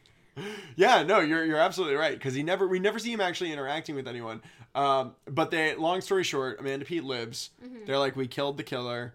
yeah, 0.77 1.03
no, 1.03 1.21
you're 1.21 1.45
you're 1.45 1.59
absolutely 1.59 1.97
right 1.97 2.15
because 2.15 2.35
he 2.35 2.43
never 2.43 2.67
we 2.67 2.79
never 2.79 2.99
see 2.99 3.13
him 3.13 3.21
actually 3.21 3.53
interacting 3.53 3.95
with 3.95 4.09
anyone. 4.09 4.41
Um, 4.75 5.15
but 5.27 5.51
they, 5.51 5.75
long 5.75 6.01
story 6.01 6.25
short, 6.25 6.59
Amanda 6.59 6.87
Peet 6.87 7.05
lives. 7.05 7.51
Mm-hmm. 7.63 7.85
They're 7.85 7.99
like, 7.99 8.17
we 8.17 8.27
killed 8.27 8.57
the 8.57 8.63
killer. 8.63 9.15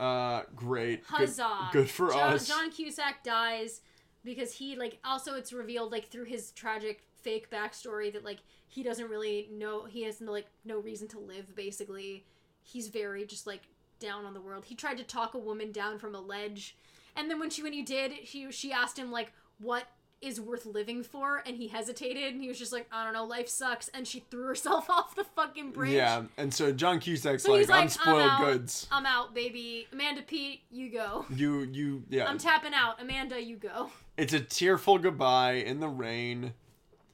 Uh, 0.00 0.42
great, 0.56 1.06
Good- 1.06 1.16
Huzzah! 1.16 1.68
Good, 1.72 1.90
for 1.90 2.10
John, 2.10 2.34
us. 2.34 2.48
John 2.48 2.70
Cusack 2.70 3.22
dies 3.22 3.80
because 4.24 4.52
he 4.54 4.76
like 4.76 4.98
also 5.04 5.34
it's 5.34 5.52
revealed 5.52 5.92
like 5.92 6.08
through 6.08 6.24
his 6.24 6.50
tragic 6.52 7.02
fake 7.22 7.50
backstory 7.50 8.12
that 8.12 8.24
like 8.24 8.38
he 8.68 8.82
doesn't 8.82 9.08
really 9.08 9.48
know 9.52 9.84
he 9.84 10.02
has 10.02 10.20
no 10.20 10.32
like 10.32 10.46
no 10.64 10.78
reason 10.78 11.08
to 11.08 11.18
live 11.18 11.54
basically. 11.54 12.24
He's 12.62 12.88
very 12.88 13.26
just 13.26 13.46
like 13.46 13.62
down 14.00 14.24
on 14.24 14.34
the 14.34 14.40
world. 14.40 14.64
He 14.64 14.74
tried 14.74 14.98
to 14.98 15.04
talk 15.04 15.34
a 15.34 15.38
woman 15.38 15.72
down 15.72 15.98
from 15.98 16.14
a 16.14 16.20
ledge, 16.20 16.76
and 17.16 17.30
then 17.30 17.38
when 17.38 17.50
she 17.50 17.62
when 17.62 17.72
he 17.72 17.82
did, 17.82 18.12
he 18.12 18.50
she 18.50 18.72
asked 18.72 18.98
him 18.98 19.10
like 19.10 19.32
what 19.58 19.84
is 20.22 20.40
worth 20.40 20.64
living 20.64 21.02
for 21.02 21.42
and 21.44 21.56
he 21.56 21.66
hesitated 21.68 22.32
and 22.32 22.40
he 22.40 22.48
was 22.48 22.58
just 22.58 22.72
like 22.72 22.86
I 22.92 23.04
don't 23.04 23.12
know 23.12 23.24
life 23.24 23.48
sucks 23.48 23.88
and 23.88 24.06
she 24.06 24.20
threw 24.30 24.44
herself 24.46 24.88
off 24.90 25.14
the 25.16 25.24
fucking 25.24 25.72
bridge. 25.72 25.92
Yeah, 25.92 26.22
and 26.38 26.54
so 26.54 26.72
John 26.72 27.00
Cusack's 27.00 27.42
So 27.42 27.52
like, 27.52 27.68
like, 27.68 27.82
I'm 27.82 27.88
spoiled 27.88 28.20
out. 28.22 28.40
goods. 28.40 28.86
I'm 28.92 29.04
out, 29.04 29.34
baby. 29.34 29.86
Amanda 29.92 30.22
Peet, 30.22 30.60
you 30.70 30.90
go. 30.90 31.26
You, 31.34 31.62
you, 31.72 32.04
yeah. 32.08 32.28
I'm 32.28 32.38
tapping 32.38 32.72
out. 32.74 33.00
Amanda, 33.02 33.42
you 33.42 33.56
go. 33.56 33.90
it's 34.16 34.32
a 34.32 34.40
tearful 34.40 34.98
goodbye 34.98 35.54
in 35.54 35.80
the 35.80 35.88
rain. 35.88 36.52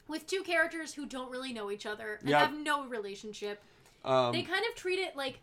With 0.06 0.26
two 0.26 0.42
characters 0.42 0.92
who 0.94 1.06
don't 1.06 1.30
really 1.30 1.52
know 1.52 1.70
each 1.70 1.86
other 1.86 2.16
and 2.20 2.28
Yep. 2.28 2.40
have 2.40 2.58
no 2.58 2.86
relationship. 2.86 3.62
Um, 4.04 4.32
They 4.32 4.42
kind 4.42 4.64
of 4.68 4.74
treat 4.74 4.98
it 4.98 5.16
like 5.16 5.40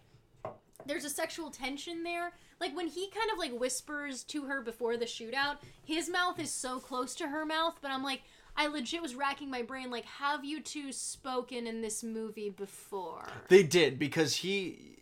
there's 0.86 1.06
a 1.06 1.10
sexual 1.10 1.50
tension 1.50 2.04
there. 2.04 2.34
Like 2.60 2.76
when 2.76 2.88
he 2.88 3.10
kind 3.10 3.30
of 3.32 3.38
like 3.38 3.60
whispers 3.60 4.24
to 4.26 4.46
her 4.46 4.62
before 4.62 4.98
the 4.98 5.06
shootout, 5.06 5.58
his 5.84 6.10
mouth 6.10 6.40
is 6.40 6.52
so 6.52 6.80
close 6.80 7.16
to 7.16 7.28
her 7.28 7.46
mouth, 7.46 7.76
but 7.82 7.92
I'm 7.92 8.04
like, 8.04 8.22
I 8.58 8.68
legit 8.68 9.02
was 9.02 9.16
racking 9.16 9.50
my 9.50 9.62
brain 9.62 9.92
like, 9.92 10.06
have 10.06 10.46
you 10.46 10.62
two 10.62 10.92
spoken 10.92 11.68
in 11.68 11.82
this 11.82 12.04
movie 12.04 12.50
before? 12.50 13.28
They 13.50 13.64
did 13.64 14.00
because 14.00 14.38
he 14.38 14.95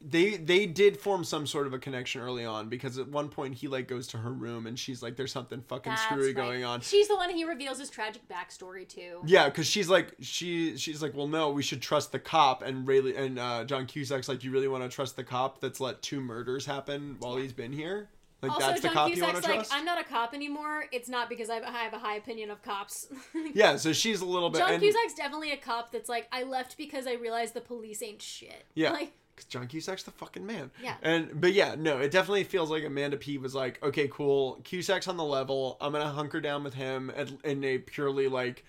they 0.00 0.36
they 0.36 0.66
did 0.66 0.98
form 0.98 1.24
some 1.24 1.46
sort 1.46 1.66
of 1.66 1.74
a 1.74 1.78
connection 1.78 2.22
early 2.22 2.44
on 2.44 2.68
because 2.68 2.96
at 2.98 3.08
one 3.08 3.28
point 3.28 3.54
he 3.54 3.68
like 3.68 3.86
goes 3.86 4.06
to 4.08 4.18
her 4.18 4.32
room 4.32 4.66
and 4.66 4.78
she's 4.78 5.02
like 5.02 5.16
there's 5.16 5.32
something 5.32 5.60
fucking 5.68 5.90
That's 5.90 6.02
screwy 6.02 6.28
right. 6.28 6.36
going 6.36 6.64
on. 6.64 6.80
She's 6.80 7.08
the 7.08 7.16
one 7.16 7.30
he 7.30 7.44
reveals 7.44 7.78
his 7.78 7.90
tragic 7.90 8.22
backstory 8.28 8.88
to. 8.90 9.20
Yeah, 9.26 9.48
because 9.48 9.66
she's 9.66 9.90
like 9.90 10.14
she 10.20 10.76
she's 10.78 11.02
like 11.02 11.14
well 11.14 11.28
no 11.28 11.50
we 11.50 11.62
should 11.62 11.82
trust 11.82 12.12
the 12.12 12.18
cop 12.18 12.62
and 12.62 12.86
really 12.88 13.14
and 13.14 13.38
uh, 13.38 13.64
John 13.64 13.86
Cusack's 13.86 14.28
like 14.28 14.42
you 14.42 14.50
really 14.50 14.68
want 14.68 14.82
to 14.84 14.88
trust 14.88 15.16
the 15.16 15.24
cop 15.24 15.60
that's 15.60 15.80
let 15.80 16.00
two 16.00 16.20
murders 16.20 16.64
happen 16.64 17.16
while 17.18 17.36
he's 17.36 17.52
been 17.52 17.72
here 17.72 18.08
like 18.42 18.52
Also, 18.52 18.66
that's 18.68 18.80
the 18.80 18.88
John 18.88 18.94
cop 18.94 19.08
you 19.08 19.14
Cusack's 19.16 19.32
want 19.32 19.44
to 19.44 19.50
like, 19.50 19.58
trust. 19.58 19.74
I'm 19.74 19.84
not 19.84 20.00
a 20.00 20.04
cop 20.04 20.34
anymore. 20.34 20.86
It's 20.92 21.08
not 21.08 21.28
because 21.28 21.50
I 21.50 21.58
I 21.58 21.82
have 21.82 21.92
a 21.92 21.98
high 21.98 22.16
opinion 22.16 22.50
of 22.50 22.62
cops. 22.62 23.08
Yeah, 23.52 23.76
so 23.76 23.92
she's 23.92 24.20
a 24.20 24.24
little 24.24 24.48
bit 24.48 24.58
John 24.58 24.72
and, 24.72 24.82
Cusack's 24.82 25.14
definitely 25.14 25.52
a 25.52 25.56
cop 25.56 25.92
that's 25.92 26.08
like, 26.08 26.28
I 26.32 26.44
left 26.44 26.76
because 26.76 27.06
I 27.06 27.14
realized 27.14 27.54
the 27.54 27.60
police 27.60 28.02
ain't 28.02 28.22
shit. 28.22 28.64
Yeah. 28.74 28.92
Like, 29.00 29.12
'cause 29.40 29.46
John 29.46 29.66
Cusack's 29.66 30.02
the 30.02 30.10
fucking 30.10 30.46
man. 30.46 30.70
Yeah. 30.82 30.96
And 31.02 31.40
but 31.40 31.52
yeah, 31.52 31.74
no, 31.78 31.98
it 31.98 32.10
definitely 32.10 32.44
feels 32.44 32.70
like 32.70 32.84
Amanda 32.84 33.16
Peet 33.16 33.40
was 33.40 33.54
like, 33.54 33.82
okay, 33.82 34.08
cool. 34.08 34.60
Cusack's 34.64 35.08
on 35.08 35.16
the 35.16 35.24
level. 35.24 35.76
I'm 35.80 35.92
gonna 35.92 36.08
hunker 36.10 36.40
down 36.40 36.62
with 36.64 36.74
him 36.74 37.10
at, 37.16 37.30
in 37.44 37.64
a 37.64 37.78
purely 37.78 38.28
like, 38.28 38.64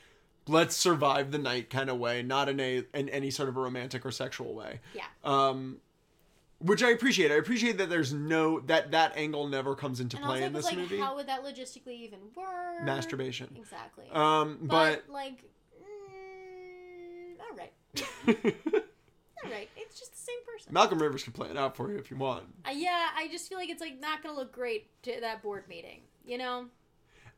let's 0.48 0.76
survive 0.76 1.32
the 1.32 1.38
night 1.38 1.70
kind 1.70 1.90
of 1.90 1.98
way, 2.00 2.24
not 2.24 2.50
in 2.50 2.60
a 2.60 2.84
in 2.94 3.10
any 3.10 3.30
sort 3.32 3.50
of 3.50 3.58
a 3.58 3.60
romantic 3.60 4.06
or 4.06 4.12
sexual 4.12 4.54
way. 4.56 4.80
yeah. 4.96 5.04
Um, 5.24 5.78
which 6.60 6.84
I 6.84 6.92
appreciate. 6.92 7.32
I 7.32 7.36
appreciate 7.36 7.80
that 7.80 7.90
there's 7.90 8.14
no 8.14 8.60
that 8.62 8.92
that 8.92 9.14
angle 9.18 9.48
never 9.48 9.76
comes 9.76 10.00
into 10.00 10.18
And 10.18 10.26
play 10.28 10.44
in 10.44 10.54
this 10.54 10.66
like, 10.66 10.78
movie. 10.78 11.00
how 11.00 11.16
would 11.16 11.28
that 11.28 11.44
logistically 11.44 11.96
even 12.02 12.20
work? 12.36 12.84
Masturbation. 12.84 13.56
Exactly. 13.58 14.06
Um, 14.12 14.60
but, 14.62 15.04
but. 15.08 15.12
like, 15.12 15.44
mm, 15.82 17.40
all 17.40 17.58
right. 17.58 17.74
All 19.44 19.50
right. 19.50 19.68
It's 19.76 20.00
just 20.00 20.12
the 20.12 20.20
same 20.20 20.38
person. 20.62 20.74
Malcolm 20.74 21.02
Rivers 21.02 21.24
can 21.24 21.34
play 21.34 21.50
it 21.50 21.58
out 21.58 21.76
for 21.76 21.92
you 21.92 21.98
if 21.98 22.10
you 22.12 22.18
want. 22.18 22.44
Uh, 22.66 22.72
yeah, 22.72 23.10
I 23.16 23.28
just 23.28 23.50
feel 23.50 23.58
like 23.58 23.70
it's 23.70 23.82
like 23.82 24.00
not 24.00 24.24
gonna 24.24 24.36
look 24.36 24.52
great 24.52 24.90
to 25.04 25.20
that 25.22 25.42
board 25.42 25.66
meeting. 25.68 26.02
You 26.24 26.38
know? 26.38 26.66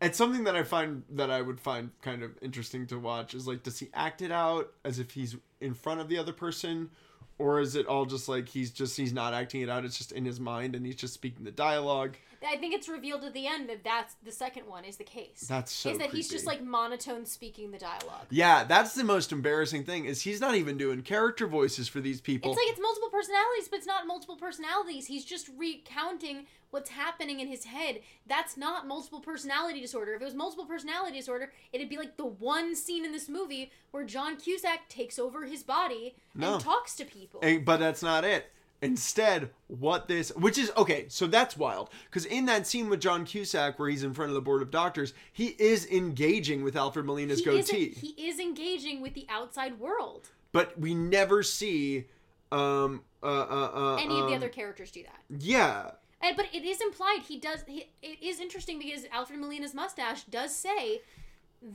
it's 0.01 0.17
something 0.17 0.43
that 0.43 0.55
I 0.55 0.63
find 0.63 1.03
that 1.11 1.31
I 1.31 1.41
would 1.41 1.59
find 1.59 1.91
kind 2.01 2.23
of 2.23 2.31
interesting 2.41 2.85
to 2.87 2.99
watch 2.99 3.33
is 3.33 3.47
like 3.47 3.63
does 3.63 3.79
he 3.79 3.89
act 3.93 4.21
it 4.21 4.31
out 4.31 4.71
as 4.83 4.99
if 4.99 5.11
he's 5.11 5.37
in 5.61 5.73
front 5.73 6.01
of 6.01 6.09
the 6.09 6.17
other 6.17 6.33
person 6.33 6.89
or 7.37 7.59
is 7.59 7.75
it 7.75 7.87
all 7.87 8.05
just 8.05 8.27
like 8.27 8.49
he's 8.49 8.71
just 8.71 8.97
he's 8.97 9.13
not 9.13 9.33
acting 9.33 9.61
it 9.61 9.69
out 9.69 9.85
it's 9.85 9.97
just 9.97 10.11
in 10.11 10.25
his 10.25 10.39
mind 10.39 10.75
and 10.75 10.85
he's 10.85 10.95
just 10.95 11.13
speaking 11.13 11.45
the 11.45 11.51
dialogue 11.51 12.17
I 12.45 12.57
think 12.57 12.73
it's 12.73 12.89
revealed 12.89 13.23
at 13.23 13.33
the 13.33 13.47
end 13.47 13.69
that 13.69 13.83
that's 13.83 14.15
the 14.23 14.31
second 14.31 14.67
one 14.67 14.83
is 14.85 14.97
the 14.97 15.03
case. 15.03 15.45
that's 15.47 15.71
so 15.71 15.91
is 15.91 15.97
that 15.99 16.11
he's 16.11 16.29
just 16.29 16.45
like 16.45 16.63
monotone 16.63 17.25
speaking 17.25 17.71
the 17.71 17.77
dialogue. 17.77 18.27
yeah 18.29 18.63
that's 18.63 18.93
the 18.95 19.03
most 19.03 19.31
embarrassing 19.31 19.83
thing 19.83 20.05
is 20.05 20.21
he's 20.21 20.41
not 20.41 20.55
even 20.55 20.77
doing 20.77 21.01
character 21.01 21.47
voices 21.47 21.87
for 21.87 22.01
these 22.01 22.19
people 22.21 22.51
It's 22.51 22.57
like 22.59 22.67
it's 22.69 22.81
multiple 22.81 23.09
personalities, 23.09 23.67
but 23.69 23.77
it's 23.77 23.87
not 23.87 24.07
multiple 24.07 24.35
personalities. 24.35 25.05
He's 25.07 25.25
just 25.25 25.49
recounting 25.57 26.45
what's 26.71 26.89
happening 26.89 27.39
in 27.39 27.47
his 27.47 27.65
head. 27.65 27.99
That's 28.27 28.57
not 28.57 28.87
multiple 28.87 29.19
personality 29.19 29.79
disorder. 29.81 30.13
If 30.15 30.21
it 30.21 30.25
was 30.25 30.33
multiple 30.33 30.65
personality 30.65 31.17
disorder, 31.17 31.51
it'd 31.71 31.89
be 31.89 31.97
like 31.97 32.17
the 32.17 32.25
one 32.25 32.75
scene 32.75 33.05
in 33.05 33.11
this 33.11 33.29
movie 33.29 33.71
where 33.91 34.03
John 34.03 34.37
Cusack 34.37 34.89
takes 34.89 35.19
over 35.19 35.45
his 35.45 35.63
body 35.63 36.15
No. 36.35 36.55
and 36.55 36.63
talks 36.63 36.95
to 36.95 37.05
people. 37.05 37.41
But 37.63 37.77
that's 37.77 38.01
not 38.03 38.23
it. 38.23 38.51
Instead, 38.84 39.49
what 39.68 40.07
this, 40.07 40.30
which 40.35 40.57
is 40.57 40.72
okay, 40.76 41.05
so 41.07 41.26
that's 41.26 41.55
wild. 41.55 41.89
Because 42.05 42.26
in 42.26 42.45
that 42.45 42.68
scene 42.68 42.89
with 42.89 42.99
John 42.99 43.23
Cusack, 43.26 43.80
where 43.80 43.89
he's 43.89 44.03
in 44.03 44.14
front 44.14 44.30
of 44.30 44.35
the 44.35 44.41
board 44.41 44.61
of 44.61 44.72
doctors, 44.72 45.14
he 45.31 45.55
is 45.57 45.85
engaging 45.88 46.64
with 46.64 46.76
Alfred 46.76 47.05
Molina's 47.05 47.39
he, 47.39 47.45
goatee. 47.45 47.89
he 47.89 48.27
is 48.27 48.39
engaging 48.39 49.01
with 49.01 49.14
the 49.14 49.26
outside 49.30 49.80
world. 49.80 50.30
but 50.51 50.77
we 50.80 50.93
never 50.93 51.43
see 51.43 52.05
um 52.51 53.01
uh 53.23 53.26
uh, 53.26 53.72
uh 53.73 53.95
Any 53.95 54.19
of 54.19 54.27
the 54.27 54.34
um, 54.34 54.34
other 54.34 54.49
characters 54.49 54.91
do 54.91 55.03
that. 55.03 55.19
yeah 55.30 55.91
And, 56.22 56.35
but 56.35 56.47
it 56.53 56.64
is 56.64 56.81
implied 56.81 57.22
he 57.27 57.39
does. 57.39 57.64
He, 57.65 57.89
it 58.01 58.22
is 58.22 58.39
interesting 58.39 58.80
because 58.80 59.05
Alfred 59.11 59.39
Molina's 59.39 59.73
mustache 59.73 60.23
does 60.26 60.53
say 60.55 61.01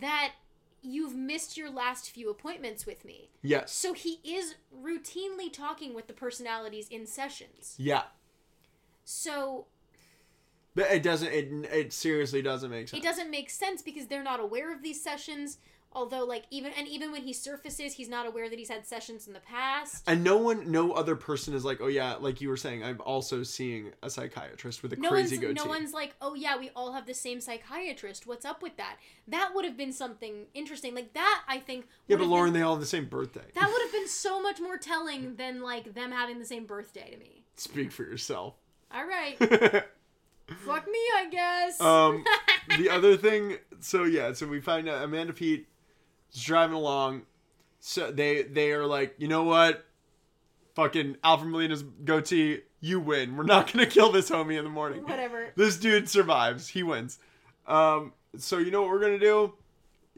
that 0.00 0.32
you've 0.82 1.14
missed 1.14 1.56
your 1.56 1.70
last 1.70 2.10
few 2.10 2.30
appointments 2.30 2.86
with 2.86 3.04
me. 3.04 3.30
yes 3.42 3.72
So 3.72 3.92
he 3.92 4.20
is 4.24 4.54
routinely 4.74 5.52
talking 5.52 5.94
with 5.94 6.06
the 6.06 6.12
personalities 6.12 6.88
in 6.88 7.06
sessions. 7.06 7.74
yeah 7.78 8.02
So 9.04 9.66
but 10.74 10.90
it 10.92 11.02
doesn't 11.02 11.32
it, 11.32 11.48
it 11.72 11.92
seriously 11.92 12.42
doesn't 12.42 12.70
make 12.70 12.88
sense. 12.88 13.02
it 13.02 13.06
doesn't 13.06 13.30
make 13.30 13.50
sense 13.50 13.82
because 13.82 14.06
they're 14.06 14.22
not 14.22 14.38
aware 14.40 14.72
of 14.72 14.82
these 14.82 15.02
sessions. 15.02 15.58
Although, 15.92 16.24
like 16.24 16.44
even 16.50 16.72
and 16.76 16.86
even 16.86 17.10
when 17.12 17.22
he 17.22 17.32
surfaces, 17.32 17.94
he's 17.94 18.08
not 18.08 18.26
aware 18.26 18.48
that 18.50 18.58
he's 18.58 18.68
had 18.68 18.86
sessions 18.86 19.26
in 19.26 19.32
the 19.32 19.40
past. 19.40 20.04
and 20.06 20.22
no 20.22 20.36
one 20.36 20.70
no 20.70 20.92
other 20.92 21.16
person 21.16 21.54
is 21.54 21.64
like 21.64 21.80
oh 21.80 21.86
yeah 21.86 22.14
like 22.20 22.40
you 22.42 22.48
were 22.50 22.58
saying 22.58 22.84
i'm 22.84 23.00
also 23.00 23.42
seeing 23.42 23.90
a 24.02 24.10
psychiatrist 24.10 24.82
with 24.82 24.92
a 24.92 24.96
no 24.96 25.08
crazy 25.08 25.36
one's 25.36 25.46
goatee 25.48 25.54
no 25.54 25.64
one's 25.64 25.92
like, 25.94 26.14
oh 26.20 26.34
yeah, 26.34 26.58
we 26.58 26.70
all 26.76 26.92
have 26.92 27.06
the 27.06 27.14
same 27.14 27.40
psychiatrist. 27.40 28.26
What's 28.26 28.44
up 28.44 28.62
with 28.62 28.76
that? 28.76 28.96
That 29.28 29.52
would 29.54 29.64
have 29.64 29.76
been 29.78 29.92
something 29.92 30.46
interesting. 30.54 30.94
Like 30.94 31.14
that, 31.14 31.42
I 31.48 31.58
think. 31.58 31.86
yeah 32.06 32.16
but 32.16 32.26
lauren 32.26 32.52
been- 32.52 32.60
they 32.60 32.64
all 32.66 32.74
have 32.74 32.80
the 32.80 32.86
same 32.86 33.06
birthday 33.06 33.44
that 33.54 33.68
would 33.68 33.82
have 33.82 33.92
been 33.92 34.08
so 34.26 34.42
much 34.42 34.60
more 34.60 34.76
telling 34.76 35.36
than 35.36 35.62
like 35.62 35.94
them 35.94 36.12
having 36.12 36.38
the 36.38 36.44
same 36.44 36.66
birthday 36.66 37.10
to 37.10 37.16
me. 37.16 37.44
speak 37.56 37.90
for 37.92 38.02
yourself 38.02 38.54
All 38.92 39.06
right, 39.06 39.38
fuck 40.66 40.86
me, 40.86 40.98
I 41.16 41.28
guess. 41.30 41.80
Um, 41.80 42.24
the 42.76 42.88
other 42.96 43.16
thing, 43.16 43.56
so 43.80 44.04
yeah, 44.04 44.32
so 44.32 44.46
we 44.46 44.60
find 44.60 44.88
out 44.88 45.02
Amanda 45.02 45.32
Peet 45.32 45.66
is 46.32 46.42
driving 46.42 46.76
along. 46.76 47.22
So 47.80 48.10
they 48.10 48.42
they 48.42 48.72
are 48.72 48.86
like, 48.86 49.14
you 49.18 49.28
know 49.28 49.44
what? 49.44 49.84
Fucking 50.74 51.16
Alfred 51.24 51.50
Molina's 51.50 51.82
goatee, 52.04 52.60
you 52.80 53.00
win. 53.00 53.36
We're 53.36 53.44
not 53.44 53.72
gonna 53.72 53.86
kill 53.86 54.12
this 54.12 54.30
homie 54.30 54.56
in 54.58 54.64
the 54.64 54.70
morning. 54.70 55.02
Whatever. 55.02 55.52
This 55.56 55.76
dude 55.76 56.08
survives. 56.08 56.68
He 56.68 56.82
wins. 56.82 57.18
Um, 57.66 58.12
so 58.36 58.58
you 58.58 58.70
know 58.70 58.82
what 58.82 58.90
we're 58.90 59.00
gonna 59.00 59.18
do? 59.18 59.54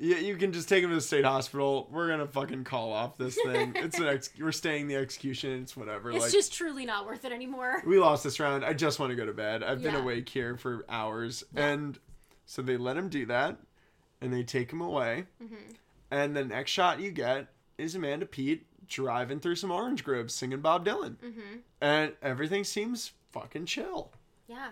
Yeah, 0.02 0.16
you 0.16 0.36
can 0.36 0.52
just 0.52 0.66
take 0.68 0.82
him 0.82 0.88
to 0.90 0.94
the 0.96 1.00
state 1.02 1.24
hospital. 1.26 1.86
We're 1.92 2.08
gonna 2.08 2.26
fucking 2.26 2.64
call 2.64 2.92
off 2.92 3.18
this 3.18 3.34
thing. 3.44 3.72
It's 3.76 3.98
an 3.98 4.06
ex- 4.06 4.30
we're 4.38 4.52
staying 4.52 4.88
the 4.88 4.96
execution. 4.96 5.62
It's 5.62 5.76
whatever. 5.76 6.10
It's 6.10 6.20
like 6.24 6.32
just 6.32 6.52
truly 6.54 6.86
not 6.86 7.06
worth 7.06 7.24
it 7.24 7.32
anymore. 7.32 7.82
we 7.86 7.98
lost 7.98 8.24
this 8.24 8.40
round. 8.40 8.64
I 8.64 8.72
just 8.72 8.98
want 8.98 9.10
to 9.10 9.16
go 9.16 9.26
to 9.26 9.32
bed. 9.34 9.62
I've 9.62 9.82
been 9.82 9.94
awake 9.94 10.28
here 10.28 10.56
for 10.56 10.84
hours. 10.88 11.44
And 11.54 11.98
so 12.46 12.62
they 12.62 12.76
let 12.78 12.96
him 12.96 13.08
do 13.10 13.26
that 13.26 13.58
and 14.22 14.32
they 14.32 14.42
take 14.42 14.72
him 14.72 14.80
away. 14.80 15.24
Mm-hmm. 15.42 15.54
And 16.10 16.36
the 16.36 16.44
next 16.44 16.70
shot 16.72 17.00
you 17.00 17.10
get 17.10 17.48
is 17.78 17.94
Amanda 17.94 18.26
Peet 18.26 18.66
driving 18.88 19.38
through 19.40 19.54
some 19.56 19.70
orange 19.70 20.02
groves 20.04 20.34
singing 20.34 20.60
Bob 20.60 20.84
Dylan. 20.84 21.16
Mm-hmm. 21.16 21.56
And 21.80 22.12
everything 22.22 22.64
seems 22.64 23.12
fucking 23.32 23.66
chill. 23.66 24.10
Yeah, 24.48 24.70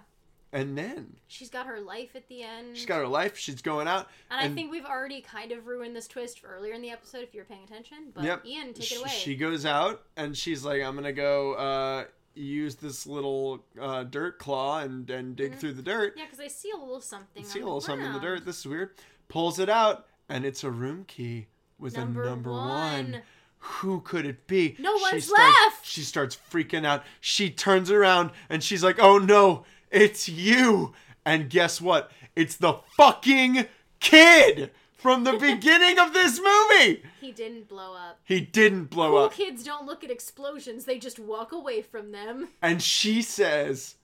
And 0.52 0.76
then 0.76 1.14
she's 1.28 1.48
got 1.50 1.66
her 1.66 1.80
life 1.80 2.16
at 2.16 2.26
the 2.28 2.42
end. 2.42 2.76
she's 2.76 2.84
got 2.86 2.98
her 2.98 3.06
life. 3.06 3.38
She's 3.38 3.62
going 3.62 3.86
out. 3.86 4.08
and, 4.28 4.40
I 4.40 4.52
think 4.52 4.72
we've 4.72 4.84
already 4.84 5.20
kind 5.20 5.52
of 5.52 5.68
ruined 5.68 5.94
this 5.94 6.08
twist 6.08 6.40
earlier 6.44 6.72
in 6.74 6.82
the 6.82 6.90
episode 6.90 7.22
if 7.22 7.32
you're 7.32 7.44
paying 7.44 7.62
attention. 7.62 8.10
But 8.12 8.24
Yep. 8.24 8.44
Ian, 8.44 8.72
take 8.74 8.84
Sh- 8.86 8.92
it 8.94 8.98
away. 9.00 9.08
She 9.10 9.36
goes 9.36 9.64
out 9.64 10.02
and 10.16 10.36
she's 10.36 10.64
like, 10.64 10.82
I'm 10.82 10.94
going 10.94 11.04
to 11.04 11.12
go 11.12 11.52
uh, 11.54 12.04
use 12.34 12.74
this 12.74 13.06
little 13.06 13.64
uh, 13.80 14.02
dirt 14.02 14.40
claw 14.40 14.80
and, 14.80 15.08
and 15.08 15.36
dig 15.36 15.52
Mm-hmm. 15.52 15.60
through 15.60 15.74
the 15.74 15.82
dirt. 15.82 16.14
yeah, 16.16 16.24
because 16.24 16.40
I 16.40 16.48
see 16.48 16.72
a 16.72 16.76
little 16.76 17.00
something. 17.00 17.44
I 17.44 17.46
see 17.46 17.60
a 17.60 17.64
little 17.64 17.80
something 17.80 18.04
in 18.06 18.12
the 18.12 18.18
dirt. 18.20 18.44
This 18.44 18.58
is 18.58 18.66
weird. 18.66 18.90
Pulls 19.28 19.60
it 19.60 19.68
out, 19.68 20.06
and 20.28 20.44
it's 20.44 20.62
a 20.64 20.70
room 20.70 21.04
key 21.06 21.46
with 21.78 21.96
Number 21.96 22.22
a 22.24 22.26
number 22.26 22.50
one. 22.50 23.12
one. 23.12 23.22
Who 23.60 24.00
could 24.00 24.24
it 24.24 24.46
be? 24.46 24.76
No 24.78 24.96
she 24.98 25.02
one's 25.02 25.24
starts, 25.26 25.56
left. 25.64 25.86
She 25.86 26.02
starts 26.02 26.36
freaking 26.50 26.86
out. 26.86 27.02
She 27.20 27.50
turns 27.50 27.90
around 27.90 28.30
and 28.48 28.62
she's 28.62 28.84
like, 28.84 28.98
"Oh 29.00 29.18
no, 29.18 29.64
it's 29.90 30.28
you!" 30.28 30.92
And 31.24 31.50
guess 31.50 31.80
what? 31.80 32.10
It's 32.36 32.54
the 32.56 32.74
fucking 32.96 33.66
kid 34.00 34.70
from 34.96 35.24
the 35.24 35.32
beginning 35.38 35.98
of 35.98 36.12
this 36.12 36.38
movie. 36.40 37.02
He 37.20 37.32
didn't 37.32 37.68
blow 37.68 37.94
up. 37.94 38.20
He 38.24 38.40
didn't 38.40 38.86
blow 38.86 39.10
Cool 39.10 39.18
up. 39.24 39.32
kids 39.32 39.64
don't 39.64 39.86
look 39.86 40.04
at 40.04 40.10
explosions; 40.10 40.84
they 40.84 40.98
just 41.00 41.18
walk 41.18 41.50
away 41.50 41.82
from 41.82 42.12
them. 42.12 42.48
And 42.62 42.80
she 42.80 43.22
says, 43.22 43.96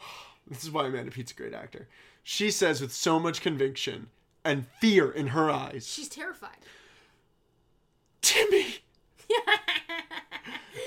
This 0.48 0.64
is 0.64 0.70
why 0.70 0.86
Amanda 0.86 1.10
Peet's 1.10 1.32
a 1.32 1.34
great 1.34 1.54
actor. 1.54 1.86
She 2.22 2.50
says 2.50 2.80
with 2.80 2.92
so 2.92 3.20
much 3.20 3.40
conviction 3.42 4.08
and 4.44 4.66
fear 4.80 5.10
in 5.10 5.28
her 5.28 5.50
eyes, 5.50 5.86
She's 5.86 6.08
terrified. 6.08 6.56
Timmy! 8.22 8.76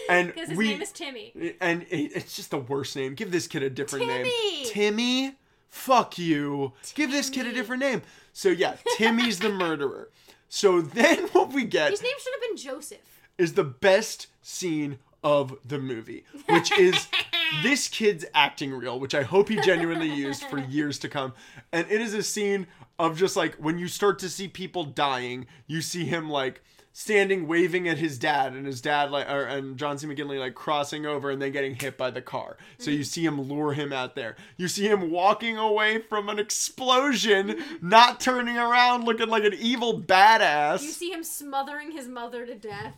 And 0.10 0.28
Because 0.34 0.50
his 0.50 0.58
we 0.58 0.68
name 0.70 0.82
is 0.82 0.92
Timmy. 0.92 1.56
and 1.62 1.84
it- 1.84 2.12
it's 2.16 2.36
just 2.36 2.52
the 2.52 2.58
worst 2.58 2.96
name. 2.96 3.16
Give 3.16 3.32
this 3.32 3.48
kid 3.48 3.64
a 3.64 3.70
different 3.70 4.06
name. 4.08 4.26
Timmy! 4.26 4.66
Timmy? 4.66 5.36
Fuck 5.70 6.18
you. 6.18 6.74
Give 6.94 7.10
this 7.10 7.30
kid 7.30 7.48
a 7.48 7.54
different 7.54 7.82
name. 7.82 8.02
So 8.34 8.50
yeah, 8.50 8.76
Timmy's 8.98 9.40
the 9.40 9.50
murderer. 9.66 10.10
So 10.50 10.82
then 10.82 11.28
what 11.32 11.54
we 11.54 11.64
get 11.64 11.92
His 11.92 12.02
name 12.04 12.12
should 12.22 12.34
have 12.34 12.42
been 12.42 12.58
Joseph. 12.58 13.22
is 13.38 13.54
the 13.54 13.64
best 13.64 14.28
scene 14.42 15.00
of 15.24 15.56
the 15.66 15.80
movie, 15.80 16.26
which 16.50 16.72
is 16.78 17.08
this 17.64 17.88
kid's 17.88 18.26
acting 18.34 18.74
reel, 18.74 19.00
which 19.00 19.16
I 19.16 19.24
hope 19.24 19.48
he 19.48 19.56
genuinely 19.62 20.14
used 20.14 20.44
for 20.44 20.60
years 20.60 21.00
to 21.00 21.10
come. 21.10 21.34
And 21.72 21.90
it 21.90 22.02
is 22.02 22.14
a 22.14 22.24
scene 22.24 22.68
of 23.04 23.18
just 23.18 23.36
like 23.36 23.56
when 23.56 23.78
you 23.78 23.88
start 23.88 24.20
to 24.20 24.30
see 24.30 24.48
people 24.48 24.84
dying, 24.84 25.46
you 25.68 25.82
see 25.82 26.06
him 26.06 26.30
like 26.30 26.62
standing 26.96 27.48
waving 27.48 27.90
at 27.90 27.98
his 27.98 28.20
dad 28.20 28.54
and 28.54 28.68
his 28.68 28.80
dad 28.80 29.10
like 29.10 29.28
or, 29.30 29.44
and 29.46 29.78
John 29.78 29.98
C. 29.98 30.08
McGinley 30.08 30.40
like 30.40 30.54
crossing 30.54 31.06
over 31.06 31.32
and 31.32 31.42
then 31.42 31.52
getting 31.52 31.76
hit 31.76 31.98
by 31.98 32.12
the 32.12 32.22
car. 32.22 32.58
So 32.78 32.92
you 32.92 33.00
mm-hmm. 33.00 33.04
see 33.04 33.26
him 33.26 33.42
lure 33.42 33.74
him 33.74 33.92
out 33.92 34.16
there. 34.16 34.36
You 34.58 34.68
see 34.68 34.88
him 34.88 35.12
walking 35.12 35.58
away 35.58 36.00
from 36.00 36.30
an 36.30 36.40
explosion, 36.40 37.62
not 37.82 38.20
turning 38.20 38.58
around 38.58 39.06
looking 39.06 39.28
like 39.28 39.44
an 39.44 39.56
evil 39.56 40.00
badass 40.00 40.84
You 40.84 40.92
see 40.92 41.12
him 41.12 41.24
smothering 41.24 41.92
his 41.92 42.08
mother 42.08 42.46
to 42.46 42.56
death. 42.56 42.96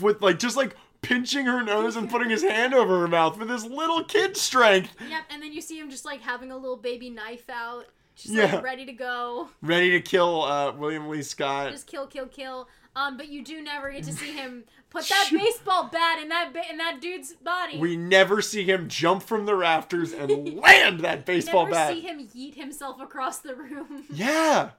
with 0.00 0.20
like 0.20 0.38
just 0.38 0.56
like 0.56 0.76
pinching 1.02 1.46
her 1.46 1.62
nose 1.62 1.94
and 1.94 2.10
putting 2.10 2.30
his 2.30 2.42
hand 2.42 2.74
over 2.74 2.98
her 3.00 3.08
mouth 3.08 3.38
with 3.38 3.48
his 3.48 3.64
little 3.64 4.02
kid 4.02 4.36
strength, 4.36 4.92
Yep, 5.08 5.22
and 5.30 5.40
then 5.40 5.52
you 5.52 5.60
see 5.60 5.78
him 5.78 5.88
just 5.88 6.04
like 6.04 6.20
having 6.20 6.50
a 6.50 6.56
little 6.56 6.76
baby 6.76 7.10
knife 7.10 7.48
out, 7.48 7.86
just 8.16 8.34
Yeah. 8.34 8.54
like 8.56 8.64
ready 8.64 8.86
to 8.86 8.92
go. 8.92 9.48
ready 9.62 9.90
to 9.90 10.00
kill 10.00 10.42
uh, 10.42 10.72
William 10.72 11.08
Lee 11.08 11.22
Scott. 11.22 11.70
Just 11.70 11.86
kill, 11.86 12.06
kill, 12.06 12.26
kill. 12.26 12.68
Um, 12.96 13.18
but 13.18 13.28
you 13.28 13.44
do 13.44 13.60
never 13.62 13.92
get 13.92 14.04
to 14.04 14.12
see 14.14 14.32
him 14.32 14.64
put 14.90 15.06
that 15.08 15.28
baseball 15.30 15.90
bat 15.92 16.18
in 16.22 16.30
that 16.30 16.54
ba- 16.54 16.62
in 16.70 16.78
that 16.78 16.98
dude's 17.00 17.34
body. 17.34 17.78
We 17.78 17.94
never 17.94 18.40
see 18.40 18.64
him 18.64 18.88
jump 18.88 19.22
from 19.22 19.44
the 19.44 19.54
rafters 19.54 20.12
and 20.14 20.54
land 20.60 21.00
that 21.00 21.26
baseball 21.26 21.64
never 21.64 21.74
bat. 21.74 21.92
see 21.92 22.00
him 22.00 22.26
yeet 22.34 22.54
himself 22.54 22.98
across 23.00 23.38
the 23.40 23.54
room. 23.54 24.04
Yeah, 24.10 24.70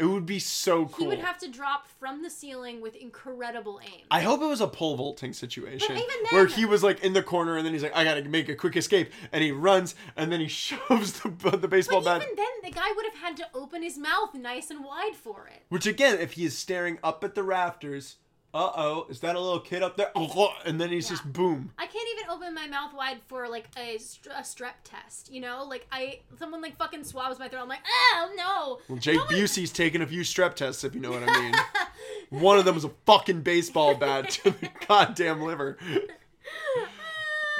it 0.00 0.06
would 0.06 0.24
be 0.24 0.38
so 0.38 0.86
cool. 0.86 1.04
He 1.04 1.06
would 1.08 1.18
have 1.18 1.38
to 1.38 1.48
drop 1.48 1.86
from 1.86 2.22
the 2.22 2.30
ceiling 2.30 2.80
with 2.80 2.96
incredible 2.96 3.80
aim. 3.84 4.06
I 4.10 4.22
hope 4.22 4.40
it 4.40 4.46
was 4.46 4.62
a 4.62 4.66
pole 4.66 4.96
vaulting 4.96 5.34
situation 5.34 5.92
even 5.92 6.26
where 6.30 6.46
he 6.46 6.64
was 6.64 6.82
like 6.82 7.04
in 7.04 7.12
the 7.12 7.22
corner 7.22 7.58
and 7.58 7.66
then 7.66 7.74
he's 7.74 7.82
like, 7.82 7.94
I 7.94 8.02
gotta 8.04 8.22
make 8.22 8.48
a 8.48 8.54
quick 8.54 8.76
escape, 8.76 9.12
and 9.30 9.44
he 9.44 9.52
runs 9.52 9.94
and 10.16 10.32
then 10.32 10.40
he 10.40 10.48
shoves 10.60 11.20
the 11.20 11.28
the 11.56 11.68
baseball 11.68 12.00
but 12.00 12.18
bat. 12.18 12.22
even 12.22 12.34
then, 12.36 12.46
the 12.64 12.70
guy 12.70 12.90
would 12.96 13.04
have 13.04 13.20
had 13.22 13.36
to 13.36 13.46
open 13.54 13.82
his 13.82 13.98
mouth 13.98 14.34
nice 14.34 14.70
and 14.70 14.82
wide 14.82 15.14
for 15.14 15.46
it. 15.48 15.62
Which 15.68 15.86
again, 15.86 16.18
if 16.18 16.32
he 16.32 16.46
is 16.46 16.56
staring 16.56 16.98
up 17.04 17.22
at 17.22 17.34
the 17.34 17.42
rafters, 17.42 18.16
uh 18.52 18.70
oh, 18.76 19.06
is 19.08 19.20
that 19.20 19.36
a 19.36 19.40
little 19.40 19.60
kid 19.60 19.82
up 19.82 19.96
there? 19.96 20.10
And 20.64 20.80
then 20.80 20.90
he's 20.90 21.08
Yeah. 21.08 21.16
just 21.16 21.32
boom. 21.32 21.70
I 21.78 21.86
can't 21.86 22.08
even 22.18 22.30
open 22.30 22.52
my 22.54 22.66
mouth 22.66 22.92
wide 22.92 23.18
for 23.28 23.48
like 23.48 23.68
a, 23.78 23.96
str- 23.98 24.30
a 24.30 24.40
strep 24.42 24.72
test. 24.82 25.32
You 25.32 25.40
know, 25.40 25.64
like 25.64 25.86
I 25.92 26.18
someone 26.38 26.60
like 26.60 26.76
fucking 26.76 27.04
swabs 27.04 27.38
my 27.38 27.48
throat. 27.48 27.62
I'm 27.62 27.68
like, 27.68 27.78
oh 27.86 28.30
no. 28.36 28.78
Well, 28.88 28.98
Jake 28.98 29.16
No 29.16 29.24
Busey's 29.26 29.70
taken 29.72 30.02
a 30.02 30.06
few 30.06 30.22
strep 30.22 30.54
tests, 30.54 30.82
if 30.82 30.94
you 30.94 31.00
know 31.00 31.12
what 31.12 31.22
I 31.28 31.40
mean. 31.40 31.54
One 32.42 32.58
of 32.58 32.64
them 32.64 32.74
was 32.74 32.84
a 32.84 32.90
fucking 33.06 33.42
baseball 33.42 33.94
bat 33.94 34.30
to 34.30 34.50
the 34.50 34.68
goddamn 34.88 35.42
liver. 35.42 35.78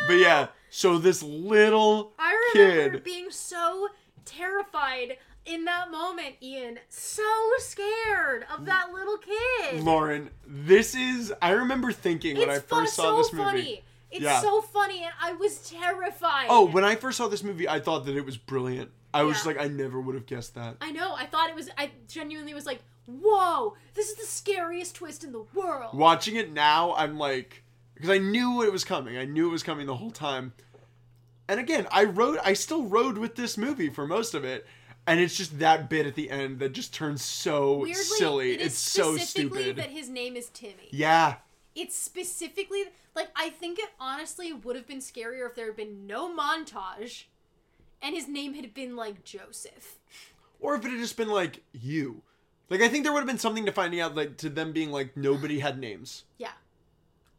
But 0.09 0.15
yeah, 0.15 0.49
so 0.71 0.99
this 0.99 1.23
little 1.23 2.13
I 2.19 2.53
remember 2.55 2.91
kid. 2.99 3.05
being 3.05 3.31
so 3.31 3.89
terrified 4.25 5.19
in 5.51 5.65
that 5.65 5.91
moment, 5.91 6.37
Ian. 6.43 6.79
So 6.89 7.23
scared 7.59 8.47
of 8.55 8.67
that 8.67 8.93
little 8.93 9.19
kid. 9.19 9.83
Lauren, 9.83 10.31
this 10.47 10.95
is. 10.95 11.33
I 11.43 11.51
remember 11.51 11.93
thinking 11.93 12.39
when 12.39 12.51
I 12.51 12.55
it's 12.57 12.65
first 12.67 12.95
saw 12.95 13.03
so 13.03 13.17
this 13.19 13.33
movie. 13.33 13.45
funny 13.45 13.83
It's 14.13 14.23
Yeah. 14.23 14.41
so 14.41 14.61
funny, 14.61 15.05
and 15.05 15.13
I 15.21 15.33
was 15.33 15.59
terrified. 15.71 16.47
Oh, 16.49 16.67
when 16.67 16.85
I 16.85 16.97
first 16.97 17.17
saw 17.19 17.29
this 17.29 17.45
movie, 17.45 17.69
I 17.69 17.79
thought 17.79 18.07
that 18.07 18.17
it 18.17 18.27
was 18.27 18.37
brilliant. 18.37 18.91
I 19.15 19.23
was 19.23 19.31
Yeah. 19.31 19.35
just 19.35 19.47
like, 19.47 19.61
I 19.61 19.69
never 19.69 20.01
would 20.01 20.15
have 20.17 20.27
guessed 20.27 20.55
that. 20.57 20.77
I 20.81 20.91
know. 20.91 21.15
I 21.15 21.27
thought 21.27 21.49
it 21.49 21.55
was. 21.55 21.69
I 21.79 21.93
genuinely 22.09 22.53
was 22.55 22.67
like, 22.67 22.81
"Whoa, 23.07 23.77
this 23.95 24.09
is 24.09 24.17
the 24.17 24.25
scariest 24.27 24.97
twist 24.97 25.23
in 25.25 25.33
the 25.33 25.45
world." 25.55 25.97
Watching 25.97 26.37
it 26.37 26.53
now, 26.53 26.95
I'm 26.95 27.19
like, 27.19 27.63
because 27.95 28.11
I 28.11 28.19
knew 28.19 28.63
it 28.63 28.73
was 28.73 28.85
coming. 28.85 29.17
I 29.17 29.25
knew 29.27 29.49
it 29.49 29.53
was 29.53 29.63
coming 29.63 29.87
the 29.87 29.97
whole 29.97 30.11
time. 30.11 30.55
And 31.49 31.59
again, 31.59 31.87
I 31.91 32.05
rode, 32.05 32.39
I 32.45 32.53
still 32.53 32.85
rode 32.85 33.19
with 33.19 33.35
this 33.35 33.59
movie 33.59 33.91
for 33.91 34.07
most 34.07 34.35
of 34.35 34.45
it. 34.45 34.67
And 35.11 35.19
it's 35.21 35.37
just 35.37 35.59
that 35.59 35.91
bit 35.91 36.07
at 36.07 36.15
the 36.15 36.31
end 36.31 36.61
that 36.61 36.73
just 36.73 36.95
turns 36.95 37.23
so 37.25 37.79
Weirdly, 37.79 37.95
silly. 37.95 38.53
it 38.53 38.61
It's 38.61 38.79
so 38.79 39.17
specifically 39.17 39.63
stupid. 39.63 39.77
that 39.83 39.91
his 39.91 40.09
name 40.09 40.37
is 40.37 40.49
Timmy. 40.51 40.89
yeah. 40.93 41.37
It's 41.75 41.97
specifically 41.97 42.85
like 43.15 43.29
I 43.35 43.49
think 43.51 43.79
it 43.79 43.89
honestly 43.99 44.53
would 44.53 44.77
have 44.77 44.87
been 44.87 44.99
scarier 44.99 45.49
if 45.49 45.55
there 45.55 45.67
had 45.67 45.77
been 45.77 46.07
no 46.07 46.29
montage, 46.35 47.25
and 48.03 48.15
his 48.15 48.27
name 48.29 48.55
had 48.55 48.73
been 48.75 48.97
like 48.97 49.25
Joseph. 49.25 49.99
Or 50.61 50.75
if 50.75 50.85
it 50.85 50.91
had 50.91 50.99
just 50.99 51.17
been 51.17 51.29
like 51.29 51.63
you. 51.73 52.23
Like 52.69 52.81
I 52.81 52.89
think 52.89 53.05
there 53.05 53.13
would 53.13 53.21
have 53.21 53.27
been 53.29 53.39
something 53.39 53.67
to 53.67 53.73
finding 53.73 54.01
out 54.01 54.15
like 54.15 54.37
to 54.39 54.49
them 54.49 54.73
being 54.73 54.91
like 54.93 55.17
nobody 55.17 55.59
had 55.61 55.79
names. 55.79 56.25
Yeah. 56.39 56.53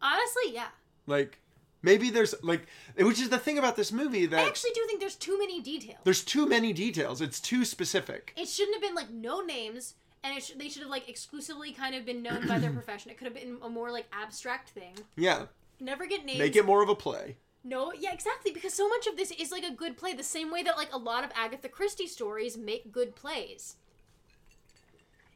Honestly, 0.01 0.53
yeah. 0.53 0.69
Like 1.07 1.39
maybe 1.81 2.09
there's 2.09 2.35
like 2.43 2.65
which 2.97 3.19
is 3.19 3.29
the 3.29 3.37
thing 3.39 3.57
about 3.57 3.75
this 3.75 3.91
movie 3.91 4.25
that 4.25 4.39
I 4.39 4.47
actually 4.47 4.71
do 4.73 4.81
think 4.87 4.99
there's 4.99 5.15
too 5.15 5.37
many 5.37 5.61
details. 5.61 5.97
there's 6.03 6.23
too 6.23 6.45
many 6.47 6.73
details. 6.73 7.21
It's 7.21 7.39
too 7.39 7.65
specific. 7.65 8.33
It 8.37 8.47
shouldn't 8.47 8.75
have 8.75 8.81
been 8.81 8.95
like 8.95 9.09
no 9.09 9.41
names, 9.41 9.95
and 10.23 10.37
it 10.37 10.43
sh- 10.43 10.51
they 10.57 10.69
should 10.69 10.81
have 10.83 10.91
like 10.91 11.07
exclusively 11.09 11.71
kind 11.71 11.95
of 11.95 12.05
been 12.05 12.21
known 12.23 12.47
by 12.47 12.59
their 12.59 12.71
profession. 12.79 13.11
It 13.11 13.17
could 13.17 13.25
have 13.25 13.35
been 13.35 13.57
a 13.61 13.69
more 13.69 13.91
like 13.91 14.05
abstract 14.13 14.69
thing. 14.69 14.93
Yeah. 15.15 15.45
Never 15.79 16.05
get 16.05 16.23
names. 16.25 16.39
Make 16.39 16.55
it 16.55 16.65
more 16.65 16.83
of 16.83 16.89
a 16.89 16.95
play. 16.95 17.37
No, 17.63 17.91
yeah, 17.93 18.11
exactly. 18.13 18.51
Because 18.51 18.73
so 18.73 18.87
much 18.89 19.05
of 19.07 19.17
this 19.17 19.31
is 19.31 19.51
like 19.51 19.63
a 19.63 19.71
good 19.71 19.95
play, 19.97 20.13
the 20.13 20.23
same 20.23 20.51
way 20.51 20.63
that 20.63 20.77
like 20.77 20.91
a 20.93 20.97
lot 20.97 21.23
of 21.23 21.29
Agatha 21.35 21.69
Christie 21.69 22.07
stories 22.07 22.57
make 22.57 22.91
good 22.91 23.15
plays. 23.15 23.75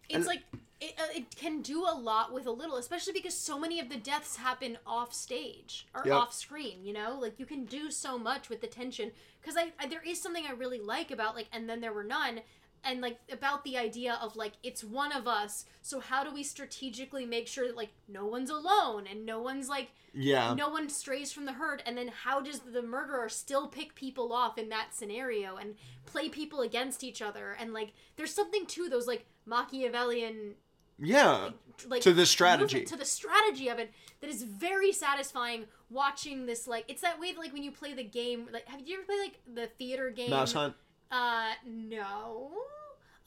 It's 0.10 0.16
And- 0.18 0.26
like 0.26 0.44
it, 0.82 0.94
uh, 1.00 1.04
it 1.16 1.36
can 1.36 1.62
do 1.62 1.84
a 1.84 1.96
lot 1.98 2.34
with 2.34 2.46
a 2.46 2.52
little, 2.52 2.76
especially 2.78 3.14
because 3.14 3.36
so 3.38 3.58
many 3.58 3.80
of 3.80 3.90
the 3.90 3.96
deaths 3.98 4.36
happen 4.38 4.78
off 4.86 5.14
stage 5.14 5.88
or 5.96 6.04
Yep. 6.06 6.14
off 6.16 6.34
screen. 6.34 6.84
You 6.84 6.94
know, 6.94 7.18
like 7.20 7.40
you 7.40 7.46
can 7.46 7.66
do 7.66 7.90
so 7.92 8.18
much 8.18 8.50
with 8.50 8.62
the 8.62 8.68
tension. 8.68 9.12
Because 9.42 9.56
I, 9.58 9.72
I 9.80 9.88
there 9.88 10.02
is 10.06 10.22
something 10.22 10.46
I 10.48 10.52
really 10.52 10.80
like 10.80 11.12
about 11.12 11.36
like, 11.36 11.48
and 11.54 11.70
then 11.70 11.80
there 11.82 11.94
were 11.94 12.04
none. 12.04 12.42
And 12.88 13.02
like 13.02 13.18
about 13.32 13.64
the 13.64 13.78
idea 13.80 14.20
of 14.22 14.36
like 14.36 14.54
it's 14.62 14.84
one 14.84 15.12
of 15.12 15.28
us, 15.28 15.66
so 15.82 16.00
how 16.00 16.24
do 16.24 16.32
we 16.32 16.44
strategically 16.44 17.26
make 17.26 17.48
sure 17.48 17.66
that 17.66 17.76
like 17.76 17.90
no 18.08 18.28
one's 18.28 18.52
alone 18.52 19.08
and 19.10 19.26
no 19.26 19.42
one's 19.42 19.68
like 19.68 19.90
Yeah. 20.14 20.54
no 20.54 20.70
one 20.70 20.88
strays 20.90 21.32
from 21.32 21.46
the 21.46 21.54
herd 21.54 21.82
and 21.88 21.98
then 21.98 22.10
how 22.10 22.42
does 22.42 22.60
the 22.60 22.84
murderer 22.84 23.28
still 23.28 23.68
pick 23.68 23.96
people 23.96 24.32
off 24.32 24.60
in 24.60 24.70
that 24.70 24.94
scenario 24.94 25.56
and 25.56 25.74
play 26.06 26.30
people 26.30 26.62
against 26.62 27.04
each 27.04 27.24
other 27.24 27.58
and 27.60 27.74
like 27.74 27.92
there's 28.18 28.36
something 28.36 28.68
to 28.68 28.88
those 28.88 29.08
like 29.08 29.26
machiavellian 29.48 30.54
Yeah. 31.00 31.50
like 31.88 32.02
To 32.04 32.14
the 32.14 32.26
strategy. 32.26 32.84
to 32.86 32.96
the 32.96 33.06
strategy 33.06 33.68
of 33.70 33.80
it 33.80 33.92
that 34.22 34.30
is 34.30 34.44
very 34.44 34.92
satisfying 34.92 35.66
watching 35.90 36.46
this 36.46 36.68
like 36.68 36.86
it's 36.88 37.02
that 37.02 37.20
way 37.20 37.32
that 37.34 37.40
like 37.40 37.54
when 37.54 37.64
you 37.64 37.72
play 37.72 37.94
the 37.94 38.04
game 38.04 38.48
like 38.52 38.66
have 38.68 38.82
you 38.86 38.96
ever 38.96 39.04
played 39.04 39.20
like 39.20 39.40
the 39.54 39.68
theater 39.78 40.10
game 40.10 40.30
Mouse 40.30 40.54
Hunt. 40.54 40.74
uh 41.12 41.52
no 41.66 42.52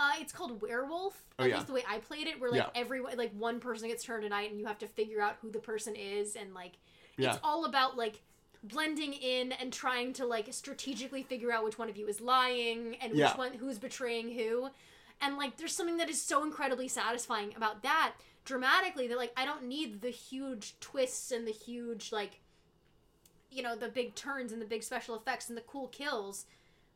uh, 0.01 0.12
it's 0.20 0.32
called 0.32 0.62
Werewolf. 0.62 1.24
Oh, 1.40 1.43
At 1.43 1.49
yeah. 1.51 1.57
least 1.57 1.66
the 1.66 1.73
way 1.73 1.82
I 1.90 1.99
played 1.99 2.28
it, 2.28 2.40
where 2.40 2.53
like 2.53 2.61
Yeah. 2.61 2.69
everyone, 2.81 3.16
like 3.19 3.32
one 3.32 3.59
person 3.59 3.89
gets 3.89 4.05
turned 4.05 4.23
tonight, 4.23 4.49
and 4.53 4.61
you 4.61 4.66
have 4.66 4.78
to 4.78 4.86
figure 4.86 5.20
out 5.20 5.39
who 5.43 5.51
the 5.51 5.59
person 5.59 5.97
is, 5.97 6.36
and 6.36 6.55
like 6.55 6.74
Yeah. 7.16 7.31
it's 7.31 7.40
all 7.43 7.65
about 7.65 7.97
like 7.97 8.23
blending 8.62 9.12
in 9.12 9.51
and 9.51 9.73
trying 9.73 10.12
to 10.12 10.24
like 10.24 10.47
strategically 10.55 11.24
figure 11.24 11.51
out 11.51 11.65
which 11.65 11.78
one 11.78 11.89
of 11.89 11.97
you 11.97 12.07
is 12.07 12.20
lying 12.20 12.95
and 13.01 13.12
which 13.12 13.32
one 13.36 13.55
who's 13.55 13.81
betraying 13.81 14.31
who. 14.31 14.70
And 15.20 15.36
like 15.36 15.57
there's 15.57 15.74
something 15.74 15.97
that 15.99 16.09
is 16.09 16.20
so 16.23 16.45
incredibly 16.45 16.89
satisfying 16.89 17.53
about 17.57 17.82
that 17.82 18.15
dramatically 18.45 19.09
that 19.09 19.19
like 19.19 19.32
I 19.36 19.45
don't 19.45 19.65
need 19.65 20.01
the 20.01 20.11
huge 20.11 20.74
twists 20.81 21.31
and 21.32 21.47
the 21.47 21.53
huge 21.53 22.12
like 22.12 22.40
you 23.51 23.62
know 23.62 23.74
the 23.77 23.89
big 23.89 24.15
turns 24.15 24.53
and 24.53 24.61
the 24.62 24.66
big 24.66 24.82
special 24.82 25.15
effects 25.16 25.49
and 25.49 25.57
the 25.57 25.62
cool 25.62 25.89
kills 25.89 26.47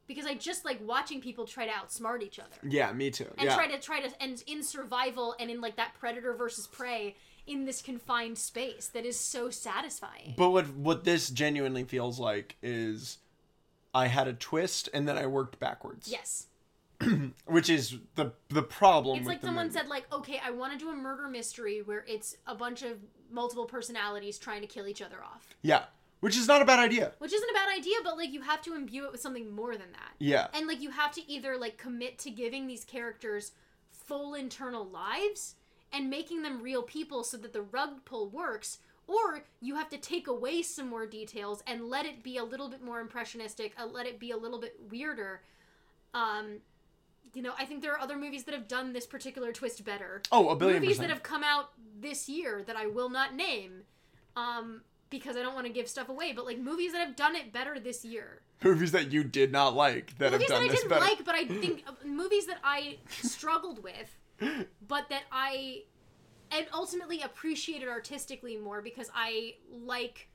because 0.07 0.27
I 0.27 0.35
just 0.35 0.65
like 0.65 0.81
watching 0.86 1.20
people 1.20 1.44
try 1.47 1.66
to 1.66 1.73
outsmart 1.73 2.23
each 2.23 2.39
other 2.39 2.57
Yeah, 2.62 2.93
me 2.93 3.11
too. 3.11 3.27
and 3.39 3.49
yeah. 3.49 3.55
try 3.55 3.66
to 3.69 3.78
try 3.78 4.01
to 4.01 4.23
and 4.23 4.43
in 4.47 4.62
survival 4.62 5.35
and 5.40 5.51
in 5.51 5.61
like 5.61 5.77
that 5.77 5.94
predator 5.99 6.32
versus 6.35 6.66
prey 6.66 7.16
in 7.47 7.65
this 7.65 7.82
confined 7.82 8.39
space 8.39 8.86
that 8.94 9.05
is 9.05 9.19
so 9.19 9.51
satisfying. 9.51 10.35
But 10.36 10.51
what 10.51 10.69
what 10.74 11.05
this 11.05 11.28
genuinely 11.28 11.85
feels 11.85 12.19
like 12.20 12.57
is 12.62 13.19
I 13.94 14.07
had 14.07 14.28
a 14.28 14.32
twist 14.32 14.89
and 14.94 15.07
then 15.09 15.19
I 15.19 15.27
worked 15.27 15.59
backwards. 15.59 16.09
yes. 16.09 16.47
Which 17.47 17.69
is 17.70 17.97
the 18.15 18.33
the 18.49 18.62
problem 18.62 19.19
It's 19.19 19.27
like 19.27 19.43
someone 19.43 19.66
movie. 19.66 19.79
said 19.79 19.89
like, 19.89 20.12
"Okay, 20.12 20.41
I 20.45 20.51
want 20.51 20.73
to 20.73 20.79
do 20.79 20.91
a 20.91 20.95
murder 20.97 21.29
mystery 21.29 21.83
where 21.83 22.05
it's 22.07 22.37
a 22.47 22.55
bunch 22.55 22.83
of 22.83 22.99
multiple 23.31 23.65
personalities 23.66 24.39
trying 24.39 24.61
to 24.62 24.66
kill 24.66 24.87
each 24.87 25.03
other 25.03 25.23
off." 25.23 25.55
Yeah. 25.62 25.85
Which 26.20 26.37
is 26.37 26.47
not 26.47 26.62
a 26.62 26.65
bad 26.65 26.79
idea. 26.79 27.12
Which 27.19 27.33
isn't 27.33 27.51
a 27.51 27.53
bad 27.55 27.69
idea, 27.77 27.97
but 28.05 28.16
like 28.16 28.33
you 28.33 28.43
have 28.43 28.62
to 28.62 28.74
imbue 28.74 29.07
it 29.07 29.12
with 29.12 29.20
something 29.20 29.53
more 29.53 29.73
than 29.73 29.91
that. 29.93 30.12
Yeah. 30.20 30.47
And 30.55 30.69
like 30.69 30.81
you 30.81 30.91
have 30.91 31.11
to 31.15 31.31
either 31.31 31.57
like 31.59 31.79
commit 31.79 32.19
to 32.20 32.31
giving 32.31 32.69
these 32.69 32.85
characters 32.85 33.51
full 33.91 34.35
internal 34.35 34.85
lives 34.87 35.57
and 35.93 36.09
making 36.09 36.43
them 36.43 36.62
real 36.62 36.83
people 36.83 37.24
so 37.24 37.37
that 37.39 37.53
the 37.53 37.62
rug 37.62 38.05
pull 38.05 38.29
works, 38.29 38.79
or 39.09 39.43
you 39.61 39.74
have 39.74 39.89
to 39.91 39.99
take 39.99 40.29
away 40.29 40.62
some 40.62 40.89
more 40.89 41.07
details 41.07 41.61
and 41.66 41.87
let 41.87 42.07
it 42.07 42.23
be 42.23 42.37
a 42.37 42.45
little 42.45 42.69
bit 42.69 42.85
more 42.85 43.01
impressionistic, 43.01 43.73
uh, 43.77 43.85
let 43.87 44.07
it 44.07 44.20
be 44.20 44.31
a 44.31 44.37
little 44.37 44.61
bit 44.61 44.77
weirder. 44.91 45.43
Um, 46.15 46.59
you 47.34 47.42
know, 47.42 47.52
I 47.59 47.64
think 47.64 47.82
there 47.82 47.92
are 47.92 48.00
other 48.00 48.16
movies 48.16 48.44
that 48.44 48.54
have 48.54 48.68
done 48.68 48.92
this 48.92 49.06
particular 49.06 49.52
twist 49.52 49.84
better. 49.84 50.22
Oh, 50.30 50.48
a 50.50 50.56
billion 50.56 50.80
movies 50.80 50.96
percent. 50.96 51.09
that 51.09 51.14
have 51.14 51.22
come 51.22 51.42
out 51.42 51.70
this 51.98 52.28
year 52.28 52.62
that 52.66 52.76
I 52.76 52.86
will 52.86 53.09
not 53.09 53.34
name. 53.34 53.82
Um, 54.36 54.82
because 55.10 55.36
I 55.36 55.42
don't 55.42 55.54
want 55.54 55.66
to 55.66 55.72
give 55.72 55.88
stuff 55.88 56.09
away, 56.09 56.32
but 56.32 56.46
like 56.46 56.59
movies 56.59 56.92
that 56.92 57.06
have 57.06 57.16
done 57.16 57.36
it 57.36 57.52
better 57.52 57.78
this 57.78 58.02
year 58.02 58.40
Movies 58.64 58.92
that 58.92 59.12
you 59.12 59.24
did 59.24 59.50
not 59.50 59.74
like 59.74 60.16
that 60.18 60.32
movies 60.32 60.50
have 60.50 60.59
done 60.59 60.68
that 60.68 60.72
I 60.72 60.74
didn't 60.74 60.88
better. 60.88 61.04
like, 61.04 61.24
but 61.24 61.34
I 61.34 61.44
think 61.60 61.84
uh, 61.86 61.92
movies 62.06 62.46
that 62.46 62.59
I 62.62 62.98
struggled 63.09 63.82
with, 63.82 64.16
but 64.88 65.09
that 65.09 65.24
I 65.32 65.82
and 66.50 66.66
ultimately 66.72 67.22
appreciated 67.22 67.88
artistically 67.88 68.56
more 68.56 68.80
because 68.82 69.10
I 69.14 69.54
like. 69.70 70.28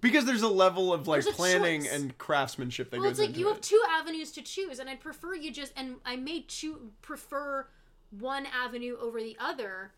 Because 0.00 0.24
there's 0.24 0.42
a 0.42 0.48
level 0.48 0.92
of 0.94 1.06
like 1.08 1.24
planning 1.26 1.82
choice. 1.82 1.92
and 1.92 2.16
craftsmanship 2.18 2.90
that 2.90 3.00
Well, 3.00 3.10
goes 3.10 3.18
it's 3.18 3.28
like 3.28 3.38
you 3.38 3.48
it. 3.48 3.52
have 3.52 3.60
two 3.60 3.82
avenues 3.90 4.32
to 4.32 4.42
choose, 4.42 4.78
and 4.78 4.88
I'd 4.88 5.00
prefer 5.00 5.34
you 5.34 5.50
just 5.50 5.72
and 5.76 5.96
I 6.04 6.16
may 6.16 6.42
choo- 6.42 6.92
prefer 7.02 7.66
one 8.10 8.46
avenue 8.46 8.96
over 9.00 9.20
the 9.20 9.36
other, 9.38 9.92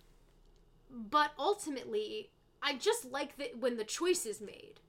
but 0.90 1.32
ultimately 1.38 2.30
I 2.62 2.74
just 2.76 3.04
like 3.10 3.36
that 3.38 3.58
when 3.58 3.76
the 3.76 3.84
choice 3.84 4.26
is 4.26 4.40
made. 4.40 4.80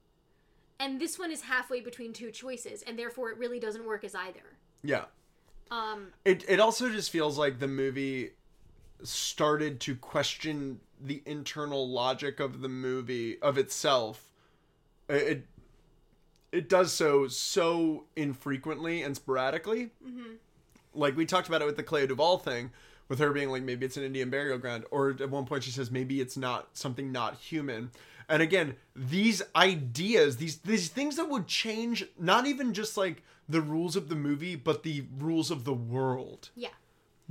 And 0.80 1.00
this 1.00 1.18
one 1.20 1.32
is 1.32 1.42
halfway 1.44 1.80
between 1.80 2.12
two 2.14 2.32
choices, 2.32 2.82
and 2.82 2.98
therefore 3.00 3.30
it 3.30 3.38
really 3.38 3.60
doesn't 3.60 3.86
work 3.86 4.04
as 4.04 4.16
either. 4.16 4.58
yeah. 4.84 5.06
Um, 5.72 6.14
It 6.26 6.44
it 6.50 6.60
also 6.60 6.90
just 6.90 7.10
feels 7.10 7.38
like 7.38 7.60
the 7.60 7.68
movie 7.68 8.32
started 9.04 9.80
to 9.82 9.96
question 9.96 10.80
the 11.00 11.22
internal 11.26 11.90
logic 11.90 12.40
of 12.40 12.62
the 12.62 12.70
movie 12.70 13.40
of 13.42 13.58
itself. 13.58 14.33
It 15.10 15.46
it, 16.52 16.70
does 16.70 16.92
so 16.92 17.28
so 17.28 18.06
infrequently 18.16 19.02
and 19.02 19.16
sporadically. 19.16 19.92
Mm-hmm. 20.06 20.34
Like 20.94 21.18
we 21.18 21.26
talked 21.26 21.48
about 21.48 21.62
it 21.62 21.66
with 21.66 21.78
the 21.78 21.84
Clea 21.84 22.08
Duvall 22.08 22.38
thing, 22.38 22.72
with 23.10 23.20
her 23.20 23.32
being 23.32 23.50
like 23.50 23.64
maybe 23.64 23.86
it's 23.86 23.98
an 23.98 24.04
Indian 24.04 24.30
burial 24.30 24.58
ground, 24.58 24.86
or 24.92 25.12
at 25.12 25.30
one 25.30 25.46
point 25.46 25.64
she 25.64 25.72
says 25.72 25.92
maybe 25.92 26.22
it's 26.22 26.38
not 26.38 26.70
something 26.74 27.12
not 27.12 27.36
human. 27.36 27.92
And 28.30 28.42
again, 28.42 28.76
these 28.96 29.42
ideas, 29.56 30.38
these 30.38 30.58
these 30.60 30.90
things 30.90 31.16
that 31.18 31.30
would 31.30 31.48
change 31.48 32.06
not 32.20 32.46
even 32.46 32.74
just 32.74 32.96
like 32.98 33.24
the 33.50 33.62
rules 33.62 33.96
of 33.96 34.10
the 34.10 34.16
movie, 34.16 34.56
but 34.56 34.84
the 34.84 35.06
rules 35.20 35.52
of 35.52 35.66
the 35.66 35.74
world 35.74 36.50
yeah. 36.56 36.70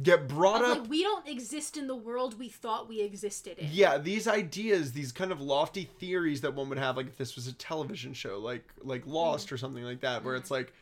Get 0.01 0.28
brought 0.28 0.62
up. 0.62 0.78
like 0.78 0.90
we 0.90 1.02
don't 1.02 1.28
exist 1.28 1.77
in 1.77 1.86
the 1.86 1.94
world 1.94 2.39
we 2.39 2.48
thought 2.48 2.89
we 2.89 3.01
existed 3.01 3.59
in. 3.59 3.69
yeah, 3.70 3.98
these 3.98 4.27
ideas, 4.27 4.93
these 4.93 5.12
kind 5.12 5.32
of 5.32 5.40
lofty 5.40 5.85
theories 5.98 6.40
that 6.40 6.55
one 6.55 6.69
would 6.69 6.78
have, 6.78 6.97
like 6.97 7.09
if 7.09 7.19
this 7.19 7.36
was 7.36 7.47
a 7.47 7.52
television 7.52 8.12
show, 8.14 8.39
like 8.39 8.64
like 8.82 9.06
Lost 9.06 9.48
mm. 9.48 9.52
or 9.52 9.56
something 9.59 9.85
like 9.85 10.01
that, 10.01 10.24
where 10.24 10.35
mm-hmm. 10.35 10.40
it's 10.40 10.51
like 10.51 10.73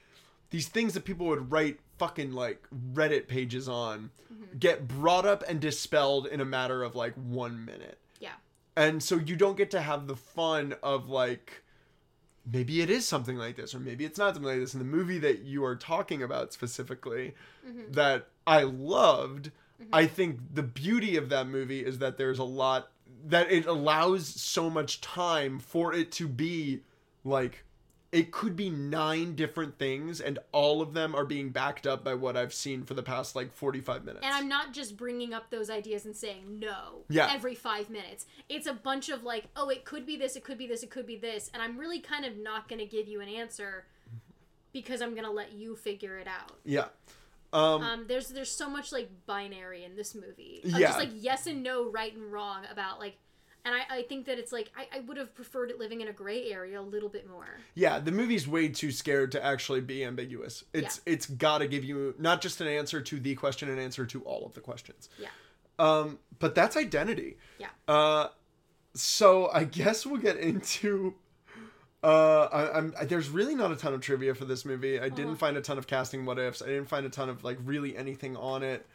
these 0.51 0.69
things 0.69 0.95
that 0.95 1.05
people 1.05 1.27
would 1.27 1.51
write 1.51 1.81
fucking 1.99 2.33
like 2.33 2.67
Reddit 2.93 3.27
pages 3.27 3.69
on, 3.69 4.11
mm-hmm. 4.33 4.59
get 4.59 4.87
brought 4.87 5.27
up 5.27 5.43
and 5.49 5.61
dispelled 5.61 6.27
in 6.27 6.41
a 6.41 6.45
matter 6.45 6.83
of 6.83 6.95
like 6.95 7.15
one 7.15 7.65
minute. 7.65 7.99
Yeah. 8.21 8.31
And 8.77 9.03
so 9.03 9.17
you 9.17 9.37
don't 9.37 9.57
get 9.57 9.71
to 9.73 9.81
have 9.81 10.07
the 10.07 10.17
fun 10.17 10.75
of 10.83 11.09
like 11.09 11.63
maybe 12.51 12.81
it 12.81 12.91
is 12.91 13.07
something 13.07 13.37
like 13.37 13.57
this 13.57 13.75
or 13.75 13.81
maybe 13.81 14.05
it's 14.05 14.19
not 14.19 14.35
something 14.35 14.51
like 14.51 14.61
this. 14.61 14.73
in 14.75 14.79
the 14.79 14.85
movie 14.85 15.19
that 15.19 15.41
you 15.41 15.65
are 15.65 15.77
talking 15.77 16.23
about 16.23 16.53
specifically 16.53 17.35
mm-hmm. 17.67 17.93
that 17.93 18.29
I 18.51 18.63
loved, 18.65 19.51
mm-hmm. 19.81 19.95
I 19.95 20.07
think 20.07 20.41
the 20.55 20.63
beauty 20.63 21.17
of 21.17 21.29
that 21.29 21.47
movie 21.47 21.85
is 21.85 21.99
that 21.99 22.19
there's 22.19 22.39
a 22.39 22.45
lot 22.45 22.91
that 23.27 23.51
it 23.53 23.67
allows 23.67 24.27
so 24.27 24.69
much 24.71 25.01
time 25.01 25.59
for 25.59 25.93
it 25.95 26.11
to 26.13 26.27
be 26.27 26.81
like 27.23 27.65
it 28.13 28.33
could 28.33 28.57
be 28.57 28.69
nine 28.71 29.37
different 29.37 29.79
things 29.79 30.21
and 30.21 30.39
all 30.51 30.83
of 30.83 30.95
them 30.95 31.15
are 31.15 31.25
being 31.25 31.51
backed 31.51 31.87
up 31.87 32.03
by 32.03 32.13
what 32.15 32.37
I've 32.37 32.53
seen 32.53 32.83
for 32.83 32.95
the 32.95 33.05
past 33.05 33.37
like 33.37 33.55
45 33.55 34.05
minutes. 34.05 34.25
And 34.27 34.35
I'm 34.35 34.49
not 34.49 34.73
just 34.73 34.97
bringing 34.97 35.33
up 35.33 35.51
those 35.51 35.71
ideas 35.71 36.07
and 36.07 36.17
saying 36.17 36.59
no 36.59 37.05
Yeah. 37.09 37.31
every 37.33 37.55
five 37.55 37.89
minutes. 37.89 38.27
It's 38.49 38.67
a 38.67 38.73
bunch 38.73 39.11
of 39.11 39.23
like, 39.23 39.45
oh, 39.55 39.69
it 39.69 39.85
could 39.85 40.07
be 40.07 40.17
this, 40.17 40.35
it 40.35 40.43
could 40.43 40.59
be 40.59 40.67
this, 40.67 40.83
it 40.83 40.91
could 40.91 41.07
be 41.07 41.17
this. 41.17 41.51
And 41.55 41.63
I'm 41.63 41.79
really 41.79 42.01
kind 42.01 42.25
of 42.25 42.37
not 42.37 42.69
going 42.69 42.81
to 42.81 42.87
give 42.87 43.07
you 43.07 43.21
an 43.21 43.29
answer 43.29 43.87
because 44.73 45.01
I'm 45.03 45.11
going 45.11 45.25
to 45.27 45.31
let 45.31 45.53
you 45.53 45.77
figure 45.77 46.19
it 46.19 46.27
out. 46.27 46.57
yeah. 46.65 46.87
Um, 47.53 47.83
Um, 47.83 48.05
there's 48.07 48.29
there's 48.29 48.51
so 48.51 48.69
much 48.69 48.93
like 48.93 49.09
binary 49.27 49.85
in 49.85 49.97
this 49.97 50.15
movie. 50.15 50.61
Yeah. 50.65 50.79
Just 50.79 50.99
like 50.99 51.11
yes 51.15 51.47
and 51.47 51.63
no, 51.63 51.91
right 51.91 52.15
and 52.15 52.33
wrong 52.33 52.63
about 52.71 52.99
like, 53.01 53.17
and 53.65 53.75
I, 53.75 53.99
I 53.99 54.03
think 54.03 54.27
that 54.27 54.39
it's 54.39 54.53
like 54.53 54.71
I, 54.77 54.99
I 54.99 55.01
would 55.01 55.17
have 55.17 55.35
preferred 55.35 55.71
it 55.71 55.79
living 55.79 56.01
in 56.01 56.09
a 56.09 56.13
gray 56.13 56.51
area 56.51 56.81
a 56.81 56.83
little 56.83 57.09
bit 57.09 57.29
more. 57.29 57.59
yeah, 57.75 57.99
the 57.99 58.13
movie's 58.13 58.47
way 58.49 58.69
too 58.69 58.93
scared 58.93 59.33
to 59.33 59.45
actually 59.45 59.81
be 59.81 60.05
ambiguous. 60.05 60.65
It's 60.73 61.01
it's 61.07 61.27
got 61.27 61.59
to 61.59 61.67
give 61.67 61.85
you 61.85 62.15
not 62.19 62.41
just 62.41 62.61
an 62.61 62.69
answer 62.69 63.01
to 63.01 63.21
the 63.21 63.35
question, 63.35 63.69
an 63.69 63.79
answer 63.79 64.07
to 64.07 64.23
all 64.23 64.47
of 64.47 64.55
the 64.55 64.61
questions. 64.61 65.09
Yeah. 65.19 65.29
Um, 65.79 66.19
but 66.39 66.55
that's 66.55 66.77
identity. 66.77 67.37
Yeah. 67.59 67.69
Uh, 67.89 68.29
so 68.95 69.51
I 69.53 69.65
guess 69.65 70.07
we'll 70.07 70.21
get 70.21 70.37
into. 70.37 71.15
Uh, 72.03 72.49
I, 72.51 72.79
I'm 72.79 72.95
I, 72.99 73.05
there's 73.05 73.29
really 73.29 73.55
not 73.55 73.73
a 73.73 73.77
ton 73.77 73.93
of 73.93 74.01
trivia 74.01 74.35
for 74.35 74.45
this 74.47 74.65
movie. 74.65 74.99
I 74.99 75.09
didn't 75.11 75.27
Uh-huh. 75.27 75.35
find 75.37 75.57
a 75.57 75.61
ton 75.61 75.77
of 75.79 75.87
casting 75.87 76.25
what 76.25 76.39
ifs. 76.39 76.63
I 76.63 76.67
didn't 76.67 76.87
find 76.89 77.05
a 77.05 77.11
ton 77.11 77.29
of 77.29 77.45
like 77.45 77.59
really 77.65 77.97
anything 77.97 78.37
on 78.37 78.63
it, 78.63 78.87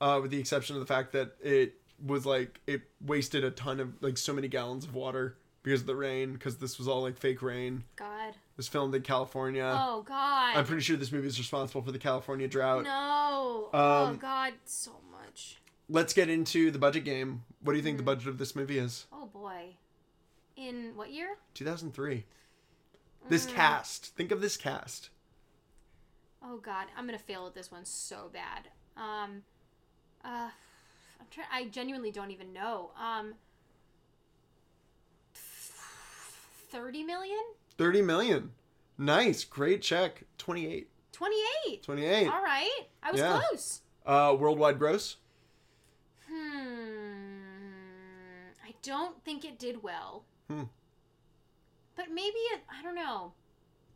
uh, 0.00 0.18
with 0.22 0.30
the 0.30 0.38
exception 0.38 0.74
of 0.76 0.80
the 0.80 0.86
fact 0.86 1.12
that 1.12 1.36
it 1.42 1.74
was 2.04 2.24
like 2.26 2.60
it 2.66 2.82
wasted 3.04 3.44
a 3.44 3.50
ton 3.50 3.80
of 3.80 4.02
like 4.02 4.16
so 4.18 4.32
many 4.32 4.48
gallons 4.48 4.84
of 4.84 4.94
water 4.94 5.36
because 5.62 5.82
of 5.82 5.86
the 5.86 5.96
rain. 5.96 6.32
Because 6.32 6.56
this 6.56 6.78
was 6.78 6.88
all 6.88 7.02
like 7.02 7.18
fake 7.18 7.42
rain. 7.42 7.84
God. 7.96 8.30
It 8.30 8.56
was 8.56 8.68
filmed 8.68 8.94
in 8.94 9.02
California. 9.02 9.70
Oh 9.78 10.00
God. 10.02 10.56
I'm 10.56 10.64
pretty 10.64 10.80
sure 10.82 10.96
this 10.96 11.12
movie 11.12 11.26
is 11.28 11.38
responsible 11.38 11.82
for 11.82 11.92
the 11.92 11.98
California 11.98 12.48
drought. 12.48 12.84
no. 12.84 13.68
oh 13.74 14.06
Um, 14.08 14.16
God. 14.16 14.54
So 14.64 14.92
much. 15.12 15.58
Let's 15.90 16.14
get 16.14 16.30
into 16.30 16.70
the 16.70 16.78
budget 16.78 17.04
game. 17.04 17.42
What 17.60 17.72
do 17.74 17.76
you 17.76 17.82
think 17.82 17.98
Mm-hmm. 17.98 18.06
the 18.06 18.12
budget 18.14 18.28
of 18.28 18.38
this 18.38 18.56
movie 18.56 18.78
is? 18.78 19.04
Oh 19.12 19.26
boy. 19.26 19.74
In 20.56 20.92
what 20.96 21.12
year? 21.12 21.36
2003. 21.52 22.24
This 23.28 23.46
Mm. 23.46 23.54
cast. 23.54 24.06
Think 24.16 24.30
of 24.30 24.40
this 24.40 24.56
cast. 24.56 25.10
Oh 26.42 26.58
God, 26.58 26.86
I'm 26.96 27.06
gonna 27.06 27.18
fail 27.18 27.46
at 27.46 27.54
this 27.54 27.70
one 27.72 27.84
so 27.84 28.30
bad. 28.32 28.68
Um, 28.96 29.42
uh, 30.24 30.50
I'm 31.20 31.26
trying. 31.30 31.48
I 31.50 31.64
genuinely 31.68 32.10
don't 32.12 32.30
even 32.30 32.52
know. 32.52 32.92
Um, 32.96 33.34
thirty 35.34 37.02
million, 37.02 37.42
30 37.78 38.02
million. 38.02 38.52
Nice. 38.98 39.44
Great 39.44 39.82
check. 39.82 40.24
28. 40.38 40.88
twenty-eight. 41.12 41.82
28. 41.82 42.28
All 42.28 42.42
right, 42.42 42.88
I 43.02 43.10
was 43.10 43.20
Yeah. 43.20 43.40
close. 43.48 43.82
Uh, 44.04 44.36
worldwide 44.38 44.78
gross. 44.78 45.16
Hmm. 46.28 47.42
I 48.64 48.74
don't 48.82 49.22
think 49.24 49.44
it 49.44 49.58
did 49.58 49.82
well. 49.82 50.24
Hmm. 50.48 50.64
But 51.96 52.06
maybe 52.12 52.36
it. 52.52 52.60
I 52.70 52.82
don't 52.82 52.94
know. 52.94 53.32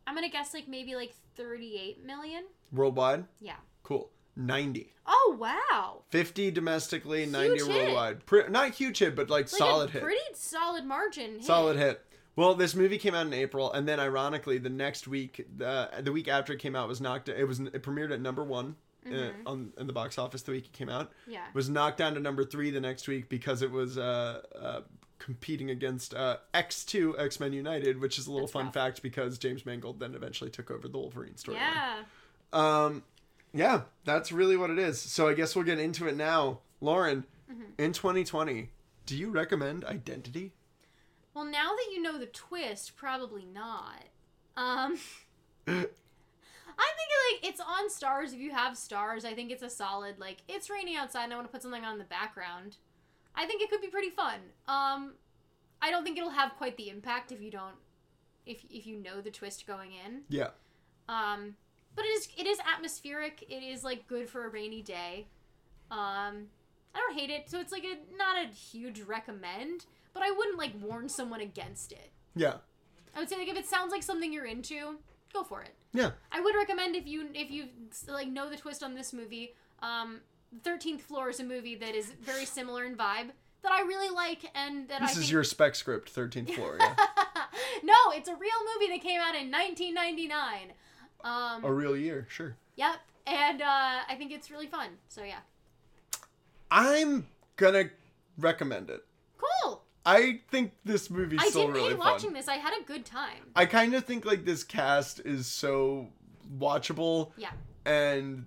I'm 0.07 0.15
gonna 0.15 0.29
guess 0.29 0.53
like 0.53 0.67
maybe 0.67 0.95
like 0.95 1.13
thirty-eight 1.35 2.03
million. 2.05 2.43
Worldwide. 2.71 3.25
Yeah. 3.39 3.55
Cool. 3.83 4.09
90. 4.37 4.93
Oh 5.05 5.35
wow. 5.39 6.03
50 6.09 6.51
domestically, 6.51 7.25
90 7.25 7.47
Huge 7.57 7.67
hit. 7.67 7.83
worldwide. 7.85 8.25
Pre- 8.25 8.47
not 8.49 8.69
huge 8.71 8.99
hit, 8.99 9.13
but 9.15 9.29
like, 9.29 9.41
Like 9.41 9.49
solid 9.49 9.89
a 9.89 9.91
hit. 9.93 10.01
Pretty 10.03 10.19
solid 10.33 10.85
margin. 10.85 11.33
hit. 11.33 11.43
Solid 11.43 11.75
hit. 11.77 12.01
Well, 12.37 12.55
this 12.55 12.73
movie 12.73 12.97
came 12.97 13.13
out 13.13 13.27
in 13.27 13.33
April, 13.33 13.71
and 13.73 13.85
then 13.85 13.99
ironically, 13.99 14.57
the 14.57 14.69
next 14.69 15.05
week, 15.07 15.45
the 15.57 15.89
the 16.01 16.13
week 16.13 16.29
after 16.29 16.53
it 16.53 16.59
came 16.59 16.77
out, 16.77 16.87
was 16.87 17.01
knocked. 17.01 17.27
It 17.27 17.43
was 17.45 17.59
it 17.59 17.83
premiered 17.83 18.13
at 18.13 18.21
number 18.21 18.41
one 18.43 18.77
uh, 19.05 19.31
on 19.45 19.73
in 19.77 19.85
the 19.85 19.93
box 19.93 20.17
office 20.17 20.41
the 20.43 20.51
week 20.53 20.65
it 20.67 20.71
came 20.73 20.87
out. 20.89 21.11
Yeah. 21.27 21.41
Was 21.53 21.69
knocked 21.69 21.97
down 21.97 22.13
to 22.13 22.21
number 22.21 22.45
three 22.45 22.71
the 22.71 22.79
next 22.79 23.09
week 23.09 23.27
because 23.27 23.61
it 23.61 23.69
was 23.69 23.97
uh, 23.97 24.41
uh, 24.57 24.81
competing 25.23 25.69
against 25.69 26.13
uh, 26.13 26.37
X 26.53 26.83
two 26.83 27.15
X 27.17 27.39
Men 27.39 27.53
United, 27.53 28.01
which 28.01 28.17
is 28.17 28.27
a 28.27 28.31
little 28.31 28.47
That's 28.47 28.53
fun 28.53 28.65
rough. 28.65 28.73
fact 28.73 29.01
because 29.03 29.37
James 29.37 29.65
Mangold 29.65 29.99
then 29.99 30.15
eventually 30.15 30.49
took 30.49 30.71
over 30.71 30.87
the 30.87 30.97
Wolverine 30.97 31.33
storyline. 31.35 31.55
Yeah. 31.55 31.95
Um, 32.53 33.03
yeah, 33.53 33.81
that's 34.03 34.31
really 34.31 34.57
what 34.57 34.69
it 34.69 34.79
is. 34.79 34.99
So 34.99 35.27
I 35.27 35.33
guess 35.33 35.55
we'll 35.55 35.65
get 35.65 35.79
into 35.79 36.07
it 36.07 36.15
now. 36.17 36.59
Lauren, 36.81 37.25
Mm-hmm. 37.51 37.63
in 37.79 37.91
2020, 37.91 38.69
do 39.05 39.17
you 39.17 39.29
recommend 39.29 39.83
Identity? 39.83 40.53
Well, 41.33 41.43
now 41.43 41.71
that 41.75 41.87
you 41.93 42.01
know 42.01 42.17
the 42.17 42.27
twist, 42.27 42.95
probably 42.95 43.45
not. 43.45 44.03
Um, 44.55 44.97
I 45.67 45.73
think 45.75 47.09
like 47.43 47.49
it's 47.49 47.59
on 47.59 47.89
Starz. 47.89 48.33
If 48.33 48.39
you 48.39 48.51
have 48.51 48.73
Starz, 48.75 49.25
I 49.25 49.33
think 49.33 49.51
it's 49.51 49.63
a 49.63 49.69
solid. 49.69 50.17
Like 50.19 50.37
it's 50.47 50.69
raining 50.69 50.95
outside, 50.95 51.25
and 51.25 51.33
I 51.33 51.35
want 51.35 51.47
to 51.47 51.51
put 51.51 51.61
something 51.61 51.83
on 51.83 51.97
the 51.97 52.05
background. 52.05 52.77
I 53.35 53.45
think 53.45 53.61
it 53.61 53.69
could 53.69 53.81
be 53.81 53.87
pretty 53.87 54.09
fun. 54.09 54.39
Um, 54.67 55.13
I 55.81 55.89
don't 55.89 56.03
think 56.03 56.17
it'll 56.17 56.29
have 56.29 56.55
quite 56.57 56.77
the 56.77 56.89
impact 56.89 57.31
if 57.31 57.41
you 57.41 57.51
don't, 57.51 57.75
if 58.45 58.63
if 58.69 58.85
you 58.85 58.97
know 58.97 59.21
the 59.21 59.31
twist 59.31 59.65
going 59.65 59.91
in. 59.93 60.21
Yeah. 60.29 60.49
Um, 61.09 61.55
but 61.95 62.05
it 62.05 62.09
is 62.09 62.27
it 62.37 62.47
is 62.47 62.59
atmospheric. 62.59 63.43
It 63.49 63.63
is 63.63 63.83
like 63.83 64.07
good 64.07 64.29
for 64.29 64.45
a 64.45 64.49
rainy 64.49 64.81
day. 64.81 65.27
Um, 65.89 66.47
I 66.93 66.99
don't 66.99 67.17
hate 67.17 67.29
it, 67.29 67.49
so 67.49 67.59
it's 67.59 67.71
like 67.71 67.83
a 67.83 67.97
not 68.17 68.37
a 68.43 68.47
huge 68.47 69.01
recommend, 69.01 69.85
but 70.13 70.23
I 70.23 70.31
wouldn't 70.31 70.57
like 70.57 70.73
warn 70.81 71.09
someone 71.09 71.41
against 71.41 71.91
it. 71.91 72.11
Yeah. 72.35 72.55
I 73.15 73.19
would 73.19 73.29
say 73.29 73.37
like 73.37 73.49
if 73.49 73.57
it 73.57 73.65
sounds 73.65 73.91
like 73.91 74.03
something 74.03 74.31
you're 74.31 74.45
into, 74.45 74.97
go 75.33 75.43
for 75.43 75.61
it. 75.61 75.73
Yeah. 75.93 76.11
I 76.31 76.39
would 76.39 76.55
recommend 76.55 76.95
if 76.95 77.07
you 77.07 77.27
if 77.33 77.51
you 77.51 77.65
like 78.07 78.27
know 78.27 78.49
the 78.49 78.57
twist 78.57 78.83
on 78.83 78.93
this 78.93 79.13
movie. 79.13 79.53
Um, 79.81 80.21
Thirteenth 80.63 81.01
Floor 81.01 81.29
is 81.29 81.39
a 81.39 81.43
movie 81.43 81.75
that 81.75 81.95
is 81.95 82.11
very 82.21 82.45
similar 82.45 82.83
in 82.85 82.95
vibe 82.95 83.29
that 83.63 83.71
I 83.71 83.81
really 83.81 84.09
like, 84.09 84.39
and 84.55 84.87
that 84.89 85.01
I 85.01 85.05
This 85.05 85.11
is 85.17 85.23
think... 85.23 85.31
your 85.31 85.43
spec 85.43 85.75
script, 85.75 86.13
13th 86.13 86.49
floor, 86.55 86.77
yeah. 86.79 86.95
no, 87.83 87.93
it's 88.13 88.27
a 88.27 88.35
real 88.35 88.51
movie 88.73 88.91
that 88.91 89.01
came 89.01 89.19
out 89.21 89.35
in 89.35 89.51
1999. 89.51 90.71
Um, 91.23 91.63
A 91.63 91.71
real 91.71 91.95
year, 91.95 92.25
sure. 92.29 92.55
Yep, 92.77 92.95
and 93.27 93.61
uh, 93.61 93.65
I 94.09 94.15
think 94.17 94.31
it's 94.31 94.49
really 94.49 94.65
fun. 94.67 94.89
So 95.09 95.23
yeah, 95.23 95.39
I'm 96.69 97.27
gonna 97.57 97.89
recommend 98.37 98.89
it. 98.89 99.05
cool. 99.37 99.83
I 100.03 100.39
think 100.49 100.71
this 100.83 101.11
movie's 101.11 101.41
I 101.43 101.49
still 101.49 101.61
didn't 101.67 101.75
really 101.75 101.89
fun. 101.91 101.99
watching 101.99 102.33
this. 102.33 102.47
I 102.47 102.55
had 102.55 102.73
a 102.79 102.83
good 102.83 103.05
time. 103.05 103.51
I 103.55 103.67
kind 103.67 103.93
of 103.93 104.03
think 104.05 104.25
like 104.25 104.45
this 104.45 104.63
cast 104.63 105.19
is 105.19 105.45
so 105.45 106.07
watchable 106.57 107.31
Yeah, 107.37 107.51
and 107.85 108.45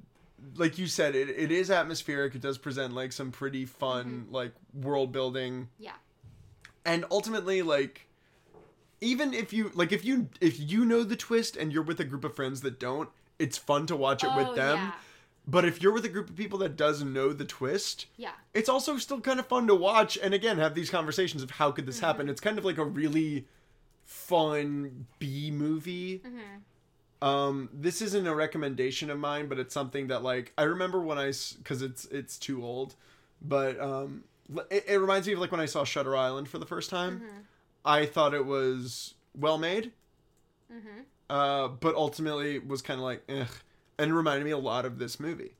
like 0.56 0.78
you 0.78 0.86
said 0.86 1.14
it, 1.14 1.28
it 1.30 1.50
is 1.52 1.70
atmospheric. 1.70 2.34
It 2.34 2.40
does 2.40 2.58
present 2.58 2.94
like 2.94 3.12
some 3.12 3.30
pretty 3.30 3.64
fun 3.66 4.26
like 4.30 4.52
world 4.74 5.12
building. 5.12 5.68
Yeah, 5.78 5.92
and 6.84 7.04
ultimately 7.10 7.62
like 7.62 8.06
even 9.00 9.34
if 9.34 9.52
you 9.52 9.70
like 9.74 9.92
if 9.92 10.04
you 10.04 10.28
if 10.40 10.58
you 10.58 10.84
know 10.84 11.02
the 11.02 11.16
twist 11.16 11.56
and 11.56 11.72
you're 11.72 11.82
with 11.82 12.00
a 12.00 12.04
group 12.04 12.24
of 12.24 12.34
friends 12.34 12.60
that 12.62 12.78
don't 12.80 13.08
it's 13.38 13.58
fun 13.58 13.86
to 13.86 13.96
watch 13.96 14.22
it 14.24 14.30
Oh, 14.32 14.36
with 14.36 14.54
them. 14.56 14.76
yeah. 14.78 14.92
but 15.46 15.64
if 15.64 15.82
you're 15.82 15.92
with 15.92 16.04
a 16.04 16.08
group 16.08 16.30
of 16.30 16.36
people 16.36 16.58
that 16.60 16.76
does 16.76 17.02
know 17.02 17.32
the 17.32 17.44
twist 17.44 18.06
yeah, 18.16 18.30
it's 18.54 18.68
also 18.68 18.96
still 18.96 19.20
kind 19.20 19.40
of 19.40 19.46
fun 19.46 19.66
to 19.66 19.74
watch 19.74 20.16
and 20.22 20.32
again 20.32 20.56
have 20.58 20.74
these 20.74 20.88
conversations 20.88 21.42
of 21.42 21.50
how 21.50 21.70
could 21.72 21.84
this 21.86 21.96
Mm-hmm. 21.96 22.06
happen 22.06 22.28
it's 22.28 22.40
kind 22.40 22.56
of 22.58 22.64
like 22.64 22.78
a 22.78 22.84
really 22.84 23.46
fun 24.04 25.06
b 25.18 25.50
movie 25.50 26.20
Mm-hmm. 26.24 26.38
Um 27.22 27.68
this 27.72 28.02
isn't 28.02 28.26
a 28.26 28.34
recommendation 28.34 29.08
of 29.10 29.18
mine 29.18 29.46
but 29.48 29.58
it's 29.58 29.72
something 29.72 30.08
that 30.08 30.22
like 30.22 30.52
i 30.58 30.62
remember 30.62 31.00
when 31.00 31.18
i 31.18 31.32
because 31.58 31.80
it's 31.82 32.04
it's 32.06 32.38
too 32.38 32.64
old 32.64 32.94
but 33.40 33.80
um 33.80 34.24
it, 34.70 34.84
it 34.88 34.96
reminds 34.96 35.26
me 35.26 35.32
of 35.32 35.38
like 35.38 35.50
when 35.52 35.60
i 35.60 35.66
saw 35.66 35.84
shutter 35.84 36.16
island 36.16 36.48
for 36.48 36.58
the 36.58 36.66
first 36.66 36.90
time 36.90 37.20
Mm-hmm. 37.20 37.40
i 37.84 38.04
thought 38.06 38.34
it 38.34 38.44
was 38.44 39.14
well 39.38 39.58
made 39.58 39.92
mm-hmm. 40.72 41.00
uh 41.30 41.68
but 41.68 41.94
ultimately 41.94 42.58
was 42.58 42.82
kind 42.82 42.98
of 43.00 43.04
like 43.04 43.22
Ugh, 43.28 43.46
and 43.98 44.10
it 44.10 44.14
reminded 44.14 44.44
me 44.44 44.50
a 44.50 44.58
lot 44.58 44.84
of 44.84 44.98
this 44.98 45.18
movie 45.20 45.54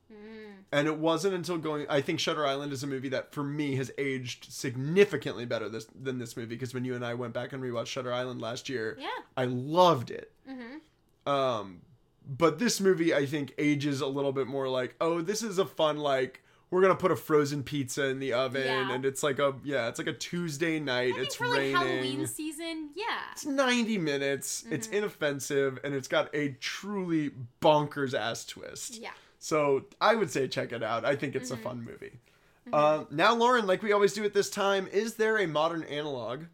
and 0.71 0.87
it 0.87 0.97
wasn't 0.97 1.33
until 1.33 1.57
going 1.57 1.85
i 1.89 2.01
think 2.01 2.19
shutter 2.19 2.45
island 2.45 2.73
is 2.73 2.83
a 2.83 2.87
movie 2.87 3.09
that 3.09 3.31
for 3.33 3.43
me 3.43 3.75
has 3.75 3.91
aged 3.97 4.51
significantly 4.51 5.45
better 5.45 5.69
this, 5.69 5.85
than 5.99 6.17
this 6.19 6.35
movie 6.35 6.55
because 6.55 6.73
when 6.73 6.83
you 6.83 6.95
and 6.95 7.05
i 7.05 7.13
went 7.13 7.33
back 7.33 7.53
and 7.53 7.63
rewatched 7.63 7.87
shutter 7.87 8.11
island 8.11 8.41
last 8.41 8.67
year 8.67 8.97
yeah. 8.99 9.07
i 9.37 9.45
loved 9.45 10.11
it 10.11 10.31
Mm-hmm. 10.49 10.77
Um 11.25 11.81
but 12.27 12.59
this 12.59 12.79
movie 12.81 13.13
i 13.13 13.25
think 13.25 13.53
ages 13.57 14.01
a 14.01 14.07
little 14.07 14.31
bit 14.31 14.47
more 14.47 14.67
like 14.67 14.95
oh 15.01 15.21
this 15.21 15.41
is 15.43 15.57
a 15.57 15.65
fun 15.65 15.97
like 15.97 16.41
we're 16.71 16.81
gonna 16.81 16.95
put 16.95 17.11
a 17.11 17.15
frozen 17.15 17.63
pizza 17.63 18.05
in 18.07 18.19
the 18.19 18.33
oven 18.33 18.63
Yeah. 18.65 18.91
and 18.93 19.05
it's 19.05 19.21
like 19.23 19.39
a 19.39 19.53
yeah 19.63 19.87
it's 19.87 19.99
like 19.99 20.07
a 20.07 20.13
tuesday 20.13 20.79
night 20.79 21.13
I 21.17 21.21
it's 21.21 21.35
for 21.35 21.47
like 21.47 21.57
raining 21.59 21.75
Halloween 21.75 22.27
season, 22.27 22.89
yeah, 22.95 23.05
it's 23.31 23.45
90 23.45 23.97
minutes 23.99 24.65
it's 24.69 24.87
Mm-hmm. 24.87 24.97
inoffensive 24.97 25.79
and 25.83 25.93
it's 25.93 26.07
got 26.07 26.33
a 26.33 26.49
truly 26.59 27.31
bonkers 27.61 28.13
ass 28.17 28.45
twist 28.45 28.99
yeah. 28.99 29.11
so 29.39 29.85
I 30.01 30.15
would 30.15 30.31
say 30.31 30.47
check 30.47 30.71
it 30.73 30.81
out. 30.83 31.05
I 31.05 31.15
think 31.15 31.35
it's 31.35 31.51
Mm-hmm. 31.51 31.61
a 31.61 31.63
fun 31.63 31.83
movie. 31.83 32.19
Um, 32.73 33.05
now, 33.11 33.35
Lauren, 33.35 33.67
like 33.67 33.83
we 33.83 33.91
always 33.93 34.13
do 34.13 34.23
at 34.25 34.33
this 34.33 34.49
time, 34.49 34.87
is 34.91 35.13
there 35.15 35.37
a 35.37 35.45
modern 35.47 35.83
analog? 35.83 36.45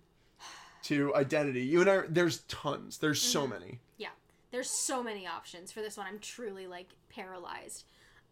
to 0.83 1.15
Identity. 1.15 1.61
You 1.61 1.81
and 1.81 1.89
I, 1.89 2.01
there's 2.09 2.39
tons. 2.49 2.97
There's 2.97 3.21
so 3.21 3.41
Mm-hmm. 3.43 3.49
many. 3.51 3.79
Yeah. 3.97 4.09
There's 4.51 4.69
so 4.69 5.01
many 5.01 5.25
options 5.25 5.71
for 5.71 5.81
this 5.81 5.97
one. 5.97 6.07
I'm 6.07 6.19
truly 6.19 6.67
like 6.67 6.89
paralyzed. 7.09 7.85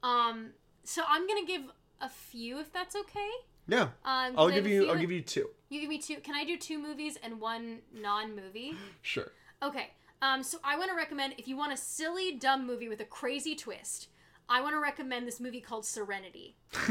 Um 0.04 0.52
so 0.84 1.04
I'm 1.08 1.28
going 1.28 1.46
to 1.46 1.52
give 1.52 1.64
a 2.02 2.10
few 2.10 2.60
if 2.60 2.72
that's 2.72 2.96
okay. 2.96 3.30
Yeah, 3.68 3.90
Um 4.06 4.34
I'll 4.38 4.50
give 4.50 4.66
you. 4.66 4.90
I'll 4.90 4.98
give 4.98 5.12
you 5.12 5.22
two. 5.22 5.50
You 5.70 5.82
give 5.82 5.90
me 5.90 6.00
two. 6.00 6.16
Can 6.18 6.36
I 6.36 6.44
do 6.46 6.58
two 6.58 6.80
movies 6.80 7.18
and 7.22 7.40
one 7.40 7.80
non-movie? 7.94 8.74
Sure. 9.02 9.32
Okay. 9.62 9.91
Um, 10.22 10.44
so 10.44 10.58
I 10.64 10.78
want 10.78 10.90
to 10.90 10.98
recommend 10.98 11.36
if 11.38 11.48
you 11.48 11.56
want 11.56 11.72
a 11.72 11.78
silly, 11.78 12.34
dumb 12.36 12.66
movie 12.68 12.90
with 12.90 13.00
a 13.00 13.06
crazy 13.06 13.56
twist, 13.56 14.08
I 14.49 14.61
want 14.61 14.73
to 14.73 14.80
recommend 14.80 15.27
this 15.27 15.39
movie 15.39 15.61
called 15.61 15.85
Serenity 15.85 16.55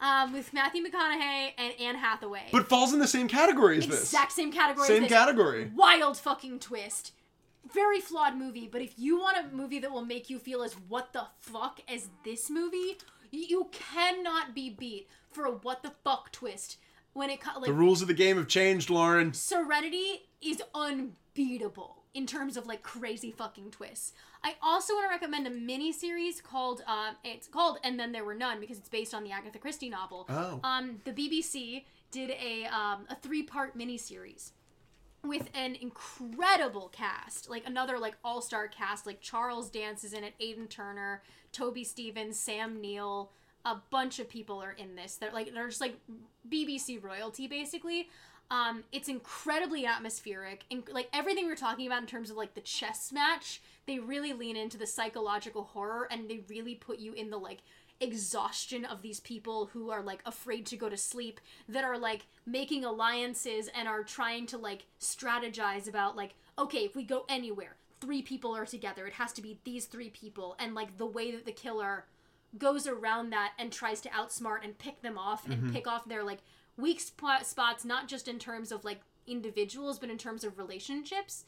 um, 0.00 0.32
with 0.32 0.52
Matthew 0.52 0.84
McConaughey 0.84 1.52
and 1.56 1.72
Anne 1.80 1.94
Hathaway. 1.94 2.48
but 2.50 2.68
falls 2.68 2.92
in 2.92 2.98
the 2.98 3.06
same 3.06 3.28
category 3.28 3.78
as 3.78 3.86
this. 3.86 4.00
exact 4.00 4.32
same 4.32 4.50
category. 4.50 4.88
Same 4.88 5.04
as 5.04 5.08
this. 5.08 5.16
category. 5.16 5.70
Wild 5.74 6.16
fucking 6.16 6.58
twist. 6.58 7.12
Very 7.72 8.00
flawed 8.00 8.36
movie, 8.36 8.68
but 8.70 8.82
if 8.82 8.98
you 8.98 9.20
want 9.20 9.36
a 9.36 9.54
movie 9.54 9.78
that 9.78 9.92
will 9.92 10.04
make 10.04 10.28
you 10.30 10.38
feel 10.40 10.62
as 10.62 10.72
what 10.88 11.12
the 11.12 11.26
fuck 11.38 11.80
as 11.86 12.08
this 12.24 12.50
movie, 12.50 12.98
you 13.30 13.68
cannot 13.70 14.54
be 14.54 14.68
beat 14.70 15.06
for 15.30 15.44
a 15.44 15.52
what 15.52 15.84
the 15.84 15.92
fuck 16.02 16.32
twist. 16.32 16.78
When 17.12 17.28
it 17.28 17.40
like 17.44 17.64
The 17.66 17.72
rules 17.72 18.02
of 18.02 18.08
the 18.08 18.14
game 18.14 18.36
have 18.36 18.46
changed, 18.46 18.88
Lauren. 18.88 19.32
Serenity 19.32 20.28
is 20.40 20.62
unbeatable 20.74 22.04
in 22.14 22.26
terms 22.26 22.56
of 22.56 22.66
like 22.66 22.82
crazy 22.82 23.30
fucking 23.32 23.72
twists. 23.72 24.12
I 24.42 24.54
also 24.62 24.94
want 24.94 25.06
to 25.06 25.10
recommend 25.10 25.46
a 25.46 25.50
mini 25.50 25.92
series 25.92 26.40
called 26.40 26.82
uh, 26.86 27.12
it's 27.24 27.46
called 27.46 27.78
And 27.84 27.98
Then 28.00 28.12
There 28.12 28.24
Were 28.24 28.34
None 28.34 28.60
because 28.60 28.78
it's 28.78 28.88
based 28.88 29.14
on 29.14 29.24
the 29.24 29.32
Agatha 29.32 29.58
Christie 29.58 29.90
novel. 29.90 30.26
Oh. 30.28 30.60
Um, 30.64 31.00
the 31.04 31.12
BBC 31.12 31.84
did 32.10 32.30
a 32.30 32.64
um, 32.66 33.06
a 33.08 33.16
three 33.20 33.42
part 33.42 33.76
mini 33.76 33.98
series 33.98 34.52
with 35.22 35.50
an 35.54 35.74
incredible 35.74 36.88
cast, 36.88 37.50
like 37.50 37.66
another 37.66 37.98
like 37.98 38.16
all 38.24 38.40
star 38.40 38.68
cast. 38.68 39.06
Like 39.06 39.20
Charles 39.20 39.70
Dance 39.70 40.04
is 40.04 40.12
in 40.12 40.24
it, 40.24 40.34
Aidan 40.40 40.68
Turner, 40.68 41.22
Toby 41.52 41.84
Stephens, 41.84 42.38
Sam 42.38 42.80
Neill. 42.80 43.30
A 43.66 43.76
bunch 43.90 44.18
of 44.18 44.28
people 44.28 44.62
are 44.62 44.72
in 44.72 44.96
this. 44.96 45.16
They're 45.16 45.32
like 45.32 45.52
they're 45.52 45.68
just 45.68 45.82
like 45.82 45.96
BBC 46.48 47.02
royalty 47.02 47.46
basically. 47.46 48.08
Um, 48.50 48.82
it's 48.90 49.08
incredibly 49.08 49.86
atmospheric, 49.86 50.64
and 50.70 50.82
like 50.90 51.08
everything 51.12 51.46
we 51.46 51.52
are 51.52 51.56
talking 51.56 51.86
about 51.86 52.00
in 52.00 52.06
terms 52.06 52.30
of 52.30 52.36
like 52.36 52.54
the 52.54 52.60
chess 52.60 53.12
match, 53.12 53.62
they 53.86 53.98
really 54.00 54.32
lean 54.32 54.56
into 54.56 54.76
the 54.76 54.86
psychological 54.86 55.62
horror, 55.62 56.08
and 56.10 56.28
they 56.28 56.40
really 56.48 56.74
put 56.74 56.98
you 56.98 57.12
in 57.12 57.30
the 57.30 57.38
like 57.38 57.58
exhaustion 58.00 58.84
of 58.84 59.02
these 59.02 59.20
people 59.20 59.66
who 59.66 59.90
are 59.90 60.02
like 60.02 60.22
afraid 60.24 60.64
to 60.66 60.76
go 60.76 60.88
to 60.88 60.96
sleep 60.96 61.38
that 61.68 61.84
are 61.84 61.98
like 61.98 62.26
making 62.46 62.84
alliances 62.84 63.68
and 63.74 63.86
are 63.86 64.02
trying 64.02 64.46
to 64.46 64.56
like 64.56 64.86
strategize 64.98 65.86
about 65.86 66.16
like 66.16 66.34
okay 66.58 66.78
if 66.78 66.96
we 66.96 67.04
go 67.04 67.26
anywhere 67.28 67.76
three 68.00 68.22
people 68.22 68.56
are 68.56 68.64
together 68.64 69.06
it 69.06 69.12
has 69.12 69.34
to 69.34 69.42
be 69.42 69.58
these 69.64 69.84
three 69.84 70.08
people 70.08 70.56
and 70.58 70.74
like 70.74 70.96
the 70.96 71.04
way 71.04 71.30
that 71.30 71.44
the 71.44 71.52
killer 71.52 72.06
goes 72.56 72.86
around 72.86 73.30
that 73.30 73.52
and 73.58 73.70
tries 73.70 74.00
to 74.00 74.08
outsmart 74.08 74.64
and 74.64 74.78
pick 74.78 75.02
them 75.02 75.18
off 75.18 75.46
and 75.46 75.72
pick 75.72 75.86
off 75.86 76.08
their 76.08 76.24
like 76.24 76.40
weak 76.76 77.00
spot 77.00 77.46
spots 77.46 77.84
not 77.84 78.08
just 78.08 78.28
in 78.28 78.38
terms 78.38 78.72
of 78.72 78.84
like 78.84 79.00
individuals 79.26 79.98
but 79.98 80.10
in 80.10 80.18
terms 80.18 80.44
of 80.44 80.58
relationships 80.58 81.44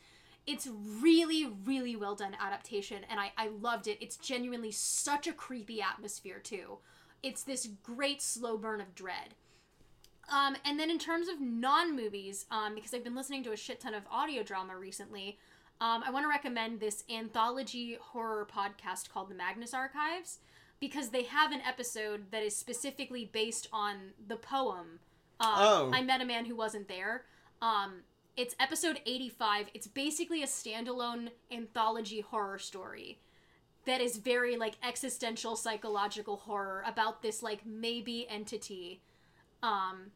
it's 0.47 0.69
really 1.01 1.47
really 1.65 1.97
well 1.97 2.15
done 2.15 2.37
adaptation 2.41 3.05
and 3.09 3.21
I, 3.21 3.33
I 3.37 3.49
loved 3.49 3.87
it. 3.87 3.99
It's 4.01 4.17
genuinely 4.17 4.73
such 4.73 5.27
a 5.27 5.33
creepy 5.33 5.81
atmosphere 5.81 6.39
too. 6.39 6.79
It's 7.23 7.43
this 7.43 7.69
great 7.83 8.21
slow 8.21 8.57
burn 8.59 8.81
of 8.81 8.95
dread. 8.95 9.35
Um, 10.33 10.57
and 10.65 10.79
then 10.79 10.91
in 10.91 10.99
terms 10.99 11.29
of 11.29 11.41
non-movies 11.41 12.47
um, 12.51 12.77
because 12.77 12.95
i've 12.95 13.03
been 13.03 13.17
listening 13.17 13.43
to 13.43 13.53
a 13.53 13.57
shit 13.57 13.81
ton 13.81 13.93
of 13.93 14.05
audio 14.09 14.45
drama 14.45 14.77
recently 14.77 15.37
um, 15.81 16.05
i 16.07 16.13
want 16.13 16.23
to 16.25 16.29
recommend 16.29 16.79
this 16.79 17.03
anthology 17.13 17.99
horror 18.01 18.47
podcast 18.47 19.11
called 19.11 19.29
the 19.29 19.35
magnus 19.35 19.75
archives 19.75 20.39
because 20.79 21.11
they 21.11 21.25
have 21.25 21.51
an 21.51 21.61
episode 21.67 22.31
that 22.31 22.45
is 22.45 22.55
specifically 22.55 23.29
based 23.31 23.69
on 23.73 24.13
the 24.25 24.37
poem 24.37 25.01
um, 25.43 25.53
Oh. 25.57 25.91
i 25.93 26.03
met 26.03 26.21
a 26.21 26.25
man 26.25 26.45
who 26.47 26.57
wasn't 26.57 26.89
there. 26.89 27.25
Um, 27.61 28.03
it's 28.37 28.55
episode 28.59 28.99
85 29.05 29.67
it's 29.75 29.87
basically 29.87 30.43
a 30.43 30.47
standalone 30.47 31.29
anthology 31.51 32.21
horror 32.23 32.59
story 32.59 33.19
that 33.85 34.01
is 34.01 34.17
very 34.17 34.57
like 34.57 34.75
existential 34.83 35.55
psychological 35.55 36.37
horror 36.39 36.83
about 36.87 37.21
this 37.23 37.43
like 37.43 37.67
maybe 37.67 38.27
entity 38.31 39.03
um 39.63 40.13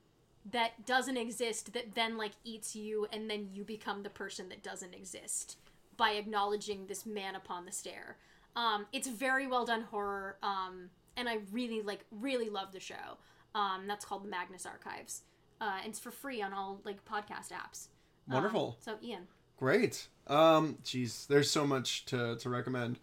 that 0.51 0.87
doesn't 0.87 1.17
exist 1.19 1.73
that 1.75 1.95
then 1.95 2.17
like 2.17 2.33
eats 2.43 2.75
you 2.75 3.07
and 3.13 3.29
then 3.29 3.49
you 3.53 3.65
become 3.65 4.03
the 4.03 4.09
person 4.11 4.49
that 4.49 4.63
doesn't 4.63 4.95
exist 4.95 5.59
by 5.99 6.13
acknowledging 6.13 6.87
this 6.87 7.05
man 7.05 7.35
upon 7.35 7.67
the 7.67 7.73
stair. 7.73 8.17
Um 8.55 8.87
it's 8.95 9.09
very 9.09 9.47
well 9.47 9.67
done 9.67 9.83
horror 9.83 10.37
um 10.43 10.89
and 11.19 11.29
i 11.29 11.39
really 11.53 11.83
like 11.83 12.05
really 12.11 12.49
love 12.49 12.73
the 12.73 12.81
show 12.81 13.19
um 13.57 13.87
that's 13.89 14.05
called 14.05 14.23
the 14.23 14.29
magnus 14.29 14.65
archives 14.67 15.23
uh 15.61 15.79
and 15.83 15.89
it's 15.89 15.99
for 15.99 16.11
free 16.13 16.41
on 16.43 16.53
all 16.53 16.81
like 16.85 17.05
podcast 17.05 17.51
apps 17.51 17.89
Um, 18.29 18.35
Wonderful. 18.35 18.77
so 18.81 18.95
ian 19.03 19.27
Great. 19.59 20.09
Um, 20.27 20.77
jeez, 20.85 21.27
there's 21.29 21.51
so 21.51 21.67
much 21.67 22.05
to, 22.07 22.37
to 22.37 22.51
recommend. 22.51 22.99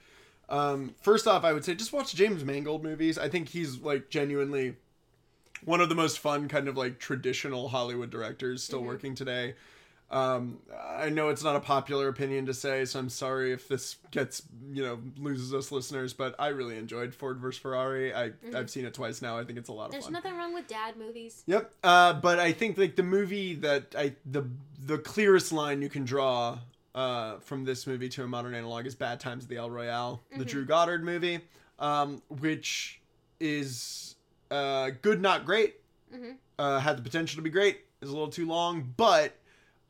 Um, 0.50 0.94
first 1.02 1.26
off, 1.28 1.44
I 1.44 1.52
would 1.52 1.66
say 1.66 1.74
just 1.74 1.92
watch 1.92 2.14
James 2.14 2.46
Mangold 2.46 2.84
movies. 2.84 3.18
I 3.18 3.28
think 3.28 3.50
he's 3.50 3.80
like 3.80 4.10
genuinely 4.12 4.76
one 5.66 5.82
of 5.82 5.90
the 5.90 5.96
most 5.96 6.20
fun 6.20 6.48
kind 6.48 6.68
of 6.68 6.78
like 6.78 7.00
traditional 7.00 7.70
Hollywood 7.70 8.12
directors 8.12 8.64
still 8.64 8.84
working 8.84 9.16
today. 9.16 9.56
Um, 10.14 10.60
I 10.98 11.10
know 11.10 11.30
it's 11.30 11.44
not 11.44 11.56
a 11.56 11.60
popular 11.60 12.07
opinion 12.07 12.45
to 12.45 12.53
say, 12.53 12.85
so 12.85 12.99
I'm 12.99 13.10
sorry 13.10 13.52
if 13.52 13.68
this 13.68 13.98
gets 14.11 14.44
you 14.72 14.84
know 14.84 14.99
loses 15.18 15.53
us 15.53 15.72
listeners, 15.72 16.14
but 16.14 16.35
I 16.38 16.49
really 16.49 16.77
enjoyed 16.77 17.15
Ford 17.15 17.40
vs 17.40 17.60
Ferrari. 17.60 18.14
I 18.14 18.31
I've 18.56 18.69
seen 18.69 18.85
it 18.85 18.94
twice 18.94 19.22
now. 19.23 19.38
I 19.40 19.44
think 19.44 19.57
it's 19.57 19.69
a 19.69 19.73
lot 19.73 19.85
of 19.88 19.91
there's 19.91 20.03
fun. 20.03 20.14
nothing 20.14 20.35
wrong 20.38 20.53
with 20.53 20.68
dad 20.68 20.98
movies 20.98 21.44
Yep. 21.48 21.73
Uh, 21.84 22.14
but 22.14 22.38
I 22.40 22.52
think 22.52 22.77
like 22.77 22.95
the 22.95 23.02
movie 23.03 23.56
that 23.56 23.95
I 23.98 24.14
the 24.26 24.44
the 24.85 24.99
clearest 24.99 25.52
line 25.52 25.81
you 25.81 25.90
can 25.90 26.06
draw 26.06 26.60
uh, 26.94 27.40
from 27.40 27.65
this 27.65 27.88
movie 27.88 28.10
to 28.10 28.23
a 28.23 28.27
modern 28.27 28.53
analog 28.53 28.85
is 28.85 28.94
Bad 28.94 29.19
Times 29.19 29.45
at 29.45 29.49
the 29.49 29.57
El 29.57 29.72
Royale, 29.72 30.22
the 30.38 30.45
Drew 30.45 30.64
Goddard 30.64 31.03
movie, 31.03 31.40
um, 31.80 32.22
which 32.30 33.02
is 33.40 34.15
uh, 34.52 34.91
good, 35.02 35.22
not 35.22 35.44
great. 35.45 35.77
Mhm. 36.14 36.35
Uh, 36.60 36.77
had 36.80 36.98
the 36.98 37.02
potential 37.02 37.38
to 37.38 37.41
be 37.41 37.49
great. 37.49 37.80
Is 38.02 38.10
a 38.10 38.14
little 38.14 38.27
too 38.27 38.45
long, 38.45 38.94
but 38.95 39.34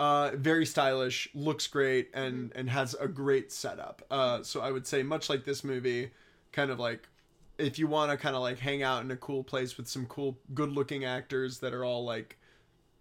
uh, 0.03 0.31
very 0.35 0.65
stylish, 0.65 1.29
looks 1.33 1.65
great, 1.67 2.09
and 2.13 2.51
and 2.55 2.69
has 2.69 2.93
a 2.99 3.07
great 3.07 3.53
setup. 3.53 4.01
Uh, 4.11 4.43
so 4.43 4.59
I 4.59 4.69
would 4.69 4.85
say 4.85 5.01
much 5.01 5.29
like 5.29 5.45
this 5.45 5.63
movie, 5.63 6.11
kind 6.51 6.71
of 6.71 6.77
like 6.77 7.07
if 7.57 7.79
you 7.79 7.87
want 7.87 8.11
to 8.11 8.17
kind 8.17 8.35
of 8.35 8.41
like 8.41 8.59
hang 8.59 8.83
out 8.83 9.01
in 9.03 9.11
a 9.11 9.15
cool 9.15 9.45
place 9.45 9.77
with 9.77 9.87
some 9.87 10.05
cool, 10.07 10.37
good-looking 10.53 11.05
actors 11.05 11.59
that 11.59 11.73
are 11.73 11.85
all 11.85 12.03
like 12.03 12.37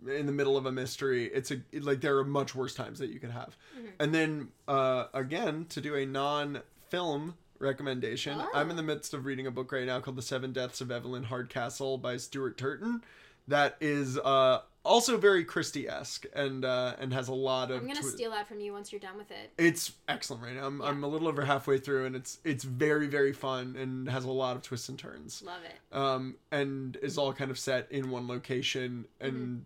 in 0.06 0.26
the 0.26 0.32
middle 0.32 0.56
of 0.56 0.66
a 0.66 0.70
mystery, 0.70 1.24
it's 1.34 1.50
a 1.50 1.60
like 1.80 2.00
there 2.02 2.16
are 2.18 2.24
much 2.24 2.54
worse 2.54 2.74
times 2.74 3.00
that 3.00 3.10
you 3.10 3.18
could 3.18 3.32
have. 3.32 3.56
And 3.98 4.14
then 4.14 4.48
uh, 4.68 5.06
again 5.12 5.66
to 5.70 5.80
do 5.80 5.96
a 5.96 6.06
non-film 6.06 7.34
recommendation, 7.58 8.40
I'm 8.54 8.70
in 8.70 8.76
the 8.76 8.82
midst 8.84 9.12
of 9.12 9.24
reading 9.24 9.48
a 9.48 9.50
book 9.50 9.72
right 9.72 9.86
now 9.86 9.98
called 9.98 10.16
The 10.16 10.22
Seven 10.22 10.52
Deaths 10.52 10.80
of 10.80 10.92
Evelyn 10.92 11.24
Hardcastle 11.24 11.98
by 11.98 12.16
Stuart 12.16 12.56
Turton. 12.56 13.02
That 13.48 13.76
is 13.80 14.18
uh, 14.18 14.60
also 14.84 15.16
very 15.16 15.44
Christie-esque 15.44 16.26
and 16.34 16.64
uh, 16.64 16.94
and 16.98 17.12
has 17.12 17.28
a 17.28 17.34
lot 17.34 17.70
of. 17.70 17.78
i'm 17.80 17.86
gonna 17.86 18.00
twi- 18.00 18.10
steal 18.10 18.30
that 18.32 18.48
from 18.48 18.60
you 18.60 18.72
once 18.72 18.92
you're 18.92 19.00
done 19.00 19.16
with 19.16 19.30
it 19.30 19.50
it's 19.59 19.92
excellent 20.09 20.42
right 20.42 20.54
now. 20.54 20.66
I'm, 20.66 20.80
I'm 20.82 21.04
a 21.04 21.09
little 21.09 21.28
over 21.28 21.44
halfway 21.44 21.78
through, 21.78 22.06
and 22.06 22.16
it's 22.16 22.38
it's 22.44 22.64
very 22.64 23.06
very 23.06 23.32
fun 23.32 23.76
and 23.78 24.09
has 24.09 24.24
a 24.24 24.30
lot 24.30 24.56
of 24.56 24.62
twists 24.62 24.88
and 24.88 24.98
turns. 24.98 25.42
love 25.44 25.62
it 25.64 25.96
Um, 25.96 26.36
and 26.50 26.96
is 27.02 27.18
all 27.18 27.32
kind 27.32 27.50
of 27.50 27.59
set 27.59 27.86
in 27.90 28.10
one 28.10 28.26
location, 28.28 29.06
and 29.20 29.64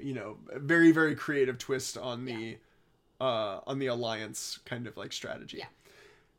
you 0.00 0.14
know, 0.14 0.36
very 0.54 0.92
very 0.92 1.14
creative 1.14 1.58
twist 1.58 1.96
on 1.98 2.24
the 2.24 2.56
uh 3.20 3.60
on 3.66 3.78
the 3.78 3.86
alliance 3.86 4.58
kind 4.64 4.86
of 4.86 4.96
like 4.96 5.12
strategy. 5.12 5.58
Yeah. 5.58 5.66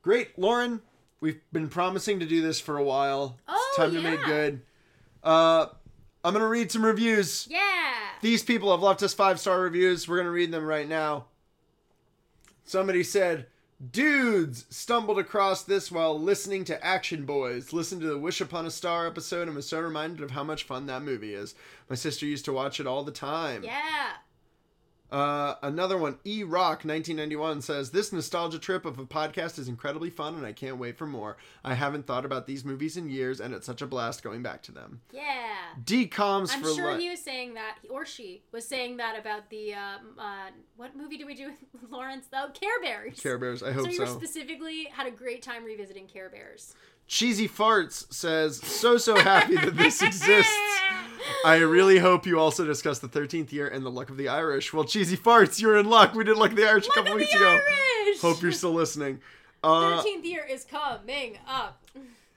Great, 0.02 0.38
Lauren. 0.38 0.82
We've 1.22 1.40
been 1.54 1.70
promising 1.70 2.20
to 2.20 2.26
do 2.26 2.42
this 2.42 2.60
for 2.60 2.78
a 2.78 2.84
while. 2.84 3.38
Oh, 3.48 3.66
it's 3.70 3.78
time 3.78 3.94
to 3.94 4.02
make 4.02 4.22
good. 4.26 4.62
Uh, 5.24 5.68
I'm 6.24 6.34
gonna 6.34 6.48
read 6.48 6.72
some 6.72 6.86
reviews. 6.86 7.48
yeah 7.50 7.94
These 8.22 8.44
people 8.44 8.72
have 8.72 8.82
left 8.82 9.04
us 9.04 9.14
five 9.14 9.40
star 9.40 9.62
reviews. 9.62 10.08
We're 10.08 10.18
to 10.24 10.32
read 10.32 10.52
them 10.52 10.66
right 10.66 10.88
now. 10.88 11.26
Somebody 12.66 13.04
said, 13.04 13.48
Dudes 13.92 14.66
stumbled 14.70 15.20
across 15.20 15.64
this 15.64 15.92
while 15.92 16.18
listening 16.18 16.64
to 16.66 16.86
Action 16.86 17.26
Boys. 17.26 17.74
Listened 17.74 18.00
to 18.02 18.08
the 18.08 18.18
Wish 18.18 18.40
Upon 18.40 18.66
a 18.66 18.72
Star 18.72 19.06
episode 19.08 19.48
and 19.48 19.56
was 19.58 19.68
so 19.68 19.82
reminded 19.82 20.22
of 20.24 20.32
how 20.32 20.44
much 20.44 20.64
fun 20.64 20.86
that 20.86 21.02
movie 21.02 21.34
is. 21.34 21.54
My 21.90 21.98
sister 21.98 22.26
used 22.26 22.46
to 22.46 22.54
watch 22.54 22.80
it 22.80 22.88
all 22.88 23.04
the 23.04 23.12
time. 23.12 23.64
yeah 23.64 24.12
Uh, 25.14 25.56
another 25.62 25.96
one, 25.98 26.18
E 26.26 26.42
Rock 26.44 26.84
1991 26.84 27.62
says 27.62 27.92
this 27.92 28.12
nostalgia 28.12 28.58
trip 28.58 28.84
of 28.84 28.98
a 28.98 29.06
podcast 29.06 29.60
is 29.60 29.68
incredibly 29.68 30.10
fun, 30.10 30.34
and 30.34 30.44
I 30.46 30.54
can't 30.54 30.78
wait 30.78 30.98
for 30.98 31.06
more. 31.06 31.38
I 31.64 31.76
haven't 31.76 32.08
thought 32.08 32.26
about 32.26 32.48
these 32.48 32.66
movies 32.66 32.98
in 32.98 33.10
years, 33.10 33.40
and 33.40 33.54
it's 33.54 33.66
such 33.68 33.84
a 33.84 33.86
blast 33.86 34.24
going 34.24 34.42
back 34.42 34.64
to 34.64 34.72
them. 34.72 35.02
Yeah. 35.12 35.22
DCOMs 35.86 36.48
for 36.50 36.54
I'm 36.56 36.64
for 36.64 36.74
sure 36.74 36.96
li- 36.96 37.04
he 37.04 37.10
was 37.12 37.22
saying 37.22 37.54
that, 37.54 37.78
or 37.92 38.06
she 38.08 38.42
was 38.52 38.68
saying 38.68 38.98
that 38.98 39.18
about 39.20 39.50
the 39.52 39.76
um, 39.76 40.18
uh, 40.18 40.50
what 40.78 40.96
movie 40.96 41.18
did 41.18 41.28
we 41.28 41.36
do 41.36 41.52
with 41.74 41.84
Lawrence? 41.92 42.26
Oh, 42.34 42.50
Care 42.54 42.82
Bears. 42.82 43.20
Care 43.20 43.38
Bears. 43.38 43.62
I 43.62 43.68
So 43.68 43.74
hope 43.74 43.88
you 43.92 43.94
so. 43.98 44.02
were 44.04 44.08
specifically 44.10 44.86
had 44.86 45.06
a 45.06 45.12
great 45.12 45.44
time 45.44 45.64
revisiting 45.64 46.08
Care 46.08 46.30
Bears. 46.30 46.74
Cheesy 47.08 47.48
Farts 47.48 48.12
says 48.14 48.58
so 48.58 48.98
so 48.98 49.16
happy 49.18 49.56
that 49.56 49.76
this 49.78 50.02
exists. 50.02 50.58
I 51.46 51.58
really 51.58 52.00
hope 52.00 52.26
you 52.26 52.40
also 52.40 52.66
discuss 52.66 53.00
the 53.00 53.08
13th 53.08 53.52
year 53.52 53.68
and 53.68 53.86
the 53.86 53.92
luck 53.92 54.10
of 54.10 54.18
the 54.18 54.28
Irish. 54.28 54.74
Well, 54.74 54.84
Cheesy 54.84 55.18
Farts, 55.18 55.62
you're 55.62 55.78
in 55.78 55.90
luck. 55.90 56.14
We 56.16 56.24
did 56.24 56.38
luck 56.38 56.52
of 56.52 56.58
the 56.58 56.68
Irish 56.68 56.86
a 56.86 56.88
Look 56.88 56.96
couple 56.96 57.16
weeks 57.16 57.32
the 57.32 57.38
ago. 57.38 57.60
Irish! 58.06 58.22
Hope 58.22 58.42
you're 58.42 58.52
still 58.52 58.74
listening. 58.74 59.20
Uh, 59.66 59.96
Thirteenth 60.02 60.26
year 60.26 60.44
is 60.44 60.66
coming 60.66 61.38
up. 61.48 61.82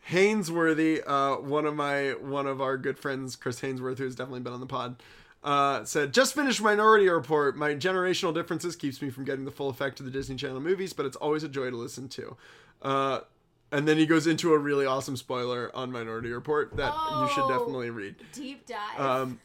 Hainsworthy, 0.09 1.03
uh, 1.05 1.41
one 1.41 1.67
of 1.67 1.75
my 1.75 2.11
one 2.21 2.47
of 2.47 2.61
our 2.61 2.79
good 2.79 2.97
friends, 2.97 3.35
Chris 3.35 3.61
Hainsworth, 3.61 3.99
who's 3.99 4.15
definitely 4.15 4.43
been 4.43 4.53
on 4.53 4.61
the 4.61 4.67
pod, 4.67 5.03
uh, 5.43 5.83
said, 5.85 6.15
"Just 6.15 6.35
finished 6.35 6.63
Minority 6.63 7.09
Report. 7.09 7.57
My 7.57 7.75
generational 7.75 8.33
differences 8.33 8.77
keeps 8.77 9.03
me 9.03 9.11
from 9.11 9.25
getting 9.25 9.45
the 9.45 9.51
full 9.51 9.69
effect 9.69 9.99
of 9.99 10.07
the 10.07 10.13
Disney 10.13 10.37
Channel 10.37 10.61
movies, 10.61 10.93
but 10.93 11.05
it's 11.05 11.17
always 11.17 11.43
a 11.43 11.49
joy 11.49 11.69
to 11.69 11.77
listen 11.77 12.09
to." 12.11 12.37
Uh, 12.81 13.21
and 13.77 13.87
then 13.87 13.99
he 13.99 14.07
goes 14.07 14.27
into 14.27 14.55
a 14.55 14.59
really 14.59 14.87
awesome 14.87 15.17
spoiler 15.17 15.71
on 15.75 15.93
Minority 15.93 16.31
Report 16.33 16.75
that 16.77 16.93
you 17.21 17.29
should 17.35 17.45
Oh. 17.45 17.49
definitely 17.59 17.91
read. 17.91 18.15
Deep 18.33 18.65
dive. 18.67 18.99
Um, 19.01 19.41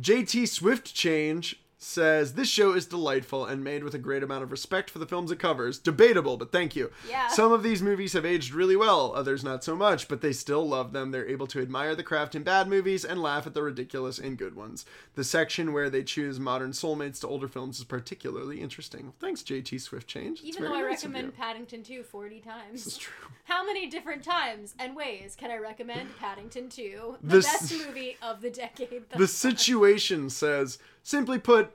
JT 0.00 0.46
Swift 0.48 0.92
Change 0.94 1.59
says 1.82 2.34
this 2.34 2.48
show 2.48 2.74
is 2.74 2.84
delightful 2.84 3.46
and 3.46 3.64
made 3.64 3.82
with 3.82 3.94
a 3.94 3.98
great 3.98 4.22
amount 4.22 4.42
of 4.42 4.50
respect 4.50 4.90
for 4.90 4.98
the 4.98 5.06
films 5.06 5.30
it 5.32 5.38
covers. 5.38 5.78
Debatable, 5.78 6.36
but 6.36 6.52
thank 6.52 6.76
you. 6.76 6.92
Yeah. 7.08 7.28
Some 7.28 7.52
of 7.52 7.62
these 7.62 7.80
movies 7.80 8.12
have 8.12 8.26
aged 8.26 8.52
really 8.52 8.76
well, 8.76 9.14
others 9.16 9.42
not 9.42 9.64
so 9.64 9.74
much, 9.74 10.06
but 10.06 10.20
they 10.20 10.32
still 10.34 10.68
love 10.68 10.92
them. 10.92 11.10
They're 11.10 11.26
able 11.26 11.46
to 11.48 11.60
admire 11.62 11.94
the 11.94 12.02
craft 12.02 12.34
in 12.34 12.42
bad 12.42 12.68
movies 12.68 13.02
and 13.02 13.22
laugh 13.22 13.46
at 13.46 13.54
the 13.54 13.62
ridiculous 13.62 14.18
in 14.18 14.36
good 14.36 14.54
ones. 14.54 14.84
The 15.14 15.24
section 15.24 15.72
where 15.72 15.88
they 15.88 16.02
choose 16.02 16.38
modern 16.38 16.72
soulmates 16.72 17.18
to 17.22 17.28
older 17.28 17.48
films 17.48 17.78
is 17.78 17.84
particularly 17.84 18.60
interesting. 18.60 19.14
Thanks, 19.18 19.42
JT 19.42 19.80
Swift 19.80 20.06
Change. 20.06 20.42
Even 20.42 20.64
though 20.64 20.74
I 20.74 20.82
nice 20.82 21.02
recommend. 21.02 21.34
Paddington 21.34 21.82
2 21.82 22.02
40 22.02 22.40
times. 22.40 22.84
This 22.84 22.86
is 22.88 22.98
true. 22.98 23.14
How 23.44 23.64
many 23.64 23.88
different 23.88 24.22
times 24.22 24.74
and 24.78 24.94
ways 24.94 25.34
can 25.36 25.50
I 25.50 25.56
recommend 25.56 26.16
Paddington 26.18 26.68
2? 26.68 27.16
The 27.22 27.36
This- 27.36 27.46
best 27.46 27.72
movie 27.72 28.18
of 28.22 28.42
the 28.42 28.50
decade. 28.50 29.08
The 29.16 29.26
situation 29.26 30.28
says, 30.30 30.78
simply 31.02 31.38
put, 31.38 31.72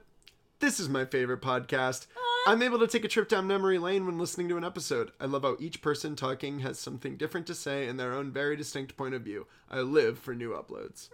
this 0.59 0.79
is 0.79 0.89
my 0.89 1.05
favorite 1.05 1.41
podcast. 1.41 2.07
I'm 2.47 2.61
able 2.61 2.79
to 2.79 2.87
take 2.87 3.03
a 3.03 3.07
trip 3.07 3.27
down 3.27 3.47
memory 3.47 3.79
lane 3.79 4.05
when 4.05 4.19
listening 4.19 4.47
to 4.49 4.57
an 4.57 4.63
episode. 4.63 5.11
I 5.19 5.25
love 5.25 5.41
how 5.41 5.57
each 5.59 5.81
person 5.81 6.15
talking 6.15 6.59
has 6.59 6.77
something 6.77 7.17
different 7.17 7.47
to 7.47 7.55
say 7.55 7.87
in 7.87 7.97
their 7.97 8.13
own 8.13 8.31
very 8.31 8.55
distinct 8.55 8.95
point 8.95 9.15
of 9.15 9.23
view. 9.23 9.47
I 9.69 9.79
live 9.79 10.19
for 10.19 10.35
new 10.35 10.51
uploads. 10.51 11.09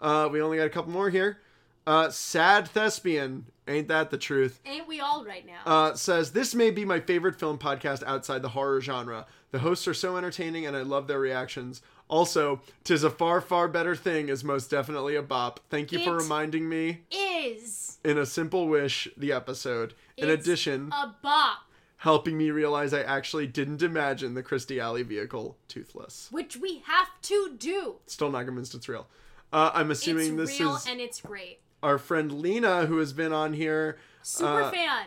Uh, 0.00 0.28
we 0.30 0.40
only 0.40 0.58
got 0.58 0.66
a 0.66 0.70
couple 0.70 0.92
more 0.92 1.10
here. 1.10 1.38
Uh, 1.86 2.08
Sad 2.08 2.66
Thespian, 2.68 3.44
ain't 3.68 3.88
that 3.88 4.10
the 4.10 4.16
truth? 4.16 4.60
Ain't 4.64 4.88
we 4.88 5.00
all 5.00 5.24
right 5.24 5.44
now? 5.46 5.60
uh, 5.66 5.94
says 5.94 6.32
this 6.32 6.54
may 6.54 6.70
be 6.70 6.84
my 6.84 6.98
favorite 7.00 7.38
film 7.38 7.58
podcast 7.58 8.02
outside 8.04 8.40
the 8.42 8.48
horror 8.50 8.80
genre. 8.80 9.26
The 9.50 9.58
hosts 9.60 9.86
are 9.86 9.94
so 9.94 10.16
entertaining, 10.16 10.66
and 10.66 10.76
I 10.76 10.80
love 10.82 11.06
their 11.06 11.18
reactions. 11.20 11.82
Also, 12.08 12.60
"Tis 12.84 13.04
a 13.04 13.10
far, 13.10 13.40
far 13.40 13.68
better 13.68 13.94
thing" 13.94 14.28
is 14.28 14.42
most 14.42 14.70
definitely 14.70 15.14
a 15.14 15.22
bop. 15.22 15.60
Thank 15.70 15.92
you 15.92 15.98
for 16.02 16.16
reminding 16.16 16.68
me. 16.68 17.02
is 17.10 17.98
In 18.02 18.18
a 18.18 18.26
simple 18.26 18.66
wish, 18.68 19.08
the 19.16 19.32
episode. 19.32 19.94
In 20.16 20.28
addition, 20.30 20.90
a 20.92 21.14
bop, 21.22 21.58
helping 21.98 22.36
me 22.38 22.50
realize 22.50 22.92
I 22.94 23.02
actually 23.02 23.46
didn't 23.46 23.82
imagine 23.82 24.34
the 24.34 24.42
Kirstie 24.42 24.80
Alley 24.80 25.02
vehicle 25.02 25.56
toothless. 25.68 26.28
which 26.30 26.56
we 26.56 26.78
have 26.86 27.08
to 27.22 27.54
do. 27.58 27.96
Still 28.06 28.30
not 28.30 28.44
convinced 28.46 28.74
it's 28.74 28.88
real. 28.88 29.06
Uh, 29.52 29.70
I'm 29.72 29.90
It's 29.90 30.00
assuming 30.00 30.36
this 30.36 30.58
real 30.58 30.76
is 30.76 30.86
and 30.86 31.00
it's 31.00 31.20
great. 31.20 31.60
Our 31.84 31.98
friend 31.98 32.32
Lena, 32.40 32.86
who 32.86 32.98
has 32.98 33.12
been 33.12 33.32
on 33.32 33.52
here. 33.52 33.98
Super 34.22 34.62
Uh, 34.62 34.70
fan. 34.70 35.06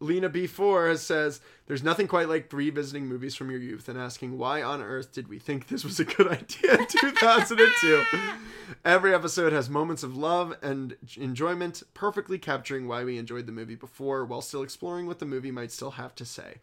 Lena 0.00 0.28
B4 0.30 0.98
says, 0.98 1.40
There's 1.66 1.82
nothing 1.82 2.08
quite 2.08 2.28
like 2.28 2.52
revisiting 2.52 3.06
movies 3.06 3.34
from 3.36 3.50
your 3.50 3.60
youth 3.60 3.88
and 3.88 3.96
asking 3.98 4.36
why 4.36 4.60
on 4.62 4.82
earth 4.82 5.12
did 5.12 5.28
we 5.28 5.38
think 5.38 5.68
this 5.68 5.84
was 5.84 6.00
a 6.00 6.04
good 6.04 6.26
idea 6.38 6.74
in 6.78 6.86
2002. 6.88 8.02
Every 8.84 9.14
episode 9.14 9.52
has 9.52 9.70
moments 9.70 10.02
of 10.02 10.16
love 10.16 10.56
and 10.62 10.96
enjoyment, 11.16 11.82
perfectly 11.94 12.38
capturing 12.38 12.88
why 12.88 13.04
we 13.04 13.16
enjoyed 13.18 13.46
the 13.46 13.52
movie 13.52 13.76
before 13.76 14.24
while 14.24 14.40
still 14.40 14.62
exploring 14.62 15.06
what 15.06 15.18
the 15.20 15.26
movie 15.26 15.52
might 15.52 15.70
still 15.70 15.92
have 15.92 16.14
to 16.16 16.24
say. 16.24 16.56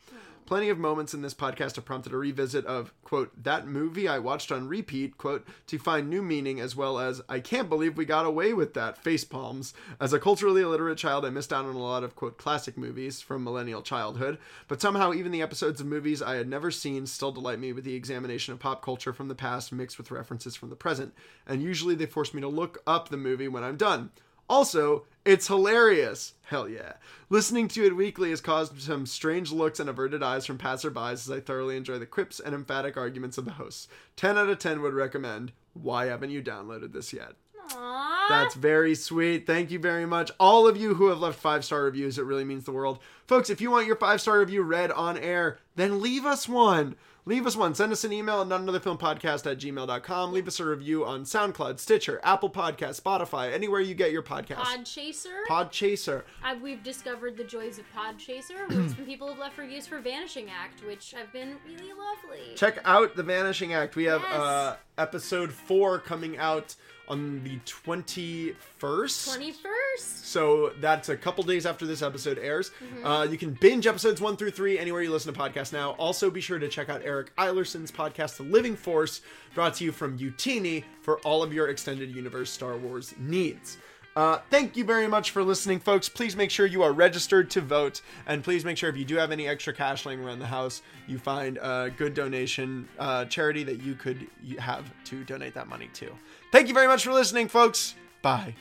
Plenty 0.49 0.69
of 0.69 0.79
moments 0.79 1.13
in 1.13 1.21
this 1.21 1.35
podcast 1.35 1.75
have 1.75 1.85
prompted 1.85 2.11
a 2.11 2.17
revisit 2.17 2.65
of, 2.65 2.91
quote, 3.03 3.43
that 3.43 3.67
movie 3.67 4.07
I 4.07 4.17
watched 4.17 4.51
on 4.51 4.67
repeat, 4.67 5.15
quote, 5.15 5.47
to 5.67 5.77
find 5.77 6.09
new 6.09 6.23
meaning 6.23 6.59
as 6.59 6.75
well 6.75 6.97
as, 6.97 7.21
I 7.29 7.39
can't 7.39 7.69
believe 7.69 7.95
we 7.95 8.05
got 8.05 8.25
away 8.25 8.53
with 8.53 8.73
that, 8.73 8.97
face 8.97 9.23
palms. 9.23 9.75
As 10.01 10.11
a 10.11 10.17
culturally 10.17 10.63
illiterate 10.63 10.97
child, 10.97 11.23
I 11.23 11.29
missed 11.29 11.53
out 11.53 11.65
on 11.65 11.75
a 11.75 11.77
lot 11.77 12.03
of, 12.03 12.15
quote, 12.15 12.39
classic 12.39 12.79
movies 12.79 13.21
from 13.21 13.43
millennial 13.43 13.83
childhood, 13.83 14.39
but 14.67 14.81
somehow 14.81 15.13
even 15.13 15.31
the 15.31 15.43
episodes 15.43 15.81
of 15.81 15.85
movies 15.85 16.19
I 16.19 16.37
had 16.37 16.47
never 16.47 16.71
seen 16.71 17.05
still 17.05 17.31
delight 17.31 17.59
me 17.59 17.71
with 17.71 17.83
the 17.83 17.93
examination 17.93 18.51
of 18.51 18.59
pop 18.59 18.81
culture 18.81 19.13
from 19.13 19.27
the 19.27 19.35
past 19.35 19.71
mixed 19.71 19.99
with 19.99 20.09
references 20.09 20.55
from 20.55 20.71
the 20.71 20.75
present, 20.75 21.13
and 21.45 21.61
usually 21.61 21.93
they 21.93 22.07
force 22.07 22.33
me 22.33 22.41
to 22.41 22.47
look 22.47 22.81
up 22.87 23.09
the 23.09 23.17
movie 23.17 23.47
when 23.47 23.63
I'm 23.63 23.77
done. 23.77 24.09
Also, 24.49 25.05
it's 25.23 25.47
hilarious. 25.47 26.33
Hell 26.45 26.67
yeah. 26.67 26.93
Listening 27.29 27.67
to 27.69 27.85
it 27.85 27.95
weekly 27.95 28.31
has 28.31 28.41
caused 28.41 28.81
some 28.81 29.05
strange 29.05 29.51
looks 29.51 29.79
and 29.79 29.87
averted 29.87 30.23
eyes 30.23 30.45
from 30.45 30.57
passerbys 30.57 31.13
as 31.13 31.29
I 31.29 31.39
thoroughly 31.39 31.77
enjoy 31.77 31.99
the 31.99 32.07
quips 32.07 32.39
and 32.39 32.55
emphatic 32.55 32.97
arguments 32.97 33.37
of 33.37 33.45
the 33.45 33.51
hosts. 33.51 33.87
10 34.15 34.37
out 34.37 34.49
of 34.49 34.57
10 34.57 34.81
would 34.81 34.93
recommend. 34.93 35.51
Why 35.73 36.05
haven't 36.07 36.31
you 36.31 36.41
downloaded 36.41 36.93
this 36.93 37.13
yet? 37.13 37.33
Aww. 37.69 38.29
That's 38.29 38.55
very 38.55 38.95
sweet. 38.95 39.45
Thank 39.45 39.69
you 39.69 39.77
very 39.77 40.07
much. 40.07 40.31
All 40.39 40.67
of 40.67 40.77
you 40.77 40.95
who 40.95 41.09
have 41.09 41.19
left 41.19 41.39
five 41.39 41.63
star 41.63 41.83
reviews, 41.83 42.17
it 42.17 42.25
really 42.25 42.43
means 42.43 42.63
the 42.63 42.71
world. 42.71 42.99
Folks, 43.27 43.49
if 43.51 43.61
you 43.61 43.69
want 43.69 43.85
your 43.85 43.95
five 43.95 44.21
star 44.21 44.39
review 44.39 44.63
read 44.63 44.91
on 44.91 45.17
air, 45.17 45.59
then 45.75 46.01
leave 46.01 46.25
us 46.25 46.49
one. 46.49 46.95
Leave 47.29 47.45
us 47.45 47.55
one. 47.55 47.75
Send 47.75 47.91
us 47.91 48.03
an 48.03 48.11
email 48.11 48.41
at 48.41 48.47
not 48.47 48.59
another 48.61 48.79
film 48.79 48.97
podcast 48.97 49.49
at 49.49 49.59
gmail.com. 49.59 50.33
Leave 50.33 50.47
us 50.47 50.59
a 50.59 50.65
review 50.65 51.05
on 51.05 51.25
SoundCloud, 51.25 51.77
Stitcher, 51.77 52.19
Apple 52.23 52.49
Podcast, 52.49 52.99
Spotify, 52.99 53.53
anywhere 53.53 53.79
you 53.81 53.93
get 53.93 54.11
your 54.11 54.23
podcast. 54.23 54.55
Podchaser. 54.55 55.43
Podchaser. 55.47 56.23
I, 56.43 56.55
we've 56.55 56.81
discovered 56.81 57.37
the 57.37 57.43
joys 57.43 57.77
of 57.77 57.85
Podchaser, 57.95 58.67
where 58.67 58.89
some 58.89 59.05
people 59.05 59.27
have 59.27 59.37
left 59.37 59.59
reviews 59.59 59.85
for 59.85 59.99
Vanishing 59.99 60.47
Act, 60.49 60.83
which 60.83 61.11
have 61.11 61.31
been 61.31 61.57
really 61.67 61.91
lovely. 61.93 62.55
Check 62.55 62.79
out 62.83 63.15
The 63.15 63.21
Vanishing 63.21 63.73
Act. 63.73 63.95
We 63.95 64.05
have 64.05 64.21
Yes. 64.23 64.33
uh, 64.33 64.75
episode 64.97 65.51
four 65.51 65.99
coming 65.99 66.35
out 66.39 66.75
on 67.09 67.43
the 67.43 67.57
21st. 67.65 68.55
21st? 68.79 69.55
So 69.97 70.71
that's 70.79 71.09
a 71.09 71.17
couple 71.17 71.43
days 71.43 71.65
after 71.65 71.85
this 71.85 72.01
episode 72.01 72.37
airs. 72.37 72.71
Uh, 73.03 73.27
you 73.29 73.37
can 73.37 73.51
binge 73.53 73.87
episodes 73.87 74.21
one 74.21 74.37
through 74.37 74.51
three 74.51 74.77
anywhere 74.77 75.01
you 75.01 75.11
listen 75.11 75.33
to 75.33 75.39
podcasts 75.39 75.73
now. 75.73 75.91
Also, 75.91 76.29
be 76.29 76.41
sure 76.41 76.59
to 76.59 76.67
check 76.67 76.89
out 76.89 77.01
Eric 77.03 77.35
Eilerson's 77.37 77.91
podcast, 77.91 78.37
The 78.37 78.43
Living 78.43 78.75
Force, 78.75 79.21
brought 79.55 79.73
to 79.75 79.83
you 79.83 79.91
from 79.91 80.17
Utini 80.19 80.83
for 81.01 81.19
all 81.19 81.41
of 81.43 81.53
your 81.53 81.69
extended 81.69 82.15
universe 82.15 82.51
Star 82.51 82.77
Wars 82.77 83.13
needs. 83.17 83.77
Uh, 84.15 84.39
thank 84.49 84.75
you 84.75 84.83
very 84.83 85.07
much 85.07 85.31
for 85.31 85.43
listening, 85.43 85.79
folks. 85.79 86.09
Please 86.09 86.35
make 86.35 86.51
sure 86.51 86.65
you 86.65 86.83
are 86.83 86.91
registered 86.91 87.49
to 87.51 87.61
vote, 87.61 88.01
and 88.27 88.43
please 88.43 88.65
make 88.65 88.75
sure 88.75 88.89
if 88.89 88.97
you 88.97 89.05
do 89.05 89.15
have 89.15 89.31
any 89.31 89.47
extra 89.47 89.71
cash 89.71 90.05
laying 90.05 90.19
around 90.19 90.39
the 90.39 90.45
house, 90.45 90.81
you 91.07 91.17
find 91.17 91.57
a 91.57 91.91
good 91.95 92.13
donation 92.15 92.87
uh, 92.97 93.25
charity 93.25 93.63
that 93.63 93.81
you 93.81 93.95
could 93.95 94.27
have 94.57 94.91
to 95.05 95.23
donate 95.23 95.53
that 95.53 95.67
money 95.67 95.89
to. 95.93 96.11
Thank 96.51 96.67
you 96.67 96.73
very 96.73 96.87
much 96.87 97.03
for 97.03 97.13
listening, 97.13 97.47
folks. 97.47 97.95
Bye. 98.21 98.55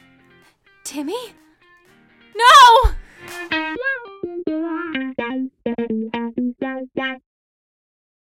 Timmy? 0.85 1.35
No! 2.36 2.93